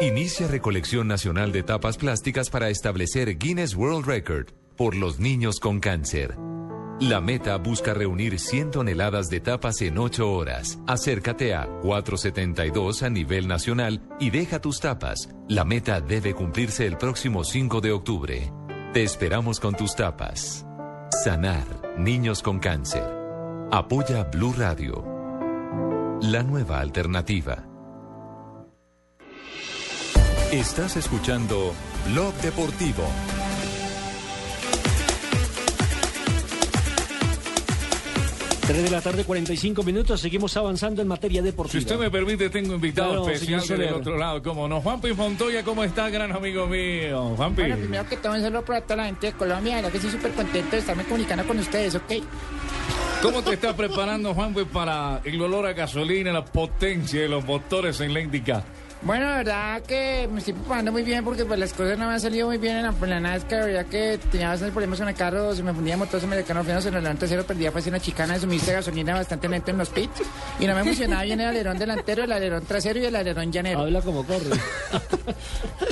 Inicia 0.01 0.48
recolección 0.48 1.06
nacional 1.06 1.52
de 1.52 1.62
tapas 1.62 1.97
plásticas 1.97 2.51
para 2.51 2.70
establecer 2.70 3.39
Guinness 3.39 3.77
World 3.77 4.06
Record 4.06 4.48
por 4.77 4.97
los 4.97 5.20
niños 5.20 5.60
con 5.60 5.78
cáncer. 5.78 6.35
La 7.01 7.20
meta 7.20 7.56
busca 7.56 7.94
reunir 7.94 8.39
100 8.39 8.70
toneladas 8.70 9.28
de 9.28 9.40
tapas 9.40 9.82
en 9.82 9.98
8 9.98 10.32
horas. 10.32 10.78
Acércate 10.86 11.55
a 11.55 11.66
472 11.82 13.02
a 13.02 13.10
nivel 13.10 13.48
nacional 13.48 14.02
y 14.20 14.31
deja 14.31 14.60
tus 14.60 14.81
tapas. 14.81 15.28
La 15.48 15.64
meta 15.64 16.01
debe 16.01 16.35
cumplirse 16.35 16.86
el 16.86 16.97
próximo 16.97 17.44
5 17.44 17.81
de 17.81 17.93
octubre. 17.93 18.52
Te 18.93 19.02
esperamos 19.02 19.59
con 19.59 19.74
tus 19.74 19.97
tapas. 19.97 20.64
Sanar 21.24 21.66
niños 21.98 22.43
con 22.43 22.59
cáncer. 22.59 23.05
Apoya 23.70 24.24
Blue 24.24 24.55
Radio. 24.56 25.05
La 26.23 26.43
nueva 26.43 26.78
alternativa. 26.78 27.66
Estás 30.52 30.97
escuchando 30.97 31.73
Blog 32.10 32.35
Deportivo. 32.43 33.05
Tres 38.72 38.84
de 38.84 38.90
la 38.90 39.02
tarde, 39.02 39.24
45 39.24 39.82
minutos. 39.82 40.18
Seguimos 40.18 40.56
avanzando 40.56 41.02
en 41.02 41.08
materia 41.08 41.42
Si 41.42 41.44
deportiva. 41.44 41.78
usted 41.78 41.98
me 41.98 42.10
permite, 42.10 42.48
tengo 42.48 42.74
invitado 42.74 43.22
Claro, 43.24 43.28
especial 43.28 43.78
del 43.78 43.92
otro 43.92 44.16
lado, 44.16 44.42
¿cómo 44.42 44.66
no? 44.66 44.80
Juanpi 44.80 45.12
Montoya, 45.12 45.62
¿cómo 45.62 45.84
está, 45.84 46.08
gran 46.08 46.32
amigo 46.32 46.66
mío? 46.66 47.34
Juanpi. 47.36 47.60
Bueno, 47.60 47.76
primero 47.76 48.08
que 48.08 48.16
todo, 48.16 48.32
un 48.32 48.40
saludo 48.40 48.64
para 48.64 48.80
toda 48.80 48.96
la 48.96 49.04
gente 49.04 49.26
de 49.26 49.32
Colombia. 49.34 49.82
La 49.82 49.90
que 49.90 49.98
estoy 49.98 50.12
súper 50.12 50.32
contento 50.32 50.70
de 50.70 50.78
estarme 50.78 51.04
comunicando 51.04 51.46
con 51.46 51.58
ustedes, 51.58 51.94
¿ok? 51.96 52.12
¿Cómo 53.20 53.42
te 53.42 53.52
estás 53.52 53.74
preparando, 53.74 54.32
Juanpi, 54.32 54.64
para 54.64 55.20
el 55.22 55.42
olor 55.42 55.66
a 55.66 55.74
gasolina, 55.74 56.32
la 56.32 56.42
potencia 56.42 57.20
de 57.20 57.28
los 57.28 57.44
motores 57.44 58.00
en 58.00 58.14
la 58.14 58.20
IndyCar? 58.20 58.64
Bueno, 59.04 59.26
la 59.26 59.36
verdad 59.38 59.82
que 59.82 60.28
me 60.30 60.38
estoy 60.38 60.54
preparando 60.54 60.92
muy 60.92 61.02
bien 61.02 61.24
porque 61.24 61.44
pues 61.44 61.58
las 61.58 61.72
cosas 61.72 61.98
no 61.98 62.06
me 62.06 62.12
han 62.12 62.20
salido 62.20 62.46
muy 62.46 62.58
bien 62.58 62.76
en 62.76 62.82
la, 62.84 62.94
en 63.02 63.10
la 63.10 63.18
NASCAR. 63.20 63.58
La 63.60 63.66
verdad 63.66 63.86
que 63.86 64.18
tenía 64.30 64.48
bastantes 64.50 64.72
problemas 64.72 65.00
con 65.00 65.08
el 65.08 65.14
carro, 65.16 65.52
se 65.56 65.62
me 65.64 65.74
fundía 65.74 65.96
motor, 65.96 66.20
se 66.20 66.26
me 66.28 66.36
decano 66.36 66.62
frenos, 66.62 66.86
en 66.86 66.94
el 66.94 66.98
alerón 67.00 67.16
trasero 67.18 67.44
perdía 67.44 67.72
pues 67.72 67.84
una 67.88 67.98
chicana 67.98 68.34
de 68.34 68.40
suministro 68.40 68.70
de 68.70 68.76
gasolina 68.76 69.14
bastante 69.14 69.48
lento 69.48 69.72
en 69.72 69.78
los 69.78 69.88
pits. 69.88 70.22
Y 70.60 70.66
no 70.68 70.74
me 70.76 70.84
funcionaba 70.84 71.24
bien 71.24 71.40
el 71.40 71.48
alerón 71.48 71.78
delantero, 71.78 72.22
el 72.22 72.30
alerón 72.30 72.64
trasero 72.64 73.00
y 73.00 73.04
el 73.06 73.16
alerón 73.16 73.50
llanero. 73.50 73.80
Habla 73.80 74.02
como 74.02 74.24
corre. 74.24 74.50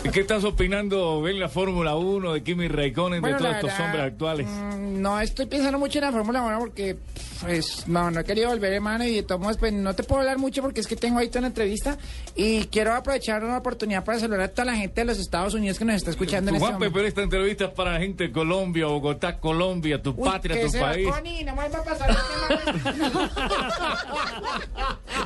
¿Y 0.05 0.11
¿Qué 0.11 0.21
estás 0.21 0.45
opinando 0.45 1.27
en 1.27 1.41
la 1.41 1.49
Fórmula 1.49 1.97
1 1.97 2.33
de 2.35 2.43
Kimi 2.45 2.69
Raikkonen, 2.69 3.21
Bueno, 3.21 3.39
de 3.39 3.43
todos 3.43 3.57
estos 3.57 3.81
hombres 3.81 4.03
actuales? 4.05 4.47
Mm, 4.47 5.01
No 5.03 5.21
estoy 5.21 5.47
pensando 5.47 5.79
mucho 5.81 5.99
en 5.99 6.05
la 6.05 6.13
Fórmula 6.13 6.43
1 6.43 6.59
porque, 6.61 6.97
pues, 7.41 7.89
no, 7.89 8.09
no 8.11 8.21
he 8.21 8.25
querido 8.25 8.51
volver, 8.51 8.73
hermano, 8.73 9.05
y 9.05 9.17
de 9.17 9.23
todos 9.25 9.41
modos, 9.41 9.57
pues, 9.57 9.73
no 9.73 9.95
te 9.95 10.05
puedo 10.05 10.21
hablar 10.21 10.39
mucho 10.39 10.63
porque 10.63 10.81
es 10.81 10.87
que 10.87 10.95
tengo 10.97 11.19
ahí 11.19 11.27
toda 11.29 11.41
una 11.41 11.49
entrevista 11.49 11.99
y 12.37 12.65
quiero 12.67 13.00
aprovechar 13.01 13.43
una 13.45 13.59
oportunidad 13.59 14.05
para 14.05 14.19
saludar 14.19 14.41
a 14.43 14.49
toda 14.49 14.67
la 14.67 14.77
gente 14.77 15.01
de 15.01 15.05
los 15.07 15.19
Estados 15.19 15.55
Unidos 15.55 15.79
que 15.79 15.85
nos 15.85 15.97
está 15.97 16.11
escuchando 16.11 16.51
en 16.51 16.57
este 16.57 16.67
Juanpi, 16.67 16.79
momento. 16.85 16.95
pero 16.95 17.07
esta 17.09 17.23
entrevista 17.23 17.65
es 17.67 17.71
para 17.71 17.93
la 17.95 18.01
gente 18.01 18.25
de 18.25 18.33
Colombia, 18.33 18.87
Bogotá, 18.87 19.39
Colombia, 19.39 20.03
tu 20.03 20.11
Uy, 20.17 20.25
patria, 20.29 20.67
tu 20.67 20.73
país. 20.79 21.09
Connie, 21.09 21.45
no 21.45 21.55
me 21.57 21.63
vuelva 21.69 21.79
a 21.79 21.85
pasar 21.85 22.11
el 22.11 22.17
tema. 22.17 23.31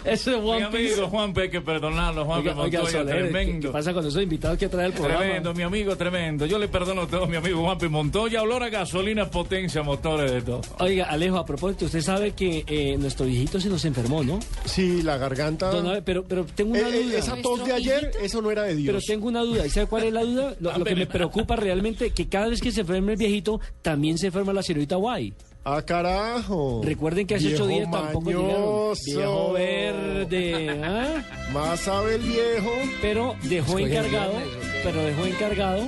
Ese 0.05 0.37
Mi 0.39 0.63
amigo 0.63 1.09
Juanpi, 1.09 1.41
hay 1.43 1.51
que 1.51 1.61
perdonarlo, 1.61 2.23
Oiga, 2.23 2.37
oiga, 2.37 2.55
Montoya, 2.81 2.87
Soler, 2.91 3.17
¿qué- 3.17 3.23
tremendo. 3.31 3.69
¿qué 3.69 3.73
pasa 3.73 3.95
con 3.95 4.07
esos 4.07 4.23
invitados 4.23 4.59
que 4.59 4.69
trae 4.69 4.87
el 4.87 4.93
programa? 4.93 5.21
Tremendo, 5.21 5.55
mi 5.55 5.63
amigo, 5.63 5.97
tremendo. 5.97 6.45
Yo 6.47 6.59
le 6.59 6.69
perdono 6.69 7.07
todo, 7.07 7.27
mi 7.27 7.37
amigo 7.37 7.63
Juanpi 7.63 7.89
Montoya. 7.89 8.43
Olor 8.43 8.63
a 8.65 8.69
gasolina, 8.69 9.31
potencia, 9.31 9.83
motores, 9.83 10.31
de 10.31 10.43
todo. 10.43 10.61
Oiga, 10.81 11.05
Alejo, 11.07 11.39
a 11.39 11.47
propósito, 11.47 11.87
usted 11.87 12.03
sabe 12.03 12.33
que 12.33 12.65
eh, 12.67 12.97
nuestro 12.99 13.25
viejito 13.27 13.59
se 13.61 13.69
nos 13.71 13.83
enfermó, 13.87 14.23
¿no? 14.23 14.41
Sí, 14.67 15.03
la 15.03 15.17
garganta. 15.17 15.71
Don 15.71 15.87
Abe, 15.87 16.03
pero, 16.03 16.25
pero 16.25 16.45
tengo 16.45 16.73
una 16.73 16.81
Eh, 16.81 17.01
eh, 17.01 17.05
duda. 17.05 17.19
esa 17.19 17.37
tos 17.37 17.64
de 17.65 17.73
ayer, 17.73 18.11
eso 18.23 18.41
no 18.43 18.51
era 18.51 18.63
de 18.63 18.77
Dios. 18.77 18.87
Pero 18.95 19.01
tengo 19.07 19.29
una 19.29 19.41
duda. 19.41 19.67
¿Y 19.67 19.71
sabe 19.71 19.87
cuál 19.87 20.05
es 20.05 20.13
la 20.13 20.23
duda? 20.23 20.55
Lo, 20.61 20.77
lo 20.79 20.85
que 20.85 20.95
me 20.95 21.07
preocupa 21.07 21.57
realmente 21.57 22.11
que 22.11 22.29
cada 22.29 22.49
vez 22.49 22.61
que 22.61 22.71
se 22.73 22.83
enferma 22.83 23.13
el 23.13 23.17
viejito, 23.17 23.61
también 23.83 24.19
se 24.19 24.27
enferma 24.27 24.53
la 24.53 24.63
señorita 24.63 24.97
Guay. 24.97 25.33
Ah, 25.67 25.81
carajo. 25.81 26.83
Recuerden 26.85 27.27
que 27.27 27.37
hace 27.37 27.49
Viejo 27.49 27.65
ocho 27.65 27.73
días 27.73 27.91
tampoco 27.91 28.31
llegaron. 28.31 28.51
mañoso. 28.51 29.03
Viejo 29.07 29.53
verde. 29.55 30.81
¿ah? 30.85 31.25
Más 31.55 31.81
sabe 31.81 32.17
el 32.17 32.21
viejo. 32.23 32.71
Pero 33.01 33.35
dejó 33.45 33.79
encargado, 33.79 34.35
pero 34.83 35.03
dejó 35.03 35.25
encargado 35.25 35.83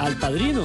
al 0.00 0.16
padrino. 0.16 0.64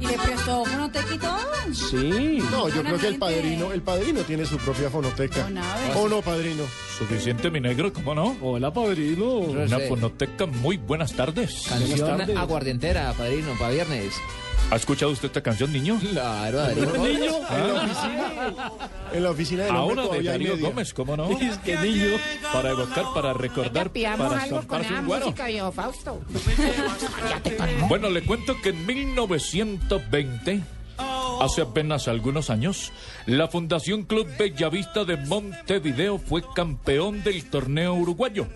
¿Y 0.00 0.06
le 0.06 0.16
prestó 0.16 0.64
fonoteca 0.64 1.14
y 1.14 1.18
todo? 1.18 1.38
Sí. 1.72 2.42
No, 2.50 2.68
yo 2.68 2.82
creo 2.82 2.98
que 2.98 3.08
el 3.08 3.18
padrino, 3.18 3.72
el 3.72 3.82
padrino 3.82 4.22
tiene 4.22 4.46
su 4.46 4.56
propia 4.56 4.88
fonoteca. 4.88 5.46
¿O 5.94 6.08
no, 6.08 6.22
padrino? 6.22 6.64
Suficiente, 6.98 7.50
mi 7.50 7.60
negro, 7.60 7.92
¿cómo 7.92 8.14
no? 8.14 8.36
Hola, 8.40 8.72
padrino. 8.72 9.26
Una 9.34 9.78
fonoteca, 9.80 10.46
muy 10.46 10.78
buenas 10.78 11.12
tardes. 11.12 11.66
Canción 11.68 12.36
aguardientera, 12.36 13.12
padrino, 13.12 13.52
para 13.58 13.72
viernes. 13.72 14.14
¿Ha 14.70 14.76
escuchado 14.76 15.10
usted 15.10 15.26
esta 15.26 15.42
canción, 15.42 15.72
niño? 15.72 15.98
Claro, 15.98 16.58
Darío. 16.58 16.92
Niño. 16.98 17.32
En 17.50 17.64
la 17.64 17.74
oficina, 17.74 18.32
en 19.12 19.22
la 19.22 19.30
oficina 19.30 19.82
hombre 19.82 20.02
Ahora 20.02 20.16
de 20.16 20.22
Darío. 20.22 20.58
Gómez, 20.58 20.94
¿cómo 20.94 21.16
no? 21.16 21.28
Es 21.40 21.58
que 21.58 21.76
niño. 21.76 22.16
Para 22.52 22.70
evocar, 22.70 23.04
para 23.14 23.32
recordar, 23.32 23.90
para 23.90 24.42
algo 24.42 24.66
con 24.66 24.80
esa 24.80 25.02
música, 25.02 25.46
viejo 25.46 25.72
Fausto. 25.72 26.20
Bueno, 27.88 28.08
le 28.10 28.22
cuento 28.22 28.60
que 28.62 28.68
en 28.68 28.86
1920, 28.86 30.62
hace 31.40 31.62
apenas 31.62 32.06
algunos 32.06 32.50
años, 32.50 32.92
la 33.26 33.48
Fundación 33.48 34.04
Club 34.04 34.28
Bellavista 34.38 35.04
de 35.04 35.16
Montevideo 35.16 36.18
fue 36.18 36.42
campeón 36.54 37.24
del 37.24 37.48
torneo 37.50 37.94
uruguayo. 37.94 38.46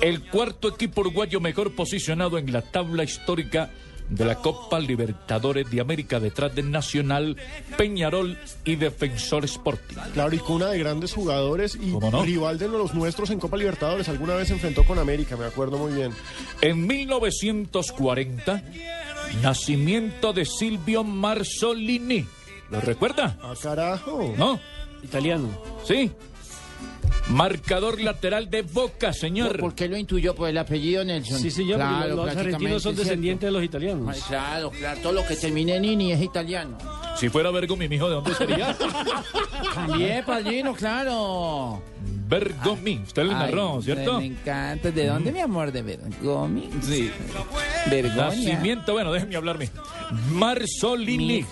El 0.00 0.22
cuarto 0.22 0.68
equipo 0.68 1.02
uruguayo 1.02 1.40
mejor 1.40 1.74
posicionado 1.74 2.38
en 2.38 2.52
la 2.52 2.62
tabla 2.62 3.04
histórica 3.04 3.70
de 4.08 4.24
la 4.24 4.36
Copa 4.36 4.78
Libertadores 4.78 5.70
de 5.70 5.80
América 5.80 6.20
detrás 6.20 6.54
de 6.54 6.62
Nacional, 6.62 7.36
Peñarol 7.76 8.38
y 8.64 8.76
Defensor 8.76 9.44
Sporting. 9.44 9.96
Claro, 10.14 10.34
y 10.34 10.38
cuna 10.38 10.68
de 10.68 10.78
grandes 10.78 11.12
jugadores 11.12 11.76
y 11.80 11.90
¿Cómo 11.92 12.10
no? 12.10 12.22
rival 12.22 12.58
de 12.58 12.68
los 12.68 12.94
nuestros 12.94 13.30
en 13.30 13.40
Copa 13.40 13.56
Libertadores. 13.56 14.08
Alguna 14.08 14.34
vez 14.34 14.48
se 14.48 14.54
enfrentó 14.54 14.84
con 14.84 14.98
América, 14.98 15.36
me 15.36 15.44
acuerdo 15.46 15.78
muy 15.78 15.92
bien. 15.92 16.12
En 16.60 16.86
1940, 16.86 18.62
Nacimiento 19.42 20.32
de 20.32 20.44
Silvio 20.44 21.04
Marzolini. 21.04 22.26
¿Lo 22.70 22.80
recuerda? 22.80 23.36
Ah, 23.42 23.54
carajo. 23.60 24.34
¿No? 24.36 24.58
Italiano. 25.02 25.48
Sí. 25.84 26.10
Marcador 27.28 28.00
lateral 28.00 28.48
de 28.50 28.62
Boca, 28.62 29.12
señor. 29.12 29.48
¿Por, 29.52 29.60
por 29.60 29.74
qué 29.74 29.88
lo 29.88 29.96
intuyó? 29.96 30.34
Por 30.34 30.48
el 30.48 30.58
apellido 30.58 31.04
Nelson. 31.04 31.40
Sí, 31.40 31.50
señor, 31.50 31.76
Claro, 31.78 32.16
los- 32.16 32.28
argentinos 32.36 32.82
son 32.82 32.92
es 32.92 32.96
cierto. 32.98 33.02
descendientes 33.02 33.46
de 33.48 33.50
los 33.50 33.64
italianos. 33.64 34.08
Ay, 34.14 34.20
Claro, 34.28 34.70
claro. 34.70 35.00
Todo 35.02 35.12
lo 35.12 35.26
que 35.26 35.34
termine 35.36 35.74
en 35.76 35.84
Ini 35.84 36.12
es 36.12 36.22
italiano. 36.22 36.78
Si 37.16 37.28
fuera 37.28 37.50
Bergomi, 37.50 37.88
mijo, 37.88 38.08
¿de 38.08 38.14
dónde 38.14 38.34
sería? 38.34 38.76
También, 39.74 40.24
padrino, 40.24 40.74
claro. 40.74 41.82
Bergomi. 42.28 43.00
Usted 43.06 43.24
le 43.24 43.32
narró, 43.32 43.76
Ay, 43.78 43.82
¿cierto? 43.82 44.18
Me 44.20 44.26
encanta. 44.26 44.90
¿De 44.90 45.06
dónde, 45.06 45.32
mi 45.32 45.40
amor? 45.40 45.72
¿De 45.72 45.82
Bergomi? 45.82 46.68
Sí. 46.82 47.10
Vergoña. 47.90 48.26
Nacimiento, 48.26 48.92
bueno, 48.92 49.12
déjeme 49.12 49.34
hablarme. 49.36 49.68
Marzolini. 50.30 51.44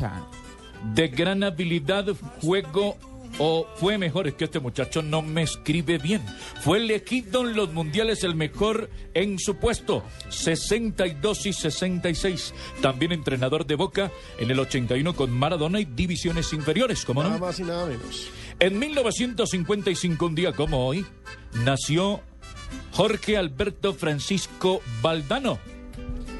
De 0.95 1.09
gran 1.09 1.43
habilidad, 1.43 2.07
juego 2.43 2.97
o 3.39 3.67
fue 3.77 3.99
mejor, 3.99 4.27
es 4.27 4.35
que 4.35 4.45
este 4.45 4.61
muchacho 4.61 5.03
no 5.03 5.23
me 5.23 5.43
escribe 5.43 5.99
bien. 5.99 6.23
Fue 6.61 6.79
elegido 6.79 7.43
en 7.43 7.57
los 7.57 7.73
mundiales 7.73 8.25
el 8.25 8.35
mejor 8.35 8.91
en 9.15 9.39
su 9.39 9.57
puesto, 9.57 10.05
62 10.29 11.47
y 11.47 11.53
66. 11.53 12.55
También 12.81 13.13
entrenador 13.13 13.67
de 13.67 13.75
Boca 13.75 14.11
en 14.39 14.51
el 14.51 14.59
81 14.61 15.15
con 15.15 15.31
Maradona 15.31 15.81
y 15.81 15.85
divisiones 15.85 16.53
inferiores, 16.53 17.05
¿cómo 17.05 17.23
Nada 17.23 17.35
no? 17.39 17.47
más 17.47 17.59
y 17.59 17.65
nada 17.65 17.87
menos. 17.87 18.29
En 18.61 18.79
1955, 18.79 20.27
un 20.27 20.35
día 20.35 20.53
como 20.53 20.87
hoy, 20.87 21.05
nació 21.65 22.21
Jorge 22.93 23.37
Alberto 23.37 23.95
Francisco 23.95 24.81
Valdano. 25.03 25.59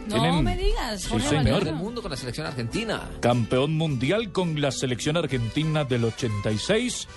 No 0.09 0.21
Tienen- 0.21 0.45
me 0.45 0.57
digas, 0.57 1.03
Sí, 1.03 1.09
Jorge 1.11 1.29
señor. 1.29 1.45
Valdano. 1.45 1.65
del 1.65 1.75
mundo 1.77 2.03
con 2.03 2.11
la 2.11 2.17
selección 2.17 2.47
argentina. 2.47 3.01
Campeón 3.21 3.75
mundial 3.77 4.33
con 4.33 4.61
la 4.61 4.71
selección 4.71 5.17
argentina 5.17 5.85
del 5.85 6.05
86 6.05 7.09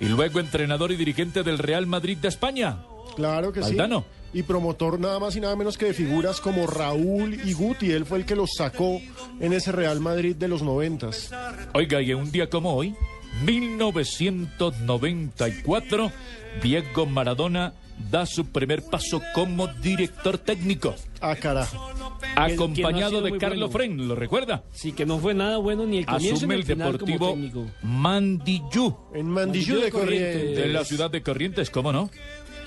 y 0.00 0.06
luego 0.06 0.38
entrenador 0.40 0.92
y 0.92 0.96
dirigente 0.96 1.42
del 1.42 1.58
Real 1.58 1.86
Madrid 1.86 2.16
de 2.18 2.28
España. 2.28 2.78
Claro 3.16 3.52
que 3.52 3.60
Valdano. 3.60 4.00
sí. 4.32 4.38
Y 4.40 4.42
promotor 4.42 5.00
nada 5.00 5.18
más 5.18 5.34
y 5.36 5.40
nada 5.40 5.56
menos 5.56 5.78
que 5.78 5.86
de 5.86 5.94
figuras 5.94 6.40
como 6.40 6.66
Raúl 6.66 7.34
y 7.44 7.54
Guti. 7.54 7.90
Él 7.92 8.04
fue 8.04 8.18
el 8.18 8.26
que 8.26 8.36
los 8.36 8.50
sacó 8.56 9.00
en 9.40 9.52
ese 9.54 9.72
Real 9.72 10.00
Madrid 10.00 10.36
de 10.36 10.48
los 10.48 10.62
noventas. 10.62 11.30
Oiga, 11.72 12.02
y 12.02 12.10
en 12.10 12.18
un 12.18 12.30
día 12.30 12.48
como 12.50 12.74
hoy, 12.74 12.94
1994, 13.44 16.12
Diego 16.62 17.06
Maradona 17.06 17.72
da 18.10 18.26
su 18.26 18.46
primer 18.46 18.82
paso 18.84 19.20
como 19.34 19.66
director 19.66 20.38
técnico. 20.38 20.94
Ah, 21.20 21.34
carajo. 21.34 21.88
Que- 21.88 21.94
que 21.94 21.98
no 22.34 22.40
ha 22.40 22.44
Acompañado 22.46 23.20
de 23.22 23.36
Carlos 23.38 23.72
bueno. 23.72 23.94
Fren, 23.96 24.06
¿lo 24.08 24.14
recuerda? 24.14 24.62
Sí, 24.72 24.92
que 24.92 25.04
no 25.04 25.18
fue 25.18 25.34
nada 25.34 25.56
bueno 25.58 25.84
ni 25.86 25.98
el 25.98 26.06
comienzo 26.06 26.36
Asume 26.36 26.54
ni 26.54 26.60
el 26.60 26.60
el 26.60 26.66
final 26.76 26.98
como 26.98 27.12
Deportivo 27.12 27.30
técnico. 27.32 27.66
Mandillú. 27.82 28.96
En 29.14 29.28
Mandillú 29.30 29.80
de 29.80 29.90
Corrientes. 29.90 30.56
De 30.56 30.68
la 30.68 30.84
ciudad 30.84 31.10
de 31.10 31.22
Corrientes, 31.22 31.70
¿cómo 31.70 31.92
no? 31.92 32.08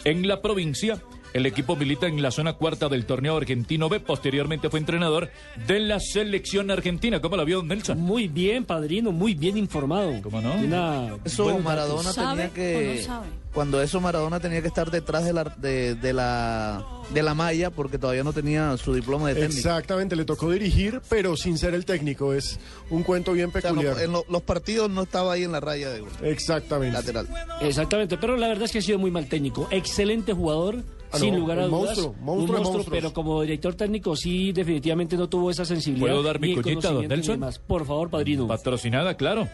En 0.03 0.27
la 0.27 0.41
provincia, 0.41 1.01
el 1.33 1.45
equipo 1.45 1.75
milita 1.75 2.07
en 2.07 2.21
la 2.21 2.31
zona 2.31 2.53
cuarta 2.53 2.89
del 2.89 3.05
torneo 3.05 3.37
argentino 3.37 3.87
B. 3.89 3.99
Posteriormente 3.99 4.69
fue 4.69 4.79
entrenador 4.79 5.29
de 5.67 5.79
la 5.79 5.99
selección 5.99 6.71
argentina. 6.71 7.21
¿Cómo 7.21 7.37
la 7.37 7.43
vio 7.43 7.57
don 7.57 7.67
Nelson? 7.67 7.99
Muy 7.99 8.27
bien, 8.27 8.65
padrino, 8.65 9.11
muy 9.11 9.33
bien 9.33 9.57
informado. 9.57 10.21
¿Cómo 10.21 10.41
no? 10.41 10.53
Una 10.55 11.15
Eso 11.23 11.57
Maradona 11.59 12.13
tenía 12.13 12.49
que 12.49 13.05
cuando 13.53 13.81
eso 13.81 13.99
Maradona 13.99 14.39
tenía 14.39 14.61
que 14.61 14.67
estar 14.69 14.89
detrás 14.91 15.25
de 15.25 15.33
la 15.33 15.43
de, 15.43 15.95
de 15.95 16.13
la 16.13 16.85
de 17.13 17.21
la 17.21 17.33
malla 17.33 17.69
porque 17.69 17.97
todavía 17.97 18.23
no 18.23 18.31
tenía 18.31 18.77
su 18.77 18.93
diploma 18.93 19.27
de 19.29 19.35
técnico. 19.35 19.57
Exactamente, 19.57 20.15
le 20.15 20.23
tocó 20.23 20.49
dirigir, 20.51 21.01
pero 21.09 21.35
sin 21.35 21.57
ser 21.57 21.73
el 21.73 21.83
técnico. 21.85 22.33
Es 22.33 22.59
un 22.89 23.03
cuento 23.03 23.33
bien 23.33 23.49
O 23.49 23.51
sea, 23.51 23.61
peculiar. 23.71 23.95
no- 23.95 24.01
en 24.01 24.11
lo- 24.13 24.25
los 24.29 24.41
partidos 24.43 24.89
no 24.89 25.03
estaba 25.03 25.33
ahí 25.33 25.43
en 25.43 25.51
la 25.51 25.59
raya 25.59 25.89
de 25.89 26.01
Exactamente. 26.23 26.93
lateral. 26.97 27.27
Exactamente, 27.61 28.17
pero 28.17 28.37
la 28.37 28.47
verdad 28.47 28.63
es 28.65 28.71
que 28.71 28.79
ha 28.79 28.81
sido 28.81 28.99
muy 28.99 29.11
mal 29.11 29.27
técnico. 29.27 29.67
Excelente 29.71 30.31
jugador, 30.33 30.77
Ah, 31.13 31.17
sin 31.19 31.33
no, 31.33 31.39
lugar 31.41 31.59
a 31.59 31.65
un 31.65 31.71
dudas. 31.71 31.97
monstruo, 31.97 32.15
un 32.33 32.45
monstruo, 32.47 32.85
pero 32.89 33.11
como 33.11 33.41
director 33.41 33.75
técnico 33.75 34.15
sí 34.15 34.53
definitivamente 34.53 35.17
no 35.17 35.27
tuvo 35.27 35.51
esa 35.51 35.65
sensibilidad. 35.65 36.07
¿Puedo 36.07 36.23
dar 36.23 36.39
mi 36.39 36.55
cuñita, 36.55 36.91
don 36.91 37.07
Nelson? 37.07 37.33
demás. 37.39 37.59
Por 37.59 37.85
favor, 37.85 38.09
padrino. 38.09 38.47
Patrocinada, 38.47 39.15
claro. 39.17 39.47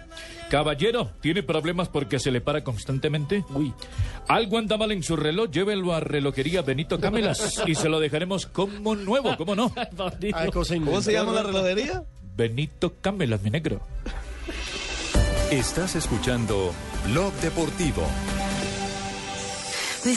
Caballero, 0.50 1.12
¿tiene 1.20 1.42
problemas 1.44 1.90
porque 1.90 2.20
se 2.20 2.30
le 2.32 2.42
para 2.42 2.64
constantemente? 2.64 3.44
Uy. 3.56 3.74
Algo 4.28 4.58
anda 4.60 4.78
mal 4.78 4.92
en 4.92 5.02
su 5.02 5.16
reloj, 5.16 5.50
llévelo 5.50 5.94
a 5.94 6.00
relojería 6.00 6.62
Benito 6.62 7.00
Camelas 7.00 7.64
y 7.66 7.76
se 7.76 7.90
lo 7.90 8.00
dejaremos 8.00 8.46
como 8.46 8.96
nuevo, 8.96 9.36
¿cómo 9.38 9.56
no? 9.56 9.74
¿Cómo 10.54 11.02
se 11.02 11.12
llama 11.14 11.32
la 11.32 11.44
relojería? 11.44 12.04
Benito 12.36 12.94
Camelas, 13.02 13.42
mi 13.42 13.50
negro. 13.50 13.82
Estás 15.50 15.96
escuchando 15.96 16.72
Blog 17.08 17.34
Deportivo. 17.36 18.04
Y 20.06 20.16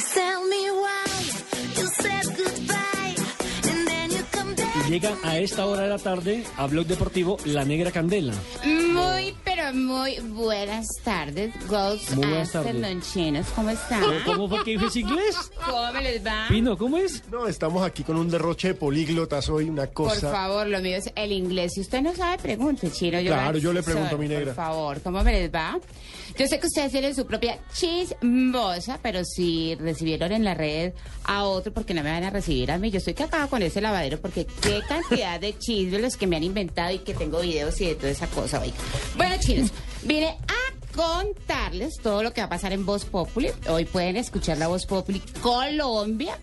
llega 4.90 5.16
a 5.22 5.38
esta 5.38 5.66
hora 5.66 5.82
de 5.82 5.88
la 5.88 5.98
tarde 5.98 6.42
a 6.56 6.66
Blog 6.66 6.84
Deportivo 6.86 7.36
La 7.44 7.64
Negra 7.64 7.92
Candela. 7.92 8.34
Muy, 8.64 9.32
pero 9.44 9.72
muy 9.72 10.18
buenas 10.18 10.88
tardes, 11.04 11.52
Ghost 11.68 12.10
Muy 12.14 12.26
buenas 12.26 12.50
tardes. 12.50 12.74
¿Cómo 13.54 13.70
están? 13.70 14.00
¿Cómo- 14.00 14.14
cómo 14.26 14.48
fue 14.48 14.64
que 14.64 14.72
dijo 14.72 14.86
ese 14.86 15.00
inglés? 15.00 15.36
¿Cómo 15.64 15.92
me 15.92 16.02
les 16.02 16.26
va? 16.26 16.46
Pino, 16.48 16.76
¿cómo 16.76 16.96
es? 16.98 17.22
No, 17.30 17.46
estamos 17.46 17.84
aquí 17.86 18.02
con 18.02 18.16
un 18.16 18.28
derroche 18.28 18.68
de 18.68 18.74
políglotas 18.74 19.48
hoy, 19.48 19.68
una 19.68 19.84
Por 19.86 20.08
cosa. 20.08 20.32
favor, 20.32 20.66
lo 20.66 20.80
mío 20.80 20.96
es 20.96 21.12
el 21.14 21.30
inglés. 21.30 21.74
Si 21.74 21.82
usted 21.82 22.02
no 22.02 22.12
sabe, 22.16 22.38
pregunte, 22.42 22.90
chino. 22.90 23.20
Yo 23.20 23.28
Claro, 23.32 23.52
la 23.52 23.58
yo 23.60 23.72
le 23.72 23.84
pregunto 23.84 24.16
a 24.16 24.18
mi 24.18 24.26
negra. 24.26 24.46
Por 24.46 24.54
favor, 24.56 25.00
¿cómo 25.02 25.22
me 25.22 25.32
les 25.32 25.54
va? 25.54 25.78
Yo 26.38 26.46
sé 26.46 26.58
que 26.58 26.66
ustedes 26.66 26.92
tienen 26.92 27.14
su 27.14 27.26
propia 27.26 27.58
chismosa, 27.74 28.98
pero 29.02 29.24
si 29.24 29.74
recibieron 29.76 30.32
en 30.32 30.44
la 30.44 30.54
red 30.54 30.92
a 31.24 31.44
otro, 31.44 31.72
porque 31.72 31.94
no 31.94 32.02
me 32.02 32.10
van 32.10 32.24
a 32.24 32.30
recibir 32.30 32.70
a 32.70 32.78
mí. 32.78 32.90
Yo 32.90 32.98
estoy 32.98 33.14
cagada 33.14 33.46
con 33.48 33.62
ese 33.62 33.80
lavadero, 33.80 34.20
porque 34.20 34.46
qué 34.62 34.80
cantidad 34.88 35.38
de 35.40 35.56
chismes 35.58 36.00
los 36.00 36.16
que 36.16 36.26
me 36.26 36.36
han 36.36 36.44
inventado 36.44 36.92
y 36.92 36.98
que 36.98 37.14
tengo 37.14 37.40
videos 37.40 37.80
y 37.80 37.86
de 37.86 37.94
toda 37.94 38.10
esa 38.10 38.26
cosa, 38.28 38.60
oiga. 38.60 38.74
Bueno, 39.16 39.34
chinos, 39.40 39.70
vine 40.02 40.28
a 40.28 40.96
contarles 40.96 41.96
todo 42.02 42.22
lo 42.22 42.32
que 42.32 42.40
va 42.40 42.46
a 42.46 42.50
pasar 42.50 42.72
en 42.72 42.84
Voz 42.86 43.04
Populi. 43.04 43.50
Hoy 43.68 43.84
pueden 43.84 44.16
escuchar 44.16 44.58
la 44.58 44.68
Voz 44.68 44.86
Populi 44.86 45.20
Colombia. 45.42 46.38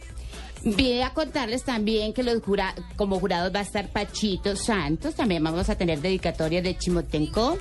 Vine 0.63 1.03
a 1.03 1.13
contarles 1.13 1.63
también 1.63 2.13
que 2.13 2.23
los 2.23 2.41
jura- 2.41 2.73
como 2.95 3.19
jurados 3.19 3.53
va 3.53 3.59
a 3.59 3.63
estar 3.63 3.89
Pachito 3.89 4.55
Santos. 4.55 5.15
También 5.15 5.43
vamos 5.43 5.69
a 5.69 5.75
tener 5.75 6.01
dedicatoria 6.01 6.61
de 6.61 6.77
Chimotenko. 6.77 7.57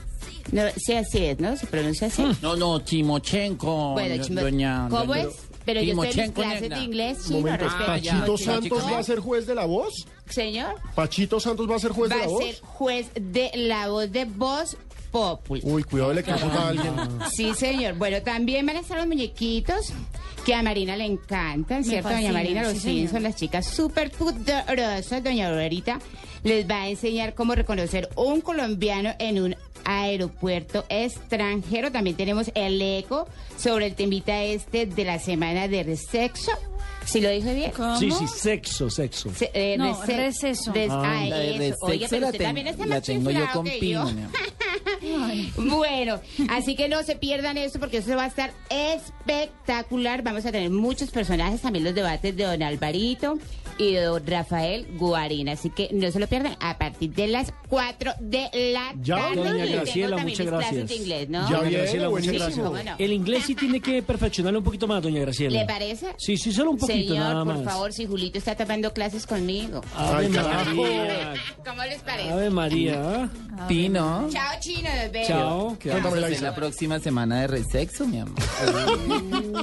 No, 0.53 0.63
sí, 0.77 0.93
así 0.95 1.25
es, 1.27 1.41
¿no? 1.41 1.57
¿Se 1.57 1.67
pronuncia 1.67 2.07
así? 2.09 2.23
No, 2.43 2.57
no, 2.57 2.81
Timochenko. 2.81 3.93
Bueno, 3.93 4.23
Chimo- 4.25 4.41
doña- 4.43 4.89
¿Cómo 4.91 5.15
doña- 5.15 5.23
es? 5.29 5.35
Pero 5.65 5.81
yo 5.83 5.91
estoy 5.91 5.91
en 5.91 5.97
mis 6.07 6.11
Timochenko, 6.15 6.41
clases 6.43 6.71
de 6.71 6.79
inglés, 6.85 7.19
chino, 7.27 7.39
momento, 7.41 7.65
respeto. 7.65 7.87
¿Pachito 7.87 8.39
Santos 8.39 8.85
va 8.93 8.99
a 8.99 9.03
ser 9.03 9.19
juez 9.19 9.47
de 9.49 9.55
la 9.57 9.65
voz? 9.67 10.07
Señor, 10.31 10.77
¿Pachito 10.95 11.41
Santos 11.41 11.69
va 11.69 11.75
a 11.75 11.79
ser 11.81 11.91
juez 11.91 12.11
va 12.13 12.15
de 12.15 12.21
la 12.21 12.27
a 12.27 12.29
voz? 12.31 12.45
ser 12.45 12.61
juez 12.63 13.07
de 13.15 13.51
la 13.55 13.89
voz 13.89 14.13
de 14.13 14.25
Voz 14.27 14.77
Populi. 15.11 15.61
Uy, 15.65 15.83
cuidado, 15.83 16.13
le 16.13 16.23
confundo 16.23 16.59
a 16.59 16.69
alguien. 16.69 16.93
Sí, 17.35 17.53
señor. 17.55 17.95
Bueno, 17.95 18.23
también 18.23 18.65
van 18.67 18.77
a 18.77 18.81
estar 18.81 18.97
los 18.99 19.07
muñequitos 19.09 19.93
que 20.45 20.55
a 20.55 20.63
Marina 20.63 20.95
le 20.97 21.05
encantan, 21.07 21.83
¿cierto? 21.85 22.09
Doña 22.11 22.17
fascinan, 22.29 22.33
Marina, 22.35 22.63
los 22.63 22.73
sí, 22.75 23.07
señor. 23.09 23.23
las 23.23 23.35
chicas 23.37 23.67
súper 23.67 24.11
poderosas. 24.13 25.25
Doña 25.25 25.49
Aurorita 25.49 25.99
les 26.45 26.69
va 26.71 26.83
a 26.83 26.89
enseñar 26.89 27.35
cómo 27.35 27.55
reconocer 27.57 28.09
un 28.15 28.41
colombiano 28.41 29.15
en 29.19 29.41
un 29.43 29.57
aeropuerto 29.87 30.85
extranjero. 30.89 31.91
También 31.93 32.17
tenemos 32.17 32.51
el 32.55 32.81
eco 32.83 33.27
sobre 33.59 33.87
el 33.87 33.95
temita 33.95 34.43
este 34.43 34.85
de 34.87 35.05
la 35.05 35.19
semana 35.19 35.69
de 35.69 35.97
sexo. 35.97 36.53
¿Sí 37.05 37.21
lo 37.21 37.31
dije 37.31 37.55
bien? 37.55 37.73
Sí, 38.01 38.11
sí, 38.11 38.27
sexo, 38.27 38.91
sexo. 38.91 39.31
Se- 39.33 39.51
eh, 39.55 39.77
No, 39.79 39.95
rece- 40.03 40.17
receso. 40.17 40.73
des- 40.73 40.91
Ah. 40.91 41.03
ah, 41.05 41.25
La 41.27 41.43
eso. 41.45 41.77
Oye, 41.83 42.07
pero 42.11 42.21
la 42.23 42.27
usted 42.27 42.39
ten- 42.39 42.47
también 42.49 42.67
está 42.67 42.85
la 42.87 42.95
más 42.97 43.05
tengo 43.05 43.31
yo 43.31 43.39
chiflado 43.39 43.53
con 43.63 43.65
que 43.65 43.89
yo. 43.89 44.05
Bueno, 45.57 46.21
así 46.51 46.77
que 46.77 46.89
no 46.89 47.03
se 47.03 47.17
pierdan 47.17 47.57
esto 47.59 47.79
porque 47.81 47.99
eso 47.99 48.17
va 48.17 48.25
a 48.25 48.29
estar 48.29 48.53
espectacular. 48.71 50.23
Vamos 50.23 50.45
a 50.47 50.53
tener 50.53 50.71
muchos 50.71 51.11
personajes, 51.11 51.61
también 51.61 51.85
los 51.85 51.95
debates 51.95 52.37
de 52.37 52.45
don 52.45 52.63
Alvarito 52.63 53.39
y 53.79 53.93
de 53.93 54.03
don 54.03 54.27
Rafael 54.27 54.87
Guarina. 54.97 55.53
Así 55.53 55.71
que 55.71 55.89
no 55.93 56.11
se 56.11 56.19
lo 56.19 56.27
pierdan 56.27 56.57
a 56.61 56.79
partir 56.79 57.11
de 57.13 57.27
las 57.27 57.53
4 57.69 58.13
de 58.21 58.49
la 58.73 58.95
Ya, 59.03 59.17
tarde. 59.17 59.37
doña 59.37 59.67
Y 59.67 59.73
Graciela, 59.73 60.17
muchas 60.19 60.47
gracias. 60.47 60.89
de 60.89 60.95
inglés, 60.97 61.29
¿no? 61.29 61.49
Ya 61.51 61.57
Doña 61.59 61.71
Graciela, 61.79 62.09
muchas 62.11 62.33
gracias. 62.33 62.67
El 62.99 63.13
inglés 63.13 63.45
sí 63.47 63.55
tiene 63.55 63.81
que 63.81 64.03
perfeccionarlo 64.03 64.61
un 64.61 64.65
poquito 64.65 64.87
más, 64.87 65.03
doña 65.03 65.21
Graciela. 65.21 65.61
¿Le 65.61 65.67
parece? 65.67 66.15
Sí, 66.19 66.37
sí, 66.37 66.53
solo 66.53 66.71
un 66.71 66.79
poquito 66.79 66.99
Señor, 66.99 67.19
nada 67.19 67.45
por 67.45 67.55
más. 67.57 67.65
favor, 67.65 67.93
si 67.93 68.07
Julito 68.07 68.39
está 68.39 68.55
tomando 68.57 68.93
clases 68.93 69.27
conmigo. 69.27 69.83
Ave 69.95 70.27
Ay, 70.27 70.33
carajo. 70.33 70.83
¿Cómo 71.67 71.83
les 71.85 72.01
parece? 72.03 72.31
Ave 72.31 72.51
María. 72.51 73.29
Pino. 73.69 74.29
Chao, 74.31 74.53
chinos. 74.61 74.93
Chao. 75.27 75.77
Cuéntame, 75.83 76.17
la, 76.17 76.21
Laisa. 76.29 76.43
la 76.45 76.55
próxima 76.55 76.99
semana 76.99 77.41
de 77.43 77.47
resexo, 77.47 78.07
mi 78.07 78.21
amor. 78.21 78.35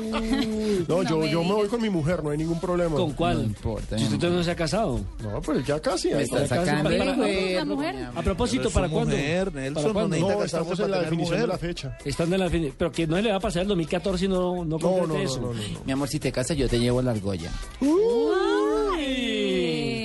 No, 0.87 1.01
yo, 1.03 1.25
yo 1.25 1.43
me 1.43 1.53
voy 1.53 1.67
con 1.67 1.81
mi 1.81 1.89
mujer, 1.89 2.23
no 2.23 2.31
hay 2.31 2.37
ningún 2.37 2.59
problema. 2.59 2.95
¿Con 2.95 3.13
cuál? 3.13 3.37
No 3.37 3.43
importa. 3.43 3.97
Si 3.97 4.03
mi 4.05 4.13
usted 4.13 4.27
amor. 4.27 4.39
no 4.39 4.43
se 4.43 4.51
ha 4.51 4.55
casado. 4.55 4.99
No, 5.21 5.41
pues 5.41 5.65
ya 5.65 5.79
casi. 5.79 6.09
Me 6.09 6.23
está 6.23 6.45
sacando 6.47 6.89
el 6.89 7.59
amor. 7.59 7.85
A 8.15 8.21
propósito, 8.21 8.69
¿para 8.69 8.89
cuándo? 8.89 9.15
mujer, 9.15 9.53
Nelson, 9.53 9.83
¿Para 9.83 9.93
cuándo? 9.93 10.17
no 10.19 10.43
estamos 10.43 10.79
en 10.79 10.91
la 10.91 10.99
definición 11.01 11.39
de 11.41 11.47
la 11.47 11.57
fecha. 11.57 11.97
Están 12.03 12.33
en 12.33 12.39
la 12.39 12.49
fin- 12.49 12.73
pero 12.77 12.91
que 12.91 13.07
no 13.07 13.19
le 13.21 13.29
va 13.31 13.37
a 13.37 13.39
pasar 13.39 13.61
el 13.63 13.67
2014 13.69 14.25
y 14.25 14.27
no, 14.27 14.55
no 14.65 14.65
No, 14.65 14.79
concrete 14.79 15.07
no, 15.07 15.13
no, 15.13 15.19
eso. 15.23 15.39
no, 15.41 15.53
no, 15.53 15.61
no. 15.61 15.79
Mi 15.85 15.91
amor, 15.91 16.07
si 16.09 16.19
te 16.19 16.31
casas, 16.31 16.57
yo 16.57 16.67
te 16.67 16.79
llevo 16.79 17.01
la 17.01 17.11
argolla. 17.11 17.49
Ay. 18.95 20.02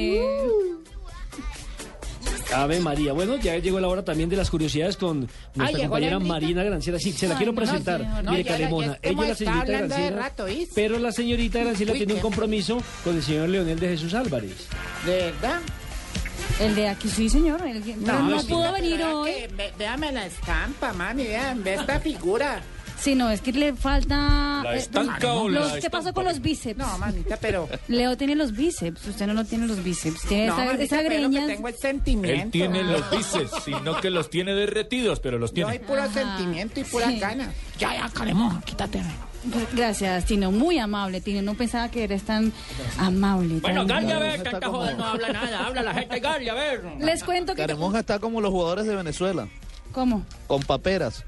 Ave 2.55 2.81
María. 2.81 3.13
Bueno, 3.13 3.37
ya 3.37 3.57
llegó 3.59 3.79
la 3.81 3.89
hora 3.89 4.05
también 4.05 4.29
de 4.29 4.37
las 4.37 4.51
curiosidades 4.51 4.97
con 4.97 5.29
nuestra 5.55 5.67
llegó 5.79 5.91
compañera. 5.91 6.19
Marina 6.19 6.63
Granciera. 6.65 6.99
Sí, 6.99 7.13
se 7.13 7.27
la 7.29 7.35
Ay, 7.35 7.39
quiero 7.39 7.53
no, 7.53 7.57
presentar. 7.57 8.01
señor, 8.01 8.25
no, 8.25 8.31
Mire, 8.33 8.45
Calemona. 8.45 8.99
Ella 9.03 9.23
es 9.23 9.29
la 9.29 9.35
señorita 9.35 10.37
pero 10.75 10.99
la 10.99 11.13
señorita 11.13 11.59
Granciera 11.61 11.93
Uy, 11.93 11.99
tiene 11.99 12.15
un 12.15 12.21
compromiso 12.21 12.83
con 13.05 13.17
el 13.17 13.23
señor 13.23 13.49
Leonel 13.49 13.79
de 13.79 13.89
Jesús 13.89 14.15
Álvarez. 14.15 14.67
¿De 15.05 15.17
verdad? 15.17 15.61
El 16.61 16.75
de 16.75 16.89
aquí, 16.89 17.09
sí, 17.09 17.29
señor. 17.29 17.61
El 17.67 17.83
no, 18.05 18.41
sí, 18.41 18.49
pudo 18.49 18.73
venir 18.73 19.03
hoy. 19.03 19.31
que 19.31 19.49
ve- 19.55 19.73
véame 19.79 20.11
la 20.13 20.27
estampa, 20.27 20.93
mami, 20.93 21.25
vean, 21.25 21.63
ve 21.63 21.75
esta 21.75 22.01
figura. 22.01 22.61
Sí, 23.01 23.15
no, 23.15 23.31
es 23.31 23.41
que 23.41 23.53
le 23.53 23.75
falta... 23.75 24.61
¿La 24.65 24.75
eh, 24.75 24.79
estanca 24.79 25.33
o 25.35 25.49
los- 25.49 25.75
la 25.75 25.81
¿Qué 25.81 25.89
pasó 25.89 26.13
con 26.13 26.25
los 26.25 26.41
bíceps? 26.41 26.77
No, 26.79 26.99
mamita, 26.99 27.37
pero... 27.41 27.69
Leo 27.87 28.17
tiene 28.17 28.35
los 28.35 28.53
bíceps, 28.53 29.07
usted 29.07 29.27
no, 29.27 29.35
no 29.35 29.45
tiene 29.45 29.67
los 29.67 29.83
bíceps. 29.85 30.23
Tiene 30.23 30.47
No, 30.49 30.55
esa, 30.55 30.65
mamita, 30.65 30.85
esa 30.85 30.97
pero 30.97 31.09
lo 31.23 31.31
que 31.31 31.37
greña. 31.37 31.47
tengo 31.47 31.69
es 31.69 31.79
sentimiento. 31.81 32.43
Él 32.45 32.51
tiene 32.51 32.83
los 32.83 33.09
bíceps, 33.11 33.63
sino 33.65 34.01
que 34.01 34.11
los 34.11 34.31
tiene 34.31 34.53
derretidos, 34.55 35.21
pero 35.21 35.39
los 35.39 35.53
Yo 35.55 35.69
hay 35.69 35.79
tiene. 35.79 35.87
puro 35.89 36.03
Ajá. 36.03 36.13
sentimiento 36.13 36.81
y 36.81 36.85
pura 36.85 37.07
Sí. 37.09 37.19
gana. 37.21 37.53
Ya, 37.79 37.95
ya, 37.95 38.09
Calemón, 38.11 38.61
quítate. 38.63 39.01
Gracias, 39.75 40.25
Tino. 40.25 40.51
Muy 40.51 40.79
amable, 40.81 41.21
Tino. 41.21 41.41
No 41.43 41.55
pensaba 41.55 41.89
que 41.91 42.03
eres 42.03 42.25
tan 42.25 42.53
amable. 42.99 43.61
Bueno, 43.61 43.87
tan- 43.87 44.07
Galia, 44.09 44.17
a 44.17 44.19
ver, 44.19 44.61
como- 44.61 44.79
joder 44.79 44.97
no 44.99 45.05
habla 45.07 45.29
nada, 45.33 45.67
habla 45.67 45.83
la 45.83 45.95
gente 45.95 46.19
Galia, 46.19 46.53
a 46.53 46.57
ver. 46.57 46.83
Les 46.99 47.23
cuento 47.23 47.55
que... 47.55 47.63
Caremonja 47.63 48.01
está 48.01 48.19
como 48.19 48.41
los 48.41 48.51
jugadores 48.51 48.87
de 48.87 48.97
Venezuela, 48.97 49.49
¿Cómo? 49.93 50.27
con 50.49 50.63
paperas. 50.65 51.25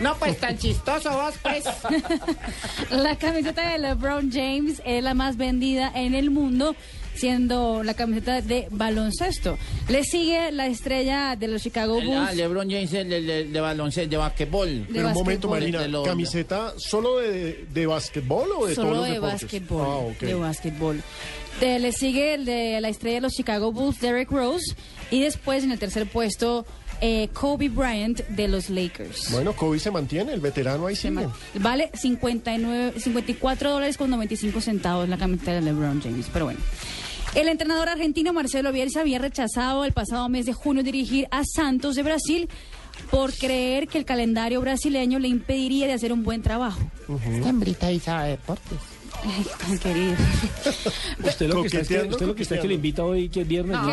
No, 0.00 0.14
pues 0.16 0.38
tan 0.38 0.58
chistoso 0.58 1.10
vos, 1.10 1.34
pues. 1.42 1.64
La 2.90 3.16
camiseta 3.16 3.70
de 3.70 3.78
LeBron 3.78 4.30
James 4.30 4.82
es 4.84 5.02
la 5.02 5.14
más 5.14 5.36
vendida 5.36 5.90
en 5.94 6.14
el 6.14 6.30
mundo, 6.30 6.76
siendo 7.14 7.82
la 7.82 7.94
camiseta 7.94 8.42
de 8.42 8.68
baloncesto. 8.70 9.56
Le 9.88 10.04
sigue 10.04 10.52
la 10.52 10.66
estrella 10.66 11.34
de 11.36 11.48
los 11.48 11.62
Chicago 11.62 11.98
ah, 12.00 12.04
Bulls. 12.04 12.36
LeBron 12.36 12.70
James 12.70 12.92
el 12.92 13.08
de, 13.08 13.22
de, 13.22 13.44
de 13.46 13.60
baloncesto, 13.60 14.10
de 14.10 14.16
basquetbol. 14.18 14.86
Pero 14.92 15.08
un 15.08 15.14
momento, 15.14 15.48
basquetbol. 15.48 15.50
Marina, 15.50 15.80
de 15.80 15.88
lo- 15.88 16.02
¿camiseta 16.02 16.74
solo 16.76 17.16
de, 17.18 17.64
de 17.72 17.86
basquetbol 17.86 18.50
o 18.58 18.66
de 18.66 18.74
Solo 18.74 18.88
todos 18.88 18.98
los 18.98 19.06
de 19.08 19.14
deportes? 19.14 19.42
básquetbol. 19.42 19.86
Ah. 20.20 20.24
De 20.26 20.34
básquetbol. 20.34 21.02
De- 21.60 21.78
le 21.78 21.92
sigue 21.92 22.34
el 22.34 22.44
de 22.44 22.78
la 22.82 22.90
estrella 22.90 23.14
de 23.16 23.20
los 23.22 23.32
Chicago 23.32 23.72
Bulls, 23.72 23.98
Derek 24.00 24.30
Rose. 24.30 24.74
Y 25.10 25.20
después 25.22 25.64
en 25.64 25.72
el 25.72 25.78
tercer 25.78 26.06
puesto, 26.06 26.66
eh, 27.00 27.28
Kobe 27.32 27.68
Bryant 27.68 28.20
de 28.28 28.48
los 28.48 28.70
Lakers. 28.70 29.30
Bueno, 29.32 29.54
Kobe 29.54 29.78
se 29.78 29.90
mantiene, 29.90 30.32
el 30.32 30.40
veterano 30.40 30.86
ahí 30.86 30.96
sigue. 30.96 31.26
Vale 31.54 31.90
59, 31.94 32.98
54 32.98 33.70
dólares 33.70 33.96
con 33.96 34.10
95 34.10 34.60
centavos 34.60 35.08
la 35.08 35.18
camiseta 35.18 35.52
de 35.52 35.62
LeBron 35.62 36.00
James. 36.00 36.26
Pero 36.32 36.46
bueno. 36.46 36.60
El 37.34 37.48
entrenador 37.48 37.90
argentino 37.90 38.32
Marcelo 38.32 38.72
Bielsa 38.72 39.00
había 39.00 39.18
rechazado 39.18 39.84
el 39.84 39.92
pasado 39.92 40.28
mes 40.30 40.46
de 40.46 40.54
junio 40.54 40.82
dirigir 40.82 41.28
a 41.30 41.42
Santos 41.44 41.94
de 41.94 42.02
Brasil 42.02 42.48
por 43.10 43.32
creer 43.34 43.88
que 43.88 43.98
el 43.98 44.04
calendario 44.04 44.60
brasileño 44.60 45.18
le 45.18 45.28
impediría 45.28 45.86
de 45.86 45.92
hacer 45.92 46.12
un 46.12 46.22
buen 46.22 46.40
trabajo. 46.40 46.80
Esta 47.30 47.50
hembrita 47.50 47.88
ahí 47.88 48.00
sabe 48.00 48.30
deportes. 48.30 48.95
Tan 49.58 49.78
querido. 49.78 50.14
Usted 51.24 51.48
lo 51.48 51.62
que 51.62 51.68
está 51.68 51.80
usted 51.80 52.26
lo 52.26 52.34
que, 52.34 52.42
está 52.42 52.54
es 52.56 52.60
que 52.60 52.68
le 52.68 52.74
invita 52.74 53.04
hoy, 53.04 53.28
que 53.28 53.42
es 53.42 53.48
viernes. 53.48 53.76
que 53.78 53.92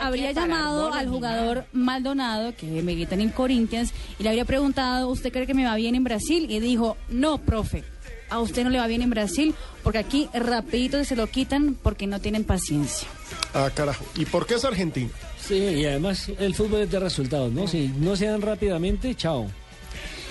habría, 0.00 0.32
llamado 0.32 0.92
al 0.92 1.08
jugador 1.08 1.64
Maldonado, 1.72 2.54
que 2.56 2.66
milita 2.66 3.14
en 3.14 3.22
el 3.22 3.32
Corinthians, 3.32 3.92
y 4.18 4.22
le 4.22 4.30
habría 4.30 4.44
preguntado, 4.44 5.08
¿usted 5.08 5.32
cree 5.32 5.46
que 5.46 5.54
me 5.54 5.64
va 5.64 5.76
bien 5.76 5.94
en 5.94 6.04
Brasil? 6.04 6.46
Y 6.50 6.60
dijo, 6.60 6.96
no, 7.08 7.38
profe, 7.38 7.84
a 8.30 8.40
usted 8.40 8.64
no 8.64 8.70
le 8.70 8.78
va 8.78 8.86
bien 8.86 9.02
en 9.02 9.10
Brasil, 9.10 9.54
porque 9.82 9.98
aquí 9.98 10.28
rapidito 10.32 11.04
se 11.04 11.16
lo 11.16 11.26
quitan 11.26 11.76
porque 11.80 12.06
no 12.06 12.20
tienen 12.20 12.44
paciencia. 12.44 13.06
Ah, 13.54 13.70
carajo. 13.74 14.04
¿Y 14.16 14.24
por 14.24 14.46
qué 14.46 14.54
es 14.54 14.64
argentino? 14.64 15.10
Sí, 15.38 15.56
y 15.56 15.84
además 15.84 16.30
el 16.38 16.54
fútbol 16.54 16.82
es 16.82 16.90
de 16.90 17.00
resultados, 17.00 17.52
¿no? 17.52 17.66
Si 17.66 17.88
no 17.88 18.16
se 18.16 18.26
dan 18.26 18.40
rápidamente, 18.40 19.14
chao. 19.14 19.50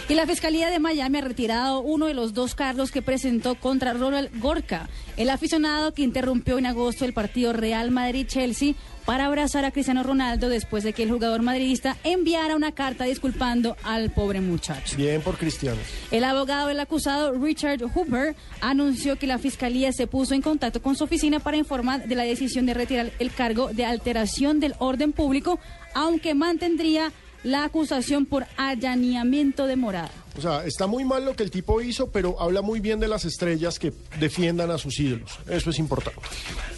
Y 0.09 0.13
la 0.15 0.27
Fiscalía 0.27 0.69
de 0.69 0.79
Miami 0.79 1.19
ha 1.19 1.21
retirado 1.21 1.79
uno 1.79 2.07
de 2.07 2.13
los 2.13 2.33
dos 2.33 2.53
cargos 2.53 2.91
que 2.91 3.01
presentó 3.01 3.55
contra 3.55 3.93
Ronald 3.93 4.29
Gorka, 4.41 4.89
el 5.15 5.29
aficionado 5.29 5.93
que 5.93 6.01
interrumpió 6.01 6.57
en 6.57 6.65
agosto 6.65 7.05
el 7.05 7.13
partido 7.13 7.53
Real 7.53 7.91
Madrid-Chelsea 7.91 8.73
para 9.05 9.25
abrazar 9.25 9.65
a 9.65 9.71
Cristiano 9.71 10.03
Ronaldo 10.03 10.49
después 10.49 10.83
de 10.83 10.93
que 10.93 11.03
el 11.03 11.11
jugador 11.11 11.41
madridista 11.41 11.97
enviara 12.03 12.55
una 12.55 12.71
carta 12.71 13.05
disculpando 13.05 13.75
al 13.83 14.11
pobre 14.11 14.41
muchacho. 14.41 14.95
Bien 14.97 15.21
por 15.21 15.37
Cristiano. 15.37 15.79
El 16.11 16.23
abogado 16.23 16.67
del 16.67 16.79
acusado, 16.79 17.31
Richard 17.33 17.81
Hooper, 17.81 18.35
anunció 18.59 19.17
que 19.17 19.27
la 19.27 19.37
fiscalía 19.39 19.91
se 19.91 20.07
puso 20.07 20.33
en 20.33 20.41
contacto 20.41 20.81
con 20.81 20.95
su 20.95 21.05
oficina 21.05 21.39
para 21.39 21.57
informar 21.57 22.07
de 22.07 22.15
la 22.15 22.23
decisión 22.23 22.65
de 22.65 22.73
retirar 22.73 23.11
el 23.19 23.33
cargo 23.33 23.69
de 23.73 23.85
alteración 23.85 24.59
del 24.59 24.75
orden 24.77 25.13
público, 25.13 25.59
aunque 25.93 26.35
mantendría 26.35 27.11
la 27.43 27.63
acusación 27.63 28.25
por 28.25 28.45
allanamiento 28.57 29.67
de 29.67 29.75
morada. 29.75 30.11
O 30.37 30.41
sea, 30.41 30.65
está 30.65 30.87
muy 30.87 31.03
mal 31.03 31.25
lo 31.25 31.35
que 31.35 31.43
el 31.43 31.51
tipo 31.51 31.81
hizo, 31.81 32.09
pero 32.09 32.39
habla 32.39 32.61
muy 32.61 32.79
bien 32.79 32.99
de 32.99 33.07
las 33.07 33.25
estrellas 33.25 33.79
que 33.79 33.93
defiendan 34.19 34.71
a 34.71 34.77
sus 34.77 34.99
ídolos. 34.99 35.39
Eso 35.49 35.69
es 35.69 35.79
importante. 35.79 36.21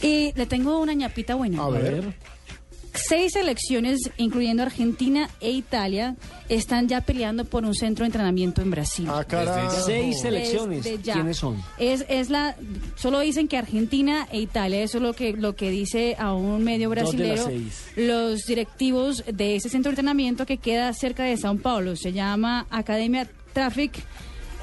Y 0.02 0.34
le 0.34 0.46
tengo 0.46 0.80
una 0.80 0.94
ñapita 0.94 1.36
buena. 1.36 1.64
A 1.64 1.70
ver. 1.70 2.14
Seis 2.94 3.34
selecciones, 3.34 4.12
incluyendo 4.18 4.62
Argentina 4.62 5.30
e 5.42 5.52
Italia, 5.52 6.16
están 6.48 6.88
ya 6.88 7.02
peleando 7.02 7.44
por 7.44 7.66
un 7.66 7.74
centro 7.74 8.04
de 8.04 8.08
entrenamiento 8.08 8.62
en 8.62 8.70
Brasil. 8.70 9.08
Ah. 9.10 9.26
Seis 9.86 10.22
selecciones. 10.22 10.88
¿Quiénes 11.02 11.38
son? 11.38 11.64
Es, 11.80 12.06
es 12.08 12.30
la, 12.30 12.56
solo 12.96 13.20
dicen 13.20 13.48
que 13.48 13.58
Argentina 13.58 14.28
e 14.32 14.40
Italia, 14.40 14.84
eso 14.84 14.98
es 14.98 15.04
lo 15.04 15.14
que, 15.14 15.34
lo 15.34 15.56
que 15.56 15.72
dice 15.72 16.16
a 16.20 16.34
un 16.34 16.64
medio 16.64 16.90
brasilero, 16.90 17.50
los 17.96 18.46
directivos 18.46 19.24
de 19.26 19.56
ese 19.56 19.70
centro 19.70 19.90
de 19.90 19.94
entrenamiento 19.94 20.46
que 20.46 20.58
queda 20.58 20.94
cerca 20.94 21.24
de 21.24 21.36
Sao 21.38 21.58
Paulo, 21.58 21.96
se 21.96 22.14
llama 22.14 22.68
Academia 22.70 23.28
Traffic, 23.54 23.94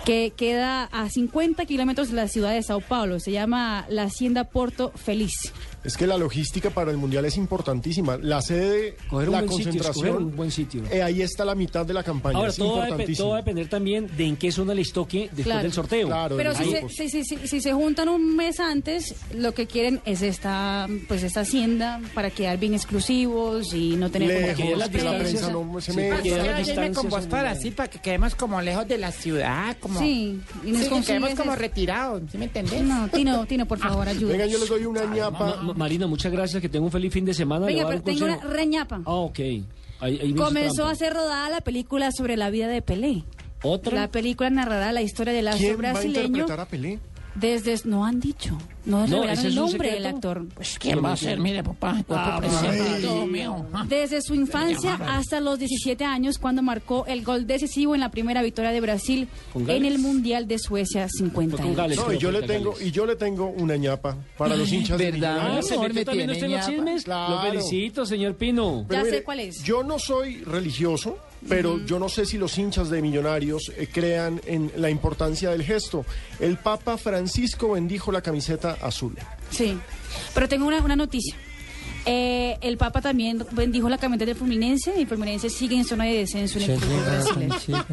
que 0.05 0.33
queda 0.37 0.85
a 0.85 1.09
50 1.09 1.65
kilómetros 1.67 2.11
de 2.11 2.17
la 2.17 2.29
ciudad 2.29 2.53
de 2.53 2.63
Sao 2.63 2.81
Paulo, 2.81 3.21
se 3.21 3.33
llama 3.33 3.87
la 3.89 4.05
Hacienda 4.05 4.45
Porto 4.45 4.93
Feliz. 4.95 5.53
Es 5.83 5.97
que 5.97 6.07
la 6.07 6.19
logística 6.19 6.69
para 6.71 6.91
el 6.91 6.99
mundial 6.99 7.25
es 7.25 7.37
importantísima. 7.39 8.19
La 8.19 8.43
sede, 8.43 8.97
Coger 9.09 9.29
un 9.29 9.33
la 9.35 9.41
buen 9.43 9.51
sitio, 9.53 9.73
concentración. 9.83 10.17
un 10.25 10.37
buen 10.37 10.51
sitio. 10.51 10.83
eh, 10.91 11.03
ahí 11.03 11.23
está 11.23 11.45
la 11.45 11.55
mitad 11.55 11.87
de 11.87 11.95
la 11.95 12.03
campaña. 12.03 12.37
Ahora, 12.37 12.51
es 12.51 12.57
todo 12.57 12.77
va, 12.79 12.85
a 12.85 13.07
todo 13.17 13.29
va 13.31 13.35
a 13.37 13.39
depender 13.39 13.69
también 13.69 14.11
de 14.17 14.27
en 14.27 14.37
qué 14.37 14.53
zona 14.53 14.75
les 14.75 14.93
toque 14.93 15.21
después 15.33 15.45
Claro. 15.47 15.63
del 15.63 15.73
sorteo. 15.73 16.07
Claro, 16.09 16.37
Pero 16.37 16.55
si 16.55 16.65
se, 16.71 16.89
si, 16.89 17.09
si- 17.09 17.25
si- 17.25 17.49
si 17.49 17.61
se 17.63 17.73
juntan 17.73 18.09
un 18.11 18.37
mes 18.37 18.61
antes, 18.61 19.15
lo 19.35 19.53
que 19.55 19.67
quieren 19.67 20.01
es 20.05 20.21
esta, 20.23 20.87
pues 21.09 21.23
esta 21.23 21.41
hacienda 21.41 22.01
para 22.15 22.31
quedar 22.31 22.59
bien 22.59 22.75
exclusivos 22.75 23.73
y 23.73 23.97
no 23.97 24.11
tener 24.11 24.29
como 24.29 24.41
Lejos, 24.49 24.57
que 24.57 24.63
que 24.71 24.77
la 24.77 24.89
distancias- 24.89 25.21
prensa 25.23 25.51
no 25.51 25.81
se 25.81 25.93
Sí, 25.93 25.99
muy- 25.99 26.11
así, 27.47 27.71
para 27.71 27.89
que 27.89 27.99
quedemos 28.01 28.35
como 28.35 28.61
lejos 28.61 28.87
de 28.87 28.99
la 28.99 29.13
ciudad, 29.13 29.77
como... 29.81 29.99
Sí, 30.01 30.41
y 30.65 30.71
nos 30.73 30.83
Sí, 30.85 30.89
que 30.91 31.01
quedemos 31.03 31.35
como 31.35 31.57
retirados, 31.57 32.23
¿sí 32.31 32.39
me 32.39 32.45
entendés? 32.47 32.83
No, 32.83 33.09
Tino, 33.09 33.47
Tino, 33.47 33.67
por 33.67 33.79
favor, 33.79 34.07
ayuda. 34.09 34.33
Venga, 34.33 34.47
yo 34.47 34.59
les 34.59 34.69
doy 34.69 34.85
una 34.85 35.05
ñapa. 35.05 35.61
Ma- 35.73 35.79
Marina, 35.79 36.07
muchas 36.07 36.31
gracias. 36.33 36.61
Que 36.63 36.69
tenga 36.69 36.85
un 36.85 36.93
feliz 36.93 37.13
fin 37.13 37.25
de 37.25 37.35
semana. 37.35 37.67
Venga, 37.67 37.85
pero 37.87 37.99
un 37.99 38.05
tengo 38.05 38.25
una 38.25 38.37
reñapa. 38.39 39.03
Ah, 39.05 39.13
ok. 39.15 39.39
Ahí- 39.39 39.65
ahí 40.23 40.35
Comenzó 40.35 40.87
a 40.87 40.95
ser 40.95 41.13
rodada 41.15 41.49
la 41.51 41.61
película 41.61 42.11
sobre 42.13 42.37
la 42.37 42.51
vida 42.51 42.69
de 42.69 42.81
Pelé. 42.83 43.25
¿Otra? 43.63 43.95
La 43.95 44.09
película 44.11 44.49
narrará 44.51 44.93
la 44.93 45.03
historia 45.03 45.33
del 45.35 45.49
astro 45.49 45.67
¿Quién 45.67 45.77
va 45.85 45.89
a 45.89 45.93
brasileño 45.93 46.27
interpretar 46.27 46.61
a 46.61 46.67
Pelé? 46.67 46.99
desde 47.35 47.77
no 47.85 48.05
han 48.07 48.19
dicho, 48.21 48.57
no, 48.91 49.07
No, 49.07 49.25
¿ese 49.25 49.47
el 49.49 49.55
nombre 49.55 49.93
del 49.93 50.07
actor. 50.07 50.47
Pues, 50.55 50.79
¿quién 50.79 51.03
va 51.05 51.13
a 51.13 51.17
ser? 51.17 51.39
Mire, 51.39 51.63
papá, 51.63 52.03
Ah, 52.11 52.41
todo 53.03 53.27
mío. 53.27 53.67
Ah. 53.73 53.85
Desde 53.89 54.21
su 54.23 54.35
infancia 54.35 54.95
hasta 55.09 55.41
los 55.41 55.59
17 55.59 56.05
años, 56.05 56.39
cuando 56.39 56.63
marcó 56.63 57.07
el 57.07 57.23
gol 57.25 57.47
decisivo 57.47 57.95
en 57.95 58.01
la 58.01 58.11
primera 58.11 58.43
victoria 58.43 58.71
de 58.73 58.81
Brasil 58.81 59.29
en 59.55 59.85
el 59.85 59.99
Mundial 59.99 60.47
de 60.49 60.59
Suecia 60.59 61.09
50 61.09 61.57
Fue 61.57 61.67
con 61.67 61.75
Gales. 61.77 61.99
años. 61.99 62.09
No, 62.09 62.15
y 62.15 62.19
yo 62.19 62.31
le 62.31 62.43
tengo, 62.43 62.75
y 62.81 62.91
yo 62.91 63.07
le 63.07 63.17
tengo 63.17 63.47
una 63.49 63.77
ñapa 63.77 64.17
para 64.37 64.57
los 64.57 64.71
hinchas 64.73 64.99
de 64.99 65.11
¿Verdad? 65.13 65.31
Ah, 65.31 65.35
Millonarios. 65.37 65.67
¿se 65.67 65.75
Amor, 65.75 65.87
metió 65.89 66.01
me 66.01 66.05
también 66.05 66.31
usted 66.31 66.49
los 66.49 66.67
chismes? 66.67 67.05
Claro. 67.05 67.35
Lo 67.37 67.43
felicito, 67.43 68.07
señor 68.07 68.35
Pino. 68.35 68.87
Ya 68.91 69.05
sé 69.05 69.23
cuál 69.23 69.41
es. 69.41 69.63
Yo 69.63 69.83
no 69.83 69.99
soy 69.99 70.43
religioso, 70.45 71.17
pero 71.49 71.79
yo 71.87 71.99
no 71.99 72.09
sé 72.09 72.27
si 72.27 72.37
los 72.39 72.57
hinchas 72.59 72.91
de 72.91 73.01
Millonarios 73.03 73.73
eh, 73.77 73.89
crean 73.93 74.41
en 74.47 74.71
la 74.77 74.91
importancia 74.91 75.51
del 75.51 75.63
gesto. 75.63 76.05
El 76.39 76.57
Papa 76.59 76.97
Francisco 76.99 77.73
bendijo 77.73 78.13
la 78.13 78.21
camiseta 78.23 78.77
azul. 78.83 79.17
Sí, 79.51 79.79
pero 80.35 80.49
tengo 80.49 80.67
una, 80.67 80.79
una 80.79 80.97
noticia. 80.97 81.35
Eh, 82.07 82.57
el 82.61 82.77
Papa 82.77 83.01
también 83.01 83.45
bendijo 83.53 83.89
la 83.89 83.99
camiseta 83.99 84.27
del 84.27 84.35
Fluminense 84.37 84.93
y 84.97 85.01
el 85.03 85.07
Fluminense 85.07 85.51
sigue 85.51 85.77
en 85.77 85.85
zona 85.85 86.05
de 86.05 86.15
descenso 86.19 86.59
en 86.59 86.71
el 86.71 86.79
fútbol 86.79 87.05
brasileño. 87.05 87.85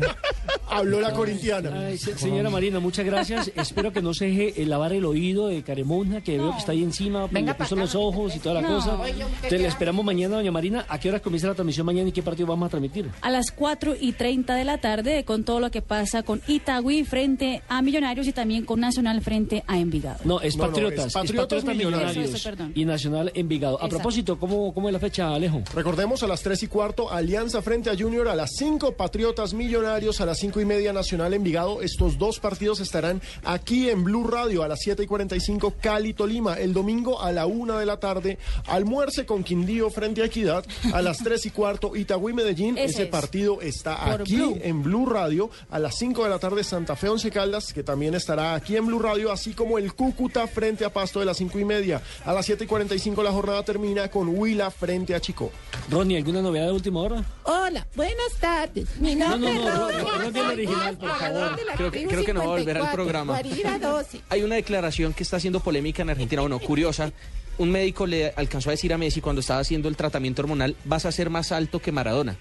Habló 0.69 0.99
la 0.99 1.13
corintiana. 1.13 1.87
Ay, 1.87 1.97
señora 1.97 2.49
Marina, 2.49 2.79
muchas 2.79 3.05
gracias. 3.05 3.51
Espero 3.55 3.91
que 3.93 4.01
no 4.01 4.13
se 4.13 4.25
deje 4.25 4.61
eh, 4.61 4.65
lavar 4.65 4.91
el 4.93 5.05
oído 5.05 5.47
de 5.47 5.63
Caremona, 5.63 6.21
que 6.21 6.37
veo 6.37 6.51
que 6.51 6.57
está 6.59 6.71
ahí 6.73 6.83
encima, 6.83 7.27
Venga 7.31 7.53
le 7.53 7.57
puso 7.57 7.75
los 7.75 7.95
ojos 7.95 8.35
y 8.35 8.39
toda 8.39 8.55
la 8.55 8.61
No. 8.61 8.75
cosa. 8.75 8.99
Oye, 8.99 9.11
¿usted 9.11 9.23
Entonces 9.23 9.49
qué 9.49 9.57
le 9.59 9.67
esperamos 9.67 10.03
mañana, 10.05 10.35
doña 10.35 10.51
Marina. 10.51 10.85
¿A 10.89 10.99
qué 10.99 11.09
hora 11.09 11.19
comienza 11.21 11.47
la 11.47 11.53
transmisión 11.55 11.85
mañana 11.85 12.09
y 12.09 12.11
qué 12.11 12.21
partido 12.21 12.47
vamos 12.47 12.67
a 12.67 12.69
transmitir? 12.69 13.09
A 13.21 13.31
las 13.31 13.51
4 13.51 13.95
y 13.99 14.11
30 14.11 14.55
de 14.55 14.65
la 14.65 14.77
tarde 14.77 15.23
con 15.23 15.43
todo 15.45 15.59
lo 15.59 15.71
que 15.71 15.81
pasa 15.81 16.23
con 16.23 16.41
Itagüí 16.47 17.05
frente 17.05 17.61
a 17.69 17.81
Millonarios 17.81 18.27
y 18.27 18.33
también 18.33 18.65
con 18.65 18.79
Nacional 18.81 19.21
frente 19.21 19.63
a 19.67 19.77
Envigado. 19.79 20.19
No, 20.25 20.41
es 20.41 20.57
No, 20.57 20.65
no, 20.65 20.69
Patriotas. 20.71 21.05
es 21.07 21.13
Patriotas 21.13 21.63
Millonarios. 21.63 22.17
Eso, 22.17 22.35
eso, 22.35 22.49
perdón. 22.49 22.71
y 22.75 22.85
Nacional 22.85 23.31
Envigado. 23.33 23.81
Propósito, 23.97 24.39
¿cómo, 24.39 24.73
¿cómo 24.73 24.89
es 24.89 24.93
la 24.93 24.99
fecha, 24.99 25.33
Alejo? 25.33 25.61
Recordemos 25.73 26.23
a 26.23 26.27
las 26.27 26.41
3 26.41 26.63
y 26.63 26.67
cuarto, 26.67 27.11
Alianza 27.11 27.61
frente 27.61 27.89
a 27.89 27.95
Junior, 27.97 28.27
a 28.27 28.35
las 28.35 28.51
5 28.57 28.93
Patriotas 28.93 29.53
Millonarios, 29.53 30.21
a 30.21 30.25
las 30.25 30.37
5 30.39 30.61
y 30.61 30.65
media 30.65 30.93
Nacional 30.93 31.33
Envigado. 31.33 31.81
Estos 31.81 32.17
dos 32.17 32.39
partidos 32.39 32.79
estarán 32.79 33.21
aquí 33.43 33.89
en 33.89 34.03
Blue 34.03 34.25
Radio 34.27 34.63
a 34.63 34.67
las 34.67 34.79
7 34.81 35.03
y 35.03 35.07
45 35.07 35.75
Cali 35.81 36.13
Tolima. 36.13 36.55
El 36.55 36.73
domingo 36.73 37.21
a 37.21 37.31
la 37.31 37.45
1 37.45 37.77
de 37.79 37.85
la 37.85 37.99
tarde, 37.99 38.37
almuerce 38.67 39.25
con 39.25 39.43
Quindío 39.43 39.89
frente 39.89 40.21
a 40.21 40.25
Equidad. 40.25 40.65
A 40.93 41.01
las 41.01 41.17
3 41.19 41.45
y 41.45 41.49
cuarto, 41.51 41.95
Itagüí 41.95 42.33
Medellín. 42.33 42.77
Ese 42.77 42.85
Ese 42.97 43.03
es. 43.03 43.09
partido 43.09 43.61
está 43.61 43.97
Por 44.05 44.21
aquí 44.21 44.35
Blue. 44.35 44.57
en 44.61 44.83
Blue 44.83 45.05
Radio. 45.05 45.49
A 45.69 45.79
las 45.79 45.95
5 45.97 46.23
de 46.23 46.29
la 46.29 46.39
tarde, 46.39 46.63
Santa 46.63 46.95
Fe 46.95 47.09
Once 47.09 47.29
Caldas, 47.31 47.73
que 47.73 47.83
también 47.83 48.13
estará 48.15 48.55
aquí 48.55 48.75
en 48.75 48.85
Blue 48.85 48.99
Radio, 48.99 49.31
así 49.31 49.53
como 49.53 49.77
el 49.77 49.93
Cúcuta 49.93 50.47
frente 50.47 50.85
a 50.85 50.91
Pasto 50.93 51.19
de 51.19 51.25
las 51.25 51.37
5 51.37 51.59
y 51.59 51.65
media. 51.65 52.01
A 52.25 52.33
las 52.33 52.45
7 52.45 52.63
y 52.63 52.67
45 52.67 53.23
la 53.23 53.31
jornada 53.31 53.63
termina 53.63 53.86
con 54.11 54.27
Huila 54.37 54.69
frente 54.69 55.15
a 55.15 55.19
Chico. 55.21 55.51
Ronnie, 55.89 56.17
¿alguna 56.17 56.41
novedad 56.41 56.65
de 56.67 56.71
última 56.73 56.99
hora? 57.01 57.23
Hola, 57.43 57.87
buenas 57.95 58.33
tardes. 58.39 58.87
Mi 58.99 59.15
No, 59.15 59.29
nombre 59.29 59.53
no, 59.53 59.63
no, 59.63 59.89
es 59.89 60.01
Rosa. 60.01 60.11
Ro- 60.11 60.19
Ronnie 60.23 60.41
el 60.41 60.47
original, 60.47 60.97
por 60.97 61.09
favor. 61.17 61.55
Creo 61.77 61.91
que, 61.91 61.97
tribu 61.99 62.11
creo 62.11 62.25
que 62.25 62.33
no 62.33 62.39
va 62.41 62.45
a 62.45 62.49
volver 62.49 62.77
al 62.77 62.83
54, 62.83 62.95
programa. 62.95 63.33
Guarira 63.41 63.79
12. 63.79 64.21
Hay 64.29 64.43
una 64.43 64.55
declaración 64.55 65.13
que 65.13 65.23
está 65.23 65.37
haciendo 65.37 65.59
polémica 65.61 66.01
en 66.01 66.09
Argentina, 66.09 66.41
bueno, 66.41 66.59
curiosa. 66.59 67.11
Un 67.57 67.71
médico 67.71 68.05
le 68.05 68.33
alcanzó 68.35 68.69
a 68.69 68.71
decir 68.71 68.93
a 68.93 68.97
Messi 68.97 69.21
cuando 69.21 69.39
estaba 69.39 69.61
haciendo 69.61 69.87
el 69.87 69.95
tratamiento 69.95 70.41
hormonal, 70.41 70.75
vas 70.85 71.05
a 71.05 71.11
ser 71.11 71.29
más 71.29 71.51
alto 71.51 71.79
que 71.79 71.91
Maradona. 71.91 72.35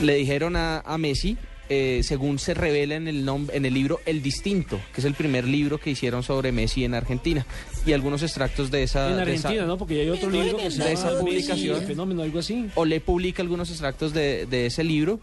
Le 0.00 0.14
dijeron 0.14 0.54
a, 0.56 0.78
a 0.80 0.96
Messi, 0.96 1.36
eh, 1.68 2.00
según 2.02 2.38
se 2.38 2.54
revela 2.54 2.94
en 2.96 3.08
el, 3.08 3.28
en 3.52 3.64
el 3.66 3.74
libro 3.74 4.00
El 4.06 4.22
Distinto, 4.22 4.80
que 4.94 5.00
es 5.00 5.04
el 5.04 5.14
primer 5.14 5.46
libro 5.46 5.78
que 5.78 5.90
hicieron 5.90 6.22
sobre 6.22 6.52
Messi 6.52 6.84
en 6.84 6.94
Argentina, 6.94 7.44
y 7.86 7.92
algunos 7.92 8.22
extractos 8.22 8.70
de 8.70 8.82
esa... 8.84 9.10
En 9.10 9.16
de 9.16 9.34
esa- 9.34 9.48
Argentina, 9.48 9.66
¿no? 9.66 9.76
Porque 9.78 9.96
ya 9.96 10.02
hay 10.02 10.10
otro 10.10 10.30
libro 10.30 10.56
que 10.56 10.70
se 10.70 10.82
de 10.82 10.92
esa 10.92 11.06
Messi, 11.10 11.18
publicación. 11.20 11.80
el 11.80 11.86
fenómeno, 11.86 12.22
algo 12.22 12.38
así. 12.38 12.66
o 12.74 12.84
le 12.84 13.00
publica 13.00 13.42
algunos 13.42 13.70
extractos 13.70 14.12
de, 14.14 14.46
de 14.46 14.66
ese 14.66 14.84
libro 14.84 15.20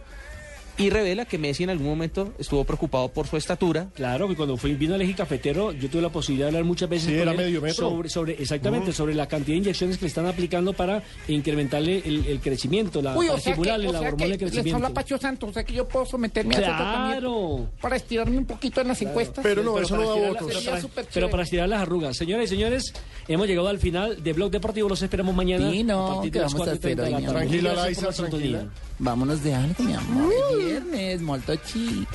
y 0.78 0.90
revela 0.90 1.26
que 1.26 1.38
Messi 1.38 1.64
en 1.64 1.70
algún 1.70 1.88
momento 1.88 2.34
estuvo 2.38 2.64
preocupado 2.66 3.10
por 3.10 3.28
su 3.28 3.38
estatura. 3.38 3.88
Claro, 3.96 4.28
que 4.28 4.36
cuando 4.36 4.58
fui, 4.58 4.74
vino 4.74 4.96
al 4.96 5.02
eje 5.02 5.14
cafetero, 5.16 5.72
yo 5.72 5.90
tuve 5.90 6.02
la 6.02 6.10
posibilidad 6.10 6.48
de 6.48 6.50
hablar 6.50 6.64
muchas 6.66 6.90
veces 6.90 7.08
Sí, 7.08 7.14
con 7.14 7.22
era 7.22 7.32
él 7.32 7.38
medio 7.38 7.62
metro. 7.62 7.90
sobre, 7.90 8.10
sobre 8.10 8.34
exactamente, 8.42 8.92
sobre 8.92 9.14
la 9.16 9.28
cantidad 9.28 9.54
de 9.56 9.60
inyecciones 9.60 9.98
que 9.98 10.06
le 10.06 10.08
están 10.10 10.26
aplicando 10.26 10.74
para 10.74 11.02
incrementarle 11.28 12.02
el, 12.06 12.26
el 12.28 12.40
crecimiento, 12.40 13.02
la, 13.02 13.18
Uy, 13.18 13.30
o 13.30 13.38
sea 13.40 13.54
que, 13.56 13.62
o 13.62 13.64
la 13.64 13.78
sea 13.78 13.88
hormona 14.00 14.16
que 14.18 14.24
de 14.24 14.28
les 14.30 14.38
crecimiento. 14.40 14.76
habla 14.78 14.90
Pacho 14.90 15.18
Santos, 15.18 15.50
o 15.50 15.54
sea 15.54 15.64
que 15.64 15.74
yo 15.74 15.88
puedo 15.88 16.06
someterme 16.06 16.56
a 16.56 16.58
ese 16.60 16.66
Claro. 16.68 16.84
tratamiento 16.84 17.70
para 17.82 17.96
estirarme 17.96 18.38
un 18.38 18.46
poquito 18.46 18.82
en 18.82 18.88
las 18.90 19.02
encuestas. 19.02 19.44
Pero 19.44 19.64
no, 19.64 19.80
eso 19.80 19.96
no 19.96 20.10
da 20.10 20.16
votos. 20.30 20.68
pero 21.14 21.30
para- 21.30 21.44
estirar 21.44 21.70
las 21.70 21.82
arrugas. 21.82 22.18
Señores 22.18 22.52
y 22.52 22.56
señores, 22.56 22.94
hemos 23.28 23.48
llegado 23.48 23.68
al 23.68 23.80
final 23.80 24.24
de 24.24 24.34
Blog 24.34 24.52
Deportivo. 24.52 24.90
Los 24.90 25.02
esperamos 25.02 25.36
mañana. 25.36 25.70
Sí, 25.72 25.84
no, 25.84 26.08
a 26.08 26.14
partir 26.16 26.32
de 26.32 26.40
las 26.40 26.54
vamos 26.54 26.68
a 26.68 26.72
4 26.72 26.76
y 26.76 26.80
30 26.96 27.04
de 27.04 27.10
la 27.12 27.18
tarde. 27.20 27.34
Tranquila, 27.34 27.74
Laisa, 27.74 28.10
tranquila. 28.10 28.68
Vámonos 29.00 29.44
de 29.44 29.54
algo, 29.54 29.84
mi 29.84 29.94
amor. 29.94 30.34
Es 30.34 30.66
viernes, 30.66 31.22
molto 31.22 31.56
chic. 31.58 32.08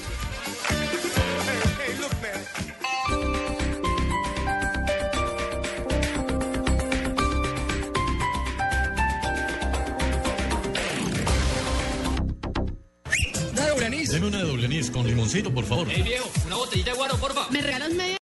Deme 14.11 14.27
una 14.27 14.39
de 14.39 14.45
doble 14.45 14.67
anís 14.67 14.91
con 14.91 15.07
limoncito, 15.07 15.55
por 15.55 15.65
favor. 15.65 15.87
viejo, 15.87 16.29
una 16.45 16.57
botellita 16.57 16.91
de 16.91 16.97
guaro, 16.97 17.17
porfa. 17.17 17.49
¿Me 17.51 17.63
regalas 17.63 17.91
media? 17.91 18.17